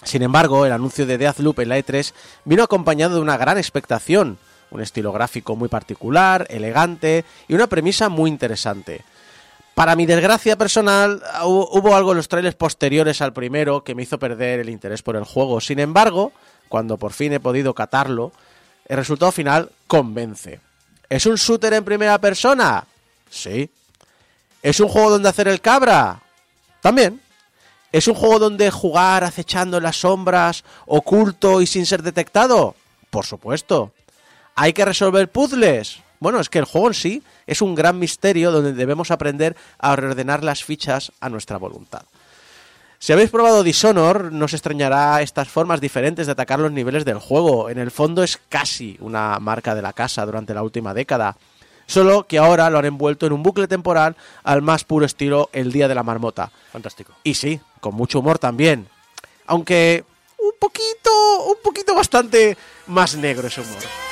Sin 0.03 0.23
embargo, 0.23 0.67
el 0.67 0.73
anuncio 0.73 1.07
de 1.07 1.19
Deathloop 1.19 1.61
en 1.61 1.69
la 1.71 1.79
E3 1.79 2.13
vino 2.45 2.63
acompañado 2.63 3.17
de 3.17 3.21
una 3.23 3.37
gran 3.37 3.59
expectación, 3.59 4.39
un 4.71 4.81
estilo 4.81 5.13
gráfico 5.13 5.57
muy 5.57 5.69
particular, 5.69 6.47
elegante 6.51 7.25
y 7.49 7.55
una 7.55 7.67
premisa 7.67 8.09
muy 8.09 8.31
interesante. 8.31 9.03
Para 9.75 9.97
mi 9.97 10.07
desgracia 10.07 10.57
personal, 10.57 11.23
hu- 11.43 11.69
hubo 11.73 11.97
algo 11.97 12.13
en 12.13 12.19
los 12.19 12.29
trailers 12.29 12.57
posteriores 12.57 13.21
al 13.21 13.33
primero 13.33 13.85
que 13.85 13.95
me 13.95 14.03
hizo 14.05 14.19
perder 14.19 14.61
el 14.61 14.71
interés 14.71 15.03
por 15.03 15.17
el 15.17 15.25
juego. 15.25 15.61
Sin 15.61 15.79
embargo, 15.81 16.33
cuando 16.69 16.97
por 16.97 17.13
fin 17.13 17.33
he 17.33 17.41
podido 17.41 17.75
catarlo, 17.75 18.33
el 18.87 18.97
resultado 18.97 19.33
final 19.33 19.71
convence. 19.87 20.61
¿Es 21.09 21.27
un 21.27 21.35
shooter 21.37 21.75
en 21.75 21.85
primera 21.85 22.19
persona? 22.19 22.85
Sí. 23.31 23.71
¿Es 24.63 24.81
un 24.81 24.89
juego 24.89 25.11
donde 25.11 25.29
hacer 25.29 25.47
el 25.49 25.61
cabra? 25.61 26.21
También. 26.81 27.21
¿Es 27.97 28.09
un 28.09 28.15
juego 28.15 28.39
donde 28.39 28.71
jugar 28.71 29.25
acechando 29.25 29.79
en 29.79 29.83
las 29.83 30.01
sombras, 30.01 30.65
oculto 30.85 31.63
y 31.63 31.67
sin 31.67 31.87
ser 31.87 32.03
detectado? 32.03 32.75
Por 33.09 33.25
supuesto. 33.25 33.91
¿Hay 34.55 34.75
que 34.75 34.85
resolver 34.85 35.31
puzzles? 35.31 36.01
Bueno, 36.21 36.39
es 36.39 36.51
que 36.51 36.59
el 36.59 36.67
juego 36.67 36.89
en 36.89 36.93
sí 36.93 37.23
es 37.47 37.63
un 37.63 37.75
gran 37.75 37.99
misterio 37.99 38.53
donde 38.53 38.75
debemos 38.75 39.11
aprender 39.11 39.57
a 39.79 39.97
reordenar 39.97 40.45
las 40.45 40.63
fichas 40.63 41.11
a 41.21 41.31
nuestra 41.31 41.57
voluntad. 41.57 42.03
Si 42.99 43.15
habéis 43.15 43.31
probado 43.31 43.63
Dishonor, 43.63 44.31
no 44.31 44.45
os 44.45 44.53
extrañará 44.53 45.23
estas 45.23 45.49
formas 45.49 45.81
diferentes 45.81 46.27
de 46.27 46.33
atacar 46.33 46.59
los 46.59 46.73
niveles 46.73 47.07
del 47.07 47.19
juego. 47.19 47.71
En 47.71 47.79
el 47.79 47.91
fondo 47.91 48.23
es 48.23 48.39
casi 48.51 48.99
una 49.01 49.39
marca 49.41 49.75
de 49.75 49.81
la 49.81 49.95
casa 49.95 50.27
durante 50.27 50.53
la 50.53 50.63
última 50.63 50.93
década. 50.93 51.39
Solo 51.87 52.27
que 52.27 52.37
ahora 52.37 52.69
lo 52.69 52.79
han 52.79 52.85
envuelto 52.85 53.25
en 53.25 53.33
un 53.33 53.43
bucle 53.43 53.69
temporal 53.69 54.17
al 54.43 54.61
más 54.61 54.85
puro 54.85 55.07
estilo 55.07 55.49
El 55.55 55.73
Día 55.73 55.89
de 55.89 55.95
la 55.95 56.03
Marmota. 56.03 56.51
Fantástico. 56.73 57.15
Y 57.23 57.35
sí, 57.35 57.61
con 57.81 57.95
mucho 57.95 58.21
humor 58.21 58.39
también. 58.39 58.89
Aunque 59.47 60.05
un 60.39 60.53
poquito, 60.59 61.45
un 61.47 61.57
poquito 61.63 61.95
bastante 61.95 62.57
más 62.87 63.17
negro 63.17 63.49
ese 63.49 63.61
humor. 63.61 64.06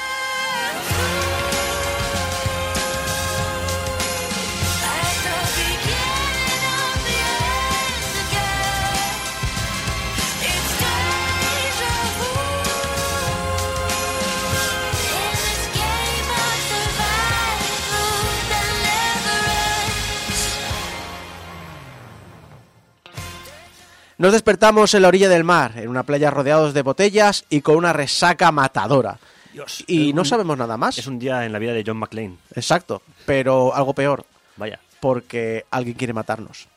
Nos 24.18 24.32
despertamos 24.32 24.94
en 24.94 25.02
la 25.02 25.08
orilla 25.08 25.28
del 25.28 25.44
mar, 25.44 25.72
en 25.76 25.88
una 25.88 26.04
playa 26.04 26.30
rodeados 26.30 26.72
de 26.74 26.82
botellas 26.82 27.44
y 27.50 27.60
con 27.62 27.76
una 27.76 27.92
resaca 27.92 28.52
matadora. 28.52 29.18
Dios, 29.52 29.84
Y 29.86 30.12
no 30.12 30.22
un- 30.22 30.26
sabemos 30.26 30.56
nada 30.58 30.76
más. 30.76 30.98
Es 30.98 31.06
un 31.06 31.18
día 31.18 31.44
en 31.44 31.52
la 31.52 31.58
vida 31.58 31.72
de 31.72 31.82
John 31.86 31.96
McClane. 31.96 32.36
Exacto, 32.54 33.02
pero 33.26 33.74
algo 33.74 33.92
peor, 33.94 34.24
Vaya. 34.56 34.78
porque 35.00 35.64
alguien 35.70 35.96
quiere 35.96 36.12
matarnos. 36.12 36.68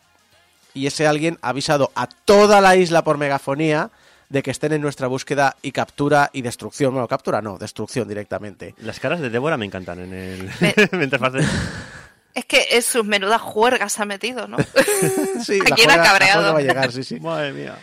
Y 0.74 0.86
ese 0.88 1.08
alguien 1.08 1.38
ha 1.42 1.50
avisado 1.50 1.92
a 1.96 2.08
toda 2.08 2.62
la 2.62 2.76
isla 2.76 3.04
por 3.04 3.18
megafonía 3.18 3.90
de 4.30 4.44
que 4.44 4.52
estén 4.52 4.74
en 4.74 4.82
nuestra 4.82 5.08
búsqueda 5.08 5.56
y 5.62 5.72
captura 5.72 6.30
y 6.34 6.42
destrucción. 6.42 6.92
Bueno, 6.94 7.08
captura 7.08 7.42
no, 7.42 7.58
destrucción 7.58 8.08
directamente. 8.08 8.76
Las 8.80 9.00
caras 9.00 9.20
de 9.22 9.30
Débora 9.30 9.58
me 9.58 9.66
encantan 9.66 10.00
en 10.00 10.14
el 10.14 10.50
Me- 10.60 10.76
mientras 10.92 11.22
Es 12.38 12.46
que 12.46 12.68
es 12.72 12.86
sus 12.86 13.04
menudas 13.04 13.42
juergas 13.42 14.00
ha 14.00 14.06
metido, 14.06 14.48
¿no? 14.48 14.58
Sí, 15.44 15.60
¿A 15.66 15.70
la 15.70 15.76
quién 15.76 15.90
ha 15.90 15.94
juega- 15.94 15.98
la 15.98 16.04
cabreado? 16.04 16.42
juega 16.42 16.54
va 16.54 16.60
a 16.60 16.62
llegar, 16.62 16.92
sí, 16.92 17.04
sí. 17.04 17.20
Madre 17.22 17.52
mía. 17.52 17.78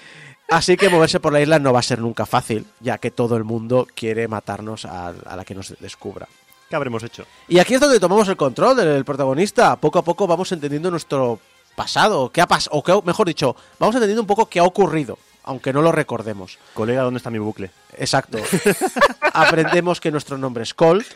Así 0.49 0.77
que 0.77 0.89
moverse 0.89 1.19
por 1.19 1.33
la 1.33 1.41
isla 1.41 1.59
no 1.59 1.73
va 1.73 1.81
a 1.81 1.83
ser 1.83 1.99
nunca 1.99 2.25
fácil, 2.27 2.67
ya 2.81 2.99
que 2.99 3.11
todo 3.11 3.37
el 3.37 3.43
mundo 3.45 3.89
quiere 3.95 4.29
matarnos 4.29 4.85
a, 4.85 5.09
a 5.09 5.37
la 5.37 5.45
que 5.45 5.55
nos 5.55 5.75
descubra. 5.81 6.29
¿Qué 6.71 6.77
habremos 6.77 7.03
hecho? 7.03 7.27
Y 7.49 7.59
aquí 7.59 7.75
es 7.75 7.81
donde 7.81 7.99
tomamos 7.99 8.29
el 8.29 8.37
control 8.37 8.77
del 8.77 9.05
protagonista. 9.05 9.75
Poco 9.77 9.99
a 9.99 10.03
poco 10.05 10.27
vamos 10.27 10.53
entendiendo 10.53 10.91
nuestro 10.91 11.41
pasado, 11.75 12.31
qué 12.31 12.41
ha 12.41 12.47
pasado, 12.47 12.77
o 12.77 12.83
qué, 12.85 12.99
mejor 13.05 13.27
dicho, 13.27 13.57
vamos 13.81 13.95
entendiendo 13.97 14.21
un 14.23 14.27
poco 14.29 14.49
qué 14.49 14.61
ha 14.61 14.65
ocurrido, 14.65 15.19
aunque 15.43 15.73
no 15.73 15.83
lo 15.83 15.91
recordemos. 15.93 16.59
Colega, 16.75 17.03
¿dónde 17.03 17.19
está 17.19 17.31
mi 17.31 17.39
bucle? 17.39 17.71
Exacto. 17.99 18.39
Aprendemos 19.33 20.01
que 20.01 20.11
nuestro 20.13 20.39
nombre 20.39 20.63
es 20.63 20.75
Colt. 20.75 21.07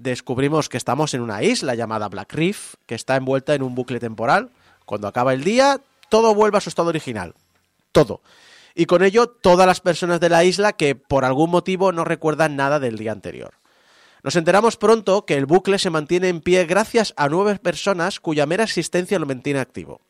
Descubrimos 0.00 0.70
que 0.70 0.78
estamos 0.78 1.12
en 1.12 1.20
una 1.20 1.42
isla 1.42 1.74
llamada 1.74 2.08
Black 2.08 2.32
Reef, 2.32 2.76
que 2.86 2.94
está 2.94 3.16
envuelta 3.16 3.54
en 3.54 3.62
un 3.62 3.74
bucle 3.74 4.00
temporal. 4.00 4.48
Cuando 4.86 5.06
acaba 5.06 5.34
el 5.34 5.44
día, 5.44 5.82
todo 6.08 6.34
vuelve 6.34 6.56
a 6.56 6.62
su 6.62 6.70
estado 6.70 6.88
original. 6.88 7.34
Todo. 7.92 8.22
Y 8.74 8.86
con 8.86 9.02
ello, 9.04 9.26
todas 9.26 9.66
las 9.66 9.82
personas 9.82 10.18
de 10.18 10.30
la 10.30 10.42
isla 10.42 10.72
que 10.72 10.94
por 10.94 11.26
algún 11.26 11.50
motivo 11.50 11.92
no 11.92 12.04
recuerdan 12.04 12.56
nada 12.56 12.80
del 12.80 12.96
día 12.96 13.12
anterior. 13.12 13.58
Nos 14.22 14.36
enteramos 14.36 14.78
pronto 14.78 15.26
que 15.26 15.36
el 15.36 15.44
bucle 15.44 15.78
se 15.78 15.90
mantiene 15.90 16.30
en 16.30 16.40
pie 16.40 16.64
gracias 16.64 17.12
a 17.18 17.28
nueve 17.28 17.58
personas 17.58 18.20
cuya 18.20 18.46
mera 18.46 18.64
existencia 18.64 19.18
lo 19.18 19.26
mantiene 19.26 19.60
activo. 19.60 20.00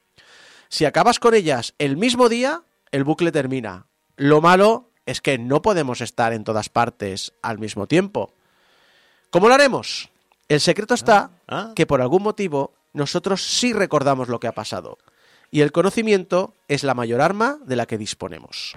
Si 0.69 0.85
acabas 0.85 1.19
con 1.19 1.35
ellas 1.35 1.75
el 1.79 1.97
mismo 1.97 2.29
día, 2.29 2.63
el 2.93 3.03
bucle 3.03 3.33
termina. 3.33 3.87
Lo 4.15 4.41
malo 4.41 4.93
es 5.05 5.21
que 5.21 5.37
no 5.37 5.63
podemos 5.63 6.01
estar 6.01 6.33
en 6.33 6.45
todas 6.45 6.69
partes 6.69 7.33
al 7.43 7.59
mismo 7.59 7.89
tiempo. 7.89 8.33
¿Cómo 9.31 9.49
lo 9.49 9.55
haremos? 9.55 10.11
El 10.49 10.61
secreto 10.61 10.95
está 10.95 11.31
ah. 11.47 11.73
que 11.77 11.87
por 11.87 12.01
algún 12.01 12.25
motivo 12.25 12.73
nosotros 12.93 13.43
sí 13.43 13.73
recordamos 13.73 14.29
lo 14.29 14.41
que 14.41 14.49
ha 14.49 14.53
pasado. 14.53 14.99
Y 15.53 15.61
el 15.61 15.71
conocimiento 15.71 16.55
es 16.67 16.83
la 16.83 16.95
mayor 16.95 17.21
arma 17.21 17.59
de 17.65 17.77
la 17.77 17.87
que 17.87 17.97
disponemos. 17.97 18.75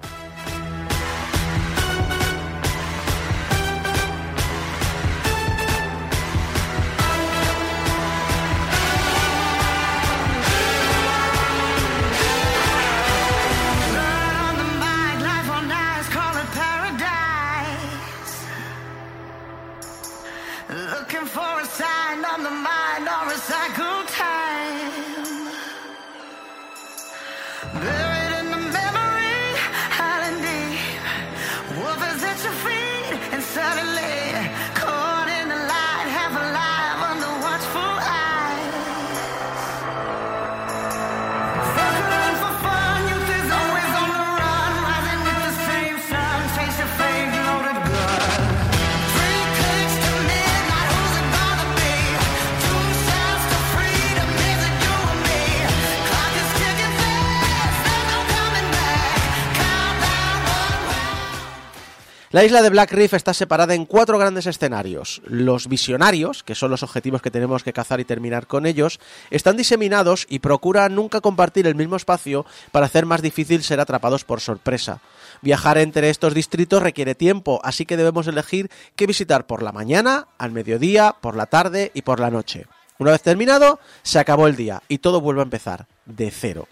La 62.34 62.44
isla 62.44 62.62
de 62.62 62.70
Black 62.70 62.90
Reef 62.90 63.14
está 63.14 63.32
separada 63.32 63.76
en 63.76 63.86
cuatro 63.86 64.18
grandes 64.18 64.46
escenarios. 64.46 65.22
Los 65.24 65.68
visionarios, 65.68 66.42
que 66.42 66.56
son 66.56 66.68
los 66.72 66.82
objetivos 66.82 67.22
que 67.22 67.30
tenemos 67.30 67.62
que 67.62 67.72
cazar 67.72 68.00
y 68.00 68.04
terminar 68.04 68.48
con 68.48 68.66
ellos, 68.66 68.98
están 69.30 69.56
diseminados 69.56 70.26
y 70.28 70.40
procuran 70.40 70.96
nunca 70.96 71.20
compartir 71.20 71.68
el 71.68 71.76
mismo 71.76 71.94
espacio 71.94 72.44
para 72.72 72.86
hacer 72.86 73.06
más 73.06 73.22
difícil 73.22 73.62
ser 73.62 73.78
atrapados 73.78 74.24
por 74.24 74.40
sorpresa. 74.40 75.00
Viajar 75.42 75.78
entre 75.78 76.10
estos 76.10 76.34
distritos 76.34 76.82
requiere 76.82 77.14
tiempo, 77.14 77.60
así 77.62 77.86
que 77.86 77.96
debemos 77.96 78.26
elegir 78.26 78.68
qué 78.96 79.06
visitar 79.06 79.46
por 79.46 79.62
la 79.62 79.70
mañana, 79.70 80.26
al 80.36 80.50
mediodía, 80.50 81.14
por 81.20 81.36
la 81.36 81.46
tarde 81.46 81.92
y 81.94 82.02
por 82.02 82.18
la 82.18 82.32
noche. 82.32 82.66
Una 82.98 83.12
vez 83.12 83.22
terminado, 83.22 83.78
se 84.02 84.18
acabó 84.18 84.48
el 84.48 84.56
día 84.56 84.82
y 84.88 84.98
todo 84.98 85.20
vuelve 85.20 85.42
a 85.42 85.44
empezar, 85.44 85.86
de 86.04 86.32
cero. 86.32 86.66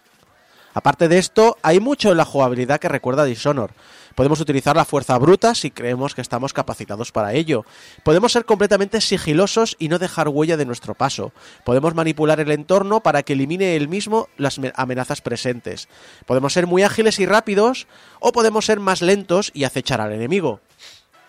Aparte 0.75 1.07
de 1.07 1.19
esto, 1.19 1.57
hay 1.63 1.81
mucho 1.81 2.11
en 2.11 2.17
la 2.17 2.25
jugabilidad 2.25 2.81
que 2.81 2.89
recuerda 2.89 3.23
a 3.23 3.27
Dishonor. 3.27 3.73
Podemos 4.15 4.41
utilizar 4.41 4.77
la 4.77 4.85
fuerza 4.85 5.17
bruta 5.19 5.55
si 5.55 5.71
creemos 5.71 6.15
que 6.15 6.21
estamos 6.21 6.53
capacitados 6.53 7.13
para 7.13 7.33
ello. 7.33 7.65
Podemos 8.03 8.33
ser 8.33 8.45
completamente 8.45 9.01
sigilosos 9.01 9.77
y 9.79 9.89
no 9.89 9.99
dejar 9.99 10.29
huella 10.29 10.57
de 10.57 10.65
nuestro 10.67 10.95
paso. 10.95 11.33
Podemos 11.65 11.95
manipular 11.95 12.41
el 12.41 12.51
entorno 12.51 13.01
para 13.01 13.23
que 13.23 13.33
elimine 13.33 13.77
él 13.77 13.89
mismo 13.89 14.29
las 14.37 14.59
me- 14.59 14.73
amenazas 14.77 15.21
presentes. 15.21 15.89
Podemos 16.27 16.53
ser 16.53 16.67
muy 16.67 16.83
ágiles 16.83 17.19
y 17.21 17.27
rápidos 17.27 17.87
o 18.21 18.33
podemos 18.33 18.65
ser 18.67 18.81
más 18.81 19.03
lentos 19.03 19.51
y 19.55 19.65
acechar 19.65 20.01
al 20.01 20.13
enemigo. 20.13 20.61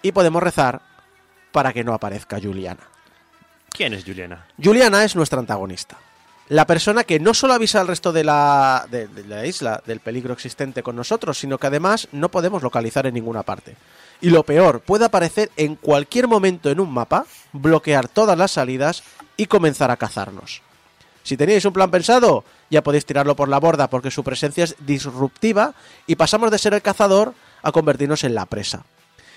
Y 0.01 0.11
podemos 0.11 0.43
rezar 0.43 0.81
para 1.51 1.71
que 1.73 1.83
no 1.83 1.93
aparezca 1.93 2.39
Juliana. 2.41 2.83
¿Quién 3.69 3.93
es 3.93 4.03
Juliana? 4.03 4.45
Juliana 4.61 5.03
es 5.03 5.15
nuestra 5.15 5.39
antagonista. 5.39 5.97
La 6.49 6.67
persona 6.67 7.05
que 7.05 7.19
no 7.19 7.33
solo 7.33 7.53
avisa 7.53 7.79
al 7.79 7.87
resto 7.87 8.11
de 8.11 8.23
la, 8.23 8.85
de, 8.91 9.07
la 9.27 9.45
isla 9.45 9.81
del 9.85 10.01
peligro 10.01 10.33
existente 10.33 10.83
con 10.83 10.95
nosotros, 10.95 11.37
sino 11.37 11.57
que 11.57 11.67
además 11.67 12.09
no 12.11 12.29
podemos 12.29 12.61
localizar 12.61 13.07
en 13.07 13.13
ninguna 13.13 13.43
parte. 13.43 13.75
Y 14.19 14.29
lo 14.29 14.43
peor, 14.43 14.81
puede 14.81 15.05
aparecer 15.05 15.51
en 15.55 15.75
cualquier 15.75 16.27
momento 16.27 16.69
en 16.69 16.79
un 16.79 16.91
mapa, 16.91 17.25
bloquear 17.53 18.07
todas 18.07 18.37
las 18.37 18.51
salidas 18.51 19.03
y 19.37 19.45
comenzar 19.45 19.89
a 19.89 19.97
cazarnos. 19.97 20.61
Si 21.23 21.37
teníais 21.37 21.63
un 21.63 21.71
plan 21.71 21.89
pensado, 21.89 22.43
ya 22.69 22.83
podéis 22.83 23.05
tirarlo 23.05 23.35
por 23.35 23.47
la 23.47 23.59
borda 23.59 23.89
porque 23.89 24.11
su 24.11 24.23
presencia 24.23 24.65
es 24.65 24.75
disruptiva 24.79 25.73
y 26.05 26.15
pasamos 26.15 26.51
de 26.51 26.57
ser 26.57 26.73
el 26.73 26.81
cazador 26.81 27.33
a 27.61 27.71
convertirnos 27.71 28.25
en 28.25 28.35
la 28.35 28.45
presa. 28.45 28.83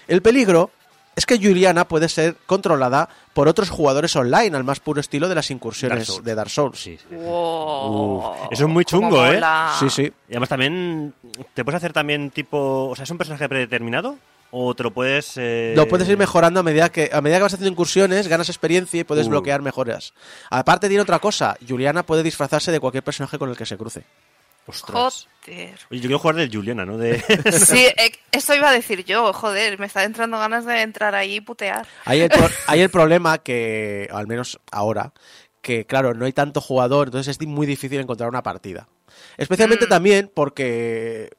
El 0.09 0.23
peligro 0.23 0.71
es 1.17 1.27
que 1.27 1.39
Juliana 1.39 1.89
puede 1.89 2.09
ser 2.09 2.37
controlada 2.47 3.09
por 3.33 3.49
otros 3.49 3.71
jugadores 3.71 4.15
online 4.15 4.57
al 4.57 4.63
más 4.65 4.79
puro 4.81 5.01
estilo 5.01 5.29
de 5.29 5.35
las 5.35 5.51
incursiones 5.51 6.07
Dark 6.09 6.23
de 6.23 6.35
Dark 6.35 6.51
Souls. 6.51 6.79
Sí, 6.79 6.97
sí. 6.99 7.17
Wow. 7.17 8.33
Eso 8.51 8.65
es 8.67 8.71
muy 8.71 8.85
chungo, 8.85 9.27
¿eh? 9.27 9.41
Sí, 9.81 9.91
sí. 9.91 10.03
Y 10.29 10.33
además 10.33 10.51
también 10.51 11.15
te 11.55 11.65
puedes 11.65 11.77
hacer 11.79 11.93
también 11.93 12.31
tipo... 12.31 12.89
O 12.91 12.95
sea, 12.95 13.05
¿es 13.05 13.11
un 13.11 13.19
personaje 13.19 13.49
predeterminado? 13.49 14.17
¿O 14.51 14.75
te 14.75 14.83
lo 14.85 14.93
puedes... 14.93 15.33
eh, 15.37 15.73
Lo 15.77 15.89
puedes 15.89 16.09
ir 16.09 16.17
mejorando 16.17 16.61
a 16.61 16.63
medida 16.63 16.89
que 16.91 17.11
a 17.13 17.21
medida 17.21 17.39
que 17.39 17.43
vas 17.43 17.55
haciendo 17.55 17.73
incursiones, 17.73 18.29
ganas 18.29 18.49
experiencia 18.49 19.01
y 19.01 19.05
puedes 19.05 19.27
Uh. 19.27 19.31
bloquear 19.31 19.61
mejoras. 19.61 20.15
Aparte 20.51 20.87
tiene 20.89 21.03
otra 21.03 21.19
cosa, 21.19 21.57
Juliana 21.69 22.05
puede 22.05 22.23
disfrazarse 22.23 22.71
de 22.71 22.79
cualquier 22.79 23.03
personaje 23.03 23.39
con 23.39 23.51
el 23.51 23.57
que 23.57 23.67
se 23.67 23.77
cruce. 23.77 24.05
Ostras. 24.67 25.29
Joder. 25.45 25.79
Oye, 25.91 26.01
yo 26.01 26.09
quiero 26.09 26.19
jugar 26.19 26.37
de 26.37 26.49
Juliana, 26.53 26.85
¿no? 26.85 26.99
De... 26.99 27.21
Sí, 27.53 27.87
eh, 27.87 28.13
eso 28.33 28.55
iba 28.55 28.69
a 28.69 28.73
decir 28.73 29.05
yo, 29.05 29.33
joder, 29.33 29.79
me 29.79 29.87
está 29.87 30.03
entrando 30.05 30.39
ganas 30.39 30.65
de 30.67 30.83
entrar 30.83 31.15
ahí 31.15 31.37
y 31.37 31.41
putear. 31.41 31.87
Hay 32.05 32.21
el, 32.21 32.29
pro- 32.31 32.49
hay 32.67 32.81
el 32.81 32.91
problema 32.91 33.39
que, 33.39 34.09
al 34.11 34.27
menos 34.27 34.59
ahora, 34.73 35.13
que 35.63 35.85
claro, 35.87 36.15
no 36.15 36.25
hay 36.25 36.33
tanto 36.33 36.61
jugador, 36.61 37.09
entonces 37.09 37.39
es 37.41 37.47
muy 37.47 37.67
difícil 37.67 38.01
encontrar 38.01 38.29
una 38.29 38.43
partida. 38.43 38.89
Especialmente 39.37 39.87
Mm. 39.87 39.89
también 39.89 40.31
porque, 40.35 41.31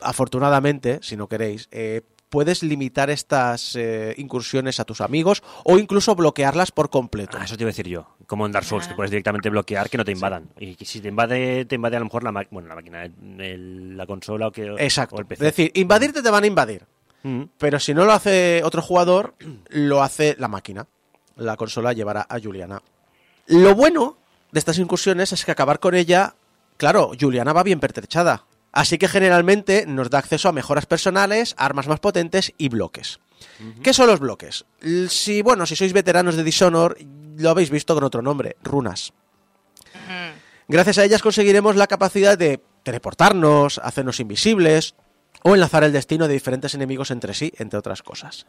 afortunadamente, 0.00 0.98
si 1.02 1.16
no 1.16 1.28
queréis, 1.28 1.68
eh, 1.70 2.02
puedes 2.30 2.62
limitar 2.62 3.10
estas 3.10 3.76
eh, 3.76 4.14
incursiones 4.16 4.80
a 4.80 4.84
tus 4.84 5.00
amigos 5.00 5.42
o 5.64 5.78
incluso 5.78 6.14
bloquearlas 6.14 6.70
por 6.70 6.88
completo. 6.88 7.36
Ah, 7.38 7.44
eso 7.44 7.56
te 7.56 7.64
iba 7.64 7.68
a 7.68 7.72
decir 7.72 7.88
yo. 7.88 8.06
Como 8.26 8.46
en 8.46 8.52
Dark 8.52 8.64
Souls, 8.64 8.86
Ah. 8.86 8.88
que 8.90 8.94
puedes 8.94 9.10
directamente 9.10 9.50
bloquear 9.50 9.90
que 9.90 9.98
no 9.98 10.04
te 10.04 10.12
invadan. 10.12 10.48
Y 10.58 10.76
que 10.76 10.84
si 10.86 11.00
te 11.00 11.08
invade, 11.08 11.64
te 11.66 11.74
invade 11.74 11.96
a 11.96 11.98
lo 11.98 12.06
mejor 12.06 12.22
la, 12.24 12.30
bueno, 12.50 12.68
la 12.68 12.76
máquina, 12.76 13.04
el- 13.04 13.96
la 13.96 14.06
consola 14.06 14.46
o, 14.46 14.52
que, 14.52 14.74
Exacto. 14.78 15.16
o 15.16 15.20
el 15.20 15.26
Es 15.28 15.38
decir, 15.40 15.70
invadirte 15.74 16.22
te 16.22 16.30
van 16.30 16.44
a 16.44 16.46
invadir. 16.46 16.86
Mm. 17.22 17.42
Pero 17.58 17.78
si 17.78 17.92
no 17.92 18.04
lo 18.06 18.12
hace 18.12 18.62
otro 18.64 18.80
jugador, 18.80 19.34
lo 19.68 20.02
hace 20.02 20.36
la 20.38 20.48
máquina. 20.48 20.86
La 21.36 21.56
consola 21.56 21.92
llevará 21.92 22.26
a 22.28 22.38
Juliana. 22.40 22.80
Lo 23.46 23.74
bueno 23.74 24.16
de 24.52 24.58
estas 24.58 24.78
incursiones 24.78 25.32
es 25.32 25.44
que 25.44 25.50
acabar 25.50 25.80
con 25.80 25.94
ella, 25.94 26.34
claro, 26.76 27.10
Juliana 27.20 27.52
va 27.52 27.62
bien 27.62 27.80
pertrechada. 27.80 28.44
Así 28.72 28.98
que 28.98 29.08
generalmente 29.08 29.84
nos 29.86 30.10
da 30.10 30.18
acceso 30.18 30.48
a 30.48 30.52
mejoras 30.52 30.86
personales, 30.86 31.54
armas 31.58 31.88
más 31.88 32.00
potentes 32.00 32.52
y 32.56 32.68
bloques. 32.68 33.18
¿Qué 33.82 33.92
son 33.92 34.06
los 34.06 34.20
bloques? 34.20 34.64
Si, 35.08 35.42
bueno, 35.42 35.66
si 35.66 35.74
sois 35.76 35.92
veteranos 35.92 36.36
de 36.36 36.44
Dishonor, 36.44 36.96
lo 37.36 37.50
habéis 37.50 37.70
visto 37.70 37.94
con 37.94 38.04
otro 38.04 38.22
nombre, 38.22 38.56
runas. 38.62 39.12
Gracias 40.68 40.98
a 40.98 41.04
ellas 41.04 41.22
conseguiremos 41.22 41.74
la 41.74 41.86
capacidad 41.86 42.38
de 42.38 42.62
teleportarnos, 42.84 43.78
hacernos 43.82 44.20
invisibles 44.20 44.94
o 45.42 45.54
enlazar 45.54 45.84
el 45.84 45.92
destino 45.92 46.28
de 46.28 46.34
diferentes 46.34 46.74
enemigos 46.74 47.10
entre 47.10 47.34
sí, 47.34 47.52
entre 47.58 47.78
otras 47.78 48.02
cosas. 48.02 48.46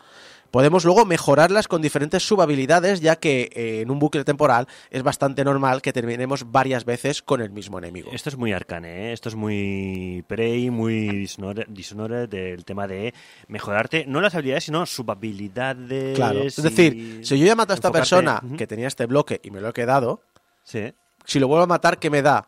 Podemos 0.52 0.84
luego 0.84 1.06
mejorarlas 1.06 1.68
con 1.70 1.82
diferentes 1.82 2.24
subhabilidades, 2.28 3.00
ya 3.00 3.16
que 3.16 3.50
eh, 3.54 3.82
en 3.82 3.90
un 3.92 4.00
bucle 4.00 4.26
temporal 4.26 4.68
es 4.90 5.02
bastante 5.02 5.46
normal 5.46 5.82
que 5.82 5.94
terminemos 5.94 6.52
varias 6.52 6.84
veces 6.84 7.22
con 7.22 7.40
el 7.42 7.50
mismo 7.52 7.78
enemigo. 7.80 8.12
Esto 8.12 8.28
es 8.30 8.38
muy 8.38 8.52
arcane, 8.52 9.10
¿eh? 9.10 9.14
esto 9.14 9.30
es 9.30 9.36
muy 9.36 10.26
Prey, 10.28 10.70
muy 10.70 11.08
Dishonored, 11.10 11.68
Dishonored 11.70 12.28
del 12.28 12.66
tema 12.66 12.88
de 12.88 13.14
mejorarte, 13.48 14.06
no 14.08 14.20
las 14.20 14.36
habilidades, 14.36 14.66
sino 14.66 14.86
subhabilidades. 14.86 16.16
Claro. 16.16 16.42
Es 16.44 16.62
decir, 16.62 17.22
si 17.26 17.40
yo 17.40 17.46
ya 17.46 17.56
mato 17.56 17.72
a 17.72 17.76
esta 17.76 17.88
enfocarte- 17.90 17.94
persona 17.94 18.42
que 18.58 18.68
tenía 18.68 18.88
este 18.88 19.06
bloque 19.06 19.40
y 19.44 19.52
me 19.52 19.62
lo 19.62 19.70
he 19.70 19.74
quedado, 19.74 20.22
Sí, 20.64 20.94
si 21.26 21.40
lo 21.40 21.48
vuelvo 21.48 21.64
a 21.64 21.68
matar, 21.68 21.98
¿qué 21.98 22.10
me 22.10 22.22
da? 22.22 22.48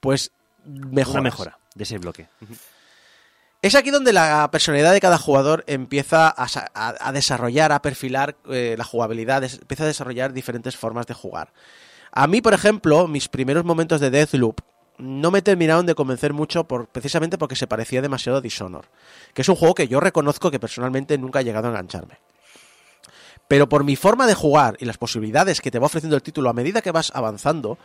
Pues 0.00 0.30
mejora. 0.64 1.14
una 1.20 1.22
mejora 1.22 1.58
de 1.74 1.82
ese 1.84 1.98
bloque. 1.98 2.28
Es 3.60 3.74
aquí 3.74 3.90
donde 3.90 4.12
la 4.12 4.48
personalidad 4.52 4.92
de 4.92 5.00
cada 5.00 5.18
jugador 5.18 5.64
empieza 5.66 6.28
a, 6.28 6.46
sa- 6.48 6.70
a- 6.74 6.94
a 7.00 7.12
desarrollar, 7.12 7.72
a 7.72 7.82
perfilar 7.82 8.36
eh, 8.48 8.76
la 8.78 8.84
jugabilidad, 8.84 9.42
empieza 9.42 9.82
a 9.82 9.88
desarrollar 9.88 10.32
diferentes 10.32 10.76
formas 10.76 11.06
de 11.06 11.14
jugar. 11.14 11.52
A 12.12 12.26
mí, 12.28 12.40
por 12.40 12.54
ejemplo, 12.54 13.08
mis 13.08 13.28
primeros 13.28 13.64
momentos 13.64 14.00
de 14.00 14.10
Deathloop 14.10 14.60
no 14.98 15.30
me 15.30 15.42
terminaron 15.42 15.86
de 15.86 15.94
convencer 15.94 16.32
mucho 16.32 16.64
precisamente 16.64 17.36
porque 17.38 17.56
se 17.56 17.66
parecía 17.66 18.00
demasiado 18.02 18.38
a 18.38 18.40
Dishonor, 18.40 18.86
que 19.34 19.42
es 19.42 19.48
un 19.48 19.56
juego 19.56 19.74
que 19.74 19.88
yo 19.88 20.00
reconozco 20.00 20.50
que 20.50 20.58
personalmente 20.60 21.18
nunca 21.18 21.40
ha 21.40 21.42
llegado 21.42 21.66
a 21.66 21.70
engancharme. 21.70 22.18
Pero 23.48 23.68
por 23.68 23.82
mi 23.84 23.96
forma 23.96 24.26
de 24.26 24.34
jugar 24.34 24.76
y 24.80 24.84
las 24.84 24.98
posibilidades 24.98 25.60
que 25.60 25.70
te 25.70 25.78
va 25.78 25.86
ofreciendo 25.86 26.16
el 26.16 26.22
título 26.22 26.48
a 26.50 26.52
medida 26.52 26.82
que 26.82 26.92
vas 26.92 27.10
avanzando, 27.14 27.78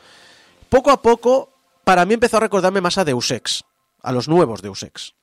poco 0.70 0.92
a 0.92 1.02
poco, 1.02 1.50
para 1.84 2.06
mí 2.06 2.14
empezó 2.14 2.38
a 2.38 2.42
recordarme 2.42 2.82
más 2.82 2.98
a 2.98 3.06
Deus 3.06 3.32
Ex, 3.32 3.64
a 4.02 4.12
los 4.12 4.28
nuevos 4.28 4.62
Deus 4.62 4.84
Ex 4.84 5.14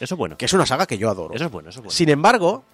Eso 0.00 0.14
es 0.14 0.18
bueno. 0.18 0.36
que 0.36 0.46
es 0.46 0.52
una 0.52 0.66
saga 0.66 0.86
que 0.86 0.98
yo 0.98 1.10
adoro. 1.10 1.34
Eso 1.34 1.46
es 1.46 1.50
bueno, 1.50 1.70
eso 1.70 1.80
es 1.80 1.84
bueno. 1.84 1.90
Sin 1.90 2.08
embargo, 2.08 2.64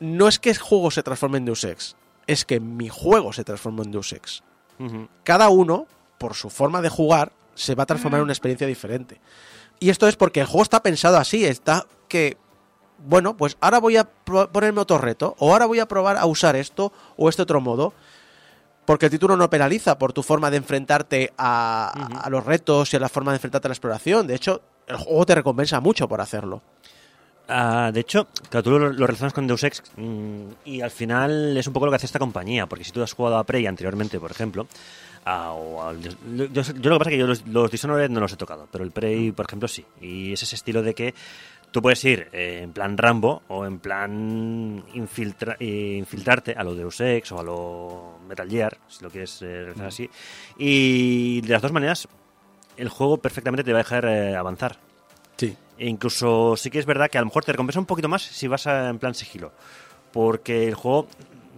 no 0.00 0.28
es 0.28 0.38
que 0.38 0.50
el 0.50 0.58
juego 0.58 0.90
se 0.90 1.02
transforme 1.02 1.38
en 1.38 1.44
Deus 1.44 1.64
Ex, 1.64 1.96
es 2.26 2.44
que 2.44 2.60
mi 2.60 2.88
juego 2.88 3.32
se 3.32 3.44
transforma 3.44 3.82
en 3.82 3.90
Deus 3.90 4.12
Ex. 4.12 4.42
Cada 5.24 5.48
uno, 5.48 5.86
por 6.18 6.34
su 6.34 6.50
forma 6.50 6.80
de 6.80 6.88
jugar, 6.88 7.32
se 7.54 7.74
va 7.74 7.82
a 7.82 7.86
transformar 7.86 8.20
en 8.20 8.24
una 8.24 8.32
experiencia 8.32 8.66
diferente. 8.66 9.20
Y 9.80 9.90
esto 9.90 10.06
es 10.06 10.14
porque 10.14 10.40
el 10.40 10.46
juego 10.46 10.62
está 10.62 10.82
pensado 10.82 11.16
así, 11.16 11.44
está 11.44 11.86
que, 12.06 12.36
bueno, 12.98 13.36
pues 13.36 13.56
ahora 13.60 13.80
voy 13.80 13.96
a 13.96 14.04
ponerme 14.04 14.80
otro 14.80 14.98
reto, 14.98 15.34
o 15.38 15.52
ahora 15.52 15.66
voy 15.66 15.80
a 15.80 15.88
probar 15.88 16.16
a 16.16 16.26
usar 16.26 16.54
esto 16.54 16.92
o 17.16 17.28
este 17.28 17.42
otro 17.42 17.60
modo, 17.60 17.92
porque 18.84 19.06
el 19.06 19.10
título 19.10 19.36
no 19.36 19.50
penaliza 19.50 19.98
por 19.98 20.12
tu 20.12 20.22
forma 20.22 20.50
de 20.50 20.58
enfrentarte 20.58 21.32
a, 21.36 22.20
a 22.22 22.30
los 22.30 22.44
retos 22.44 22.92
y 22.92 22.96
a 22.96 23.00
la 23.00 23.08
forma 23.08 23.32
de 23.32 23.36
enfrentarte 23.36 23.66
a 23.66 23.70
la 23.70 23.74
exploración. 23.74 24.26
De 24.28 24.34
hecho, 24.36 24.62
el 24.88 24.96
juego 24.96 25.26
te 25.26 25.34
recompensa 25.34 25.80
mucho 25.80 26.08
por 26.08 26.20
hacerlo. 26.20 26.62
Ah, 27.50 27.90
de 27.94 28.00
hecho, 28.00 28.28
claro, 28.50 28.62
tú 28.62 28.70
lo, 28.72 28.92
lo 28.92 29.06
relacionas 29.06 29.32
con 29.32 29.46
Deus 29.46 29.64
Ex 29.64 29.82
mm, 29.96 30.42
y 30.66 30.82
al 30.82 30.90
final 30.90 31.56
es 31.56 31.66
un 31.66 31.72
poco 31.72 31.86
lo 31.86 31.92
que 31.92 31.96
hace 31.96 32.04
esta 32.06 32.18
compañía, 32.18 32.66
porque 32.66 32.84
si 32.84 32.92
tú 32.92 33.02
has 33.02 33.12
jugado 33.14 33.38
a 33.38 33.44
Prey 33.44 33.64
anteriormente, 33.66 34.20
por 34.20 34.30
ejemplo, 34.30 34.66
a- 35.24 35.52
o 35.52 35.82
al- 35.82 35.98
yo, 36.02 36.12
yo- 36.46 36.62
yo 36.62 36.90
lo 36.90 36.96
que 36.96 36.98
pasa 36.98 37.10
es 37.10 37.14
que 37.14 37.18
yo 37.18 37.26
los, 37.26 37.46
los 37.46 37.70
Dishonored 37.70 38.10
no 38.10 38.20
los 38.20 38.32
he 38.34 38.36
tocado, 38.36 38.68
pero 38.70 38.84
el 38.84 38.90
Prey, 38.90 39.32
por 39.32 39.46
ejemplo, 39.46 39.66
sí. 39.66 39.82
Y 40.00 40.34
es 40.34 40.42
ese 40.42 40.56
estilo 40.56 40.82
de 40.82 40.94
que 40.94 41.14
tú 41.70 41.80
puedes 41.80 42.04
ir 42.04 42.28
eh, 42.32 42.60
en 42.64 42.72
plan 42.74 42.98
Rambo 42.98 43.40
o 43.48 43.64
en 43.64 43.78
plan 43.78 44.84
infiltra- 44.92 45.56
eh, 45.58 45.96
infiltrarte 45.98 46.52
a 46.52 46.62
lo 46.64 46.74
Deus 46.74 47.00
Ex 47.00 47.32
o 47.32 47.40
a 47.40 47.42
lo 47.42 48.18
Metal 48.28 48.48
Gear, 48.48 48.76
si 48.88 49.02
lo 49.04 49.08
quieres 49.10 49.40
eh, 49.40 49.60
relacionar 49.62 49.88
así. 49.88 50.10
Y 50.58 51.40
de 51.40 51.48
las 51.48 51.62
dos 51.62 51.72
maneras, 51.72 52.06
el 52.78 52.88
juego 52.88 53.18
perfectamente 53.18 53.62
te 53.64 53.72
va 53.72 53.80
a 53.80 53.82
dejar 53.82 54.04
eh, 54.06 54.34
avanzar. 54.36 54.76
Sí. 55.36 55.56
E 55.78 55.86
incluso 55.88 56.56
sí 56.56 56.70
que 56.70 56.78
es 56.78 56.86
verdad 56.86 57.10
que 57.10 57.18
a 57.18 57.20
lo 57.20 57.26
mejor 57.26 57.44
te 57.44 57.52
recompensa 57.52 57.78
un 57.80 57.86
poquito 57.86 58.08
más 58.08 58.22
si 58.22 58.48
vas 58.48 58.66
a- 58.66 58.88
en 58.88 58.98
plan 58.98 59.14
sigilo. 59.14 59.52
Porque 60.12 60.66
el 60.66 60.74
juego 60.74 61.06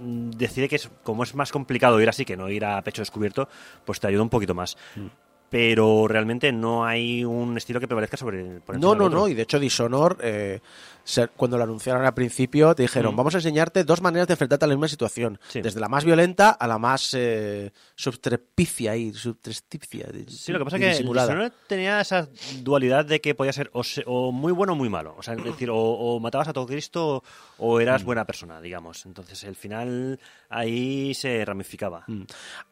mm, 0.03 0.31
decide 0.31 0.69
que 0.69 0.77
es, 0.77 0.91
como 1.03 1.23
es 1.23 1.35
más 1.35 1.53
complicado 1.53 2.01
ir 2.01 2.09
así 2.09 2.25
que 2.25 2.37
no 2.37 2.49
ir 2.49 2.65
a 2.65 2.83
pecho 2.83 3.03
descubierto, 3.03 3.49
pues 3.85 4.01
te 4.01 4.09
ayuda 4.09 4.23
un 4.23 4.29
poquito 4.31 4.55
más. 4.55 4.77
Pero 5.49 6.07
realmente 6.07 6.53
no 6.53 6.85
hay 6.85 7.25
un 7.25 7.57
estilo 7.57 7.81
que 7.81 7.89
prevalezca 7.89 8.17
sobre 8.17 8.61
por 8.61 8.77
encima 8.77 8.79
No, 8.79 8.91
del 8.91 8.99
no, 8.99 9.05
otro. 9.07 9.19
no. 9.21 9.29
Y 9.29 9.35
de 9.35 9.43
hecho, 9.43 9.59
Dishonor, 9.59 10.19
eh, 10.23 10.61
cuando 11.37 11.57
lo 11.59 11.65
anunciaron 11.65 12.05
al 12.05 12.15
principio, 12.15 12.75
te 12.75 12.83
dijeron: 12.83 13.15
Mm. 13.15 13.17
Vamos 13.17 13.35
a 13.35 13.39
enseñarte 13.39 13.85
dos 13.85 14.01
maneras 14.03 14.29
de 14.29 14.35
enfrentarte 14.35 14.65
a 14.65 14.69
la 14.69 14.75
misma 14.75 14.89
situación. 14.89 15.39
Sí. 15.49 15.61
Desde 15.61 15.81
la 15.81 15.89
más 15.89 16.05
violenta 16.05 16.51
a 16.51 16.67
la 16.67 16.79
más 16.79 17.15
eh, 17.15 17.73
subtrepicia 17.95 18.97
y 18.97 19.13
subtresticia. 19.13 20.07
Sí, 20.29 20.53
lo 20.53 20.59
que 20.59 20.65
pasa 20.65 20.77
es 20.77 20.83
que 20.83 20.89
disimulada. 20.91 21.51
Tenía 21.67 22.01
esa 22.01 22.29
dualidad 22.63 23.05
de 23.05 23.21
que 23.21 23.35
podía 23.35 23.53
ser 23.53 23.71
o, 23.73 23.83
se- 23.85 24.05
o 24.07 24.33
muy 24.33 24.53
bueno 24.53 24.73
o 24.75 24.77
muy 24.77 24.89
malo. 24.89 25.15
O 25.19 25.23
sea, 25.23 25.35
es 25.35 25.45
decir, 25.45 25.71
o, 25.71 25.77
o 25.79 26.21
matabas 26.21 26.49
a 26.49 26.53
todo 26.53 26.67
Cristo 26.67 27.23
o 27.59 27.77
Mm. 27.79 27.81
eras 27.83 28.05
buena 28.05 28.25
persona, 28.25 28.61
digamos. 28.61 29.07
Entonces, 29.07 29.45
el 29.45 29.55
final 29.57 30.19
ahí 30.49 31.15
se 31.15 31.45
ramificaba. 31.45 32.05
Mm. 32.07 32.23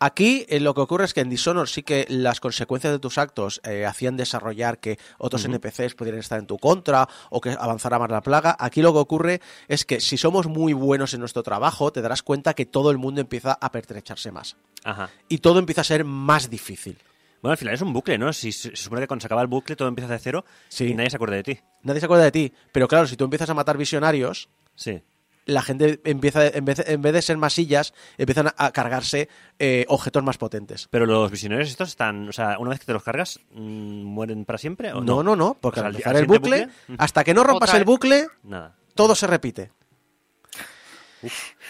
Aquí 0.00 0.44
eh, 0.48 0.60
lo 0.60 0.74
que 0.74 0.80
ocurre 0.80 1.04
es 1.04 1.14
que 1.14 1.20
en 1.20 1.30
Dishonor 1.30 1.68
sí 1.68 1.82
que 1.82 2.06
las 2.08 2.40
consecuencias 2.40 2.92
de 2.92 2.98
tus 2.98 3.18
actos 3.18 3.60
eh, 3.64 3.86
hacían 3.86 4.16
desarrollar 4.16 4.78
que 4.78 4.98
otros. 5.18 5.44
NPCs 5.44 5.94
pudieran 5.94 6.20
estar 6.20 6.38
en 6.38 6.46
tu 6.46 6.58
contra 6.58 7.08
o 7.30 7.40
que 7.40 7.50
avanzara 7.50 7.98
más 7.98 8.10
la 8.10 8.20
plaga. 8.28 8.56
Aquí 8.58 8.80
lo 8.82 8.92
que 8.92 8.98
ocurre 9.00 9.40
es 9.66 9.84
que 9.84 10.00
si 10.00 10.16
somos 10.16 10.46
muy 10.46 10.72
buenos 10.72 11.12
en 11.14 11.20
nuestro 11.20 11.42
trabajo, 11.42 11.90
te 11.92 12.00
darás 12.00 12.22
cuenta 12.22 12.54
que 12.54 12.66
todo 12.66 12.90
el 12.90 12.98
mundo 12.98 13.20
empieza 13.20 13.58
a 13.60 13.72
pertrecharse 13.72 14.30
más. 14.30 14.56
Ajá. 14.84 15.10
Y 15.28 15.38
todo 15.38 15.58
empieza 15.58 15.80
a 15.80 15.84
ser 15.84 16.04
más 16.04 16.48
difícil. 16.48 16.96
Bueno, 17.42 17.52
al 17.52 17.58
final 17.58 17.74
es 17.74 17.82
un 17.82 17.92
bucle, 17.92 18.18
¿no? 18.18 18.32
Si 18.32 18.50
se 18.52 18.74
supone 18.76 19.00
que 19.02 19.06
cuando 19.08 19.20
se 19.22 19.26
acaba 19.26 19.42
el 19.42 19.46
bucle 19.48 19.76
todo 19.76 19.88
empieza 19.88 20.12
de 20.12 20.18
cero 20.18 20.44
Sí. 20.68 20.86
y 20.86 20.94
nadie 20.94 21.10
se 21.10 21.16
acuerda 21.16 21.36
de 21.36 21.42
ti. 21.44 21.58
Nadie 21.82 22.00
se 22.00 22.06
acuerda 22.06 22.24
de 22.24 22.32
ti. 22.32 22.52
Pero 22.72 22.88
claro, 22.88 23.06
si 23.06 23.16
tú 23.16 23.24
empiezas 23.24 23.48
a 23.50 23.54
matar 23.54 23.76
visionarios, 23.76 24.48
Sí. 24.74 25.02
La 25.48 25.62
gente 25.62 26.00
empieza, 26.04 26.46
en 26.46 26.64
vez, 26.64 26.84
en 26.86 27.00
vez 27.00 27.12
de 27.12 27.22
ser 27.22 27.38
masillas, 27.38 27.94
empiezan 28.18 28.52
a 28.56 28.70
cargarse 28.70 29.28
eh, 29.58 29.86
objetos 29.88 30.22
más 30.22 30.36
potentes. 30.36 30.88
Pero 30.90 31.06
los 31.06 31.30
visionarios 31.30 31.70
estos 31.70 31.88
están, 31.88 32.28
o 32.28 32.32
sea, 32.32 32.58
una 32.58 32.70
vez 32.70 32.80
que 32.80 32.86
te 32.86 32.92
los 32.92 33.02
cargas, 33.02 33.40
mm, 33.52 34.04
¿mueren 34.04 34.44
para 34.44 34.58
siempre 34.58 34.92
o 34.92 35.00
No, 35.00 35.22
no, 35.22 35.34
no, 35.34 35.56
porque 35.58 35.80
O 35.80 35.82
sea, 35.82 35.88
al 35.88 35.94
empezar 35.94 36.16
el 36.16 36.26
bucle, 36.26 36.66
bucle, 36.66 36.96
hasta 36.98 37.24
que 37.24 37.32
no 37.32 37.44
rompas 37.44 37.72
el 37.74 37.84
bucle, 37.84 38.28
Nada. 38.42 38.76
todo 38.94 39.14
se 39.14 39.26
repite. 39.26 39.72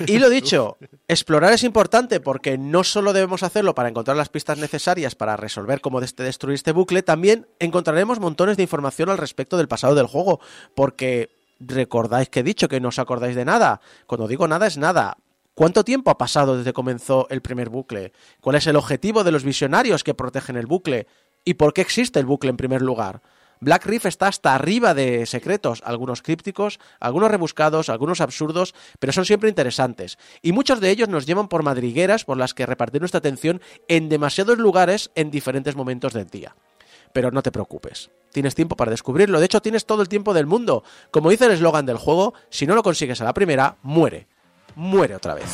Y 0.06 0.18
lo 0.18 0.28
dicho, 0.28 0.76
explorar 1.09 1.52
es 1.52 1.62
importante 1.62 2.18
porque 2.18 2.59
no 2.59 2.82
solo 2.82 3.12
debemos 3.12 3.44
hacerlo 3.44 3.74
para 3.76 3.88
encontrar 3.88 4.16
las 4.16 4.28
pistas 4.28 4.59
necesarias 4.59 5.14
para 5.14 5.36
resolver 5.36 5.80
cómo 5.80 6.00
destruir 6.00 6.55
este 6.55 6.72
bucle, 6.72 7.02
también 7.02 7.46
encontraremos 7.60 8.18
montones 8.18 8.56
de 8.56 8.64
información 8.64 9.09
al 9.09 9.18
respecto 9.18 9.56
del 9.56 9.68
pasado 9.68 9.94
del 9.94 10.06
juego, 10.06 10.40
porque 10.74 11.38
recordáis 11.60 12.28
que 12.28 12.40
he 12.40 12.43
dicho 12.43 12.68
que 12.68 12.80
no 12.80 12.89
os 12.89 12.98
acordáis 12.98 13.36
de 13.36 13.44
nada. 13.44 13.80
Cuando 14.06 14.28
digo 14.28 14.48
nada 14.48 14.66
es 14.66 14.78
nada. 14.78 15.18
¿Cuánto 15.55 15.85
tiempo 15.85 16.10
ha 16.10 16.18
pasado 16.18 16.56
desde 16.56 16.70
que 16.70 16.74
comenzó 16.74 17.26
el 17.30 17.43
primer 17.43 17.68
bucle? 17.68 18.12
¿Cuál 18.40 18.56
es 18.56 18.66
el 18.68 18.76
objetivo 18.76 19.24
de 19.24 19.32
los 19.32 19.43
visionarios 19.43 20.05
que 20.05 20.14
protegen 20.14 20.56
el 20.56 20.66
bucle? 20.66 21.09
¿Y 21.44 21.55
por 21.55 21.72
qué 21.72 21.80
existe 21.80 22.20
el 22.20 22.26
bucle 22.26 22.51
en 22.51 22.56
primer 22.56 22.80
lugar? 22.80 23.22
Black 23.60 23.86
Reef 23.86 24.06
está 24.06 24.28
hasta 24.28 24.55
arriba 24.55 24.94
de 24.94 25.26
secretos, 25.26 25.82
algunos 25.85 26.22
crípticos, 26.22 26.78
algunos 27.01 27.30
rebuscados, 27.30 27.89
algunos 27.89 28.20
absurdos, 28.20 28.72
pero 29.01 29.12
son 29.12 29.24
siempre 29.24 29.48
interesantes. 29.48 30.16
Y 30.43 30.52
muchos 30.52 30.80
de 30.80 30.90
ellos 30.90 31.09
nos 31.09 31.26
llevan 31.26 31.48
por 31.48 31.64
madrigueras 31.64 32.24
por 32.24 32.36
las 32.36 32.55
que 32.55 32.66
repartir 32.66 33.01
nuestra 33.01 33.18
atención 33.18 33.60
en 33.89 34.09
demasiados 34.09 34.59
lugares 34.59 35.10
en 35.16 35.32
diferentes 35.32 35.74
momentos 35.74 36.12
del 36.12 36.28
día. 36.28 36.55
Pero 37.12 37.30
no 37.30 37.43
te 37.43 37.52
preocupes, 37.52 38.10
tienes 38.32 38.55
tiempo 38.55 38.76
para 38.76 38.90
descubrirlo, 38.90 39.40
de 39.40 39.47
hecho 39.47 39.62
tienes 39.62 39.86
todo 39.86 40.02
el 40.02 40.09
tiempo 40.09 40.35
del 40.35 40.47
mundo. 40.47 40.85
Como 41.10 41.30
dice 41.30 41.47
el 41.47 41.52
eslogan 41.52 41.86
del 41.86 41.98
juego, 41.98 42.35
si 42.51 42.66
no 42.66 42.74
lo 42.74 42.82
consigues 42.82 43.20
a 43.20 43.24
la 43.24 43.35
primera, 43.35 43.76
muere. 43.82 44.26
Muere 44.74 45.16
otra 45.16 45.35
vez. 45.35 45.48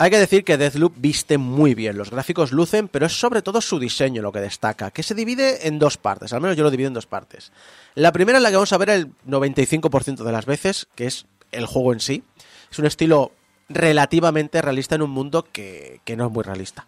Hay 0.00 0.10
que 0.10 0.18
decir 0.18 0.44
que 0.44 0.56
Deathloop 0.56 0.94
viste 0.96 1.38
muy 1.38 1.74
bien, 1.74 1.98
los 1.98 2.10
gráficos 2.10 2.52
lucen, 2.52 2.86
pero 2.86 3.06
es 3.06 3.18
sobre 3.18 3.42
todo 3.42 3.60
su 3.60 3.80
diseño 3.80 4.22
lo 4.22 4.30
que 4.30 4.38
destaca, 4.38 4.92
que 4.92 5.02
se 5.02 5.14
divide 5.14 5.66
en 5.66 5.80
dos 5.80 5.96
partes, 5.96 6.32
al 6.32 6.40
menos 6.40 6.56
yo 6.56 6.62
lo 6.62 6.70
divido 6.70 6.86
en 6.86 6.94
dos 6.94 7.06
partes. 7.06 7.50
La 7.96 8.12
primera 8.12 8.38
es 8.38 8.42
la 8.42 8.50
que 8.50 8.56
vamos 8.56 8.72
a 8.72 8.78
ver 8.78 8.90
el 8.90 9.10
95% 9.26 10.22
de 10.22 10.32
las 10.32 10.46
veces, 10.46 10.86
que 10.94 11.06
es 11.06 11.26
el 11.50 11.66
juego 11.66 11.92
en 11.92 11.98
sí. 11.98 12.22
Es 12.70 12.78
un 12.78 12.86
estilo 12.86 13.32
relativamente 13.68 14.62
realista 14.62 14.94
en 14.94 15.02
un 15.02 15.10
mundo 15.10 15.46
que, 15.50 16.00
que 16.04 16.16
no 16.16 16.26
es 16.26 16.32
muy 16.32 16.44
realista. 16.44 16.86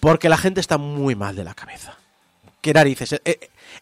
Porque 0.00 0.28
la 0.28 0.36
gente 0.36 0.60
está 0.60 0.78
muy 0.78 1.14
mal 1.14 1.36
de 1.36 1.44
la 1.44 1.54
cabeza. 1.54 1.96
¿Qué 2.60 2.72
narices? 2.72 3.20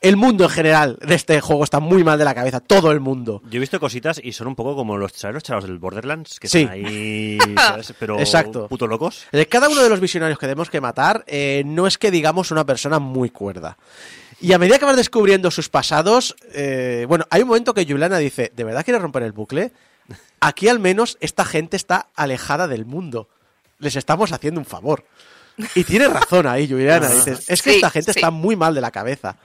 El 0.01 0.16
mundo 0.16 0.45
en 0.45 0.51
general 0.51 0.99
de 1.01 1.15
este 1.15 1.41
juego 1.41 1.65
está 1.65 1.81
muy 1.81 2.05
mal 2.05 2.19
de 2.19 2.25
la 2.25 2.35
cabeza, 2.35 2.61
todo 2.61 2.91
el 2.93 3.01
mundo. 3.01 3.43
Yo 3.51 3.57
he 3.57 3.61
visto 3.61 3.81
cositas 3.81 4.21
y 4.23 4.33
son 4.33 4.49
un 4.49 4.55
poco 4.55 4.77
como 4.77 4.97
los, 4.97 5.12
¿sabes 5.12 5.35
los 5.35 5.43
chavos 5.43 5.65
del 5.65 5.79
Borderlands? 5.79 6.39
Que 6.41 6.49
Sí. 6.49 6.61
están 6.62 6.75
ahí, 6.75 7.39
¿sabes? 7.57 7.95
Pero 7.99 8.19
Exacto. 8.19 8.69
puto 8.69 8.87
locos. 8.87 9.25
Eh, 9.33 9.47
Cada 9.47 9.69
uno 9.69 9.83
de 9.83 9.89
los 9.89 10.01
visionarios 10.01 10.39
que 10.39 10.47
tenemos 10.47 10.71
que 10.71 10.81
matar 10.81 11.25
eh, 11.27 11.62
no 11.65 11.87
es 11.87 11.97
que 11.99 12.11
digamos 12.11 12.51
una 12.51 12.65
persona 12.66 12.99
muy 12.99 13.31
cuerda. 13.31 13.77
Y 14.41 14.53
a 14.53 14.59
medida 14.59 14.79
que 14.79 14.85
vas 14.85 14.97
descubriendo 14.97 15.51
sus 15.51 15.69
pasados, 15.69 16.35
eh, 16.53 17.07
bueno, 17.09 17.25
hay 17.31 17.43
un 17.43 17.49
momento 17.49 17.73
que 17.73 17.87
Juliana 17.87 18.19
dice, 18.19 18.53
¿de 18.55 18.65
verdad 18.65 18.85
quiere 18.85 18.99
romper 18.99 19.23
el 19.23 19.33
bucle? 19.33 19.73
Aquí 20.41 20.69
al 20.69 20.81
menos 20.81 21.16
esta 21.21 21.45
gente 21.47 21.77
está 21.77 22.09
alejada 22.15 22.69
del 22.69 22.85
mundo. 22.85 23.29
Les 23.79 23.97
estamos 23.97 24.33
haciendo 24.33 24.61
un 24.61 24.66
favor. 24.66 25.05
Y 25.75 25.85
tiene 25.85 26.09
razón 26.09 26.47
ahí, 26.47 26.69
Juliana. 26.69 27.09
Dices, 27.15 27.49
es 27.49 27.62
que 27.62 27.71
Sí, 27.71 27.77
esta 27.77 27.91
gente 27.91 28.12
sí. 28.12 28.19
está 28.19 28.31
muy 28.31 28.55
mal 28.57 28.75
de 28.75 28.81
la 28.83 28.91
cabeza. 28.91 29.37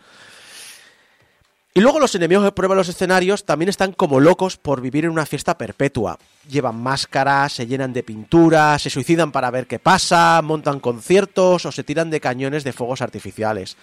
Y 1.79 1.81
luego 1.81 2.01
los 2.01 2.13
enemigos 2.13 2.43
que 2.43 2.51
prueban 2.51 2.77
los 2.77 2.89
escenarios 2.89 3.45
también 3.45 3.69
están 3.69 3.93
como 3.93 4.19
locos 4.19 4.57
por 4.57 4.81
vivir 4.81 5.05
en 5.05 5.11
una 5.11 5.25
fiesta 5.25 5.57
perpetua. 5.57 6.19
Llevan 6.49 6.75
máscaras, 6.75 7.53
se 7.53 7.67
llenan 7.67 7.93
de 7.93 8.03
pintura, 8.03 8.77
se 8.77 8.89
suicidan 8.89 9.31
para 9.31 9.49
ver 9.49 9.65
qué 9.65 9.79
pasa, 9.79 10.41
montan 10.43 10.81
conciertos 10.81 11.65
o 11.65 11.71
se 11.71 11.85
tiran 11.85 12.09
de 12.09 12.19
cañones 12.19 12.65
de 12.65 12.73
fuegos 12.73 13.01
artificiales. 13.01 13.77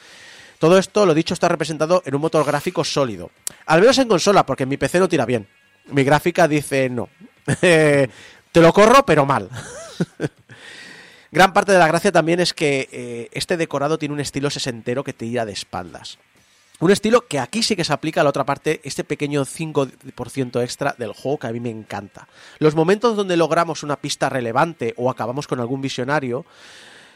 Todo 0.58 0.76
esto, 0.76 1.06
lo 1.06 1.14
dicho, 1.14 1.32
está 1.32 1.48
representado 1.48 2.02
en 2.04 2.14
un 2.14 2.20
motor 2.20 2.44
gráfico 2.44 2.84
sólido. 2.84 3.30
Al 3.64 3.80
menos 3.80 3.96
en 3.96 4.08
consola, 4.08 4.44
porque 4.44 4.66
mi 4.66 4.76
PC 4.76 4.98
no 4.98 5.08
tira 5.08 5.24
bien. 5.24 5.48
Mi 5.86 6.04
gráfica 6.04 6.46
dice 6.46 6.90
no. 6.90 7.08
Te 7.60 8.10
lo 8.52 8.74
corro, 8.74 9.06
pero 9.06 9.24
mal. 9.24 9.48
Gran 11.32 11.54
parte 11.54 11.72
de 11.72 11.78
la 11.78 11.88
gracia 11.88 12.12
también 12.12 12.40
es 12.40 12.52
que 12.52 12.90
eh, 12.92 13.30
este 13.32 13.56
decorado 13.56 13.96
tiene 13.96 14.12
un 14.12 14.20
estilo 14.20 14.50
sesentero 14.50 15.02
que 15.02 15.14
te 15.14 15.24
tira 15.24 15.46
de 15.46 15.52
espaldas. 15.52 16.18
Un 16.78 16.90
estilo 16.90 17.26
que 17.26 17.38
aquí 17.38 17.62
sí 17.62 17.74
que 17.74 17.84
se 17.84 17.92
aplica 17.94 18.20
a 18.20 18.24
la 18.24 18.30
otra 18.30 18.44
parte, 18.44 18.82
este 18.84 19.02
pequeño 19.02 19.46
5% 19.46 20.62
extra 20.62 20.94
del 20.98 21.14
juego 21.14 21.38
que 21.38 21.46
a 21.46 21.52
mí 21.52 21.58
me 21.58 21.70
encanta. 21.70 22.28
Los 22.58 22.74
momentos 22.74 23.16
donde 23.16 23.38
logramos 23.38 23.82
una 23.82 23.96
pista 23.96 24.28
relevante 24.28 24.92
o 24.98 25.08
acabamos 25.08 25.46
con 25.46 25.58
algún 25.58 25.80
visionario 25.80 26.44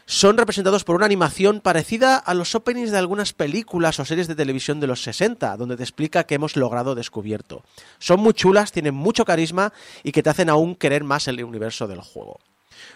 son 0.07 0.35
representados 0.35 0.83
por 0.83 0.95
una 0.95 1.05
animación 1.05 1.61
parecida 1.61 2.17
a 2.17 2.33
los 2.33 2.55
openings 2.55 2.89
de 2.89 2.97
algunas 2.97 3.33
películas 3.33 3.99
o 3.99 4.05
series 4.05 4.27
de 4.27 4.33
televisión 4.33 4.79
de 4.79 4.87
los 4.87 5.03
60, 5.03 5.55
donde 5.57 5.77
te 5.77 5.83
explica 5.83 6.23
que 6.23 6.35
hemos 6.35 6.55
logrado 6.55 6.95
descubierto. 6.95 7.63
Son 7.99 8.19
muy 8.19 8.33
chulas, 8.33 8.71
tienen 8.71 8.95
mucho 8.95 9.25
carisma 9.25 9.73
y 10.03 10.11
que 10.11 10.23
te 10.23 10.31
hacen 10.31 10.49
aún 10.49 10.75
querer 10.75 11.03
más 11.03 11.27
el 11.27 11.43
universo 11.43 11.87
del 11.87 12.01
juego. 12.01 12.39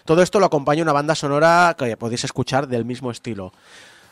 Todo 0.04 0.20
esto 0.20 0.40
lo 0.40 0.46
acompaña 0.46 0.82
una 0.82 0.92
banda 0.92 1.14
sonora 1.14 1.76
que 1.78 1.96
podéis 1.96 2.24
escuchar 2.24 2.66
del 2.66 2.84
mismo 2.84 3.12
estilo. 3.12 3.52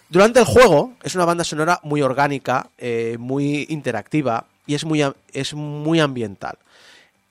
Durante 0.08 0.40
el 0.40 0.44
juego 0.44 0.92
es 1.02 1.14
una 1.14 1.24
banda 1.24 1.44
sonora 1.44 1.80
muy 1.82 2.02
orgánica, 2.02 2.70
eh, 2.78 3.16
muy 3.18 3.66
interactiva 3.68 4.46
y 4.66 4.74
es 4.74 4.84
muy, 4.84 5.04
es 5.32 5.54
muy 5.54 6.00
ambiental. 6.00 6.58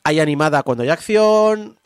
Hay 0.04 0.20
animada 0.20 0.64
cuando 0.64 0.84
hay 0.84 0.90
acción, 0.90 1.78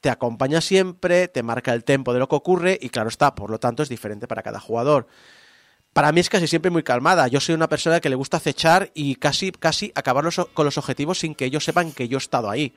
te 0.00 0.10
acompaña 0.10 0.60
siempre, 0.60 1.28
te 1.28 1.42
marca 1.42 1.72
el 1.72 1.82
tempo 1.82 2.12
de 2.12 2.18
lo 2.18 2.28
que 2.28 2.36
ocurre 2.36 2.78
y 2.80 2.90
claro 2.90 3.08
está, 3.08 3.34
por 3.34 3.50
lo 3.50 3.58
tanto 3.58 3.82
es 3.82 3.88
diferente 3.88 4.28
para 4.28 4.42
cada 4.42 4.60
jugador. 4.60 5.06
Para 5.94 6.12
mí 6.12 6.20
es 6.20 6.28
casi 6.28 6.46
siempre 6.46 6.70
muy 6.70 6.82
calmada. 6.82 7.28
Yo 7.28 7.40
soy 7.40 7.54
una 7.54 7.68
persona 7.68 8.00
que 8.00 8.08
le 8.08 8.16
gusta 8.16 8.36
acechar 8.36 8.90
y 8.94 9.14
casi, 9.14 9.52
casi 9.52 9.92
acabar 9.94 10.24
con 10.52 10.64
los 10.66 10.76
objetivos 10.76 11.20
sin 11.20 11.34
que 11.34 11.46
ellos 11.46 11.64
sepan 11.64 11.92
que 11.92 12.08
yo 12.08 12.18
he 12.18 12.18
estado 12.18 12.50
ahí. 12.50 12.74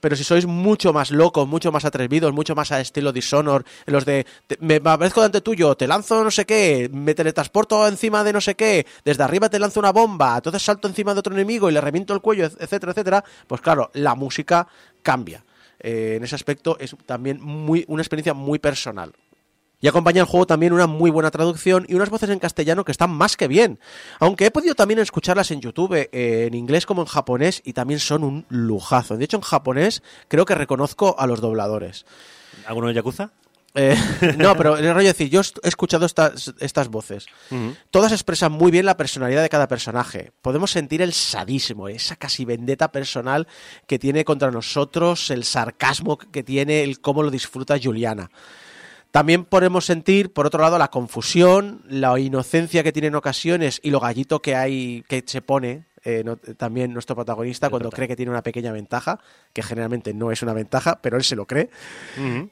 Pero 0.00 0.16
si 0.16 0.24
sois 0.24 0.46
mucho 0.46 0.92
más 0.92 1.10
locos, 1.10 1.46
mucho 1.46 1.70
más 1.70 1.84
atrevidos, 1.84 2.32
mucho 2.32 2.54
más 2.54 2.72
a 2.72 2.80
estilo 2.80 3.12
Dishonor, 3.12 3.64
los 3.86 4.04
de 4.04 4.26
me 4.60 4.76
aparezco 4.76 5.20
delante 5.20 5.40
tuyo, 5.40 5.76
te 5.76 5.86
lanzo 5.86 6.24
no 6.24 6.30
sé 6.30 6.46
qué, 6.46 6.90
me 6.92 7.14
teletransporto 7.14 7.86
encima 7.86 8.24
de 8.24 8.32
no 8.32 8.40
sé 8.40 8.54
qué, 8.54 8.86
desde 9.04 9.22
arriba 9.22 9.48
te 9.48 9.58
lanzo 9.58 9.80
una 9.80 9.92
bomba, 9.92 10.36
entonces 10.36 10.62
salto 10.62 10.88
encima 10.88 11.12
de 11.14 11.20
otro 11.20 11.34
enemigo 11.34 11.70
y 11.70 11.72
le 11.72 11.80
reviento 11.80 12.14
el 12.14 12.20
cuello, 12.20 12.46
etcétera, 12.46 12.92
etcétera, 12.92 13.24
pues 13.46 13.60
claro, 13.60 13.90
la 13.94 14.14
música 14.14 14.66
cambia. 15.02 15.44
Eh, 15.78 16.14
en 16.16 16.24
ese 16.24 16.34
aspecto 16.34 16.76
es 16.78 16.94
también 17.06 17.40
muy, 17.40 17.84
una 17.88 18.02
experiencia 18.02 18.34
muy 18.34 18.58
personal. 18.58 19.12
Y 19.80 19.88
acompaña 19.88 20.20
el 20.20 20.26
juego 20.26 20.46
también 20.46 20.72
una 20.72 20.86
muy 20.86 21.10
buena 21.10 21.30
traducción 21.30 21.86
y 21.88 21.94
unas 21.94 22.10
voces 22.10 22.30
en 22.30 22.38
castellano 22.38 22.84
que 22.84 22.92
están 22.92 23.10
más 23.10 23.36
que 23.36 23.48
bien. 23.48 23.80
Aunque 24.18 24.46
he 24.46 24.50
podido 24.50 24.74
también 24.74 25.00
escucharlas 25.00 25.50
en 25.50 25.60
YouTube, 25.60 25.94
eh, 25.94 26.08
en 26.46 26.54
inglés 26.54 26.84
como 26.84 27.02
en 27.02 27.08
japonés, 27.08 27.62
y 27.64 27.72
también 27.72 28.00
son 28.00 28.24
un 28.24 28.46
lujazo. 28.48 29.16
De 29.16 29.24
hecho, 29.24 29.38
en 29.38 29.42
japonés 29.42 30.02
creo 30.28 30.44
que 30.44 30.54
reconozco 30.54 31.16
a 31.18 31.26
los 31.26 31.40
dobladores. 31.40 32.04
¿Alguno 32.66 32.88
de 32.88 32.94
Yakuza? 32.94 33.32
Eh, 33.74 33.96
no, 34.36 34.56
pero 34.56 34.76
el 34.76 34.92
rollo 34.92 35.08
decir, 35.08 35.30
yo 35.30 35.40
he 35.62 35.68
escuchado 35.68 36.06
estas, 36.06 36.52
estas 36.58 36.88
voces. 36.88 37.26
Todas 37.90 38.12
expresan 38.12 38.52
muy 38.52 38.70
bien 38.70 38.84
la 38.84 38.96
personalidad 38.96 39.42
de 39.42 39.48
cada 39.48 39.68
personaje. 39.68 40.32
Podemos 40.42 40.70
sentir 40.70 41.02
el 41.02 41.12
sadismo, 41.12 41.88
esa 41.88 42.16
casi 42.16 42.44
vendetta 42.44 42.90
personal 42.90 43.46
que 43.86 43.98
tiene 43.98 44.24
contra 44.24 44.50
nosotros, 44.50 45.30
el 45.30 45.44
sarcasmo 45.44 46.18
que 46.18 46.42
tiene, 46.42 46.82
el 46.82 47.00
cómo 47.00 47.22
lo 47.22 47.30
disfruta 47.30 47.78
Juliana. 47.80 48.30
También 49.10 49.44
podemos 49.44 49.84
sentir, 49.84 50.32
por 50.32 50.46
otro 50.46 50.62
lado, 50.62 50.78
la 50.78 50.88
confusión, 50.88 51.82
la 51.88 52.18
inocencia 52.18 52.84
que 52.84 52.92
tiene 52.92 53.08
en 53.08 53.16
ocasiones 53.16 53.80
y 53.82 53.90
lo 53.90 53.98
gallito 53.98 54.40
que 54.40 54.54
hay, 54.54 55.04
que 55.08 55.24
se 55.26 55.42
pone 55.42 55.86
eh, 56.04 56.22
no- 56.24 56.36
también 56.36 56.92
nuestro 56.92 57.14
protagonista 57.14 57.68
cuando 57.70 57.90
cree 57.90 58.08
que 58.08 58.16
tiene 58.16 58.30
una 58.30 58.42
pequeña 58.42 58.72
ventaja, 58.72 59.18
que 59.52 59.62
generalmente 59.62 60.14
no 60.14 60.30
es 60.32 60.42
una 60.42 60.52
ventaja, 60.54 61.00
pero 61.02 61.16
él 61.16 61.24
se 61.24 61.36
lo 61.36 61.46
cree. 61.46 61.70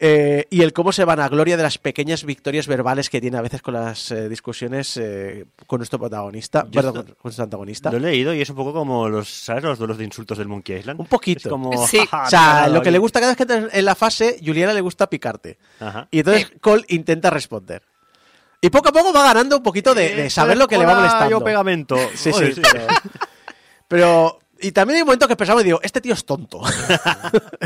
Eh, 0.01 0.47
y 0.51 0.63
el 0.63 0.73
cómo 0.73 0.93
se 0.93 1.05
van 1.05 1.21
a 1.21 1.29
gloria 1.29 1.57
de 1.57 1.63
las 1.63 1.79
pequeñas 1.79 2.25
victorias 2.25 2.67
verbales 2.67 3.11
que 3.11 3.21
tiene 3.21 3.39
a 3.39 3.43
veces 3.43 3.63
con 3.63 3.75
las 3.75 4.11
eh, 4.11 4.29
discusiones 4.29 4.97
eh, 4.97 5.47
con 5.67 5.79
nuestro 5.79 5.99
protagonista, 5.99 6.65
Yo 6.65 6.71
perdón, 6.83 6.97
esto- 6.99 7.15
con, 7.15 7.21
nuestro 7.25 7.45
antagonista. 7.45 7.91
Lo 7.91 7.97
he 7.97 8.01
leído 8.01 8.35
y 8.35 8.41
es 8.43 8.51
un 8.51 8.57
poco 8.57 8.73
como 8.73 9.09
los, 9.09 9.29
¿sabes? 9.29 9.65
Los 9.65 9.79
duelos 9.79 9.99
de 9.99 10.05
insultos 10.05 10.39
del 10.39 10.49
Monkey 10.49 10.77
Island. 10.79 11.01
Un 11.01 11.07
poquito. 11.07 11.49
Es 11.49 11.51
como, 11.51 11.87
Sí. 11.87 11.99
"Ja, 12.07 12.07
ja, 12.19 12.23
O 12.27 12.31
sea, 12.31 12.69
lo 12.69 12.83
que 12.83 12.91
le 12.91 12.99
oye". 12.99 13.03
gusta 13.03 13.21
cada 13.21 13.33
vez 13.33 13.37
que 13.37 13.43
entras 13.45 13.73
en 13.75 13.85
la 13.85 13.95
fase, 13.95 14.39
Juliana 14.45 14.73
le 14.73 14.81
gusta 14.81 15.09
picarte. 15.09 15.59
Ajá. 15.81 16.09
Y 16.11 16.19
entonces 16.19 16.51
Cole 16.61 16.85
intenta 16.89 17.31
responder. 17.31 17.83
Y 18.61 18.71
poco 18.71 18.89
a 18.89 18.93
poco 18.93 19.13
va 19.13 19.23
ganando 19.23 19.59
un 19.59 19.63
poquito 19.63 19.95
de, 19.95 20.17
de 20.17 20.31
saber 20.31 20.57
lo 20.57 20.67
que 20.67 20.77
le 20.77 20.85
va 20.85 20.97
molestando. 20.97 21.31
Yo 21.31 21.45
pegamento. 21.45 21.97
Sí, 22.17 22.31
Oye, 22.35 22.55
sí, 22.55 22.61
pero, 23.89 24.39
Y 24.61 24.73
también 24.73 24.97
hay 24.97 25.03
un 25.03 25.07
momento 25.07 25.27
que 25.27 25.37
pensamos 25.37 25.63
y 25.63 25.67
digo, 25.67 25.81
este 25.83 26.01
tío 26.01 26.15
es 26.15 26.25
tonto. 26.25 26.61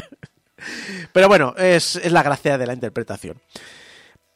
pero 1.13 1.29
bueno, 1.29 1.55
es, 1.57 1.97
es 1.97 2.13
la 2.13 2.23
gracia 2.23 2.57
de 2.57 2.67
la 2.67 2.73
interpretación. 2.73 3.41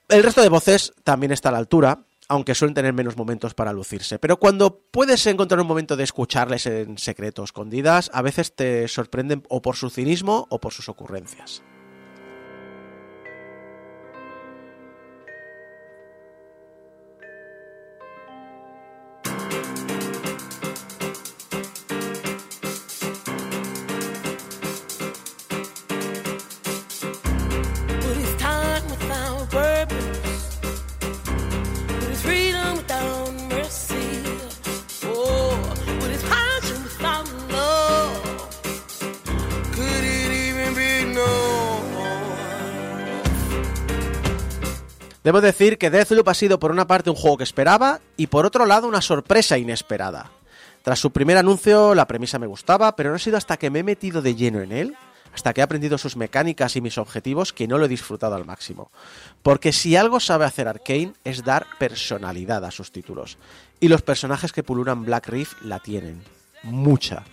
El 0.08 0.22
resto 0.22 0.42
de 0.42 0.48
voces 0.48 0.92
también 1.04 1.32
está 1.32 1.48
a 1.48 1.52
la 1.52 1.58
altura, 1.58 2.00
aunque 2.28 2.54
suelen 2.54 2.74
tener 2.74 2.92
menos 2.92 3.16
momentos 3.16 3.54
para 3.54 3.72
lucirse. 3.72 4.18
Pero 4.18 4.38
cuando 4.38 4.78
puedes 4.90 5.26
encontrar 5.26 5.60
un 5.60 5.66
momento 5.66 5.96
de 5.96 6.04
escucharles 6.04 6.66
en 6.66 6.98
secreto, 6.98 7.44
escondidas, 7.44 8.10
a 8.12 8.22
veces 8.22 8.54
te 8.54 8.88
sorprenden 8.88 9.42
o 9.48 9.62
por 9.62 9.76
su 9.76 9.90
cinismo 9.90 10.46
o 10.50 10.60
por 10.60 10.72
sus 10.72 10.88
ocurrencias. 10.88 11.62
Debo 45.26 45.40
decir 45.40 45.76
que 45.76 45.90
Deathloop 45.90 46.28
ha 46.28 46.34
sido 46.34 46.60
por 46.60 46.70
una 46.70 46.86
parte 46.86 47.10
un 47.10 47.16
juego 47.16 47.38
que 47.38 47.42
esperaba 47.42 47.98
y 48.16 48.28
por 48.28 48.46
otro 48.46 48.64
lado 48.64 48.86
una 48.86 49.00
sorpresa 49.00 49.58
inesperada. 49.58 50.30
Tras 50.84 51.00
su 51.00 51.10
primer 51.10 51.36
anuncio 51.36 51.96
la 51.96 52.06
premisa 52.06 52.38
me 52.38 52.46
gustaba, 52.46 52.94
pero 52.94 53.10
no 53.10 53.16
ha 53.16 53.18
sido 53.18 53.36
hasta 53.36 53.56
que 53.56 53.68
me 53.68 53.80
he 53.80 53.82
metido 53.82 54.22
de 54.22 54.36
lleno 54.36 54.60
en 54.60 54.70
él, 54.70 54.96
hasta 55.34 55.52
que 55.52 55.62
he 55.62 55.64
aprendido 55.64 55.98
sus 55.98 56.16
mecánicas 56.16 56.76
y 56.76 56.80
mis 56.80 56.96
objetivos 56.96 57.52
que 57.52 57.66
no 57.66 57.76
lo 57.76 57.86
he 57.86 57.88
disfrutado 57.88 58.36
al 58.36 58.44
máximo. 58.44 58.92
Porque 59.42 59.72
si 59.72 59.96
algo 59.96 60.20
sabe 60.20 60.44
hacer 60.44 60.68
Arkane 60.68 61.14
es 61.24 61.42
dar 61.42 61.66
personalidad 61.76 62.64
a 62.64 62.70
sus 62.70 62.92
títulos. 62.92 63.36
Y 63.80 63.88
los 63.88 64.02
personajes 64.02 64.52
que 64.52 64.62
pululan 64.62 65.04
Black 65.04 65.26
Reef 65.26 65.60
la 65.60 65.80
tienen. 65.80 66.22
Mucha. 66.62 67.24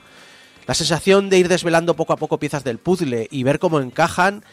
La 0.66 0.74
sensación 0.74 1.30
de 1.30 1.40
ir 1.40 1.50
desvelando 1.50 1.96
poco 1.96 2.14
a 2.14 2.18
poco 2.18 2.40
piezas 2.40 2.64
del 2.64 2.80
puzzle 2.80 3.28
y 3.30 3.44
ver 3.44 3.60
cómo 3.60 3.82
encajan, 3.82 4.44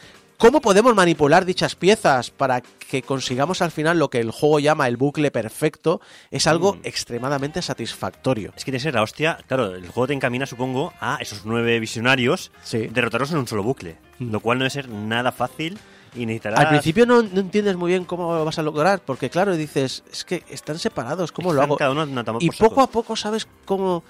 cómo 0.41 0.61
podemos 0.63 0.95
manipular 0.95 1.45
dichas 1.45 1.75
piezas 1.77 2.31
para 2.31 2.63
que 2.63 3.03
consigamos 3.03 3.61
al 3.61 3.71
final 3.71 3.99
lo 3.99 4.09
que 4.09 4.19
el 4.21 4.31
juego 4.31 4.59
llama 4.59 4.89
el 4.89 4.97
bucle 4.97 5.31
perfecto, 5.31 6.01
es 6.31 6.47
algo 6.47 6.79
extremadamente 6.83 7.61
satisfactorio. 7.63 8.49
Es 8.57 8.65
que 8.65 8.73
tiene 8.73 8.79
que 8.79 8.83
ser 8.85 8.95
la 8.95 9.03
hostia. 9.03 9.39
Claro, 9.47 9.75
el 9.75 9.87
juego 9.89 10.07
te 10.09 10.15
encamina, 10.15 10.47
supongo, 10.47 10.93
a 10.99 11.19
esos 11.21 11.43
nueve 11.45 11.79
visionarios, 11.79 12.51
Sí. 12.63 12.89
derrotarlos 12.89 13.31
en 13.33 13.39
un 13.39 13.47
solo 13.47 13.63
bucle. 13.63 13.99
Mm. 14.19 14.31
Lo 14.33 14.41
cual 14.41 14.59
no 14.59 14.63
debe 14.65 14.71
ser 14.71 14.89
nada 14.89 15.31
fácil 15.31 15.79
y 16.17 16.25
necesitarás. 16.25 16.59
Al 16.61 16.69
principio 16.71 17.05
no, 17.05 17.23
no 17.23 17.41
entiendes 17.41 17.77
muy 17.77 17.91
bien 17.91 18.05
cómo 18.07 18.35
lo 18.35 18.45
vas 18.45 18.59
a 18.59 18.63
lograr, 18.63 19.01
porque 19.05 19.29
claro, 19.29 19.55
dices, 19.57 20.03
es 20.11 20.25
que 20.25 20.43
están 20.49 20.79
separados, 20.79 21.33
¿cómo 21.33 21.53
lo 21.53 21.61
hago? 21.61 21.77
cada 21.77 21.91
uno 21.93 22.07
Y 22.41 22.49
saco. 22.49 22.69
poco 22.71 22.81
a 22.81 22.87
poco 22.89 23.15
sabes 23.15 23.47
cómo... 23.67 24.03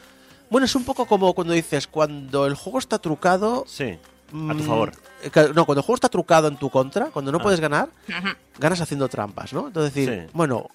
Bueno, 0.48 0.64
es 0.64 0.74
un 0.76 0.84
poco 0.84 1.06
como 1.06 1.34
cuando 1.34 1.52
dices, 1.54 1.86
cuando 1.88 2.46
el 2.46 2.54
juego 2.54 2.78
está 2.78 2.98
trucado... 3.00 3.64
Sí, 3.66 3.98
a 4.30 4.54
tu 4.54 4.62
mm, 4.62 4.66
favor. 4.66 4.92
que- 5.32 5.52
No, 5.54 5.64
cuando 5.66 5.80
el 5.80 5.84
juego 5.84 5.94
está 5.96 6.08
trucado 6.08 6.48
en 6.48 6.56
tu 6.56 6.70
contra, 6.70 7.06
cuando 7.06 7.30
no 7.32 7.38
Ah. 7.38 7.42
puedes 7.42 7.60
ganar, 7.60 7.88
ganas 8.58 8.80
haciendo 8.80 9.08
trampas, 9.08 9.52
¿no? 9.52 9.66
Entonces 9.68 9.94
decir, 9.94 10.24
Sí. 10.26 10.30
bueno, 10.32 10.68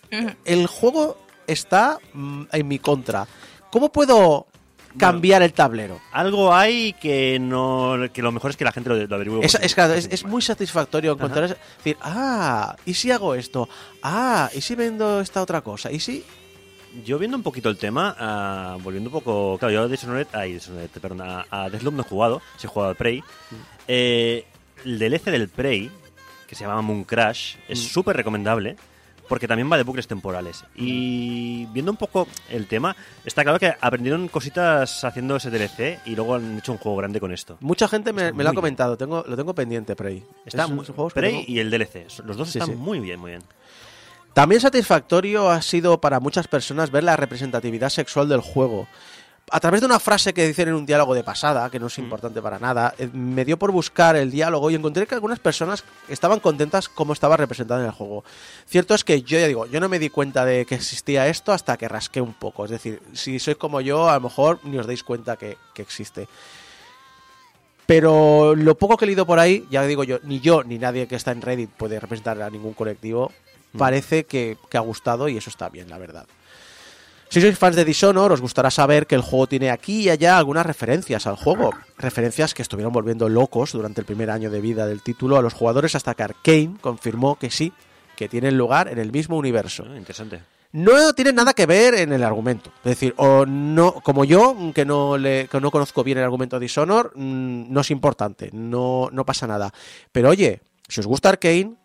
el 0.46 0.68
juego 0.68 1.18
está 1.48 1.98
mm, 2.14 2.44
en 2.52 2.68
mi 2.68 2.80
contra. 2.80 3.28
¿Cómo 3.72 3.92
puedo 3.92 4.48
cambiar 4.98 5.42
el 5.42 5.52
tablero? 5.52 6.00
Algo 6.14 6.54
hay 6.54 6.94
que 6.94 7.38
no 7.40 7.96
que 8.14 8.22
lo 8.22 8.32
mejor 8.32 8.52
es 8.52 8.58
que 8.58 8.64
la 8.64 8.72
gente 8.72 8.90
lo, 8.90 8.96
lo 9.08 9.16
averigüe. 9.16 9.46
Es, 9.46 9.56
es, 9.56 9.78
es, 9.78 10.08
es 10.12 10.26
muy 10.26 10.42
satisfactorio 10.42 11.12
encontrar 11.14 11.44
es 11.46 11.56
decir, 11.78 11.98
ah, 12.02 12.76
¿y 12.86 12.94
si 12.94 13.12
hago 13.12 13.36
esto? 13.36 13.68
Ah, 14.02 14.50
¿y 14.56 14.62
si 14.62 14.76
vendo 14.76 15.20
esta 15.20 15.42
otra 15.42 15.60
cosa? 15.62 15.92
¿Y 15.92 16.00
si 16.00 16.24
Yo 17.04 17.18
viendo 17.20 17.36
un 17.38 17.44
poquito 17.44 17.70
el 17.70 17.78
tema, 17.78 18.16
ah, 18.20 18.78
volviendo 18.82 19.10
un 19.10 19.14
poco. 19.14 19.58
Claro, 19.58 19.74
yo 19.74 19.82
a 19.84 19.88
Dishonored, 19.88 20.28
ay, 20.34 20.54
Dishonored, 20.54 20.90
perdón, 21.02 21.22
a, 21.22 21.46
a 21.50 21.70
Deathloop 21.70 21.96
no 21.96 22.02
he 22.04 22.06
jugado, 22.06 22.42
sí 22.58 22.68
he 22.68 22.70
jugado 22.70 22.92
al 22.92 22.96
Prey. 22.96 23.24
Eh, 23.88 24.46
el 24.86 25.00
DLC 25.00 25.26
del 25.32 25.50
Prey, 25.50 25.92
que 26.48 26.56
se 26.56 26.64
llama 26.64 26.82
Moon 26.82 27.04
Crash, 27.04 27.56
es 27.68 27.80
Mm. 27.80 27.84
súper 27.84 28.16
recomendable 28.16 28.78
porque 29.28 29.48
también 29.48 29.72
va 29.72 29.78
de 29.78 29.84
bucles 29.84 30.08
temporales. 30.08 30.64
Y 30.76 31.66
viendo 31.74 31.92
un 31.92 31.98
poco 31.98 32.28
el 32.50 32.68
tema, 32.68 32.96
está 33.26 33.42
claro 33.44 33.58
que 33.58 33.74
aprendieron 33.82 34.28
cositas 34.28 35.04
haciendo 35.04 35.36
ese 35.36 35.50
DLC 35.50 36.00
y 36.06 36.16
luego 36.16 36.36
han 36.36 36.60
hecho 36.60 36.72
un 36.72 36.78
juego 36.78 36.96
grande 36.98 37.20
con 37.20 37.34
esto. 37.34 37.58
Mucha 37.62 37.88
gente 37.88 38.14
me, 38.14 38.32
lo 38.32 38.50
ha 38.50 38.54
comentado, 38.54 38.96
tengo, 38.98 39.24
lo 39.28 39.36
tengo 39.36 39.56
pendiente, 39.56 39.96
Prey. 39.96 40.24
Está 40.46 40.66
Es 40.66 40.70
muy, 40.70 40.86
Prey 41.14 41.44
y 41.48 41.58
el 41.58 41.72
DLC, 41.72 42.06
los 42.24 42.38
dos 42.38 42.52
Sí, 42.52 42.60
están 42.60 42.76
sí. 42.76 42.80
muy 42.80 43.00
bien, 43.00 43.20
muy 43.20 43.32
bien. 43.32 43.42
También 44.36 44.60
satisfactorio 44.60 45.50
ha 45.50 45.62
sido 45.62 46.02
para 46.02 46.20
muchas 46.20 46.50
personas 46.50 46.92
ver 46.92 47.06
la 47.06 47.16
representatividad 47.16 47.88
sexual 47.88 48.28
del 48.28 48.42
juego. 48.42 48.86
A 49.50 49.62
través 49.62 49.80
de 49.80 49.86
una 49.86 49.98
frase 49.98 50.34
que 50.34 50.46
dicen 50.46 50.68
en 50.68 50.74
un 50.74 50.86
diálogo 50.86 51.16
de 51.16 51.24
pasada, 51.24 51.70
que 51.70 51.80
no 51.80 51.88
es 51.88 51.98
importante 52.00 52.42
para 52.42 52.60
nada, 52.60 52.94
eh, 52.98 53.08
me 53.14 53.46
dio 53.46 53.58
por 53.58 53.72
buscar 53.72 54.18
el 54.18 54.32
diálogo 54.32 54.70
y 54.70 54.76
encontré 54.76 55.08
que 55.08 55.16
algunas 55.16 55.40
personas 55.40 55.86
estaban 56.10 56.42
contentas 56.42 56.90
como 56.90 57.14
estaba 57.14 57.38
representado 57.38 57.80
en 57.80 57.86
el 57.86 57.94
juego. 57.94 58.26
Cierto 58.68 58.94
es 58.94 59.06
que 59.06 59.22
yo 59.22 59.40
ya 59.40 59.48
digo, 59.48 59.68
yo 59.68 59.80
no 59.80 59.88
me 59.88 60.00
di 60.00 60.10
cuenta 60.10 60.44
de 60.44 60.66
que 60.66 60.76
existía 60.76 61.28
esto 61.30 61.54
hasta 61.54 61.78
que 61.78 61.88
rasqué 61.88 62.20
un 62.20 62.34
poco. 62.34 62.66
Es 62.66 62.72
decir, 62.72 63.02
si 63.14 63.40
sois 63.40 63.56
como 63.56 63.80
yo, 63.80 64.10
a 64.10 64.16
lo 64.16 64.20
mejor 64.20 64.60
ni 64.66 64.78
os 64.78 64.86
dais 64.86 65.04
cuenta 65.04 65.38
que, 65.38 65.58
que 65.74 65.82
existe. 65.82 66.28
Pero 67.86 68.54
lo 68.54 68.78
poco 68.78 68.98
que 68.98 69.06
he 69.06 69.08
leído 69.08 69.26
por 69.26 69.40
ahí, 69.40 69.66
ya 69.72 69.84
digo 69.84 70.04
yo, 70.04 70.20
ni 70.24 70.42
yo 70.42 70.66
ni 70.66 70.78
nadie 70.78 71.08
que 71.08 71.16
está 71.16 71.32
en 71.32 71.42
Reddit 71.42 71.70
puede 71.70 72.02
representar 72.02 72.42
a 72.42 72.50
ningún 72.50 72.74
colectivo, 72.74 73.32
parece 73.78 74.26
que, 74.26 74.58
que 74.70 74.78
ha 74.78 74.82
gustado 74.82 75.30
y 75.30 75.38
eso 75.38 75.50
está 75.50 75.70
bien, 75.70 75.90
la 75.90 75.98
verdad. 75.98 76.26
Si 77.30 77.42
sois 77.42 77.58
fans 77.58 77.76
de 77.76 77.84
Dishonor, 77.84 78.32
os 78.32 78.40
gustará 78.40 78.70
saber 78.72 79.08
que 79.08 79.16
el 79.16 79.22
juego 79.22 79.48
tiene 79.48 79.72
aquí 79.72 80.04
y 80.04 80.10
allá 80.10 80.38
algunas 80.38 80.66
referencias 80.66 81.28
al 81.28 81.36
juego. 81.36 81.72
Referencias 81.98 82.54
que 82.54 82.62
estuvieron 82.62 82.94
volviendo 82.94 83.28
locos 83.28 83.74
durante 83.74 84.00
el 84.00 84.06
primer 84.06 84.30
año 84.30 84.50
de 84.50 84.62
vida 84.62 84.88
del 84.88 85.02
título 85.02 85.36
a 85.36 85.42
los 85.42 85.54
jugadores 85.54 85.96
hasta 85.96 86.14
que 86.14 86.24
Arkane 86.24 86.78
confirmó 86.80 87.36
que 87.36 87.50
sí, 87.50 87.74
que 88.16 88.30
tienen 88.30 88.58
lugar 88.58 88.88
en 88.88 89.00
el 89.00 89.12
mismo 89.12 89.38
universo. 89.38 89.84
Ah, 89.86 89.98
interesante. 89.98 90.44
No 90.72 91.14
tiene 91.14 91.34
nada 91.34 91.54
que 91.54 91.66
ver 91.66 91.96
en 91.96 92.14
el 92.14 92.24
argumento. 92.24 92.70
Es 92.80 92.92
decir, 92.92 93.14
o 93.18 93.46
no, 93.46 93.94
como 93.96 94.24
yo, 94.24 94.56
que 94.74 94.86
no 94.86 95.18
le, 95.18 95.48
que 95.48 95.60
no 95.60 95.72
conozco 95.72 96.04
bien 96.04 96.20
el 96.20 96.24
argumento 96.24 96.58
de 96.58 96.66
Dishonor, 96.66 97.12
mm, 97.16 97.72
no 97.72 97.82
es 97.82 97.92
importante, 97.92 98.50
no, 98.54 99.10
no 99.12 99.26
pasa 99.26 99.48
nada. 99.48 99.74
Pero 100.12 100.30
oye, 100.30 100.62
si 100.88 101.00
os 101.00 101.08
gusta 101.08 101.30
Arkane, 101.30 101.76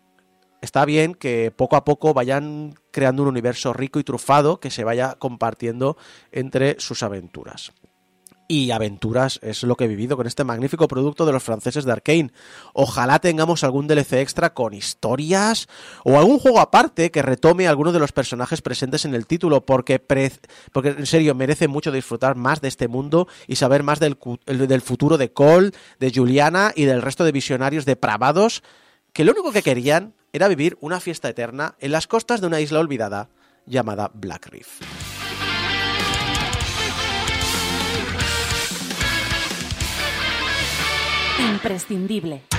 está 0.61 0.85
bien 0.85 1.15
que 1.15 1.51
poco 1.55 1.75
a 1.75 1.83
poco 1.85 2.13
vayan 2.13 2.75
creando 2.91 3.23
un 3.23 3.29
universo 3.29 3.73
rico 3.73 3.99
y 3.99 4.03
trufado 4.03 4.59
que 4.59 4.71
se 4.71 4.83
vaya 4.83 5.15
compartiendo 5.19 5.97
entre 6.31 6.79
sus 6.79 7.03
aventuras. 7.03 7.71
Y 8.47 8.71
aventuras 8.71 9.39
es 9.43 9.63
lo 9.63 9.77
que 9.77 9.85
he 9.85 9.87
vivido 9.87 10.17
con 10.17 10.27
este 10.27 10.43
magnífico 10.43 10.89
producto 10.89 11.25
de 11.25 11.31
los 11.31 11.41
franceses 11.41 11.85
de 11.85 11.93
Arkane. 11.93 12.33
Ojalá 12.73 13.19
tengamos 13.19 13.63
algún 13.63 13.87
DLC 13.87 14.15
extra 14.15 14.53
con 14.53 14.73
historias 14.73 15.69
o 16.03 16.19
algún 16.19 16.37
juego 16.37 16.59
aparte 16.59 17.11
que 17.11 17.21
retome 17.21 17.69
alguno 17.69 17.93
de 17.93 17.99
los 17.99 18.11
personajes 18.11 18.61
presentes 18.61 19.05
en 19.05 19.15
el 19.15 19.25
título, 19.25 19.65
porque, 19.65 19.99
pre- 19.99 20.33
en 20.75 21.05
serio 21.05 21.33
merece 21.33 21.69
mucho 21.69 21.93
disfrutar 21.93 22.35
más 22.35 22.59
de 22.59 22.67
este 22.67 22.89
mundo 22.89 23.29
y 23.47 23.55
saber 23.55 23.83
más 23.83 24.01
del, 24.01 24.17
del 24.45 24.81
futuro 24.81 25.17
de 25.17 25.31
Cole, 25.31 25.71
de 26.01 26.11
Juliana 26.13 26.73
y 26.75 26.83
del 26.83 27.01
resto 27.01 27.23
de 27.23 27.31
visionarios 27.31 27.85
depravados 27.85 28.63
que 29.13 29.23
lo 29.23 29.31
único 29.31 29.53
que 29.53 29.63
querían 29.63 30.13
era 30.33 30.47
vivir 30.47 30.77
una 30.81 30.99
fiesta 30.99 31.29
eterna 31.29 31.75
en 31.79 31.91
las 31.91 32.07
costas 32.07 32.41
de 32.41 32.47
una 32.47 32.59
isla 32.59 32.79
olvidada 32.79 33.29
llamada 33.65 34.11
Black 34.13 34.47
Reef. 34.47 34.81
Imprescindible. 41.39 42.50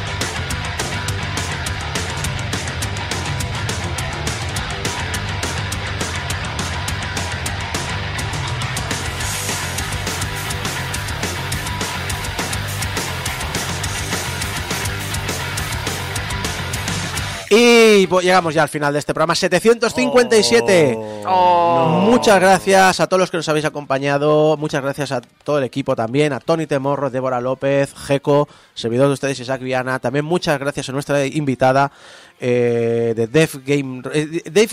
Y 17.55 18.07
pues, 18.07 18.25
llegamos 18.25 18.55
ya 18.55 18.63
al 18.63 18.71
final 18.71 18.95
de 18.95 18.99
este 18.99 19.13
programa 19.13 19.35
757. 19.35 20.97
Oh. 21.27 22.01
Muchas 22.07 22.41
gracias 22.41 22.99
a 22.99 23.07
todos 23.07 23.21
los 23.21 23.31
que 23.31 23.37
nos 23.37 23.49
habéis 23.49 23.67
acompañado. 23.67 24.57
Muchas 24.57 24.83
gracias 24.83 25.13
a 25.13 25.21
todo 25.21 25.59
el 25.59 25.65
equipo 25.65 25.95
también. 25.95 26.33
A 26.33 26.41
Tony 26.41 26.67
Temorro, 26.67 27.11
Débora 27.11 27.43
López, 27.43 27.93
Jeco, 28.07 28.49
servidor 28.75 29.09
de 29.09 29.13
ustedes, 29.13 29.39
Isaac 29.41 29.61
Viana. 29.61 29.99
También 29.99 30.25
muchas 30.25 30.59
gracias 30.59 30.89
a 30.89 30.93
nuestra 30.93 31.27
invitada 31.27 31.93
eh, 32.41 33.13
de 33.15 33.27
Def 33.27 33.57
Game. 33.67 34.03
eh, 34.15 34.43
Dave 34.51 34.71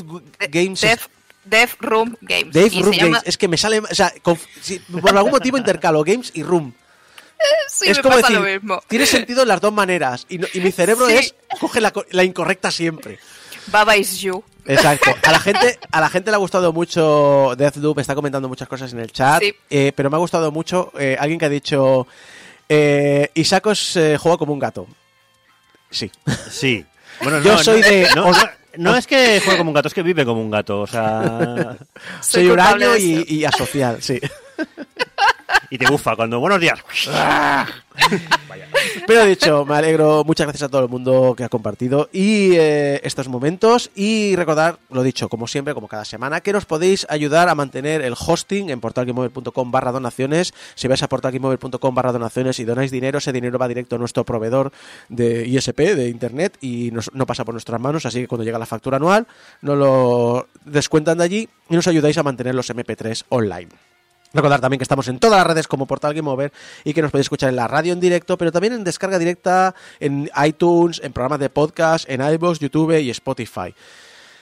Games. 0.49 0.79
Dev, 0.79 0.99
Dev 1.43 1.69
Room 1.81 2.15
Games. 2.21 2.53
Dave 2.53 2.69
Room 2.81 2.91
llama- 2.93 3.07
Games. 3.17 3.23
Es 3.25 3.37
que 3.37 3.49
me 3.49 3.57
sale. 3.57 3.79
O 3.79 3.93
sea, 3.93 4.13
si 4.61 4.79
por 4.79 5.17
algún 5.17 5.31
motivo 5.31 5.57
intercalo 5.57 6.01
Games 6.05 6.31
y 6.33 6.43
Room. 6.43 6.73
Sí, 7.69 7.85
es 7.89 7.97
me 7.97 8.03
como 8.03 8.15
pasa 8.15 8.27
decir, 8.29 8.39
lo 8.41 8.45
mismo. 8.51 8.83
tiene 8.87 9.05
sentido 9.05 9.43
en 9.43 9.47
las 9.47 9.61
dos 9.61 9.71
maneras. 9.73 10.25
Y, 10.29 10.37
no- 10.39 10.47
y 10.53 10.59
mi 10.59 10.71
cerebro 10.71 11.07
Sí. 11.07 11.13
es. 11.15 11.35
Coge 11.59 11.79
la, 11.81 11.91
co- 11.91 12.05
la 12.11 12.23
incorrecta 12.23 12.69
siempre. 12.71 13.19
Baba 13.67 13.95
is 13.95 14.19
you. 14.19 14.43
Exacto. 14.65 15.11
A 15.23 15.31
la 15.31 15.39
gente, 15.39 15.79
a 15.91 16.01
la 16.01 16.09
gente 16.09 16.29
le 16.31 16.35
ha 16.35 16.39
gustado 16.39 16.73
mucho 16.73 17.53
Deathloop, 17.57 17.99
está 17.99 18.13
comentando 18.15 18.47
muchas 18.49 18.67
cosas 18.67 18.91
en 18.93 18.99
el 18.99 19.11
chat, 19.11 19.41
Sí. 19.41 19.53
eh, 19.69 19.91
pero 19.95 20.09
me 20.09 20.15
ha 20.15 20.19
gustado 20.19 20.51
mucho 20.51 20.91
eh, 20.99 21.15
alguien 21.19 21.39
que 21.39 21.45
ha 21.45 21.49
dicho 21.49 22.05
eh, 22.67 23.31
Isacos 23.33 23.95
eh, 23.95 24.17
juega 24.19 24.37
como 24.37 24.53
un 24.53 24.59
gato. 24.59 24.85
Sí. 25.89 26.11
Sí. 26.51 26.85
Bueno, 27.21 27.41
Yo 27.41 27.53
no, 27.53 27.63
soy 27.63 27.81
no, 27.81 27.87
de- 27.87 28.07
No, 28.15 28.31
no- 28.31 28.49
no 28.77 28.95
es 28.95 29.07
que 29.07 29.41
juegue 29.43 29.57
como 29.57 29.71
un 29.71 29.73
gato, 29.75 29.87
es 29.87 29.93
que 29.93 30.03
vive 30.03 30.23
como 30.25 30.41
un 30.41 30.51
gato. 30.51 30.81
O 30.81 30.87
sea. 30.87 31.75
Soy 32.21 32.47
huraño 32.49 32.91
de 32.91 32.99
y, 32.99 33.25
y 33.39 33.45
asocial, 33.45 34.01
sí. 34.03 34.19
Y 35.69 35.77
te 35.77 35.87
bufa 35.89 36.15
cuando. 36.15 36.39
Buenos 36.39 36.59
días. 36.59 36.79
Pero 39.05 39.25
dicho, 39.25 39.65
me 39.65 39.75
alegro, 39.75 40.23
muchas 40.23 40.47
gracias 40.47 40.63
a 40.67 40.69
todo 40.69 40.83
el 40.83 40.89
mundo 40.89 41.33
que 41.35 41.43
ha 41.43 41.49
compartido 41.49 42.09
y 42.13 42.53
eh, 42.55 43.01
estos 43.03 43.27
momentos 43.27 43.91
y 43.95 44.35
recordar, 44.35 44.79
lo 44.89 45.03
dicho, 45.03 45.27
como 45.29 45.47
siempre, 45.47 45.73
como 45.73 45.87
cada 45.87 46.05
semana, 46.05 46.41
que 46.41 46.53
nos 46.53 46.65
podéis 46.65 47.05
ayudar 47.09 47.49
a 47.49 47.55
mantener 47.55 48.01
el 48.01 48.13
hosting 48.17 48.69
en 48.69 48.79
portalgamemover.com 48.79 49.71
barra 49.71 49.91
donaciones. 49.91 50.53
Si 50.75 50.87
vais 50.87 51.03
a 51.03 51.09
portalgamemover.com 51.09 51.93
barra 51.95 52.11
donaciones 52.13 52.59
y 52.59 52.65
donáis 52.65 52.91
dinero, 52.91 53.17
ese 53.17 53.33
dinero 53.33 53.59
va 53.59 53.67
directo 53.67 53.95
a 53.95 53.99
nuestro 53.99 54.23
proveedor 54.23 54.71
de 55.09 55.45
ISP, 55.47 55.79
de 55.95 56.09
Internet, 56.09 56.57
y 56.61 56.91
nos- 56.91 57.13
no 57.13 57.25
pasa 57.25 57.43
por 57.45 57.53
nuestras 57.53 57.81
manos, 57.81 58.05
así 58.05 58.21
que 58.21 58.27
cuando 58.27 58.43
llega 58.45 58.59
la 58.59 58.65
factura 58.65 58.97
anual, 58.97 59.27
nos 59.61 59.77
lo 59.77 60.47
descuentan 60.65 61.17
de 61.17 61.23
allí 61.23 61.49
y 61.69 61.75
nos 61.75 61.87
ayudáis 61.87 62.17
a 62.17 62.23
mantener 62.23 62.55
los 62.55 62.69
MP3 62.69 63.25
online. 63.29 63.69
Recordar 64.33 64.61
también 64.61 64.77
que 64.79 64.83
estamos 64.83 65.07
en 65.07 65.17
todas 65.19 65.37
las 65.39 65.47
redes 65.47 65.67
como 65.67 65.87
Portal 65.87 66.13
Game 66.13 66.29
Over 66.29 66.51
y 66.83 66.93
que 66.93 67.01
nos 67.01 67.09
podéis 67.11 67.25
escuchar 67.25 67.49
en 67.49 67.55
la 67.55 67.67
radio 67.67 67.93
en 67.93 67.99
directo, 67.99 68.37
pero 68.37 68.51
también 68.51 68.73
en 68.73 68.83
descarga 68.83 69.17
directa 69.17 69.73
en 69.99 70.29
iTunes, 70.45 71.01
en 71.03 71.13
programas 71.13 71.39
de 71.39 71.49
podcast, 71.49 72.09
en 72.09 72.21
iVoox, 72.21 72.59
YouTube 72.59 72.99
y 72.99 73.09
Spotify. 73.09 73.73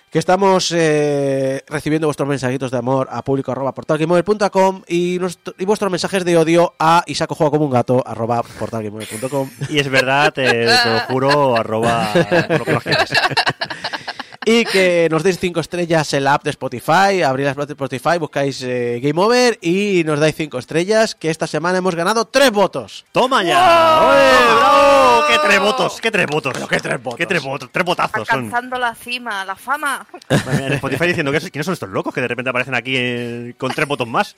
Que 0.10 0.20
estamos 0.20 0.72
eh, 0.74 1.64
recibiendo 1.68 2.08
vuestros 2.08 2.30
mensajitos 2.30 2.72
de 2.72 2.78
amor 2.78 3.10
a 3.12 3.22
público 3.24 3.52
arroba 3.52 3.74
portalgameover.com 3.74 4.84
y, 4.88 5.18
nuestro- 5.20 5.54
y 5.58 5.66
vuestros 5.66 5.92
mensajes 5.92 6.24
de 6.24 6.38
odio 6.38 6.74
a 6.80 7.04
Isaco 7.08 7.36
juega 7.36 7.52
como 7.52 7.66
un 7.66 7.72
gato 7.72 8.02
arroba 8.08 8.42
portalgameover.com. 8.58 9.50
Y 9.70 9.80
es 9.80 9.90
verdad, 9.90 10.32
te, 10.34 10.48
te 10.50 10.66
lo 10.66 11.00
juro, 11.10 11.56
arroba. 11.58 12.10
lo 12.50 12.64
que. 12.66 12.78
Y 14.50 14.64
que 14.64 15.10
nos 15.12 15.24
deis 15.24 15.40
cinco 15.40 15.60
estrellas 15.60 16.14
en 16.14 16.24
la 16.24 16.36
app 16.36 16.44
de 16.46 16.52
Spotify, 16.52 17.22
abrís 17.22 17.44
la 17.44 17.52
app 17.52 17.68
de 17.68 17.74
Spotify, 17.74 18.18
buscáis 18.18 18.64
eh, 18.64 19.02
Game 19.04 19.22
Over 19.22 19.60
y 19.62 20.06
nos 20.06 20.22
dais 20.22 20.36
cinco 20.38 20.58
estrellas, 20.58 21.16
que 21.16 21.30
esta 21.30 21.48
semana 21.48 21.80
hemos 21.80 21.96
ganado 21.96 22.24
tres 22.24 22.50
votos. 22.52 23.04
¡Toma 23.12 23.44
ya! 23.44 24.08
¡Oye, 24.08 24.56
bravo! 24.56 25.28
¡Qué 25.28 25.36
tres 25.46 25.60
votos! 25.60 26.00
¡Qué 26.00 26.12
tres 26.12 26.28
votos! 26.28 26.54
qué 26.70 26.80
tres 26.80 27.04
votos? 27.04 27.18
¡Qué 27.18 27.26
tres 27.26 27.44
votos! 27.44 27.70
¡Tres 27.74 27.86
botazos 27.86 28.26
son! 28.26 28.46
Alcanzando 28.46 28.80
la 28.80 28.96
cima, 28.96 29.44
la 29.44 29.58
fama. 29.58 30.08
En 30.30 30.72
Spotify 30.72 31.08
diciendo 31.08 31.34
que 31.34 31.40
quiénes 31.52 31.66
son 31.66 31.74
estos 31.74 31.90
locos 31.90 32.14
que 32.14 32.22
de 32.22 32.30
repente 32.30 32.50
aparecen 32.50 32.76
aquí 32.76 32.94
eh, 32.96 33.54
con 33.58 33.74
tres 33.74 33.86
votos 33.86 34.08
más. 34.08 34.38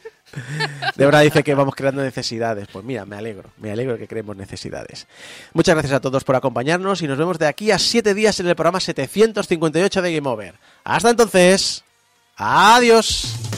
De 0.95 1.05
verdad 1.05 1.21
dice 1.21 1.43
que 1.43 1.53
vamos 1.53 1.75
creando 1.75 2.01
necesidades. 2.01 2.67
Pues 2.73 2.83
mira, 2.83 3.05
me 3.05 3.15
alegro, 3.15 3.51
me 3.57 3.71
alegro 3.71 3.95
que 3.95 4.07
creemos 4.07 4.35
necesidades. 4.35 5.05
Muchas 5.53 5.75
gracias 5.75 5.93
a 5.93 5.99
todos 5.99 6.23
por 6.23 6.35
acompañarnos 6.35 7.03
y 7.03 7.07
nos 7.07 7.19
vemos 7.19 7.37
de 7.37 7.45
aquí 7.45 7.69
a 7.69 7.77
siete 7.77 8.15
días 8.15 8.39
en 8.39 8.47
el 8.47 8.55
programa 8.55 8.79
758 8.79 9.98
de 10.01 10.13
Game 10.13 10.29
Over. 10.29 10.55
Hasta 10.83 11.09
entonces, 11.09 11.83
Adiós. 12.39 13.48